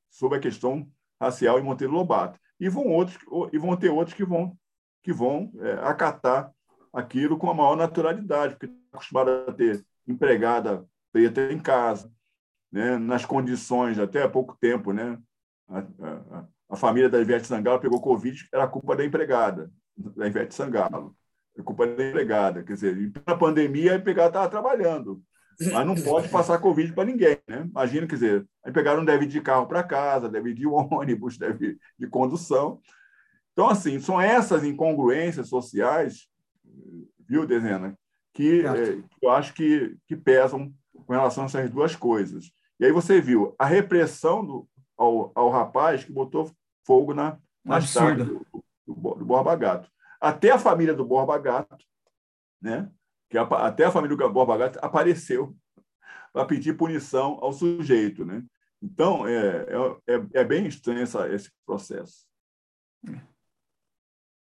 sobre 0.10 0.38
a 0.38 0.41
questão 0.41 0.90
racial 1.20 1.60
em 1.60 1.64
Monteiro 1.64 1.94
Lobato 1.94 2.40
e 2.60 2.70
vão 2.70 2.88
outros 2.88 3.18
e 3.52 3.58
vão 3.58 3.76
ter 3.78 3.90
outros 3.90 4.16
que 4.16 4.26
vão 4.26 4.58
que 5.03 5.12
vão 5.12 5.52
é, 5.60 5.74
acatar 5.88 6.52
aquilo 6.94 7.38
com 7.38 7.49
a 7.49 7.53
maior 7.53 7.76
naturalidade, 7.76 8.56
porque 8.56 8.72
está 8.94 9.22
a 9.48 9.53
ter 9.53 9.84
empregada 10.08 10.86
preta 11.12 11.52
em 11.52 11.60
casa, 11.60 12.12
né, 12.72 12.98
nas 12.98 13.26
condições 13.26 13.98
até 13.98 14.24
há 14.24 14.30
pouco 14.30 14.56
tempo, 14.60 14.94
né, 14.94 15.18
a, 15.68 15.80
a, 15.80 16.48
a 16.70 16.76
família 16.76 17.10
da 17.10 17.20
Ivete 17.20 17.48
Sangalo 17.48 17.80
pegou 17.80 18.02
Covid, 18.02 18.48
era 18.53 18.68
culpa 18.68 18.95
da 18.95 19.03
empregada, 19.03 19.72
da 19.98 20.28
Ivete 20.28 20.53
Sangalo. 20.53 21.16
É 21.61 21.63
culpa 21.63 21.88
da 21.88 22.09
empregada. 22.09 22.63
Quer 22.63 22.73
dizer, 22.73 23.11
na 23.25 23.35
pandemia, 23.35 23.93
a 23.93 23.95
empregada 23.95 24.29
estava 24.29 24.49
trabalhando. 24.49 25.21
Mas 25.71 25.85
não 25.85 25.95
pode 25.95 26.27
passar 26.29 26.59
Covid 26.59 26.91
para 26.93 27.05
ninguém. 27.05 27.38
Né? 27.47 27.67
Imagina, 27.69 28.07
quer 28.07 28.15
dizer, 28.15 28.47
a 28.65 28.69
empregada 28.69 28.97
não 28.97 29.05
deve 29.05 29.25
ir 29.25 29.27
de 29.27 29.41
carro 29.41 29.67
para 29.67 29.83
casa, 29.83 30.29
deve 30.29 30.51
ir 30.51 30.53
de 30.55 30.65
ônibus, 30.67 31.38
deve 31.38 31.67
ir 31.67 31.79
de 31.97 32.07
condução. 32.07 32.79
Então, 33.53 33.69
assim, 33.69 33.99
são 33.99 34.19
essas 34.19 34.63
incongruências 34.63 35.49
sociais, 35.49 36.27
viu, 37.27 37.45
Dezena, 37.45 37.97
que, 38.33 38.65
é, 38.65 38.97
eu 39.21 39.29
acho 39.29 39.53
que, 39.53 39.97
que 40.07 40.15
pesam 40.15 40.73
com 41.05 41.13
relação 41.13 41.43
a 41.43 41.47
essas 41.47 41.69
duas 41.69 41.95
coisas. 41.95 42.51
E 42.79 42.85
aí 42.85 42.91
você 42.91 43.19
viu 43.19 43.53
a 43.59 43.65
repressão 43.65 44.45
do, 44.45 44.67
ao, 44.97 45.31
ao 45.35 45.49
rapaz 45.49 46.03
que 46.03 46.11
botou 46.11 46.49
fogo 46.85 47.13
na, 47.13 47.38
na 47.63 47.79
do, 47.79 48.45
do, 48.88 49.15
do 49.15 49.25
Borba 49.25 49.55
Gato. 49.55 49.89
Até 50.22 50.52
a 50.52 50.60
família 50.60 50.93
do 50.93 51.03
Borba 51.03 51.38
Gato, 51.39 51.84
né? 52.61 52.91
que 53.27 53.38
a, 53.38 53.43
até 53.43 53.85
a 53.85 53.91
família 53.91 54.15
do 54.15 54.30
Borba 54.30 54.57
Gato 54.57 54.80
apareceu 54.81 55.56
para 56.31 56.45
pedir 56.45 56.77
punição 56.77 57.39
ao 57.41 57.52
sujeito. 57.52 58.23
Né? 58.23 58.43
Então, 58.81 59.27
é, 59.27 59.65
é, 60.07 60.15
é, 60.15 60.27
é 60.34 60.43
bem 60.43 60.68
estranho 60.68 61.02
essa, 61.02 61.27
esse 61.34 61.49
processo. 61.65 62.26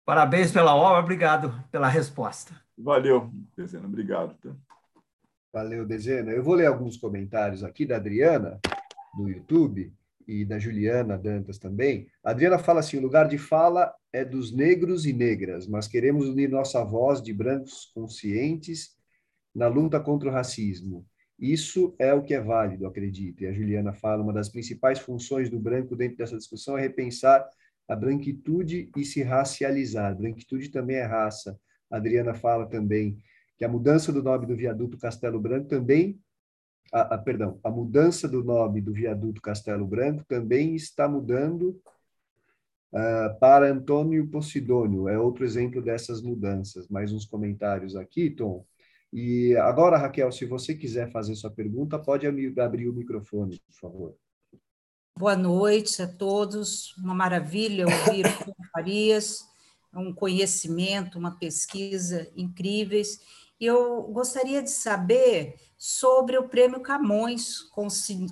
Parabéns 0.06 0.52
pela 0.52 0.74
obra, 0.74 1.00
obrigado 1.00 1.54
pela 1.70 1.88
resposta. 1.88 2.56
Valeu, 2.78 3.30
Dezena, 3.56 3.86
obrigado. 3.86 4.36
Tá? 4.36 4.56
Valeu, 5.52 5.86
Dezena. 5.86 6.32
Eu 6.32 6.44
vou 6.44 6.56
ler 6.56 6.68
alguns 6.68 6.96
comentários 6.96 7.64
aqui 7.64 7.86
da 7.86 7.98
Adriana, 7.98 8.60
do 9.16 9.28
YouTube 9.28 9.94
e 10.26 10.46
da 10.46 10.58
Juliana 10.60 11.18
Dantas 11.18 11.58
também. 11.58 12.08
A 12.24 12.32
Adriana 12.32 12.58
fala 12.58 12.80
assim: 12.80 12.98
o 12.98 13.02
lugar 13.02 13.28
de 13.28 13.38
fala 13.38 13.94
é 14.18 14.26
dos 14.26 14.52
negros 14.52 15.06
e 15.06 15.14
negras, 15.14 15.68
mas 15.68 15.88
queremos 15.88 16.28
unir 16.28 16.50
nossa 16.50 16.84
voz 16.84 17.22
de 17.22 17.34
brancos 17.34 17.92
conscientes 17.94 18.96
na 19.54 19.68
luta 19.68 20.00
contra 20.00 20.30
o 20.30 20.32
racismo. 20.32 21.06
Isso 21.40 21.96
é 22.00 22.14
o 22.14 22.24
que 22.24 22.34
é 22.34 22.42
válido, 22.42 22.88
acredito. 22.88 23.44
E 23.44 23.48
a 23.48 23.54
Juliana 23.54 23.94
fala: 23.94 24.24
uma 24.24 24.34
das 24.34 24.50
principais 24.50 25.00
funções 25.00 25.50
do 25.50 25.60
branco 25.60 25.96
dentro 25.96 26.18
dessa 26.18 26.36
discussão 26.36 26.78
é 26.78 26.82
repensar 26.82 27.48
a 27.88 27.96
branquitude 27.96 28.90
e 28.98 29.06
se 29.06 29.22
racializar. 29.22 30.18
Branquitude 30.18 30.70
também 30.70 30.98
é 30.98 31.04
raça. 31.04 31.58
A 31.90 31.98
Adriana 31.98 32.34
fala 32.34 32.68
também 32.68 33.18
que 33.58 33.64
a 33.64 33.70
mudança 33.70 34.12
do 34.12 34.24
nome 34.24 34.48
do 34.48 34.56
viaduto 34.56 34.98
Castelo 34.98 35.40
Branco 35.40 35.68
também 35.68 36.20
a, 36.92 37.16
a, 37.16 37.18
perdão, 37.18 37.60
a 37.64 37.70
mudança 37.70 38.28
do 38.28 38.44
nome 38.44 38.82
do 38.82 38.94
viaduto 38.94 39.42
Castelo 39.42 39.86
Branco 39.86 40.24
também 40.28 40.76
está 40.76 41.08
mudando 41.08 41.80
uh, 42.94 43.40
para 43.40 43.72
Antônio 43.72 44.28
Posidônio. 44.28 45.08
É 45.08 45.18
outro 45.18 45.46
exemplo 45.46 45.82
dessas 45.82 46.22
mudanças. 46.22 46.88
Mais 46.88 47.12
uns 47.12 47.26
comentários 47.26 47.96
aqui, 47.96 48.30
Tom. 48.30 48.66
E 49.12 49.56
agora, 49.56 49.98
Raquel, 49.98 50.32
se 50.32 50.46
você 50.46 50.76
quiser 50.76 51.12
fazer 51.12 51.36
sua 51.36 51.50
pergunta, 51.50 51.98
pode 51.98 52.28
abrir 52.28 52.90
o 52.90 52.94
microfone, 52.94 53.60
por 53.66 53.74
favor. 53.74 54.16
Boa 55.18 55.36
noite 55.36 56.02
a 56.02 56.08
todos. 56.08 56.96
Uma 56.98 57.16
maravilha 57.16 57.86
ouvir 57.86 58.26
o 58.26 58.72
Farias, 58.72 59.48
um 59.94 60.14
conhecimento, 60.14 61.18
uma 61.18 61.32
pesquisa 61.32 62.30
incríveis. 62.36 63.20
Eu 63.60 64.04
gostaria 64.04 64.62
de 64.62 64.70
saber 64.70 65.56
sobre 65.78 66.38
o 66.38 66.48
prêmio 66.48 66.82
Camões 66.82 67.62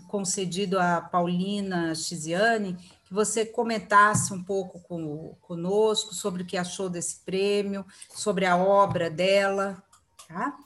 concedido 0.07 0.80
a 0.80 1.02
Paulina 1.02 1.95
Chiziane, 1.95 2.77
você 3.15 3.45
comentasse 3.45 4.33
um 4.33 4.43
pouco 4.43 4.81
com, 4.81 5.35
conosco 5.41 6.13
sobre 6.13 6.43
o 6.43 6.45
que 6.45 6.57
achou 6.57 6.89
desse 6.89 7.23
prêmio, 7.23 7.85
sobre 8.09 8.45
a 8.45 8.57
obra 8.57 9.09
dela. 9.09 9.81
Tá? 10.27 10.57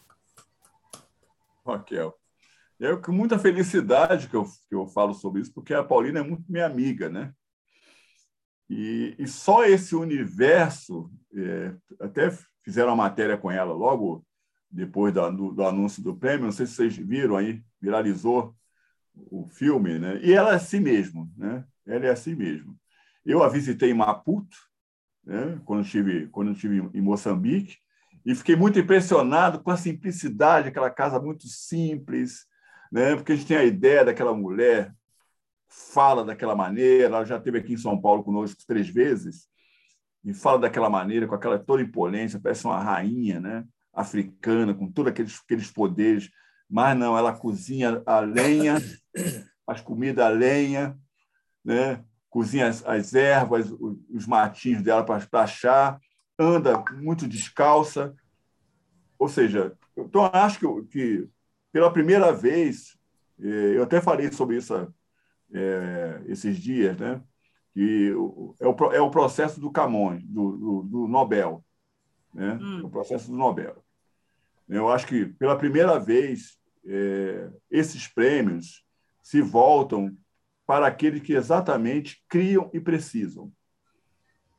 Raquel, 1.65 2.17
eu 2.79 2.99
com 2.99 3.11
muita 3.11 3.37
felicidade 3.37 4.27
que 4.27 4.35
eu, 4.35 4.45
que 4.67 4.73
eu 4.73 4.87
falo 4.87 5.13
sobre 5.13 5.41
isso, 5.41 5.53
porque 5.53 5.73
a 5.73 5.83
Paulina 5.83 6.19
é 6.19 6.23
muito 6.23 6.51
minha 6.51 6.65
amiga, 6.65 7.07
né? 7.07 7.31
E, 8.67 9.15
e 9.17 9.27
só 9.27 9.63
esse 9.65 9.95
universo, 9.95 11.11
é, 11.35 11.75
até 11.99 12.31
fizeram 12.63 12.89
uma 12.89 13.03
matéria 13.03 13.37
com 13.37 13.49
ela 13.49 13.73
logo 13.73 14.25
depois 14.71 15.13
do, 15.13 15.31
do, 15.31 15.51
do, 15.53 15.63
anúncio 15.63 16.03
do 16.03 16.15
prêmio. 16.15 16.45
Não 16.45 16.51
sei 16.51 16.65
se 16.65 16.73
vocês 16.73 16.97
viram 16.97 17.35
aí, 17.35 17.63
viralizou 17.81 18.55
o 19.13 19.45
filme, 19.45 19.99
né? 19.99 20.19
E 20.23 20.33
ela 20.33 20.51
é 20.51 20.55
assim 20.55 20.79
mesmo, 20.79 21.31
né? 21.35 21.63
Ela 21.89 22.07
é 22.07 22.09
assim 22.11 22.35
mesmo. 22.35 22.77
Eu 23.25 23.43
a 23.43 23.49
visitei 23.49 23.91
em 23.91 23.93
Maputo, 23.93 24.57
né? 25.25 25.59
quando 25.65 25.83
estive 25.83 26.27
quando 26.27 26.51
estive 26.51 26.89
em 26.93 27.01
Moçambique, 27.01 27.77
e 28.25 28.35
fiquei 28.35 28.55
muito 28.55 28.79
impressionado 28.79 29.61
com 29.61 29.71
a 29.71 29.77
simplicidade, 29.77 30.67
aquela 30.67 30.89
casa 30.89 31.19
muito 31.19 31.47
simples, 31.47 32.45
né? 32.91 33.15
Porque 33.15 33.31
a 33.31 33.35
gente 33.35 33.47
tem 33.47 33.57
a 33.57 33.63
ideia 33.63 34.05
daquela 34.05 34.33
mulher 34.33 34.93
fala 35.69 36.25
daquela 36.25 36.55
maneira, 36.55 37.05
ela 37.05 37.23
já 37.23 37.37
esteve 37.37 37.59
aqui 37.59 37.73
em 37.73 37.77
São 37.77 37.99
Paulo 38.01 38.23
conosco 38.23 38.61
três 38.67 38.89
vezes, 38.89 39.47
e 40.25 40.33
fala 40.33 40.59
daquela 40.59 40.89
maneira, 40.89 41.27
com 41.27 41.35
aquela 41.35 41.59
toda 41.59 41.81
imponência, 41.81 42.39
parece 42.41 42.65
uma 42.65 42.81
rainha, 42.81 43.39
né? 43.39 43.63
africana, 43.93 44.73
com 44.73 44.91
todos 44.91 45.11
aqueles, 45.11 45.39
aqueles 45.43 45.71
poderes, 45.71 46.29
mas 46.69 46.97
não, 46.97 47.17
ela 47.17 47.33
cozinha 47.33 48.01
a 48.05 48.19
lenha, 48.19 48.77
as 49.67 49.81
comidas 49.81 50.25
a 50.25 50.29
lenha, 50.29 50.97
né? 51.63 52.03
cozinha 52.29 52.67
as, 52.67 52.85
as 52.85 53.13
ervas, 53.13 53.71
os, 53.71 53.97
os 54.09 54.27
matinhos 54.27 54.81
dela 54.81 55.03
para 55.03 55.47
chá, 55.47 55.99
anda 56.37 56.83
muito 56.93 57.27
descalça. 57.27 58.15
Ou 59.17 59.27
seja, 59.27 59.75
então 59.97 60.29
acho 60.31 60.59
que, 60.59 60.83
que 60.87 61.29
pela 61.71 61.91
primeira 61.91 62.31
vez, 62.31 62.97
eh, 63.39 63.73
eu 63.75 63.83
até 63.83 63.99
falei 63.99 64.31
sobre 64.31 64.57
isso 64.57 64.73
é, 65.53 66.21
esses 66.27 66.57
dias, 66.57 66.97
né? 66.97 67.21
que 67.73 68.09
é 68.59 68.67
o, 68.67 68.75
é 68.93 69.01
o 69.01 69.11
processo 69.11 69.59
do 69.59 69.71
Camões, 69.71 70.23
do, 70.23 70.57
do, 70.57 70.83
do 70.83 71.07
Nobel. 71.07 71.63
Né? 72.33 72.57
Hum. 72.61 72.85
O 72.85 72.89
processo 72.89 73.29
do 73.29 73.37
Nobel. 73.37 73.83
Eu 74.67 74.89
acho 74.89 75.07
que, 75.07 75.25
pela 75.25 75.57
primeira 75.57 75.99
vez, 75.99 76.59
é, 76.85 77.49
esses 77.71 78.07
prêmios 78.07 78.85
se 79.21 79.41
voltam 79.41 80.15
para 80.69 80.85
aqueles 80.85 81.23
que 81.23 81.33
exatamente 81.33 82.23
criam 82.29 82.69
e 82.71 82.79
precisam. 82.79 83.51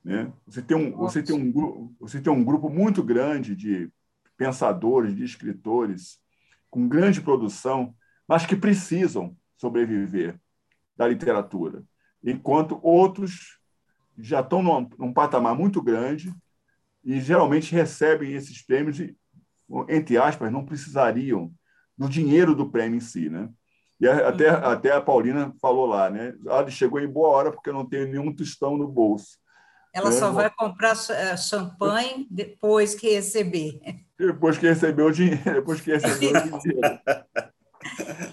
Né? 0.05 0.33
Você, 0.45 0.61
tem 0.61 0.77
um, 0.77 0.97
você, 0.97 1.23
tem 1.23 1.37
um, 1.37 1.95
você 2.01 2.21
tem 2.21 2.33
um 2.33 2.43
grupo 2.43 2.69
muito 2.69 3.01
grande 3.01 3.55
de 3.55 3.89
pensadores, 4.37 5.15
de 5.15 5.23
escritores, 5.23 6.21
com 6.69 6.89
grande 6.89 7.21
produção, 7.21 7.95
mas 8.27 8.45
que 8.45 8.57
precisam 8.57 9.37
sobreviver 9.57 10.37
da 10.97 11.07
literatura, 11.07 11.85
enquanto 12.25 12.81
outros 12.83 13.61
já 14.19 14.41
estão 14.41 14.65
num, 14.65 14.91
num 14.99 15.13
patamar 15.13 15.55
muito 15.55 15.81
grande 15.81 16.35
e 17.05 17.21
geralmente 17.21 17.73
recebem 17.73 18.33
esses 18.33 18.61
prêmios 18.61 18.99
e, 18.99 19.17
entre 19.89 20.19
aspas, 20.19 20.51
não 20.51 20.67
precisariam 20.67 21.55
do 21.97 22.09
dinheiro 22.09 22.53
do 22.53 22.69
prêmio 22.69 22.97
em 22.97 23.01
si, 23.01 23.31
né? 23.31 23.49
E 24.01 24.09
até, 24.09 24.51
uhum. 24.51 24.65
até 24.65 24.93
a 24.93 25.01
Paulina 25.01 25.55
falou 25.61 25.87
lá, 25.87 26.09
né? 26.09 26.35
Ah, 26.49 26.63
ele 26.63 26.71
chegou 26.71 26.99
em 26.99 27.09
boa 27.09 27.29
hora 27.29 27.53
porque 27.53 27.69
eu 27.69 27.75
não 27.75 27.85
tenho 27.85 28.09
nenhum 28.09 28.35
tostão 28.35 28.77
no 28.77 28.89
bolso. 28.89 29.39
Ela 29.93 30.09
é, 30.09 30.13
só 30.13 30.31
vai 30.31 30.49
comprar 30.49 30.97
eh, 31.11 31.37
champanhe 31.37 32.27
depois 32.31 32.95
que 32.95 33.11
receber. 33.11 33.81
Depois 34.19 34.57
que 34.57 34.67
recebeu 34.67 35.07
o 35.07 35.13
dinheiro. 35.13 35.43
Depois 35.53 35.81
que 35.81 35.91
recebeu 35.91 36.31
o 36.31 36.61
dinheiro. 36.61 37.01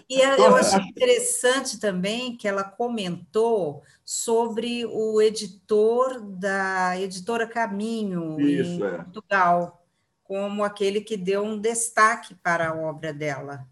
E 0.10 0.20
eu 0.20 0.56
achei 0.56 0.82
interessante 0.82 1.80
também 1.80 2.36
que 2.36 2.48
ela 2.48 2.64
comentou 2.64 3.82
sobre 4.06 4.86
o 4.86 5.22
editor 5.22 6.22
da 6.22 7.00
editora 7.00 7.48
Caminho, 7.48 8.40
Isso, 8.40 8.70
em 8.70 8.84
é. 8.84 8.92
Portugal, 8.98 9.86
como 10.24 10.64
aquele 10.64 11.02
que 11.02 11.18
deu 11.18 11.44
um 11.44 11.58
destaque 11.58 12.36
para 12.36 12.70
a 12.70 12.76
obra 12.76 13.14
dela. 13.14 13.66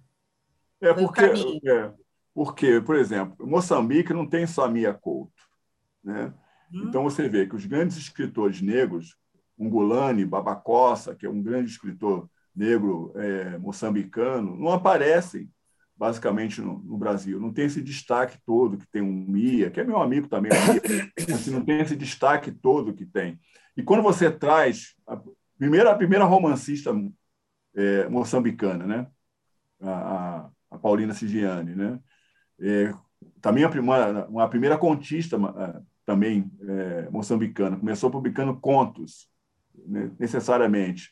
É 0.89 0.93
porque, 0.93 1.21
é, 1.65 1.93
porque, 2.33 2.81
por 2.81 2.95
exemplo, 2.95 3.47
Moçambique 3.47 4.13
não 4.13 4.27
tem 4.27 4.45
só 4.45 4.69
Mia 4.69 4.93
Couto. 4.93 5.31
Né? 6.03 6.33
Hum. 6.71 6.85
Então 6.87 7.03
você 7.03 7.27
vê 7.27 7.47
que 7.47 7.55
os 7.55 7.65
grandes 7.65 7.97
escritores 7.97 8.61
negros, 8.61 9.17
Ungulani, 9.57 10.25
Babacossa, 10.25 11.15
que 11.15 11.25
é 11.25 11.29
um 11.29 11.41
grande 11.41 11.71
escritor 11.71 12.29
negro 12.55 13.11
é, 13.15 13.57
moçambicano, 13.57 14.55
não 14.55 14.71
aparecem 14.71 15.49
basicamente 15.97 16.61
no, 16.61 16.79
no, 16.79 16.97
Brasil. 16.97 17.39
Não 17.39 17.53
tem 17.53 17.65
esse 17.65 17.81
destaque 17.81 18.37
todo 18.45 18.77
que 18.77 18.87
tem 18.87 19.01
um 19.01 19.25
Mia, 19.27 19.71
que 19.71 19.79
é 19.79 19.83
meu 19.83 19.97
amigo 20.01 20.27
também, 20.27 20.51
assim, 21.33 21.51
não 21.51 21.63
tem 21.63 21.79
esse 21.79 21.95
destaque 21.95 22.51
todo 22.51 22.93
que 22.93 23.05
tem. 23.05 23.39
E 23.77 23.83
quando 23.83 24.03
você 24.03 24.29
traz 24.29 24.95
a 25.07 25.19
primeira, 25.57 25.91
a 25.91 25.95
primeira 25.95 26.25
romancista 26.25 26.91
é, 27.73 28.09
moçambicana, 28.09 28.85
né? 28.85 29.07
a, 29.81 29.91
a 29.91 30.49
Paulina 30.75 31.13
Sigiani, 31.13 31.75
né? 31.75 31.99
É, 32.59 32.93
também 33.41 33.63
a 33.63 33.69
primeira, 33.69 34.27
uma 34.27 34.49
primeira 34.49 34.77
contista 34.77 35.37
também 36.05 36.51
é, 36.61 37.09
moçambicana, 37.09 37.77
começou 37.77 38.11
publicando 38.11 38.55
contos, 38.59 39.27
né, 39.87 40.11
necessariamente. 40.19 41.11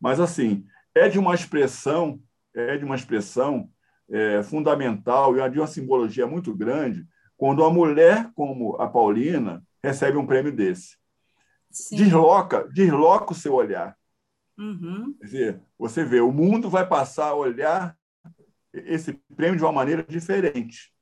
Mas, 0.00 0.18
assim, 0.18 0.64
é 0.94 1.08
de 1.08 1.18
uma 1.18 1.34
expressão, 1.34 2.20
é 2.54 2.76
de 2.76 2.84
uma 2.84 2.96
expressão 2.96 3.70
é, 4.10 4.42
fundamental 4.42 5.36
e 5.36 5.50
de 5.50 5.58
uma 5.58 5.66
simbologia 5.66 6.26
muito 6.26 6.54
grande 6.54 7.06
quando 7.36 7.60
uma 7.60 7.70
mulher 7.70 8.30
como 8.34 8.76
a 8.76 8.88
Paulina 8.88 9.62
recebe 9.82 10.18
um 10.18 10.26
prêmio 10.26 10.52
desse. 10.52 10.96
Sim. 11.70 11.96
Desloca, 11.96 12.68
desloca 12.72 13.32
o 13.32 13.36
seu 13.36 13.54
olhar. 13.54 13.96
Uhum. 14.58 15.14
Quer 15.18 15.24
dizer, 15.24 15.62
você 15.78 16.04
vê, 16.04 16.20
o 16.20 16.30
mundo 16.30 16.68
vai 16.68 16.86
passar 16.86 17.28
a 17.28 17.34
olhar 17.34 17.96
esse 18.72 19.12
prêmio 19.36 19.56
de 19.56 19.64
uma 19.64 19.72
maneira 19.72 20.02
diferente. 20.02 20.92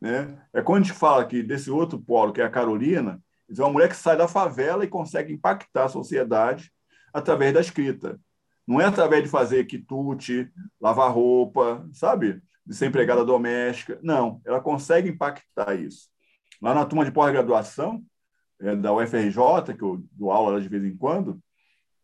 Né? 0.00 0.38
É 0.52 0.62
quando 0.62 0.82
a 0.82 0.86
gente 0.86 0.98
fala 0.98 1.22
aqui 1.22 1.42
desse 1.42 1.70
outro 1.70 1.98
polo, 1.98 2.32
que 2.32 2.40
é 2.40 2.44
a 2.44 2.50
Carolina, 2.50 3.22
é 3.48 3.60
uma 3.62 3.72
mulher 3.72 3.88
que 3.88 3.96
sai 3.96 4.16
da 4.16 4.28
favela 4.28 4.84
e 4.84 4.88
consegue 4.88 5.32
impactar 5.32 5.84
a 5.84 5.88
sociedade 5.88 6.72
através 7.12 7.54
da 7.54 7.60
escrita. 7.60 8.20
Não 8.66 8.80
é 8.80 8.84
através 8.84 9.22
de 9.22 9.28
fazer 9.28 9.64
quitute, 9.64 10.50
lavar 10.80 11.12
roupa, 11.12 11.88
sabe? 11.92 12.42
De 12.64 12.74
ser 12.74 12.86
empregada 12.86 13.24
doméstica. 13.24 13.98
Não, 14.02 14.40
ela 14.44 14.60
consegue 14.60 15.08
impactar 15.08 15.74
isso. 15.74 16.08
Lá 16.60 16.74
na 16.74 16.84
turma 16.84 17.04
de 17.04 17.12
pós-graduação 17.12 18.02
é, 18.60 18.74
da 18.74 18.92
UFRJ, 18.92 19.74
que 19.76 19.82
eu 19.82 20.02
dou 20.12 20.32
aula 20.32 20.60
de 20.60 20.68
vez 20.68 20.84
em 20.84 20.96
quando, 20.96 21.40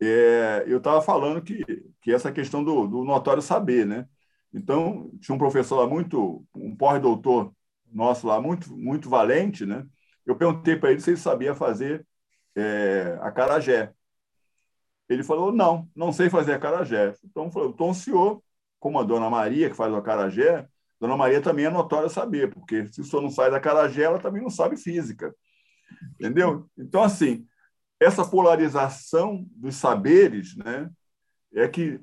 é, 0.01 0.63
eu 0.65 0.77
estava 0.77 1.01
falando 1.01 1.41
que, 1.41 1.63
que 2.01 2.13
essa 2.13 2.31
questão 2.31 2.63
do, 2.63 2.87
do 2.87 3.03
notório 3.03 3.41
saber, 3.41 3.85
né? 3.85 4.07
Então, 4.53 5.11
tinha 5.19 5.35
um 5.35 5.39
professor 5.39 5.77
lá 5.77 5.87
muito, 5.87 6.45
um 6.55 6.75
pós-doutor 6.75 7.53
nosso 7.91 8.27
lá, 8.27 8.41
muito, 8.41 8.75
muito 8.75 9.09
valente, 9.09 9.65
né? 9.65 9.85
Eu 10.25 10.35
perguntei 10.35 10.75
para 10.75 10.91
ele 10.91 10.99
se 11.01 11.11
ele 11.11 11.17
sabia 11.17 11.53
fazer 11.53 12.05
é, 12.55 13.17
acarajé. 13.21 13.93
Ele 15.09 15.23
falou, 15.23 15.51
não, 15.51 15.89
não 15.95 16.11
sei 16.11 16.29
fazer 16.29 16.53
acarajé. 16.53 17.13
Então, 17.23 17.51
falou, 17.51 17.69
então 17.69 17.89
o 17.89 17.93
senhor, 17.95 18.41
como 18.79 18.99
a 18.99 19.03
dona 19.03 19.29
Maria, 19.29 19.69
que 19.69 19.75
faz 19.75 19.91
o 19.91 19.97
acarajé, 19.97 20.67
dona 20.99 21.17
Maria 21.17 21.41
também 21.41 21.65
é 21.65 21.69
notória 21.69 22.09
saber, 22.09 22.51
porque 22.53 22.87
se 22.87 23.01
o 23.01 23.03
senhor 23.03 23.21
não 23.21 23.31
faz 23.31 23.53
acarajé, 23.53 24.03
ela 24.03 24.19
também 24.19 24.41
não 24.41 24.49
sabe 24.49 24.77
física. 24.77 25.33
Entendeu? 26.19 26.69
Então, 26.77 27.03
assim, 27.03 27.45
essa 27.99 28.25
polarização 28.25 29.45
dos 29.51 29.75
saberes 29.75 30.55
né, 30.55 30.89
é 31.53 31.67
que 31.67 31.99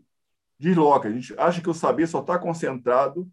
desloca. 0.61 1.09
A 1.09 1.13
gente 1.13 1.35
acha 1.39 1.63
que 1.63 1.71
o 1.71 1.75
saber 1.75 2.07
só 2.07 2.21
está 2.21 2.39
concentrado 2.39 3.29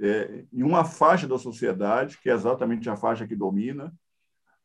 é, 0.00 0.44
em 0.50 0.62
uma 0.62 0.84
faixa 0.84 1.28
da 1.28 1.38
sociedade, 1.38 2.18
que 2.18 2.30
é 2.30 2.32
exatamente 2.32 2.88
a 2.88 2.96
faixa 2.96 3.26
que 3.26 3.36
domina. 3.36 3.94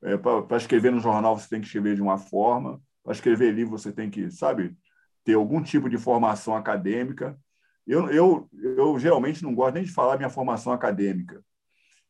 É, 0.01 0.15
Para 0.15 0.57
escrever 0.57 0.91
no 0.91 1.01
jornal, 1.01 1.37
você 1.37 1.49
tem 1.49 1.59
que 1.59 1.67
escrever 1.67 1.95
de 1.95 2.01
uma 2.01 2.17
forma. 2.17 2.81
Para 3.03 3.13
escrever 3.13 3.53
livro, 3.53 3.77
você 3.77 3.91
tem 3.91 4.09
que, 4.09 4.31
sabe, 4.31 4.75
ter 5.23 5.33
algum 5.33 5.61
tipo 5.61 5.89
de 5.89 5.97
formação 5.97 6.55
acadêmica. 6.55 7.37
Eu, 7.85 8.09
eu, 8.09 8.49
eu 8.53 8.97
geralmente 8.97 9.43
não 9.43 9.53
gosto 9.53 9.75
nem 9.75 9.83
de 9.83 9.91
falar 9.91 10.17
minha 10.17 10.29
formação 10.29 10.71
acadêmica. 10.71 11.43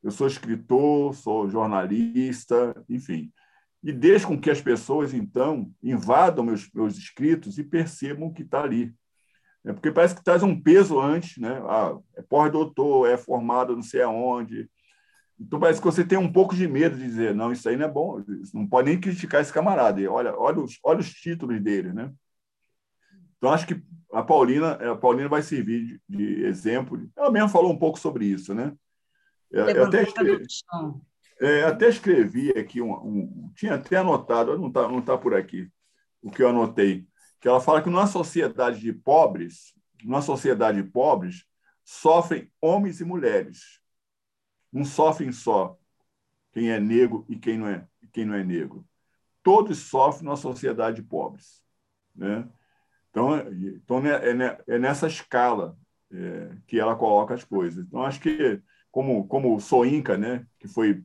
Eu 0.04 0.12
sou 0.12 0.28
escritor, 0.28 1.14
sou 1.16 1.50
jornalista, 1.50 2.76
enfim. 2.88 3.32
E 3.84 3.92
deixo 3.92 4.28
com 4.28 4.40
que 4.40 4.50
as 4.50 4.62
pessoas, 4.62 5.14
então, 5.14 5.72
invadam 5.82 6.44
meus, 6.44 6.70
meus 6.72 6.98
escritos 6.98 7.58
e 7.58 7.64
percebam 7.64 8.28
o 8.28 8.34
que 8.34 8.44
está 8.44 8.62
ali. 8.62 8.94
É 9.68 9.74
porque 9.74 9.92
parece 9.92 10.16
que 10.16 10.24
traz 10.24 10.44
um 10.44 10.60
peso 10.60 10.98
antes, 10.98 11.38
né? 11.38 11.62
Ah, 11.66 11.98
é 12.16 12.22
pós-doutor, 12.22 13.10
é 13.10 13.18
formado 13.18 13.76
não 13.76 13.84
sei 13.84 14.02
aonde. 14.02 14.70
Então 15.38 15.60
parece 15.60 15.82
que 15.82 15.86
você 15.86 16.06
tem 16.06 16.18
um 16.18 16.32
pouco 16.32 16.56
de 16.56 16.66
medo 16.68 16.96
de 16.96 17.04
dizer, 17.04 17.36
não, 17.36 17.52
isso 17.52 17.68
aí 17.68 17.76
não 17.76 17.86
é 17.86 17.90
bom, 17.90 18.24
não 18.54 18.66
pode 18.66 18.90
nem 18.90 19.00
criticar 19.00 19.42
esse 19.42 19.52
camarada. 19.52 20.00
E 20.00 20.08
olha, 20.08 20.34
olha 20.38 20.60
os, 20.60 20.80
olha 20.82 21.00
os 21.00 21.12
títulos 21.12 21.62
dele, 21.62 21.92
né? 21.92 22.12
Então 23.38 23.52
acho 23.52 23.68
que 23.68 23.84
a 24.14 24.24
Paulina, 24.24 24.72
a 24.72 24.96
Paulina 24.96 25.28
vai 25.28 25.42
servir 25.42 26.00
de, 26.08 26.18
de 26.18 26.46
exemplo. 26.46 27.06
Ela 27.16 27.30
mesma 27.30 27.50
falou 27.50 27.72
um 27.72 27.78
pouco 27.78 28.00
sobre 28.00 28.26
isso, 28.26 28.54
né? 28.54 28.74
Eu, 29.52 29.84
até 29.84 30.04
escrevi, 30.04 30.46
é, 31.42 31.64
até 31.64 31.90
escrevi 31.90 32.52
aqui 32.52 32.82
um, 32.82 32.94
um, 32.94 33.52
tinha 33.54 33.76
até 33.76 33.98
anotado, 33.98 34.58
não 34.58 34.70
está 34.70 34.88
não 34.88 35.02
tá 35.02 35.18
por 35.18 35.34
aqui 35.34 35.70
o 36.22 36.32
que 36.32 36.42
eu 36.42 36.50
anotei 36.50 37.06
que 37.40 37.48
ela 37.48 37.60
fala 37.60 37.82
que 37.82 37.90
numa 37.90 38.08
sociedade 38.08 38.80
de 38.80 38.94
pobres, 38.94 39.74
numa 40.04 40.22
sociedade 40.22 40.82
de 40.82 40.90
pobres, 40.90 41.46
sofrem 41.84 42.52
homens 42.62 43.00
e 43.00 43.06
mulheres. 43.06 43.82
Não 44.72 44.84
sofrem 44.84 45.32
só 45.32 45.78
quem 46.52 46.72
é 46.72 46.80
negro 46.80 47.26
e 47.30 47.38
quem 47.38 47.58
não 47.58 47.68
é, 47.68 47.88
quem 48.12 48.26
não 48.26 48.36
é 48.36 48.44
negro. 48.44 48.86
Todos 49.44 49.78
sofrem 49.78 50.26
numa 50.26 50.36
sociedade 50.36 50.98
de 50.98 51.08
pobres. 51.08 51.64
Né? 52.16 52.48
Então, 53.10 53.38
então 53.52 54.06
é, 54.06 54.60
é 54.68 54.80
nessa 54.80 55.08
escala 55.08 55.78
é, 56.12 56.58
que 56.68 56.80
ela 56.80 56.96
coloca 56.96 57.34
as 57.34 57.44
coisas. 57.44 57.86
Então, 57.86 58.04
acho 58.04 58.20
que, 58.20 58.62
como, 58.92 59.28
como 59.28 59.56
o 59.56 59.60
Soinca, 59.60 60.18
né, 60.18 60.46
que 60.60 60.68
foi, 60.68 61.04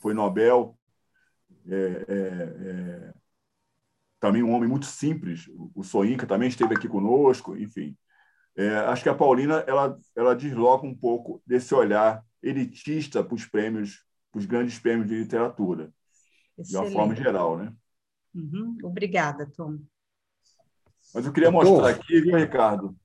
foi 0.00 0.14
Nobel, 0.14 0.78
é, 1.66 1.76
é, 2.08 3.10
é 3.10 3.14
também 4.20 4.42
um 4.42 4.52
homem 4.52 4.68
muito 4.68 4.86
simples. 4.86 5.48
O 5.74 5.82
Soinca 5.82 6.26
também 6.26 6.48
esteve 6.48 6.74
aqui 6.74 6.88
conosco, 6.88 7.56
enfim. 7.56 7.96
É, 8.56 8.76
acho 8.78 9.02
que 9.02 9.08
a 9.08 9.14
Paulina 9.14 9.64
ela, 9.66 9.96
ela 10.16 10.34
desloca 10.34 10.84
um 10.84 10.94
pouco 10.94 11.40
desse 11.46 11.74
olhar 11.74 12.24
elitista 12.42 13.22
para 13.22 13.34
os 13.34 13.46
prêmios, 13.46 14.04
para 14.32 14.40
os 14.40 14.46
grandes 14.46 14.78
prêmios 14.78 15.08
de 15.08 15.14
literatura, 15.14 15.92
Excelente. 16.58 16.70
de 16.70 16.76
uma 16.76 16.90
forma 16.90 17.14
geral, 17.14 17.56
né? 17.56 17.72
Uhum. 18.34 18.76
Obrigada, 18.82 19.46
Tom. 19.56 19.78
Mas 21.14 21.24
eu 21.24 21.32
queria 21.32 21.50
mostrar 21.50 21.90
aqui, 21.90 22.20
viu, 22.20 22.36
Ricardo? 22.36 22.96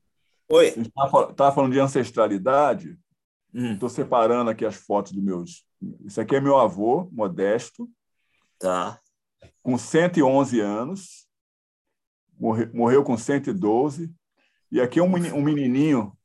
Oi. 0.49 0.69
A 0.69 0.71
gente 0.71 0.87
estava 0.87 1.51
falando 1.51 1.71
de 1.71 1.79
ancestralidade. 1.79 2.97
Estou 3.53 3.87
hum. 3.87 3.91
separando 3.91 4.49
aqui 4.49 4.65
as 4.65 4.75
fotos 4.75 5.11
dos 5.11 5.23
meus. 5.23 5.65
Isso 6.03 6.19
aqui 6.19 6.35
é 6.35 6.41
meu 6.41 6.57
avô, 6.57 7.07
Modesto. 7.11 7.87
Tá 8.59 8.99
com 9.63 9.77
111 9.77 10.59
anos, 10.59 11.25
morreu, 12.37 12.69
morreu 12.73 13.03
com 13.03 13.17
112, 13.17 14.13
E 14.71 14.81
aqui 14.81 14.99
é 14.99 15.03
um 15.03 15.09
menininho, 15.09 16.15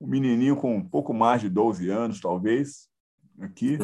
um 0.00 0.06
menininho 0.06 0.56
com 0.56 0.76
um 0.76 0.88
pouco 0.88 1.12
mais 1.12 1.40
de 1.40 1.50
12 1.50 1.90
anos, 1.90 2.20
talvez, 2.20 2.88
aqui. 3.40 3.78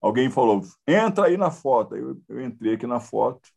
Alguém 0.00 0.30
falou, 0.30 0.60
entra 0.86 1.26
aí 1.26 1.36
na 1.36 1.50
foto. 1.50 1.96
Eu, 1.96 2.20
eu 2.28 2.40
entrei 2.44 2.74
aqui 2.74 2.86
na 2.86 3.00
foto. 3.00 3.48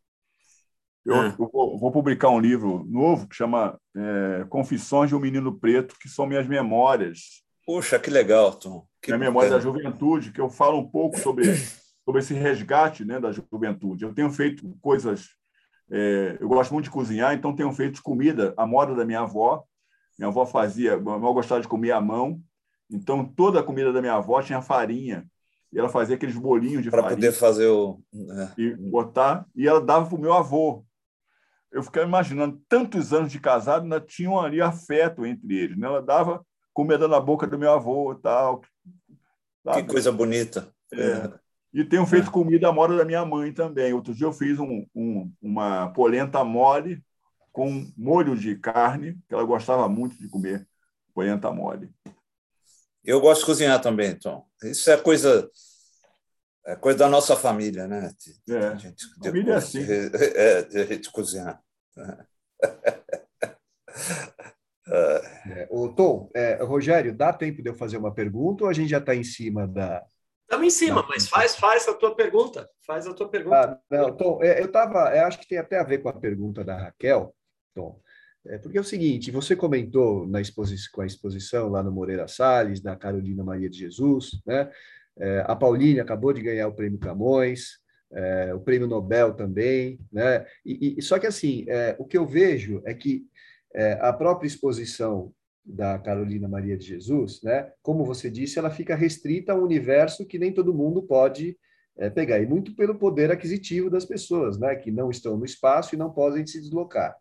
Eu, 1.04 1.14
é. 1.14 1.28
eu 1.38 1.50
vou, 1.52 1.78
vou, 1.78 1.92
publicar 1.92 2.30
um 2.30 2.40
livro 2.40 2.84
novo 2.88 3.28
que 3.28 3.36
chama 3.36 3.78
é, 3.94 4.44
Confissões 4.48 5.08
de 5.08 5.14
um 5.14 5.20
Menino 5.20 5.56
Preto, 5.56 5.96
que 6.00 6.08
são 6.08 6.26
minhas 6.26 6.46
memórias. 6.46 7.44
Puxa, 7.64 7.98
que 7.98 8.10
legal, 8.10 8.54
Tom. 8.54 8.86
Que 9.02 9.10
minha 9.12 9.18
memória 9.18 9.50
da 9.50 9.60
juventude, 9.60 10.32
que 10.32 10.40
eu 10.40 10.48
falo 10.48 10.78
um 10.78 10.88
pouco 10.88 11.18
sobre, 11.18 11.44
sobre 12.06 12.20
esse 12.20 12.32
resgate 12.32 13.04
né, 13.04 13.18
da 13.18 13.32
juventude. 13.32 14.04
Eu 14.04 14.14
tenho 14.14 14.30
feito 14.30 14.64
coisas. 14.80 15.30
É, 15.90 16.38
eu 16.40 16.48
gosto 16.48 16.72
muito 16.72 16.84
de 16.84 16.90
cozinhar, 16.90 17.34
então 17.34 17.54
tenho 17.54 17.72
feito 17.72 18.00
comida 18.00 18.54
à 18.56 18.64
moda 18.64 18.94
da 18.94 19.04
minha 19.04 19.20
avó. 19.20 19.64
Minha 20.16 20.28
avó 20.28 20.46
fazia, 20.46 20.96
minha 20.96 21.16
avó 21.16 21.32
gostava 21.32 21.60
de 21.60 21.68
comer 21.68 21.90
à 21.90 22.00
mão, 22.00 22.40
então 22.90 23.24
toda 23.24 23.60
a 23.60 23.62
comida 23.62 23.92
da 23.92 24.00
minha 24.00 24.14
avó 24.14 24.40
tinha 24.40 24.62
farinha. 24.62 25.26
E 25.72 25.78
ela 25.78 25.88
fazia 25.88 26.14
aqueles 26.14 26.36
bolinhos 26.36 26.82
de 26.82 26.90
pra 26.90 27.02
farinha. 27.02 27.18
Para 27.18 27.28
poder 27.28 27.38
fazer 27.38 27.66
o. 27.66 28.00
É. 28.14 28.52
E 28.56 28.74
botar. 28.76 29.44
E 29.54 29.66
ela 29.66 29.80
dava 29.80 30.06
para 30.06 30.16
o 30.16 30.20
meu 30.20 30.32
avô. 30.32 30.86
Eu 31.72 31.82
ficava 31.82 32.06
imaginando, 32.06 32.62
tantos 32.68 33.12
anos 33.12 33.30
de 33.30 33.40
casado, 33.40 33.82
ainda 33.82 34.00
tinham 34.00 34.40
ali 34.40 34.62
afeto 34.62 35.26
entre 35.26 35.54
eles. 35.54 35.76
Né? 35.76 35.86
Ela 35.86 36.00
dava 36.00 36.46
comida 36.72 37.08
na 37.08 37.20
boca 37.20 37.46
do 37.46 37.58
meu 37.58 37.72
avô 37.72 38.14
tal. 38.14 38.62
Sabe? 39.64 39.82
Que 39.82 39.88
coisa 39.88 40.12
bonita. 40.12 40.72
É. 40.92 41.30
E 41.72 41.84
tenho 41.84 42.06
feito 42.06 42.28
é. 42.28 42.32
comida 42.32 42.68
à 42.68 42.72
moda 42.72 42.96
da 42.96 43.04
minha 43.04 43.24
mãe 43.24 43.52
também. 43.52 43.92
Outro 43.92 44.14
dia 44.14 44.26
eu 44.26 44.32
fiz 44.32 44.58
um, 44.58 44.86
um, 44.94 45.30
uma 45.40 45.88
polenta 45.88 46.42
mole 46.42 47.02
com 47.52 47.86
molho 47.96 48.36
de 48.36 48.56
carne, 48.56 49.18
que 49.28 49.34
ela 49.34 49.44
gostava 49.44 49.88
muito 49.88 50.16
de 50.16 50.28
comer 50.28 50.66
polenta 51.14 51.50
mole. 51.50 51.90
Eu 53.04 53.20
gosto 53.20 53.40
de 53.40 53.46
cozinhar 53.46 53.80
também, 53.80 54.14
Tom. 54.16 54.46
Isso 54.62 54.90
é 54.90 54.96
coisa 54.96 55.50
é 56.66 56.74
coisa 56.74 56.98
da 56.98 57.08
nossa 57.08 57.36
família, 57.36 57.86
né? 57.86 58.10
É. 58.48 58.58
A 58.58 58.74
gente, 58.74 59.06
família 59.22 59.52
é 59.52 59.56
assim. 59.56 59.78
É, 60.34 60.62
de 60.62 60.78
a 60.78 60.84
gente 60.84 61.10
cozinhar. 61.10 61.62
É, 64.88 65.66
o 65.68 65.88
Tom, 65.88 66.30
é, 66.32 66.62
Rogério, 66.62 67.12
dá 67.12 67.32
tempo 67.32 67.60
de 67.60 67.68
eu 67.68 67.74
fazer 67.74 67.96
uma 67.96 68.14
pergunta 68.14 68.62
ou 68.62 68.70
a 68.70 68.72
gente 68.72 68.88
já 68.88 68.98
está 68.98 69.16
em 69.16 69.24
cima 69.24 69.66
da. 69.66 70.04
Estamos 70.46 70.66
em 70.66 70.70
cima, 70.70 71.02
da... 71.02 71.08
mas 71.08 71.28
faz, 71.28 71.56
faz 71.56 71.88
a 71.88 71.94
tua 71.94 72.14
pergunta. 72.14 72.70
Faz 72.86 73.06
a 73.06 73.12
tua 73.12 73.28
pergunta. 73.28 73.56
Ah, 73.56 73.80
não, 73.90 74.16
Tom, 74.16 74.38
é, 74.42 74.60
eu 74.60 74.66
estava. 74.66 75.10
Acho 75.26 75.40
que 75.40 75.48
tem 75.48 75.58
até 75.58 75.78
a 75.78 75.82
ver 75.82 75.98
com 75.98 76.08
a 76.08 76.12
pergunta 76.12 76.64
da 76.64 76.76
Raquel, 76.76 77.34
Tom. 77.74 78.00
É, 78.46 78.58
porque 78.58 78.78
é 78.78 78.80
o 78.80 78.84
seguinte, 78.84 79.32
você 79.32 79.56
comentou 79.56 80.24
na 80.24 80.40
exposição, 80.40 80.90
com 80.92 81.00
a 81.02 81.06
exposição 81.06 81.68
lá 81.68 81.82
no 81.82 81.90
Moreira 81.90 82.28
Salles, 82.28 82.80
da 82.80 82.94
Carolina 82.94 83.42
Maria 83.42 83.68
de 83.68 83.78
Jesus, 83.78 84.40
né? 84.46 84.70
É, 85.18 85.44
a 85.46 85.56
Pauline 85.56 85.98
acabou 85.98 86.32
de 86.32 86.42
ganhar 86.42 86.68
o 86.68 86.74
prêmio 86.74 86.98
Camões, 86.98 87.78
é, 88.12 88.54
o 88.54 88.60
prêmio 88.60 88.86
Nobel 88.86 89.34
também, 89.34 89.98
né? 90.12 90.46
E, 90.64 90.94
e 90.96 91.02
só 91.02 91.18
que 91.18 91.26
assim, 91.26 91.64
é, 91.68 91.96
o 91.98 92.04
que 92.04 92.16
eu 92.16 92.24
vejo 92.24 92.82
é 92.84 92.94
que 92.94 93.26
é, 93.74 93.94
a 94.00 94.12
própria 94.12 94.46
exposição 94.46 95.32
da 95.66 95.98
Carolina 95.98 96.48
Maria 96.48 96.76
de 96.76 96.86
Jesus, 96.86 97.42
né? 97.42 97.70
Como 97.82 98.04
você 98.04 98.30
disse, 98.30 98.58
ela 98.58 98.70
fica 98.70 98.94
restrita 98.94 99.52
a 99.52 99.56
um 99.56 99.64
universo 99.64 100.24
que 100.24 100.38
nem 100.38 100.52
todo 100.52 100.72
mundo 100.72 101.02
pode 101.02 101.58
é, 101.98 102.08
pegar, 102.08 102.38
e 102.38 102.46
muito 102.46 102.74
pelo 102.76 102.94
poder 102.94 103.32
aquisitivo 103.32 103.90
das 103.90 104.04
pessoas, 104.04 104.58
né? 104.58 104.76
Que 104.76 104.90
não 104.90 105.10
estão 105.10 105.36
no 105.36 105.44
espaço 105.44 105.94
e 105.94 105.98
não 105.98 106.12
podem 106.12 106.46
se 106.46 106.60
deslocar. 106.60 107.16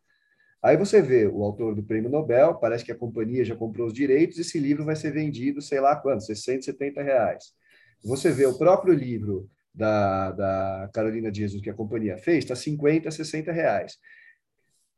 Aí 0.62 0.78
você 0.78 1.02
vê 1.02 1.28
o 1.28 1.44
autor 1.44 1.76
do 1.76 1.84
prêmio 1.84 2.10
Nobel, 2.10 2.56
parece 2.56 2.84
que 2.84 2.92
a 2.92 2.98
companhia 2.98 3.44
já 3.44 3.56
comprou 3.56 3.88
os 3.88 3.94
direitos, 3.94 4.38
esse 4.38 4.60
livro 4.60 4.86
vai 4.86 4.96
ser 4.96 5.12
vendido, 5.12 5.62
sei 5.62 5.80
lá 5.80 5.96
quanto, 5.96 6.24
60, 6.24 6.64
70 6.64 7.02
reais. 7.02 7.54
Você 8.04 8.32
vê 8.32 8.46
o 8.46 8.58
próprio 8.58 8.94
livro 8.94 9.50
da, 9.74 10.32
da 10.32 10.90
Carolina 10.94 11.32
de 11.32 11.40
Jesus 11.40 11.62
que 11.62 11.70
a 11.70 11.74
companhia 11.74 12.18
fez, 12.18 12.40
está 12.40 12.56
50, 12.56 13.10
60 13.12 13.52
reais. 13.52 13.98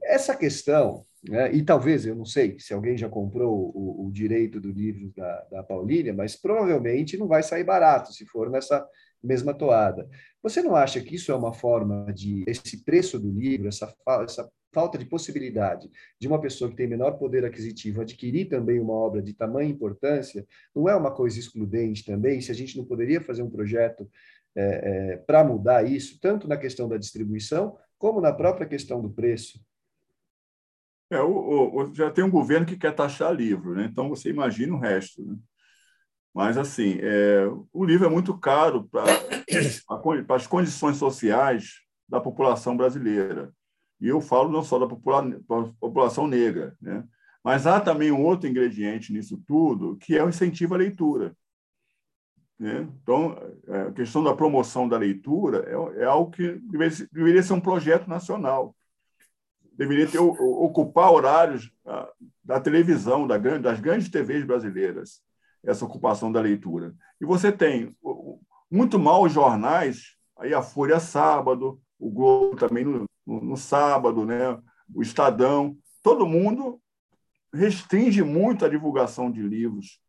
Essa 0.02 0.36
questão, 0.36 1.06
né, 1.24 1.54
e 1.54 1.64
talvez, 1.64 2.06
eu 2.06 2.16
não 2.16 2.26
sei 2.26 2.60
se 2.60 2.74
alguém 2.74 2.98
já 2.98 3.10
comprou 3.10 3.72
o, 3.74 4.08
o 4.08 4.12
direito 4.12 4.60
do 4.60 4.72
livro 4.72 5.12
da, 5.16 5.48
da 5.52 5.64
Paulínia, 5.64 6.14
mas 6.14 6.36
provavelmente 6.36 7.18
não 7.18 7.28
vai 7.28 7.44
sair 7.44 7.64
barato 7.64 8.14
se 8.14 8.26
for 8.26 8.50
nessa 8.50 8.86
mesma 9.24 9.54
toada. 9.54 10.08
Você 10.44 10.62
não 10.62 10.76
acha 10.76 11.02
que 11.02 11.16
isso 11.16 11.32
é 11.32 11.36
uma 11.36 11.54
forma 11.54 12.12
de 12.14 12.44
esse 12.48 12.84
preço 12.84 13.20
do 13.20 13.32
livro, 13.32 13.68
essa, 13.68 13.94
essa 14.24 14.50
falta 14.74 14.98
de 14.98 15.06
possibilidade 15.06 15.90
de 16.20 16.28
uma 16.28 16.40
pessoa 16.40 16.70
que 16.70 16.76
tem 16.76 16.88
menor 16.88 17.14
poder 17.14 17.44
aquisitivo 17.44 18.02
adquirir 18.02 18.48
também 18.48 18.80
uma 18.80 18.94
obra 18.94 19.22
de 19.22 19.34
tamanha 19.34 19.70
importância, 19.70 20.46
não 20.76 20.88
é 20.88 20.96
uma 20.96 21.12
coisa 21.12 21.40
excludente 21.40 22.06
também? 22.06 22.42
Se 22.42 22.52
a 22.52 22.56
gente 22.56 22.78
não 22.78 22.86
poderia 22.86 23.22
fazer 23.22 23.42
um 23.42 23.50
projeto 23.50 24.08
é, 24.56 25.14
é, 25.14 25.18
para 25.18 25.44
mudar 25.44 25.84
isso, 25.84 26.20
tanto 26.22 26.48
na 26.48 26.58
questão 26.58 26.88
da 26.88 26.98
distribuição, 26.98 27.76
como 27.98 28.22
na 28.22 28.32
própria 28.32 28.68
questão 28.68 29.02
do 29.02 29.10
preço? 29.10 29.60
É, 31.10 31.22
o, 31.22 31.76
o, 31.76 31.94
já 31.94 32.12
tem 32.12 32.24
um 32.24 32.30
governo 32.30 32.66
que 32.66 32.76
quer 32.76 32.94
taxar 32.94 33.34
livro, 33.34 33.74
né? 33.76 33.86
então 33.86 34.10
você 34.10 34.30
imagina 34.30 34.76
o 34.76 34.80
resto. 34.80 35.24
Né? 35.24 35.38
Mas, 36.34 36.58
assim, 36.58 36.98
é, 37.02 37.46
o 37.74 37.86
livro 37.86 38.06
é 38.06 38.10
muito 38.10 38.38
caro 38.38 38.88
para 38.90 39.06
as 40.36 40.48
condições 40.48 40.98
sociais 40.98 41.82
da 42.08 42.20
população 42.20 42.76
brasileira. 42.76 43.52
E 44.00 44.08
eu 44.08 44.22
falo 44.22 44.52
não 44.52 44.64
só 44.64 44.78
da 44.78 44.88
popula 44.88 45.24
população 45.80 46.28
negra, 46.28 46.76
né? 46.82 47.04
mas 47.44 47.66
há 47.66 47.80
também 47.80 48.12
um 48.12 48.24
outro 48.24 48.48
ingrediente 48.48 49.12
nisso 49.12 49.42
tudo, 49.48 49.98
que 49.98 50.16
é 50.16 50.24
o 50.24 50.30
incentivo 50.30 50.76
à 50.76 50.78
leitura. 50.78 51.36
Né? 52.60 52.88
Então, 53.02 53.36
é, 53.68 53.82
a 53.82 53.92
questão 53.92 54.24
da 54.24 54.36
promoção 54.36 54.88
da 54.88 54.98
leitura 54.98 55.66
é, 55.68 56.04
é 56.04 56.06
algo 56.06 56.32
que 56.32 56.54
deveria, 56.60 57.08
deveria, 57.12 57.44
ser 57.44 57.54
um 57.54 57.62
projeto 57.62 58.08
nacional. 58.08 58.76
Deveria 59.78 60.08
ter, 60.08 60.20
ocupar 60.20 61.12
horários 61.12 61.72
ah, 61.86 62.10
da 62.44 62.60
televisão, 62.60 63.28
da 63.28 63.38
grande, 63.38 63.64
das 63.64 63.80
grandes 63.80 64.10
TVs 64.10 64.44
brasileiras, 64.44 65.22
essa 65.64 65.86
ocupação 65.86 66.32
da 66.32 66.42
leitura. 66.42 66.96
E 67.22 67.26
você 67.26 67.52
tem 67.52 67.96
muito 68.70 68.98
mal 68.98 69.24
os 69.24 69.32
jornais, 69.32 70.16
aí 70.38 70.54
a 70.54 70.62
Folha 70.62 71.00
sábado, 71.00 71.80
o 72.00 72.10
Globo 72.10 72.56
também 72.56 72.84
no, 72.84 73.06
no, 73.26 73.42
no 73.42 73.58
sábado, 73.58 74.26
né? 74.26 74.58
o 74.94 75.02
Estadão, 75.02 75.78
todo 76.02 76.26
mundo 76.26 76.80
restringe 77.54 78.24
muito 78.24 78.66
a 78.66 78.70
divulgação 78.70 79.32
de 79.32 79.42
livros. 79.42 80.00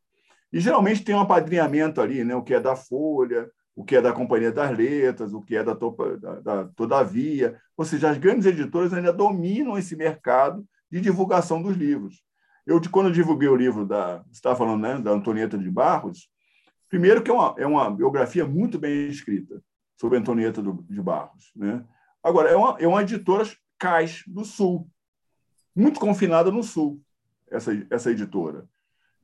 E 0.53 0.61
geralmente 0.61 1.05
tem 1.05 1.15
um 1.15 1.21
apadrinhamento 1.21 2.01
ali, 2.01 2.25
né? 2.25 2.35
o 2.35 2.43
que 2.43 2.55
é 2.55 2.61
da 2.61 2.75
Folha, 2.75 3.51
o 3.79 3.85
que 3.85 3.95
é 3.95 4.03
da 4.03 4.13
Companhia 4.13 4.51
das 4.51 4.77
Letras, 4.77 5.33
o 5.33 5.41
que 5.41 5.57
é 5.57 5.63
da, 5.63 5.73
da, 5.73 6.41
da 6.41 6.65
Todavia. 6.75 7.57
Ou 7.77 7.85
seja, 7.85 8.11
as 8.11 8.19
grandes 8.19 8.45
editoras 8.45 8.93
ainda 8.93 9.13
dominam 9.13 9.79
esse 9.79 9.95
mercado 9.95 10.67
de 10.91 11.01
divulgação 11.01 11.63
dos 11.63 11.77
livros. 11.77 12.21
Eu, 12.67 12.81
quando 12.91 13.07
eu 13.07 13.13
divulguei 13.13 13.49
o 13.49 13.55
livro 13.55 13.87
da, 13.87 14.19
você 14.25 14.33
estava 14.33 14.57
falando, 14.57 14.83
né, 14.83 14.99
da 14.99 15.13
Antonieta 15.13 15.57
de 15.57 15.71
Barros, 15.71 16.29
primeiro 16.89 17.23
que 17.23 17.31
é 17.31 17.35
uma, 17.35 17.55
é 17.57 17.65
uma 17.65 17.89
biografia 17.89 18.45
muito 18.45 18.81
bem 18.81 19.07
escrita 19.07 19.63
sobre 19.97 20.19
Antonieta 20.19 20.61
de 20.61 21.01
Barros. 21.01 21.53
Né? 21.55 21.85
Agora, 22.21 22.51
é 22.51 22.57
uma, 22.57 22.77
é 22.81 22.87
uma 22.89 23.03
editora 23.03 23.45
Cais 23.79 24.25
do 24.27 24.45
Sul, 24.45 24.91
muito 25.73 26.01
confinada 26.01 26.51
no 26.51 26.65
Sul, 26.65 27.01
essa, 27.49 27.71
essa 27.91 28.11
editora. 28.11 28.69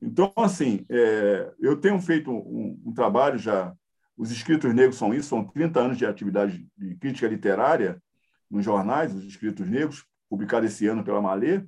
Então, 0.01 0.31
assim, 0.37 0.85
é, 0.89 1.51
eu 1.59 1.75
tenho 1.75 1.99
feito 1.99 2.31
um, 2.31 2.79
um, 2.85 2.93
trabalho 2.93 3.37
já, 3.37 3.75
os 4.17 4.31
escritos 4.31 4.73
negros 4.73 4.97
são 4.97 5.13
isso, 5.13 5.29
são 5.29 5.43
30 5.43 5.79
anos 5.79 5.97
de 5.97 6.05
atividade 6.05 6.67
de 6.77 6.95
crítica 6.95 7.27
literária 7.27 8.01
nos 8.49 8.63
jornais, 8.63 9.13
os 9.13 9.23
escritos 9.23 9.67
negros, 9.67 10.05
publicado 10.29 10.65
esse 10.65 10.87
ano 10.87 11.03
pela 11.03 11.21
Malê, 11.21 11.63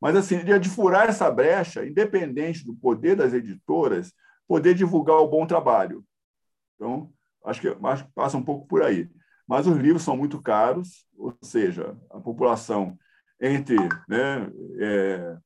mas, 0.00 0.16
assim, 0.16 0.44
de 0.44 0.68
furar 0.68 1.08
essa 1.08 1.30
brecha, 1.30 1.86
independente 1.86 2.64
do 2.64 2.74
poder 2.74 3.16
das 3.16 3.32
editoras, 3.32 4.12
poder 4.46 4.74
divulgar 4.74 5.16
o 5.16 5.28
bom 5.28 5.46
trabalho. 5.46 6.04
Então, 6.74 7.10
acho 7.44 7.60
que 7.60 7.68
passa 8.14 8.36
um 8.36 8.42
pouco 8.42 8.66
por 8.66 8.82
aí 8.82 9.08
mas 9.46 9.66
os 9.66 9.76
livros 9.76 10.02
são 10.02 10.16
muito 10.16 10.40
caros, 10.40 11.06
ou 11.16 11.36
seja, 11.42 11.96
a 12.10 12.20
população 12.20 12.98
entre 13.40 13.76
né, 14.08 14.50
é, 14.80 15.36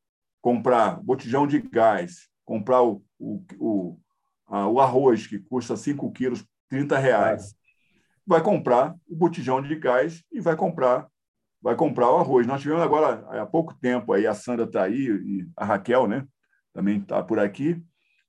comprar 0.41 1.03
botijão 1.03 1.47
de 1.47 1.61
gás, 1.61 2.29
comprar 2.45 2.83
o, 2.83 3.03
o, 3.19 3.99
a, 4.49 4.67
o 4.67 4.81
arroz, 4.81 5.27
que 5.27 5.39
custa 5.39 5.77
5 5.77 6.11
quilos, 6.13 6.45
30 6.69 6.99
reais, 6.99 7.55
vai 8.27 8.43
comprar 8.43 8.95
o 9.09 9.17
botijão 9.17 9.63
de 9.63 9.75
gás 9.77 10.23
e 10.31 10.41
vai 10.41 10.57
comprar 10.57 11.09
vai 11.61 11.75
comprar 11.75 12.11
o 12.11 12.19
arroz. 12.19 12.47
Nós 12.47 12.63
tivemos 12.63 12.83
agora, 12.83 13.27
há 13.31 13.45
pouco 13.45 13.75
tempo, 13.75 14.13
aí 14.13 14.27
a 14.27 14.35
Sandra 14.35 14.65
está 14.65 14.85
aí, 14.85 15.09
e 15.09 15.49
a 15.57 15.65
Raquel 15.65 16.07
né, 16.07 16.25
também 16.73 16.99
está 16.99 17.21
por 17.21 17.39
aqui, 17.39 17.83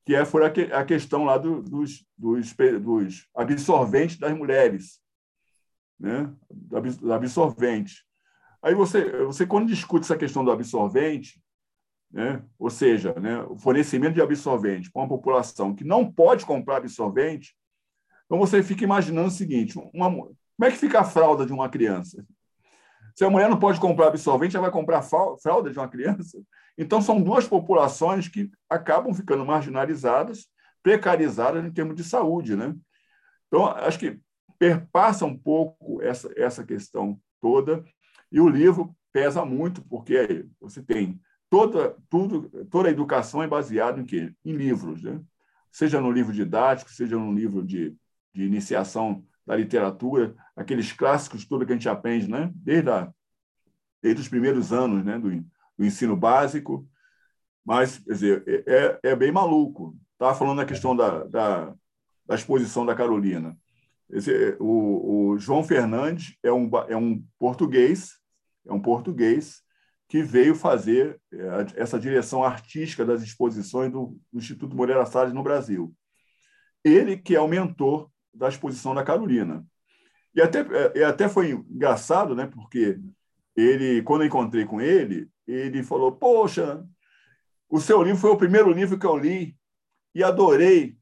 que 0.04 0.16
é 0.16 0.26
foi 0.26 0.44
a, 0.46 0.84
questão 0.84 1.24
lá 1.24 1.38
do, 1.38 1.62
dos, 1.62 2.04
dos, 2.18 2.52
dos 2.82 3.28
absorventes 3.36 4.18
das 4.18 4.36
mulheres 4.36 5.00
né, 6.00 6.34
absorvente. 7.14 8.04
Aí 8.62 8.74
você, 8.74 9.24
você, 9.26 9.46
quando 9.46 9.68
discute 9.68 10.06
essa 10.06 10.18
questão 10.18 10.44
do 10.44 10.52
absorvente, 10.52 11.42
né? 12.12 12.44
ou 12.58 12.70
seja, 12.70 13.14
né, 13.20 13.42
o 13.44 13.58
fornecimento 13.58 14.16
de 14.16 14.22
absorvente 14.22 14.92
para 14.92 15.02
uma 15.02 15.08
população 15.08 15.76
que 15.76 15.84
não 15.84 16.12
pode 16.12 16.46
comprar 16.46 16.78
absorvente, 16.78 17.56
então 18.26 18.38
você 18.38 18.62
fica 18.62 18.84
imaginando 18.84 19.28
o 19.28 19.32
seguinte: 19.32 19.80
uma, 19.94 20.10
como 20.12 20.36
é 20.62 20.72
que 20.72 20.78
fica 20.78 21.00
a 21.00 21.04
fralda 21.04 21.46
de 21.46 21.54
uma 21.54 21.70
criança? 21.70 22.26
Se 23.16 23.26
a 23.26 23.30
mulher 23.30 23.50
não 23.50 23.60
pode 23.60 23.80
comprar 23.80 24.08
absorvente, 24.08 24.56
ela 24.56 24.70
vai 24.70 24.72
comprar 24.72 25.02
fralda 25.02 25.72
de 25.72 25.78
uma 25.78 25.88
criança? 25.88 26.42
Então, 26.78 27.02
são 27.02 27.22
duas 27.22 27.46
populações 27.46 28.30
que 28.30 28.50
acabam 28.70 29.14
ficando 29.14 29.46
marginalizadas, 29.46 30.48
precarizadas 30.82 31.66
em 31.66 31.72
termos 31.72 31.96
de 31.96 32.04
saúde. 32.06 32.56
Né? 32.56 32.74
Então, 33.48 33.66
acho 33.66 34.00
que 34.00 34.18
perpassa 34.58 35.26
um 35.26 35.38
pouco 35.38 36.02
essa, 36.02 36.32
essa 36.38 36.64
questão 36.64 37.20
toda, 37.42 37.84
e 38.32 38.40
o 38.40 38.48
livro 38.48 38.96
pesa 39.12 39.44
muito, 39.44 39.82
porque 39.82 40.46
você 40.62 40.82
tem 40.82 41.20
toda, 41.50 41.96
tudo, 42.10 42.50
toda 42.70 42.90
a 42.90 42.92
educação 42.92 43.42
é 43.42 43.48
baseada 43.48 44.00
em 44.00 44.06
quê? 44.06 44.34
Em 44.46 44.54
livros, 44.54 45.02
né? 45.04 45.20
seja 45.72 46.02
no 46.02 46.12
livro 46.12 46.34
didático, 46.34 46.92
seja 46.92 47.18
no 47.18 47.34
livro 47.34 47.64
de, 47.64 47.96
de 48.34 48.44
iniciação 48.44 49.24
da 49.46 49.56
literatura, 49.56 50.36
aqueles 50.56 50.92
clássicos 50.92 51.46
tudo 51.46 51.66
que 51.66 51.72
a 51.72 51.76
gente 51.76 51.90
aprende, 51.90 52.30
né? 52.30 52.52
desde, 52.56 52.90
a, 52.90 53.12
desde 54.02 54.22
os 54.22 54.28
primeiros 54.28 54.72
anos 54.72 55.04
né? 55.04 55.18
do, 55.18 55.30
do 55.30 55.86
ensino 55.86 56.16
básico, 56.16 56.88
mas, 57.66 58.00
quer 58.00 58.14
dizer, 58.14 58.44
é, 58.48 59.00
é, 59.04 59.12
é 59.12 59.16
bem 59.16 59.32
maluco. 59.32 59.96
Estava 60.14 60.36
falando 60.36 60.58
da 60.58 60.66
questão 60.66 60.96
da, 60.96 61.24
da, 61.26 61.76
da 62.26 62.36
exposição 62.36 62.86
da 62.86 62.96
Carolina. 62.96 63.56
Esse, 64.10 64.58
o, 64.60 65.34
o, 65.34 65.38
João 65.38 65.64
Fernandes 65.64 66.36
é 66.42 66.52
um, 66.52 66.70
é 66.88 66.98
um 66.98 67.24
português, 67.38 68.18
é 68.66 68.74
um 68.74 68.82
português 68.82 69.62
que 70.10 70.24
veio 70.24 70.56
fazer 70.56 71.22
é, 71.32 71.38
essa 71.76 72.00
direção 72.00 72.44
artística 72.44 73.06
das 73.06 73.22
exposições 73.22 73.92
do, 73.92 74.20
Instituto 74.34 74.76
Moreira 74.76 75.06
Salles 75.06 75.34
no 75.34 75.44
Brasil. 75.44 75.96
Ele 76.84 77.16
que 77.16 77.36
é 77.36 77.40
o 77.40 77.48
mentor 77.48 78.10
da 78.34 78.50
exposição 78.50 78.96
da 78.96 79.04
Carolina. 79.04 79.64
E 80.34 80.42
até, 80.42 80.66
é, 80.96 81.04
até 81.04 81.30
foi 81.30 81.52
engraçado, 81.52 82.36
né, 82.36 82.48
porque 82.48 83.00
ele, 83.56 84.02
quando 84.02 84.22
eu 84.22 84.28
encontrei 84.28 84.66
com 84.66 84.82
ele, 84.82 85.30
ele 85.46 85.84
falou: 85.84 86.12
Poxa, 86.12 86.84
o 87.70 87.80
seu 87.80 88.02
livro 88.02 88.20
foi 88.20 88.32
o 88.32 88.38
primeiro 88.38 88.72
livro 88.72 88.98
que 88.98 89.06
eu 89.06 89.16
li 89.16 89.56
e 90.16 90.24
adorei, 90.24 90.98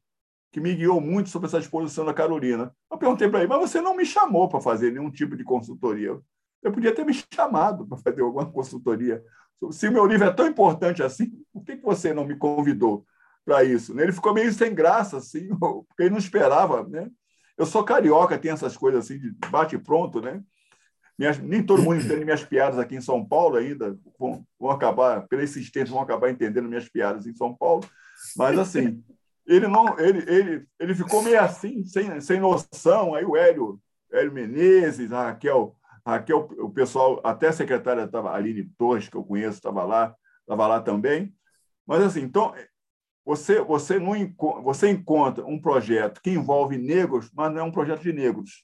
que 0.52 0.60
me 0.60 0.76
guiou 0.76 1.00
muito 1.00 1.30
sobre 1.30 1.48
essa 1.48 1.60
exposição 1.60 2.04
da 2.04 2.14
Carolina. 2.14 2.76
Eu 2.92 2.98
perguntei 2.98 3.30
para 3.30 3.40
ele: 3.40 3.48
Mas 3.48 3.60
você 3.60 3.80
não 3.80 3.96
me 3.96 4.06
chamou 4.06 4.50
para 4.50 4.60
fazer 4.60 4.92
nenhum 4.92 5.12
tipo 5.12 5.38
de 5.38 5.46
consultoria? 5.46 6.20
Eu 6.68 6.72
podia 6.72 6.94
ter 6.94 7.06
me 7.06 7.14
chamado 7.34 7.88
para 7.88 7.98
fazer 7.98 8.22
alguma 8.22 8.46
consultoria. 8.52 9.24
Se 9.72 9.88
o 9.88 9.92
meu 9.92 10.06
livro 10.06 10.28
é 10.28 10.34
tão 10.34 10.46
importante 10.46 11.02
assim, 11.02 11.32
por 11.52 11.64
que 11.64 11.76
você 11.78 12.14
não 12.14 12.26
me 12.26 12.36
convidou 12.36 13.06
para 13.44 13.64
isso? 13.64 13.94
Né? 13.94 14.04
Ele 14.04 14.12
ficou 14.12 14.34
meio 14.34 14.52
sem 14.52 14.74
graça, 14.74 15.18
assim, 15.18 15.50
porque 15.58 16.04
ele 16.04 16.12
não 16.12 16.18
esperava. 16.18 16.88
Né? 16.88 17.10
Eu 17.58 17.66
sou 17.66 17.84
carioca, 17.84 18.38
tem 18.38 18.52
essas 18.52 18.78
coisas 18.78 19.06
assim 19.06 19.20
de 19.20 19.32
bate 19.50 19.78
pronto, 19.78 20.22
né? 20.22 20.42
Nem 21.42 21.64
todo 21.64 21.82
mundo 21.82 22.00
entende 22.00 22.24
minhas 22.24 22.44
piadas 22.44 22.78
aqui 22.78 22.96
em 22.96 23.02
São 23.02 23.26
Paulo 23.26 23.56
ainda, 23.56 23.98
vão, 24.20 24.46
vão 24.60 24.70
acabar, 24.70 25.28
pela 25.28 25.44
insistência, 25.44 25.92
vão 25.92 26.04
acabar 26.04 26.30
entendendo 26.30 26.70
minhas 26.70 26.88
piadas 26.88 27.26
em 27.26 27.36
São 27.36 27.56
Paulo, 27.56 27.84
mas 28.36 28.60
assim, 28.60 29.04
ele 29.48 29.68
não, 29.68 29.98
ele, 29.98 30.24
ele, 30.32 30.68
ele 30.80 30.94
ficou 30.94 31.24
meio 31.24 31.40
assim, 31.42 31.84
sem, 31.86 32.22
sem 32.22 32.40
noção, 32.40 33.16
aí 33.16 33.26
o 33.26 33.36
Hélio, 33.36 33.80
Hélio 34.12 34.32
Menezes, 34.32 35.12
a 35.12 35.24
Raquel 35.24 35.76
Raquel, 36.08 36.50
o 36.60 36.70
pessoal, 36.70 37.20
até 37.22 37.50
a 37.50 37.54
secretária 37.54 38.04
estava, 38.04 38.32
Aline 38.34 38.64
Torres, 38.78 39.10
que 39.10 39.18
eu 39.18 39.24
conheço, 39.26 39.58
estava 39.58 39.84
lá, 39.84 40.16
estava 40.40 40.66
lá 40.66 40.82
também. 40.82 41.36
Mas, 41.86 42.02
assim, 42.02 42.22
então, 42.22 42.54
você, 43.26 43.62
você, 43.62 44.00
não, 44.00 44.14
você 44.64 44.90
encontra 44.90 45.46
um 45.46 45.60
projeto 45.60 46.22
que 46.22 46.30
envolve 46.30 46.78
negros, 46.78 47.30
mas 47.34 47.52
não 47.52 47.60
é 47.60 47.64
um 47.64 47.72
projeto 47.72 48.04
de 48.04 48.14
negros. 48.14 48.64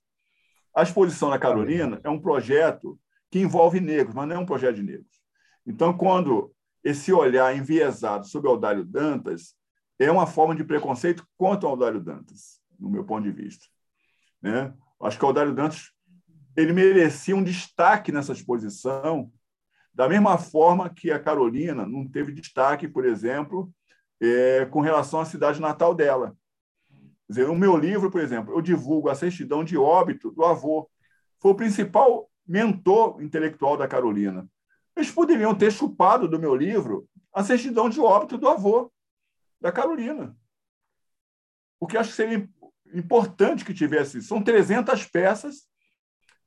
A 0.74 0.84
exposição 0.84 1.30
na 1.30 1.38
Carolina 1.38 2.00
é 2.02 2.10
um 2.10 2.20
projeto 2.20 2.98
que 3.30 3.40
envolve 3.40 3.82
negros, 3.82 4.16
mas 4.16 4.26
não 4.26 4.38
é 4.38 4.40
um 4.40 4.46
projeto 4.46 4.78
de 4.78 4.84
negros. 4.84 5.22
Então, 5.68 5.98
quando 5.98 6.56
esse 6.82 7.12
olhar 7.12 7.56
enviesado 7.56 8.26
sobre 8.26 8.48
o 8.48 8.52
Aldário 8.52 8.86
Dantas 8.86 9.54
é 10.00 10.10
uma 10.10 10.26
forma 10.26 10.56
de 10.56 10.64
preconceito 10.64 11.28
contra 11.38 11.68
o 11.68 11.72
Aldário 11.72 12.00
Dantas, 12.00 12.62
no 12.80 12.90
meu 12.90 13.04
ponto 13.04 13.24
de 13.24 13.32
vista. 13.32 13.66
Né? 14.42 14.74
Acho 15.02 15.18
que 15.18 15.26
o 15.26 15.28
Aldário 15.28 15.54
Dantas 15.54 15.92
ele 16.56 16.74
merecia 16.74 17.36
um 17.36 17.44
destaque 17.44 18.12
nessa 18.12 18.34
exposição, 18.34 19.32
da 19.94 20.08
mesma 20.10 20.38
forma 20.38 20.90
que 20.90 21.12
a 21.12 21.20
Carolina 21.20 21.86
não 21.86 22.08
teve 22.08 22.32
destaque, 22.32 22.88
por 22.88 23.06
exemplo, 23.06 23.72
é, 24.20 24.66
com 24.66 24.82
relação 24.82 25.20
à 25.20 25.26
cidade 25.26 25.62
natal 25.62 25.94
dela. 25.94 26.36
Quer 27.28 27.34
dizer, 27.34 27.50
o 27.50 27.56
meu 27.56 27.78
livro, 27.78 28.10
por 28.12 28.22
exemplo, 28.22 28.54
eu 28.54 28.62
divulgo 28.62 29.10
a 29.10 29.16
certidão 29.16 29.64
de 29.64 29.78
óbito 29.78 30.32
do 30.32 30.44
avô. 30.44 30.90
Foi 31.40 31.52
o 31.52 31.56
principal 31.56 32.30
mentor 32.46 33.22
intelectual 33.22 33.78
da 33.78 33.88
Carolina. 33.88 34.48
Eles 34.96 35.12
poderiam 35.12 35.56
ter 35.56 35.72
chupado 35.72 36.28
do 36.28 36.40
meu 36.40 36.56
livro 36.56 37.08
a 37.34 37.44
certidão 37.44 37.90
de 37.90 38.00
óbito 38.00 38.38
do 38.38 38.48
avô 38.48 38.92
da 39.60 39.72
Carolina. 39.72 40.36
O 41.80 41.88
que 41.88 41.98
acho 41.98 42.12
que 42.12 42.16
seria 42.16 42.48
importante 42.94 43.66
que 43.66 43.74
tivesse. 43.74 44.22
São 44.22 44.42
300 44.42 45.06
peças 45.06 45.68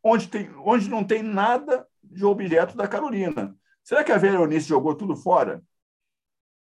onde, 0.06 0.28
tem, 0.28 0.50
onde 0.64 0.88
não 0.88 1.04
tem 1.04 1.22
nada 1.22 1.86
de 2.02 2.24
objeto 2.24 2.76
da 2.76 2.86
Carolina. 2.86 3.54
Será 3.82 4.02
que 4.04 4.12
a 4.12 4.18
velha 4.18 4.36
Eunice 4.36 4.68
jogou 4.68 4.94
tudo 4.94 5.16
fora? 5.16 5.62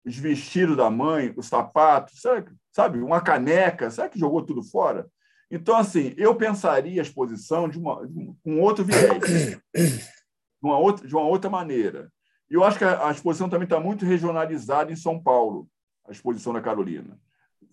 Os 0.05 0.17
vestidos 0.17 0.77
da 0.77 0.91
mãe, 0.91 1.33
os 1.37 1.47
sapatos, 1.47 2.21
será 2.21 2.43
que, 2.43 2.53
sabe, 2.73 3.01
uma 3.01 3.21
caneca, 3.21 3.91
será 3.91 4.09
que 4.09 4.19
jogou 4.19 4.43
tudo 4.43 4.63
fora? 4.63 5.09
Então, 5.51 5.77
assim, 5.77 6.15
eu 6.17 6.35
pensaria 6.35 7.01
a 7.01 7.05
exposição 7.05 7.69
de, 7.69 7.79
uma, 7.79 8.07
de 8.07 8.35
um 8.45 8.61
outro 8.61 8.85
viés, 8.85 9.61
de 9.75 10.01
uma 10.63 10.79
outra, 10.79 11.07
de 11.07 11.15
uma 11.15 11.25
outra 11.25 11.51
maneira. 11.51 12.11
E 12.51 12.55
eu 12.55 12.65
acho 12.65 12.79
que 12.79 12.85
a, 12.85 13.09
a 13.09 13.11
exposição 13.11 13.49
também 13.49 13.65
está 13.65 13.79
muito 13.79 14.05
regionalizada 14.05 14.91
em 14.91 14.97
São 14.97 15.23
Paulo, 15.23 15.69
a 16.07 16.11
exposição 16.11 16.53
da 16.53 16.61
Carolina. 16.61 17.19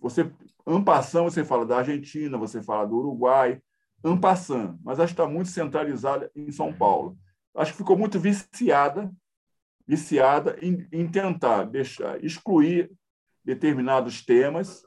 Você, 0.01 0.29
ampassão, 0.65 1.23
você 1.25 1.43
fala 1.43 1.65
da 1.65 1.77
Argentina, 1.77 2.37
você 2.37 2.61
fala 2.61 2.85
do 2.85 2.97
Uruguai, 2.97 3.61
ampassando, 4.03 4.79
mas 4.83 4.99
acho 4.99 5.13
que 5.13 5.21
está 5.21 5.31
muito 5.31 5.49
centralizada 5.49 6.31
em 6.35 6.51
São 6.51 6.73
Paulo. 6.73 7.17
Acho 7.55 7.71
que 7.71 7.77
ficou 7.77 7.97
muito 7.97 8.19
viciada, 8.19 9.11
viciada 9.85 10.57
em, 10.61 10.87
em 10.91 11.07
tentar 11.07 11.63
deixar, 11.63 12.23
excluir 12.23 12.91
determinados 13.43 14.23
temas, 14.23 14.83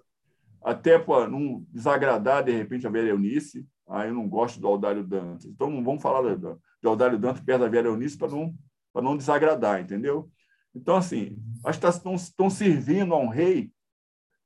até 0.63 0.99
para 0.99 1.29
não 1.29 1.67
desagradar, 1.69 2.45
de 2.45 2.53
repente, 2.53 2.87
a 2.87 2.91
Vera 2.91 3.09
Eunice. 3.09 3.67
Ah, 3.89 4.07
eu 4.07 4.15
não 4.15 4.29
gosto 4.29 4.61
do 4.61 4.69
Aldário 4.69 5.05
Dantas. 5.05 5.45
Então, 5.45 5.69
não 5.69 5.83
vamos 5.83 6.03
falar 6.03 6.35
de, 6.35 6.41
de 6.41 6.89
Aldário 6.89 7.19
Dantas 7.19 7.43
perto 7.43 7.63
da 7.63 7.69
Vera 7.69 7.89
Eunice 7.89 8.17
para 8.17 8.29
não, 8.29 8.55
não 8.95 9.17
desagradar, 9.17 9.81
entendeu? 9.81 10.31
Então, 10.75 10.97
assim, 10.97 11.37
acho 11.65 11.79
que 11.81 11.87
estão, 11.87 12.15
estão 12.15 12.49
servindo 12.49 13.13
a 13.13 13.19
um 13.19 13.29
rei 13.29 13.71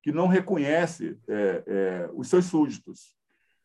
que 0.03 0.11
não 0.11 0.27
reconhece 0.27 1.19
é, 1.29 1.65
é, 1.67 2.11
os 2.15 2.29
seus 2.29 2.47
súditos. 2.47 3.15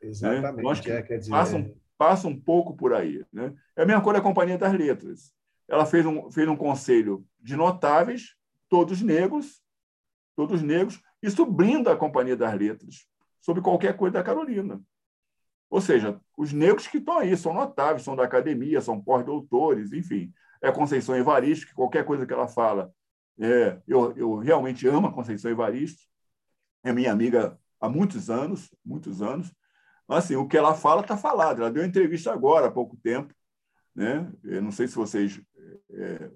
Exatamente. 0.02 0.64
Né? 0.64 0.72
Acho 0.72 0.82
que 0.82 0.92
é, 0.92 1.02
quer 1.02 1.18
dizer, 1.18 1.32
passa, 1.32 1.58
um, 1.58 1.76
passa 1.98 2.28
um 2.28 2.40
pouco 2.40 2.76
por 2.76 2.94
aí. 2.94 3.24
Né? 3.32 3.54
É 3.76 3.84
a 3.84 3.86
mesma 3.86 4.02
coisa 4.02 4.20
da 4.20 4.24
Companhia 4.24 4.58
das 4.58 4.74
Letras. 4.74 5.34
Ela 5.68 5.86
fez 5.86 6.06
um, 6.06 6.30
fez 6.32 6.48
um 6.48 6.56
conselho 6.56 7.26
de 7.40 7.56
notáveis, 7.56 8.36
todos 8.68 9.02
negros, 9.02 9.62
todos 10.36 10.62
negros. 10.62 11.02
Isso 11.22 11.46
blinda 11.46 11.94
a 11.94 11.98
Companhia 11.98 12.36
das 12.36 12.54
Letras 12.54 13.08
sobre 13.40 13.62
qualquer 13.62 13.96
coisa 13.96 14.14
da 14.14 14.24
Carolina. 14.24 14.82
Ou 15.70 15.80
seja, 15.80 16.20
os 16.38 16.52
negros 16.52 16.88
que 16.88 16.98
estão 16.98 17.18
aí 17.18 17.36
são 17.38 17.54
notáveis, 17.54 18.04
são 18.04 18.16
da 18.16 18.24
academia, 18.24 18.82
são 18.82 19.02
pós-doutores, 19.02 19.94
enfim. 19.94 20.34
É 20.62 20.68
a 20.68 20.74
Conceição 20.74 21.16
Evaristo, 21.16 21.68
que 21.68 21.74
qualquer 21.74 22.04
coisa 22.04 22.26
que 22.26 22.34
ela 22.34 22.48
fala, 22.48 22.94
é, 23.40 23.82
eu, 23.88 24.16
eu 24.18 24.36
realmente 24.36 24.86
amo 24.88 25.08
a 25.08 25.14
Conceição 25.14 25.50
Evaristo, 25.50 26.04
é 26.84 26.92
minha 26.92 27.12
amiga 27.12 27.58
há 27.80 27.88
muitos 27.88 28.30
anos, 28.30 28.70
muitos 28.86 29.22
anos, 29.22 29.52
assim, 30.18 30.36
o 30.36 30.48
que 30.48 30.58
ela 30.58 30.74
fala 30.74 31.02
está 31.02 31.18
falado. 31.18 31.62
Ela 31.62 31.72
deu 31.72 31.86
entrevista 31.86 32.32
agora, 32.32 32.68
há 32.68 32.72
pouco 32.72 32.98
tempo, 32.98 33.34
né? 33.96 34.32
Eu 34.44 34.62
não 34.62 34.72
sei 34.72 34.88
se 34.88 34.96
vocês 34.96 35.42
é, 35.92 36.30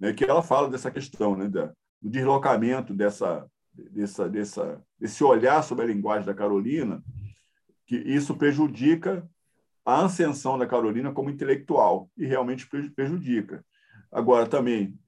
né? 0.00 0.12
que 0.12 0.24
ela 0.24 0.42
fala 0.42 0.68
dessa 0.68 0.90
questão, 0.90 1.36
né? 1.36 1.48
Da, 1.48 1.72
do 2.00 2.10
deslocamento 2.10 2.92
dessa, 2.92 3.46
dessa, 3.72 4.28
dessa, 4.28 4.82
desse 4.98 5.24
olhar 5.24 5.62
sobre 5.62 5.84
a 5.84 5.88
linguagem 5.88 6.26
da 6.26 6.34
Carolina, 6.34 7.02
que 7.86 7.96
isso 7.96 8.36
prejudica 8.36 9.28
a 9.84 10.04
ascensão 10.04 10.58
da 10.58 10.66
Carolina 10.66 11.12
como 11.12 11.30
intelectual, 11.30 12.10
e 12.16 12.26
realmente 12.26 12.68
prejudica. 12.94 13.64
Agora, 14.10 14.46
também, 14.46 14.98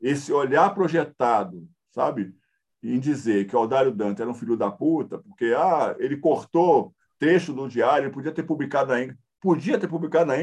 esse 0.00 0.32
olhar 0.32 0.74
projetado, 0.74 1.66
sabe, 1.90 2.34
em 2.82 2.98
dizer 3.00 3.46
que 3.46 3.56
o 3.56 3.58
Aldário 3.58 3.92
Dante 3.92 4.22
era 4.22 4.30
um 4.30 4.34
filho 4.34 4.56
da 4.56 4.70
puta, 4.70 5.18
porque 5.18 5.46
ah, 5.56 5.96
ele 5.98 6.16
cortou 6.16 6.94
trecho 7.18 7.52
do 7.52 7.68
diário, 7.68 8.06
ele 8.06 8.14
podia 8.14 8.32
ter 8.32 8.44
publicado 8.44 8.92
na 8.92 9.00
íntegra. 9.00 9.18
Podia 9.40 9.78
ter 9.78 9.88
publicado 9.88 10.26
na 10.26 10.36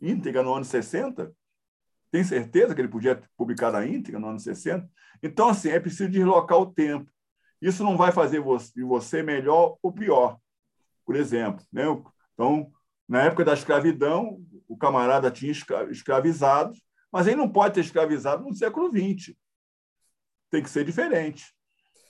íntegra 0.00 0.42
no 0.42 0.54
ano 0.54 0.64
60? 0.64 1.32
Tem 2.10 2.24
certeza 2.24 2.74
que 2.74 2.80
ele 2.80 2.88
podia 2.88 3.22
publicar 3.36 3.72
na 3.72 3.86
íntegra 3.86 4.20
no 4.20 4.28
ano 4.28 4.38
60? 4.38 4.88
Então, 5.22 5.48
assim, 5.48 5.70
é 5.70 5.78
preciso 5.78 6.10
deslocar 6.10 6.58
o 6.58 6.72
tempo. 6.72 7.10
Isso 7.60 7.84
não 7.84 7.96
vai 7.96 8.10
fazer 8.10 8.42
de 8.74 8.82
você 8.82 9.22
melhor 9.22 9.76
ou 9.82 9.92
pior. 9.92 10.38
Por 11.04 11.14
exemplo, 11.14 11.64
né? 11.72 11.82
então, 12.32 12.70
na 13.08 13.22
época 13.22 13.44
da 13.44 13.52
escravidão, 13.52 14.40
o 14.68 14.76
camarada 14.76 15.30
tinha 15.30 15.52
escravizado, 15.90 16.72
mas 17.12 17.26
ele 17.26 17.36
não 17.36 17.48
pode 17.48 17.74
ter 17.74 17.80
escravizado 17.80 18.44
no 18.44 18.54
século 18.54 18.88
XX. 18.88 19.34
Tem 20.50 20.62
que 20.62 20.70
ser 20.70 20.84
diferente. 20.84 21.52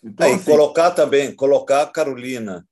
Então, 0.03 0.27
é, 0.27 0.31
e 0.31 0.35
assim, 0.35 0.45
colocar 0.45 0.91
também, 0.93 1.35
colocar 1.35 1.83
a 1.83 1.87
Carolina 1.87 2.67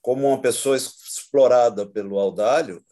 como 0.00 0.28
uma 0.28 0.40
pessoa 0.40 0.76
explorada 0.76 1.86
pelo 1.86 2.18
Audálio 2.18 2.82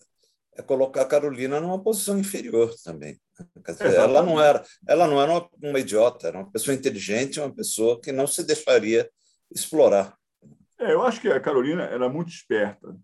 é 0.56 0.62
colocar 0.62 1.02
a 1.02 1.06
Carolina 1.06 1.60
numa 1.60 1.80
posição 1.80 2.18
inferior 2.18 2.74
também. 2.84 3.18
Dizer, 3.64 3.94
ela 3.94 4.20
não 4.20 4.40
era, 4.40 4.64
ela 4.86 5.06
não 5.06 5.22
era 5.22 5.30
uma, 5.30 5.48
uma, 5.62 5.78
idiota, 5.78 6.26
era 6.26 6.38
uma 6.38 6.50
pessoa 6.50 6.74
inteligente, 6.74 7.38
uma 7.38 7.54
pessoa 7.54 8.00
que 8.00 8.10
não 8.10 8.26
se 8.26 8.42
deixaria 8.42 9.08
explorar. 9.50 10.16
É, 10.78 10.92
eu 10.92 11.02
acho 11.02 11.20
que 11.20 11.28
a 11.28 11.40
Carolina 11.40 11.84
era 11.84 12.08
muito 12.08 12.30
esperta 12.30 12.96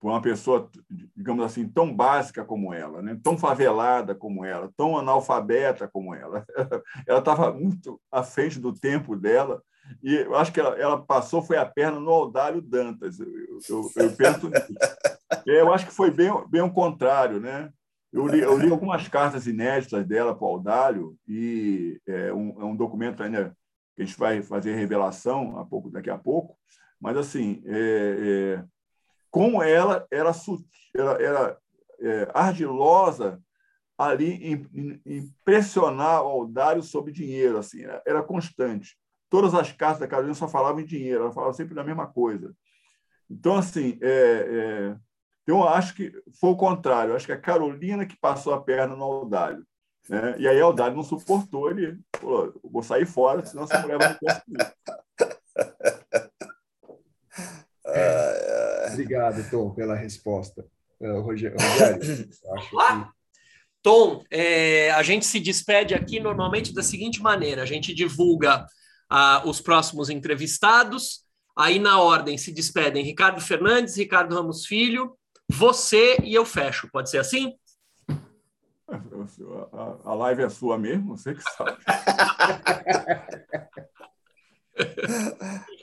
por, 0.00 0.10
uma 0.10 0.22
pessoa, 0.22 0.70
digamos 1.14 1.44
assim, 1.44 1.68
tão 1.68 1.94
básica 1.94 2.44
como 2.44 2.72
ela, 2.72 3.02
né? 3.02 3.18
tão 3.22 3.36
favelada 3.36 4.14
como 4.14 4.44
ela, 4.44 4.72
tão 4.76 4.96
analfabeta 4.96 5.86
como 5.86 6.14
ela. 6.14 6.44
Ela 7.06 7.18
estava 7.18 7.52
muito 7.52 8.00
à 8.10 8.22
frente 8.22 8.58
do 8.58 8.72
tempo 8.72 9.14
dela 9.14 9.62
e 10.02 10.14
eu 10.14 10.36
acho 10.36 10.52
que 10.52 10.60
ela, 10.60 10.78
ela 10.78 11.02
passou 11.04 11.42
foi 11.42 11.56
a 11.56 11.66
perna 11.66 11.98
no 11.98 12.10
Audálio 12.10 12.62
Dantas. 12.62 13.18
Eu, 13.18 13.28
eu, 13.68 13.90
eu 13.96 14.12
penso 14.16 14.48
nisso. 14.48 14.68
É, 15.46 15.60
eu 15.60 15.72
acho 15.72 15.86
que 15.86 15.92
foi 15.92 16.10
bem, 16.10 16.30
bem 16.48 16.62
o 16.62 16.72
contrário, 16.72 17.40
né? 17.40 17.70
Eu 18.12 18.26
li, 18.26 18.40
eu 18.40 18.58
li 18.58 18.70
algumas 18.70 19.06
cartas 19.08 19.46
inéditas 19.46 20.04
dela 20.06 20.34
para 20.34 20.44
o 20.44 20.50
Audálio 20.50 21.16
e 21.28 22.00
é 22.06 22.32
um, 22.32 22.60
é 22.60 22.64
um 22.64 22.74
documento 22.74 23.22
ainda 23.22 23.56
que 23.94 24.02
a 24.02 24.04
gente 24.04 24.18
vai 24.18 24.42
fazer 24.42 24.74
revelação 24.74 25.58
a 25.58 25.64
pouco, 25.64 25.90
daqui 25.90 26.10
a 26.10 26.18
pouco, 26.18 26.56
mas 27.00 27.16
assim, 27.16 27.62
é, 27.66 28.56
é, 28.58 28.64
como 29.30 29.62
ela 29.62 30.06
era, 30.10 30.32
era, 30.94 31.22
era 31.22 31.58
é, 32.00 32.30
ardilosa 32.34 33.40
ali 33.96 34.32
em, 34.32 34.66
em, 34.74 35.02
em, 35.04 35.34
pressionar 35.44 36.22
o 36.22 36.28
Aldário 36.28 36.82
sobre 36.82 37.12
dinheiro, 37.12 37.58
assim, 37.58 37.82
era, 37.82 38.02
era, 38.06 38.22
constante. 38.22 38.96
Todas 39.28 39.54
as 39.54 39.70
cartas 39.72 40.00
da 40.00 40.08
Carolina 40.08 40.34
só 40.34 40.48
falavam 40.48 40.80
em 40.80 40.86
dinheiro, 40.86 41.24
ela 41.24 41.32
falava 41.32 41.52
sempre 41.52 41.74
da 41.74 41.84
mesma 41.84 42.06
coisa. 42.06 42.54
Então, 43.28 43.56
assim, 43.56 43.98
é, 44.00 44.08
é, 44.10 44.96
eu 45.46 45.62
acho 45.68 45.94
que 45.94 46.12
foi 46.40 46.50
o 46.50 46.56
contrário. 46.56 47.14
Acho 47.14 47.26
que 47.26 47.32
a 47.32 47.40
Carolina 47.40 48.06
que 48.06 48.18
passou 48.18 48.54
a 48.54 48.60
perna 48.60 48.96
no 48.96 49.04
Aldário. 49.04 49.64
Né? 50.08 50.34
E 50.38 50.48
aí 50.48 50.60
Aldário 50.60 50.96
não 50.96 51.04
suportou, 51.04 51.70
ele 51.70 52.00
falou, 52.16 52.58
vou 52.64 52.82
sair 52.82 53.06
fora, 53.06 53.44
senão 53.44 53.64
essa 53.64 53.80
mulher 53.80 53.98
vai 53.98 54.08
me 54.08 54.18
conseguir. 54.18 54.74
Obrigado, 58.92 59.50
Tom, 59.50 59.70
pela 59.70 59.94
resposta. 59.94 60.64
Uh, 61.00 61.20
Rogério, 61.22 61.56
Rogério 61.58 62.28
acho 62.54 62.70
que... 62.70 63.20
Tom, 63.82 64.22
é, 64.30 64.90
a 64.90 65.02
gente 65.02 65.24
se 65.24 65.40
despede 65.40 65.94
aqui 65.94 66.20
normalmente 66.20 66.74
da 66.74 66.82
seguinte 66.82 67.22
maneira: 67.22 67.62
a 67.62 67.66
gente 67.66 67.94
divulga 67.94 68.66
uh, 69.10 69.48
os 69.48 69.60
próximos 69.60 70.10
entrevistados, 70.10 71.24
aí 71.56 71.78
na 71.78 72.00
ordem 72.00 72.36
se 72.36 72.52
despedem 72.52 73.04
Ricardo 73.04 73.40
Fernandes, 73.40 73.96
Ricardo 73.96 74.34
Ramos 74.34 74.66
Filho, 74.66 75.16
você 75.48 76.18
e 76.22 76.34
eu 76.34 76.44
fecho. 76.44 76.88
Pode 76.92 77.10
ser 77.10 77.18
assim? 77.18 77.54
A, 80.04 80.14
live 80.14 80.42
é 80.42 80.48
sua 80.48 80.76
mesmo, 80.76 81.16
você 81.16 81.34
que 81.34 81.42
sabe. 81.42 81.78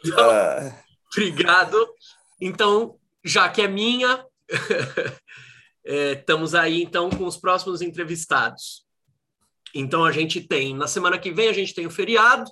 então, 0.06 0.30
obrigado. 1.16 1.78
Então, 2.40 2.98
já 3.24 3.50
que 3.50 3.62
é 3.62 3.68
minha, 3.68 4.24
é, 5.86 6.14
estamos 6.14 6.54
aí 6.56 6.82
então 6.82 7.10
com 7.10 7.26
os 7.26 7.38
próximos 7.38 7.82
entrevistados. 7.82 8.86
Então, 9.74 10.06
a 10.06 10.12
gente 10.12 10.42
tem, 10.42 10.76
na 10.76 10.88
semana 10.88 11.20
que 11.20 11.32
vem, 11.32 11.50
a 11.50 11.54
gente 11.54 11.74
tem 11.74 11.86
o 11.86 11.92
feriado, 11.92 12.50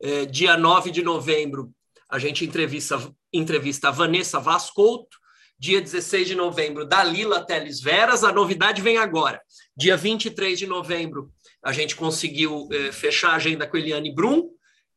é, 0.00 0.26
dia 0.26 0.56
9 0.56 0.90
de 0.90 1.02
novembro, 1.02 1.72
a 2.08 2.18
gente 2.18 2.44
entrevista, 2.44 3.12
entrevista 3.32 3.88
a 3.88 3.90
Vanessa 3.90 4.38
Vascouto, 4.38 5.16
dia 5.58 5.80
16 5.80 6.28
de 6.28 6.34
novembro, 6.34 6.86
Dalila 6.86 7.44
Teles 7.44 7.80
Veras. 7.80 8.22
A 8.22 8.32
novidade 8.32 8.82
vem 8.82 8.98
agora. 8.98 9.40
Dia 9.76 9.96
23 9.96 10.58
de 10.58 10.66
novembro, 10.66 11.32
a 11.64 11.72
gente 11.72 11.96
conseguiu 11.96 12.68
eh, 12.70 12.92
fechar 12.92 13.30
a 13.30 13.36
agenda 13.36 13.66
com 13.66 13.76
Eliane 13.76 14.14
Brum, 14.14 14.50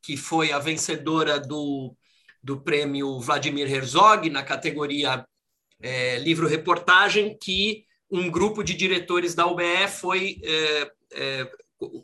que 0.04 0.16
foi 0.16 0.52
a 0.52 0.60
vencedora 0.60 1.40
do, 1.40 1.96
do 2.42 2.62
prêmio 2.62 3.20
Vladimir 3.20 3.72
Herzog 3.72 4.30
na 4.30 4.44
categoria 4.44 5.26
eh, 5.82 6.20
livro-reportagem, 6.20 7.38
que 7.42 7.86
um 8.12 8.30
grupo 8.30 8.64
de 8.64 8.74
diretores 8.74 9.36
da 9.36 9.46
UBE 9.46 9.88
foi 9.88 10.40
eh, 10.44 10.92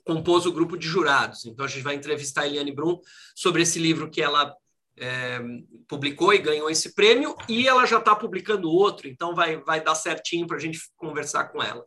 compôs 0.04 0.46
o 0.46 0.52
grupo 0.52 0.78
de 0.78 0.88
jurados. 0.88 1.46
Então 1.46 1.66
a 1.66 1.68
gente 1.68 1.84
vai 1.84 1.96
entrevistar 1.96 2.42
a 2.42 2.48
Eliane 2.48 2.72
Brum 2.72 3.00
sobre 3.36 3.62
esse 3.62 3.80
livro 3.80 4.10
que 4.10 4.22
ela 4.22 4.56
é, 4.98 5.42
publicou 5.88 6.34
e 6.34 6.38
ganhou 6.38 6.70
esse 6.70 6.94
prêmio, 6.94 7.36
e 7.50 7.68
ela 7.68 7.86
já 7.86 8.00
está 8.00 8.16
publicando 8.16 8.72
outro, 8.72 9.08
então 9.08 9.36
vai, 9.36 9.58
vai 9.58 9.84
dar 9.84 9.96
certinho 9.96 10.48
para 10.48 10.58
a 10.58 10.60
gente 10.60 10.80
conversar 10.96 11.46
com 11.46 11.62
ela. 11.62 11.84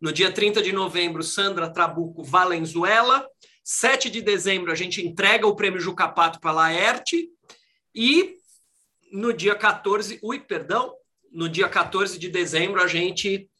No 0.00 0.12
dia 0.12 0.32
30 0.32 0.62
de 0.62 0.72
novembro, 0.72 1.22
Sandra 1.22 1.72
Trabuco 1.72 2.22
Valenzuela. 2.22 3.26
7 3.64 4.10
de 4.10 4.22
dezembro, 4.22 4.70
a 4.70 4.74
gente 4.74 5.04
entrega 5.04 5.46
o 5.46 5.56
prêmio 5.56 5.80
Jucapato 5.80 6.38
para 6.38 6.50
a 6.50 6.54
Laerte. 6.54 7.28
E 7.96 8.36
no 9.10 9.32
dia 9.32 9.54
14, 9.54 10.20
ui, 10.22 10.38
perdão, 10.38 10.94
no 11.32 11.48
dia 11.48 11.66
14 11.66 12.18
de 12.18 12.28
dezembro, 12.28 12.82
a 12.82 12.86
gente 12.86 13.50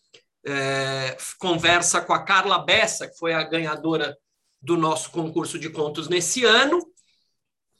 é, 0.45 1.17
conversa 1.39 2.03
com 2.03 2.13
a 2.13 2.23
Carla 2.23 2.59
Bessa, 2.59 3.09
que 3.09 3.17
foi 3.17 3.33
a 3.33 3.43
ganhadora 3.43 4.15
do 4.61 4.77
nosso 4.77 5.11
concurso 5.11 5.59
de 5.59 5.71
contos 5.71 6.07
nesse 6.07 6.45
ano 6.45 6.79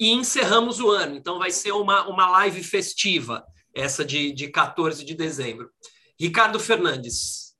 e 0.01 0.13
encerramos 0.13 0.81
o 0.81 0.91
ano. 0.91 1.15
Então, 1.15 1.39
vai 1.39 1.51
ser 1.51 1.73
uma, 1.73 2.09
uma 2.09 2.31
live 2.31 2.63
festiva, 2.65 3.45
essa 3.75 4.03
de, 4.03 4.33
de 4.33 4.49
14 4.49 5.05
de 5.05 5.15
dezembro. 5.15 5.71
Ricardo 6.19 6.59
Fernandes. 6.59 7.55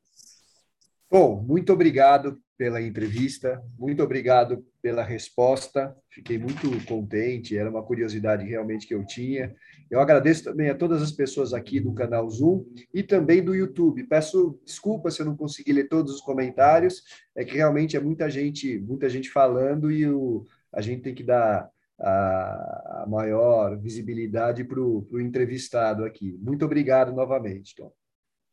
Bom, 1.11 1.43
muito 1.43 1.71
obrigado 1.71 2.41
pela 2.57 2.81
entrevista, 2.81 3.63
muito 3.79 4.03
obrigado 4.03 4.65
pela 4.81 5.03
resposta. 5.03 5.95
Fiquei 6.11 6.39
muito 6.39 6.69
contente, 6.87 7.57
era 7.57 7.69
uma 7.69 7.83
curiosidade 7.83 8.47
realmente 8.47 8.87
que 8.87 8.95
eu 8.95 9.05
tinha. 9.05 9.55
Eu 9.91 10.01
agradeço 10.01 10.45
também 10.45 10.71
a 10.71 10.75
todas 10.75 11.03
as 11.03 11.13
pessoas 11.13 11.53
aqui 11.53 11.79
do 11.79 11.93
canal 11.93 12.29
Zoom 12.29 12.65
e 12.93 13.03
também 13.03 13.43
do 13.43 13.55
YouTube. 13.55 14.05
Peço 14.05 14.59
desculpa 14.65 15.11
se 15.11 15.21
eu 15.21 15.27
não 15.27 15.37
consegui 15.37 15.73
ler 15.73 15.89
todos 15.89 16.15
os 16.15 16.21
comentários, 16.21 17.03
é 17.35 17.45
que 17.45 17.57
realmente 17.57 17.97
é 17.97 18.01
muita 18.01 18.31
gente, 18.31 18.79
muita 18.79 19.09
gente 19.09 19.31
falando 19.31 19.91
e 19.91 20.07
o, 20.07 20.45
a 20.73 20.81
gente 20.81 21.03
tem 21.03 21.15
que 21.15 21.23
dar 21.23 21.71
a, 21.99 23.03
a 23.03 23.07
maior 23.09 23.77
visibilidade 23.77 24.65
para 24.65 24.81
o 24.81 25.21
entrevistado 25.21 26.05
aqui. 26.05 26.39
Muito 26.41 26.65
obrigado 26.65 27.13
novamente, 27.13 27.75
Tom. 27.75 27.93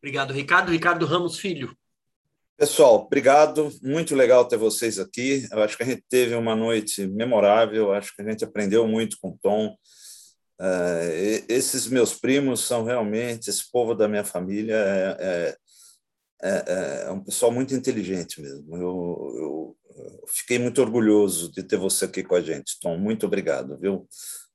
Obrigado, 0.01 0.33
Ricardo. 0.33 0.71
Ricardo 0.71 1.05
Ramos 1.05 1.39
Filho. 1.39 1.75
Pessoal, 2.57 2.95
obrigado. 2.95 3.71
Muito 3.81 4.15
legal 4.15 4.45
ter 4.45 4.57
vocês 4.57 4.99
aqui. 4.99 5.47
Eu 5.51 5.63
acho 5.63 5.75
que 5.75 5.83
a 5.83 5.85
gente 5.85 6.03
teve 6.07 6.35
uma 6.35 6.55
noite 6.55 7.07
memorável. 7.07 7.91
Acho 7.91 8.15
que 8.15 8.21
a 8.21 8.29
gente 8.29 8.43
aprendeu 8.43 8.87
muito 8.87 9.17
com 9.19 9.29
o 9.29 9.39
Tom. 9.41 9.75
Uh, 10.59 11.43
esses 11.49 11.87
meus 11.87 12.13
primos 12.13 12.61
são 12.61 12.83
realmente, 12.83 13.49
esse 13.49 13.69
povo 13.71 13.95
da 13.95 14.07
minha 14.07 14.23
família 14.23 14.75
é, 14.75 15.17
é, 15.19 15.57
é, 16.43 17.03
é 17.07 17.11
um 17.11 17.23
pessoal 17.23 17.51
muito 17.51 17.73
inteligente 17.73 18.39
mesmo. 18.39 18.77
Eu, 18.77 19.33
eu, 19.35 19.75
fiquei 20.27 20.59
muito 20.59 20.79
orgulhoso 20.79 21.51
de 21.51 21.63
ter 21.63 21.77
você 21.77 22.05
aqui 22.05 22.23
com 22.23 22.35
a 22.35 22.41
gente, 22.41 22.79
Tom. 22.79 22.97
Muito 22.97 23.25
obrigado, 23.25 23.79
viu? 23.79 24.07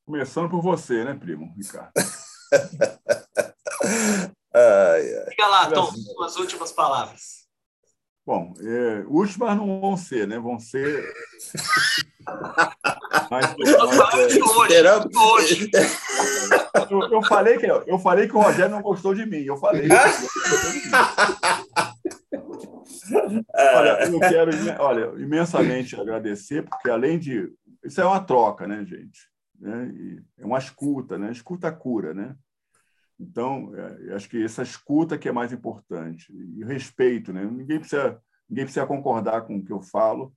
Começando 0.07 0.49
por 0.49 0.62
você, 0.62 1.05
né, 1.05 1.15
primo, 1.15 1.53
Ricardo? 1.57 1.93
ai, 4.55 5.15
ai. 5.15 5.31
Fica 5.31 5.47
lá, 5.49 5.70
Tom, 5.70 5.93
suas 5.93 6.37
últimas 6.37 6.73
palavras. 6.73 7.38
Bom, 8.28 8.52
é, 8.60 9.05
últimas 9.06 9.56
não 9.56 9.80
vão 9.80 9.96
ser, 9.96 10.28
né? 10.28 10.38
Vão 10.38 10.59
ser. 10.59 11.02
mas, 13.30 13.56
mas, 13.59 13.70
é... 13.70 13.78
Eu, 16.90 17.00
eu, 17.10 17.22
falei 17.22 17.56
que, 17.56 17.66
eu 17.66 17.98
falei 17.98 18.28
que 18.28 18.36
o 18.36 18.40
Rogério 18.40 18.70
não 18.70 18.82
gostou 18.82 19.14
de 19.14 19.24
mim. 19.24 19.44
Eu 19.44 19.56
falei. 19.56 19.88
Olha, 23.55 24.05
eu 24.05 24.20
quero 24.20 24.50
olha, 24.78 25.22
imensamente 25.22 25.98
agradecer, 25.98 26.62
porque 26.62 26.90
além 26.90 27.18
de. 27.18 27.50
Isso 27.82 28.00
é 28.00 28.05
uma 28.05 28.20
troca, 28.20 28.66
né, 28.66 28.84
gente? 28.84 29.20
Né? 29.59 29.90
é 30.38 30.44
uma 30.44 30.59
escuta, 30.59 31.16
né? 31.16 31.32
Escuta 31.32 31.72
cura, 31.72 32.12
né? 32.12 32.36
Então, 33.19 33.73
é, 33.74 34.15
acho 34.15 34.28
que 34.28 34.43
essa 34.43 34.62
escuta 34.62 35.19
que 35.19 35.28
é 35.28 35.32
mais 35.32 35.53
importante. 35.53 36.32
E 36.32 36.65
respeito, 36.65 37.32
né? 37.32 37.45
Ninguém 37.45 37.81
precisa 37.81 38.20
ninguém 38.49 38.65
precisa 38.65 38.86
concordar 38.86 39.43
com 39.43 39.59
o 39.59 39.65
que 39.65 39.73
eu 39.73 39.81
falo, 39.81 40.32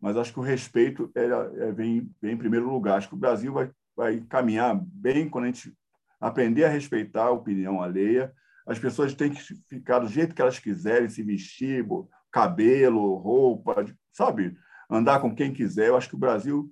mas 0.00 0.16
acho 0.16 0.32
que 0.32 0.38
o 0.38 0.42
respeito 0.42 1.10
é, 1.14 1.24
é, 1.24 1.72
vem, 1.72 2.10
vem 2.22 2.34
em 2.34 2.38
primeiro 2.38 2.70
lugar. 2.70 2.98
Acho 2.98 3.08
que 3.08 3.14
o 3.14 3.18
Brasil 3.18 3.52
vai, 3.52 3.70
vai 3.96 4.20
caminhar 4.28 4.78
bem 4.80 5.28
quando 5.28 5.44
a 5.44 5.48
gente 5.48 5.74
aprender 6.20 6.64
a 6.64 6.68
respeitar 6.68 7.24
a 7.24 7.30
opinião 7.30 7.82
alheia. 7.82 8.32
As 8.66 8.78
pessoas 8.78 9.14
têm 9.14 9.30
que 9.30 9.42
ficar 9.68 9.98
do 9.98 10.08
jeito 10.08 10.34
que 10.34 10.42
elas 10.42 10.58
quiserem, 10.58 11.08
se 11.08 11.22
vestir, 11.22 11.84
cabelo, 12.30 13.16
roupa, 13.16 13.84
sabe? 14.12 14.56
Andar 14.88 15.20
com 15.20 15.34
quem 15.34 15.52
quiser. 15.52 15.88
Eu 15.88 15.96
acho 15.96 16.08
que 16.08 16.14
o 16.14 16.18
Brasil 16.18 16.70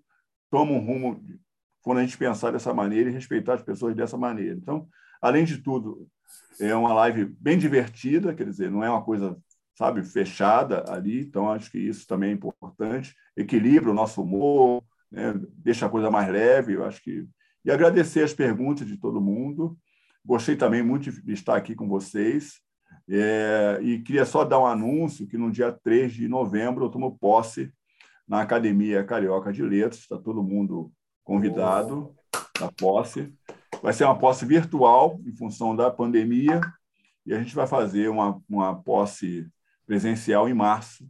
toma 0.50 0.72
um 0.72 0.84
rumo 0.84 1.20
quando 1.82 1.98
a 1.98 2.02
gente 2.02 2.16
pensar 2.16 2.52
dessa 2.52 2.72
maneira 2.72 3.10
e 3.10 3.12
respeitar 3.12 3.54
as 3.54 3.62
pessoas 3.62 3.94
dessa 3.94 4.16
maneira. 4.16 4.54
Então, 4.54 4.88
além 5.24 5.44
de 5.46 5.56
tudo, 5.56 6.06
é 6.60 6.74
uma 6.74 6.92
live 6.92 7.24
bem 7.24 7.56
divertida, 7.56 8.34
quer 8.34 8.44
dizer, 8.44 8.70
não 8.70 8.84
é 8.84 8.90
uma 8.90 9.02
coisa, 9.02 9.36
sabe, 9.74 10.02
fechada 10.02 10.84
ali. 10.92 11.22
Então, 11.22 11.50
acho 11.50 11.70
que 11.70 11.78
isso 11.78 12.06
também 12.06 12.30
é 12.30 12.34
importante. 12.34 13.14
Equilibra 13.34 13.90
o 13.90 13.94
nosso 13.94 14.22
humor, 14.22 14.84
né? 15.10 15.34
deixa 15.56 15.86
a 15.86 15.88
coisa 15.88 16.10
mais 16.10 16.30
leve. 16.30 16.74
Eu 16.74 16.84
acho 16.84 17.02
que 17.02 17.26
e 17.64 17.70
agradecer 17.70 18.22
as 18.22 18.34
perguntas 18.34 18.86
de 18.86 18.98
todo 18.98 19.22
mundo. 19.22 19.78
Gostei 20.22 20.54
também 20.54 20.82
muito 20.82 21.10
de 21.10 21.32
estar 21.32 21.56
aqui 21.56 21.74
com 21.74 21.88
vocês. 21.88 22.60
É, 23.08 23.78
e 23.82 24.00
queria 24.00 24.26
só 24.26 24.44
dar 24.44 24.58
um 24.58 24.66
anúncio 24.66 25.26
que 25.26 25.38
no 25.38 25.50
dia 25.50 25.72
3 25.72 26.12
de 26.12 26.28
novembro 26.28 26.84
eu 26.84 26.90
tomo 26.90 27.18
posse 27.18 27.72
na 28.28 28.42
Academia 28.42 29.02
Carioca 29.04 29.50
de 29.50 29.62
Letras, 29.62 30.02
está 30.02 30.18
todo 30.18 30.42
mundo 30.42 30.92
convidado 31.24 32.14
na 32.60 32.70
posse. 32.70 33.32
Vai 33.84 33.92
ser 33.92 34.04
uma 34.04 34.18
posse 34.18 34.46
virtual, 34.46 35.20
em 35.26 35.36
função 35.36 35.76
da 35.76 35.90
pandemia, 35.90 36.58
e 37.26 37.34
a 37.34 37.38
gente 37.38 37.54
vai 37.54 37.66
fazer 37.66 38.08
uma, 38.08 38.42
uma 38.48 38.74
posse 38.82 39.46
presencial 39.86 40.48
em 40.48 40.54
março, 40.54 41.06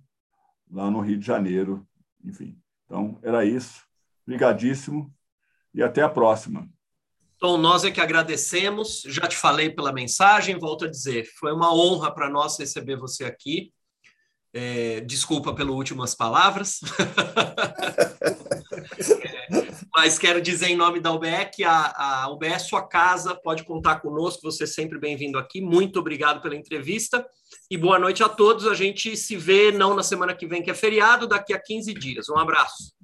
lá 0.69 0.91
no 0.91 0.99
Rio 0.99 1.17
de 1.17 1.25
Janeiro. 1.25 1.87
Enfim, 2.25 2.59
então 2.85 3.17
era 3.23 3.45
isso. 3.45 3.85
Obrigadíssimo 4.27 5.15
e 5.73 5.85
até 5.85 6.03
a 6.03 6.09
próxima. 6.09 6.69
Então, 7.37 7.57
nós 7.57 7.85
é 7.85 7.93
que 7.93 8.01
agradecemos. 8.01 9.03
Já 9.07 9.29
te 9.29 9.37
falei 9.37 9.71
pela 9.71 9.93
mensagem, 9.93 10.59
volto 10.59 10.85
a 10.85 10.91
dizer, 10.91 11.29
foi 11.39 11.53
uma 11.53 11.73
honra 11.73 12.13
para 12.13 12.29
nós 12.29 12.59
receber 12.59 12.97
você 12.97 13.23
aqui. 13.23 13.73
É, 14.53 15.01
desculpa 15.03 15.55
pelas 15.55 15.77
últimas 15.77 16.13
palavras. 16.13 16.81
é, 19.23 19.63
mas 19.97 20.19
quero 20.19 20.41
dizer 20.41 20.69
em 20.69 20.77
nome 20.77 20.99
da 20.99 21.13
UBE 21.13 21.51
que 21.55 21.63
a, 21.63 21.95
a 21.97 22.29
UBE 22.33 22.49
é 22.49 22.59
sua 22.59 22.83
casa, 22.83 23.35
pode 23.35 23.63
contar 23.63 24.01
conosco, 24.01 24.43
você 24.43 24.65
é 24.65 24.67
sempre 24.67 24.99
bem-vindo 24.99 25.39
aqui. 25.39 25.61
Muito 25.61 26.01
obrigado 26.01 26.43
pela 26.43 26.57
entrevista 26.57 27.25
e 27.71 27.79
boa 27.79 27.97
noite 27.97 28.23
a 28.23 28.29
todos. 28.29 28.67
A 28.67 28.75
gente 28.75 29.17
se 29.17 29.37
vê 29.37 29.71
não 29.71 29.95
na 29.95 30.03
semana 30.03 30.35
que 30.35 30.49
vem, 30.49 30.63
que 30.63 30.71
é 30.71 30.75
feriado, 30.75 31.29
daqui 31.29 31.55
a 31.55 31.61
15 31.61 31.95
dias. 31.95 32.29
Um 32.29 32.37
abraço. 32.37 32.93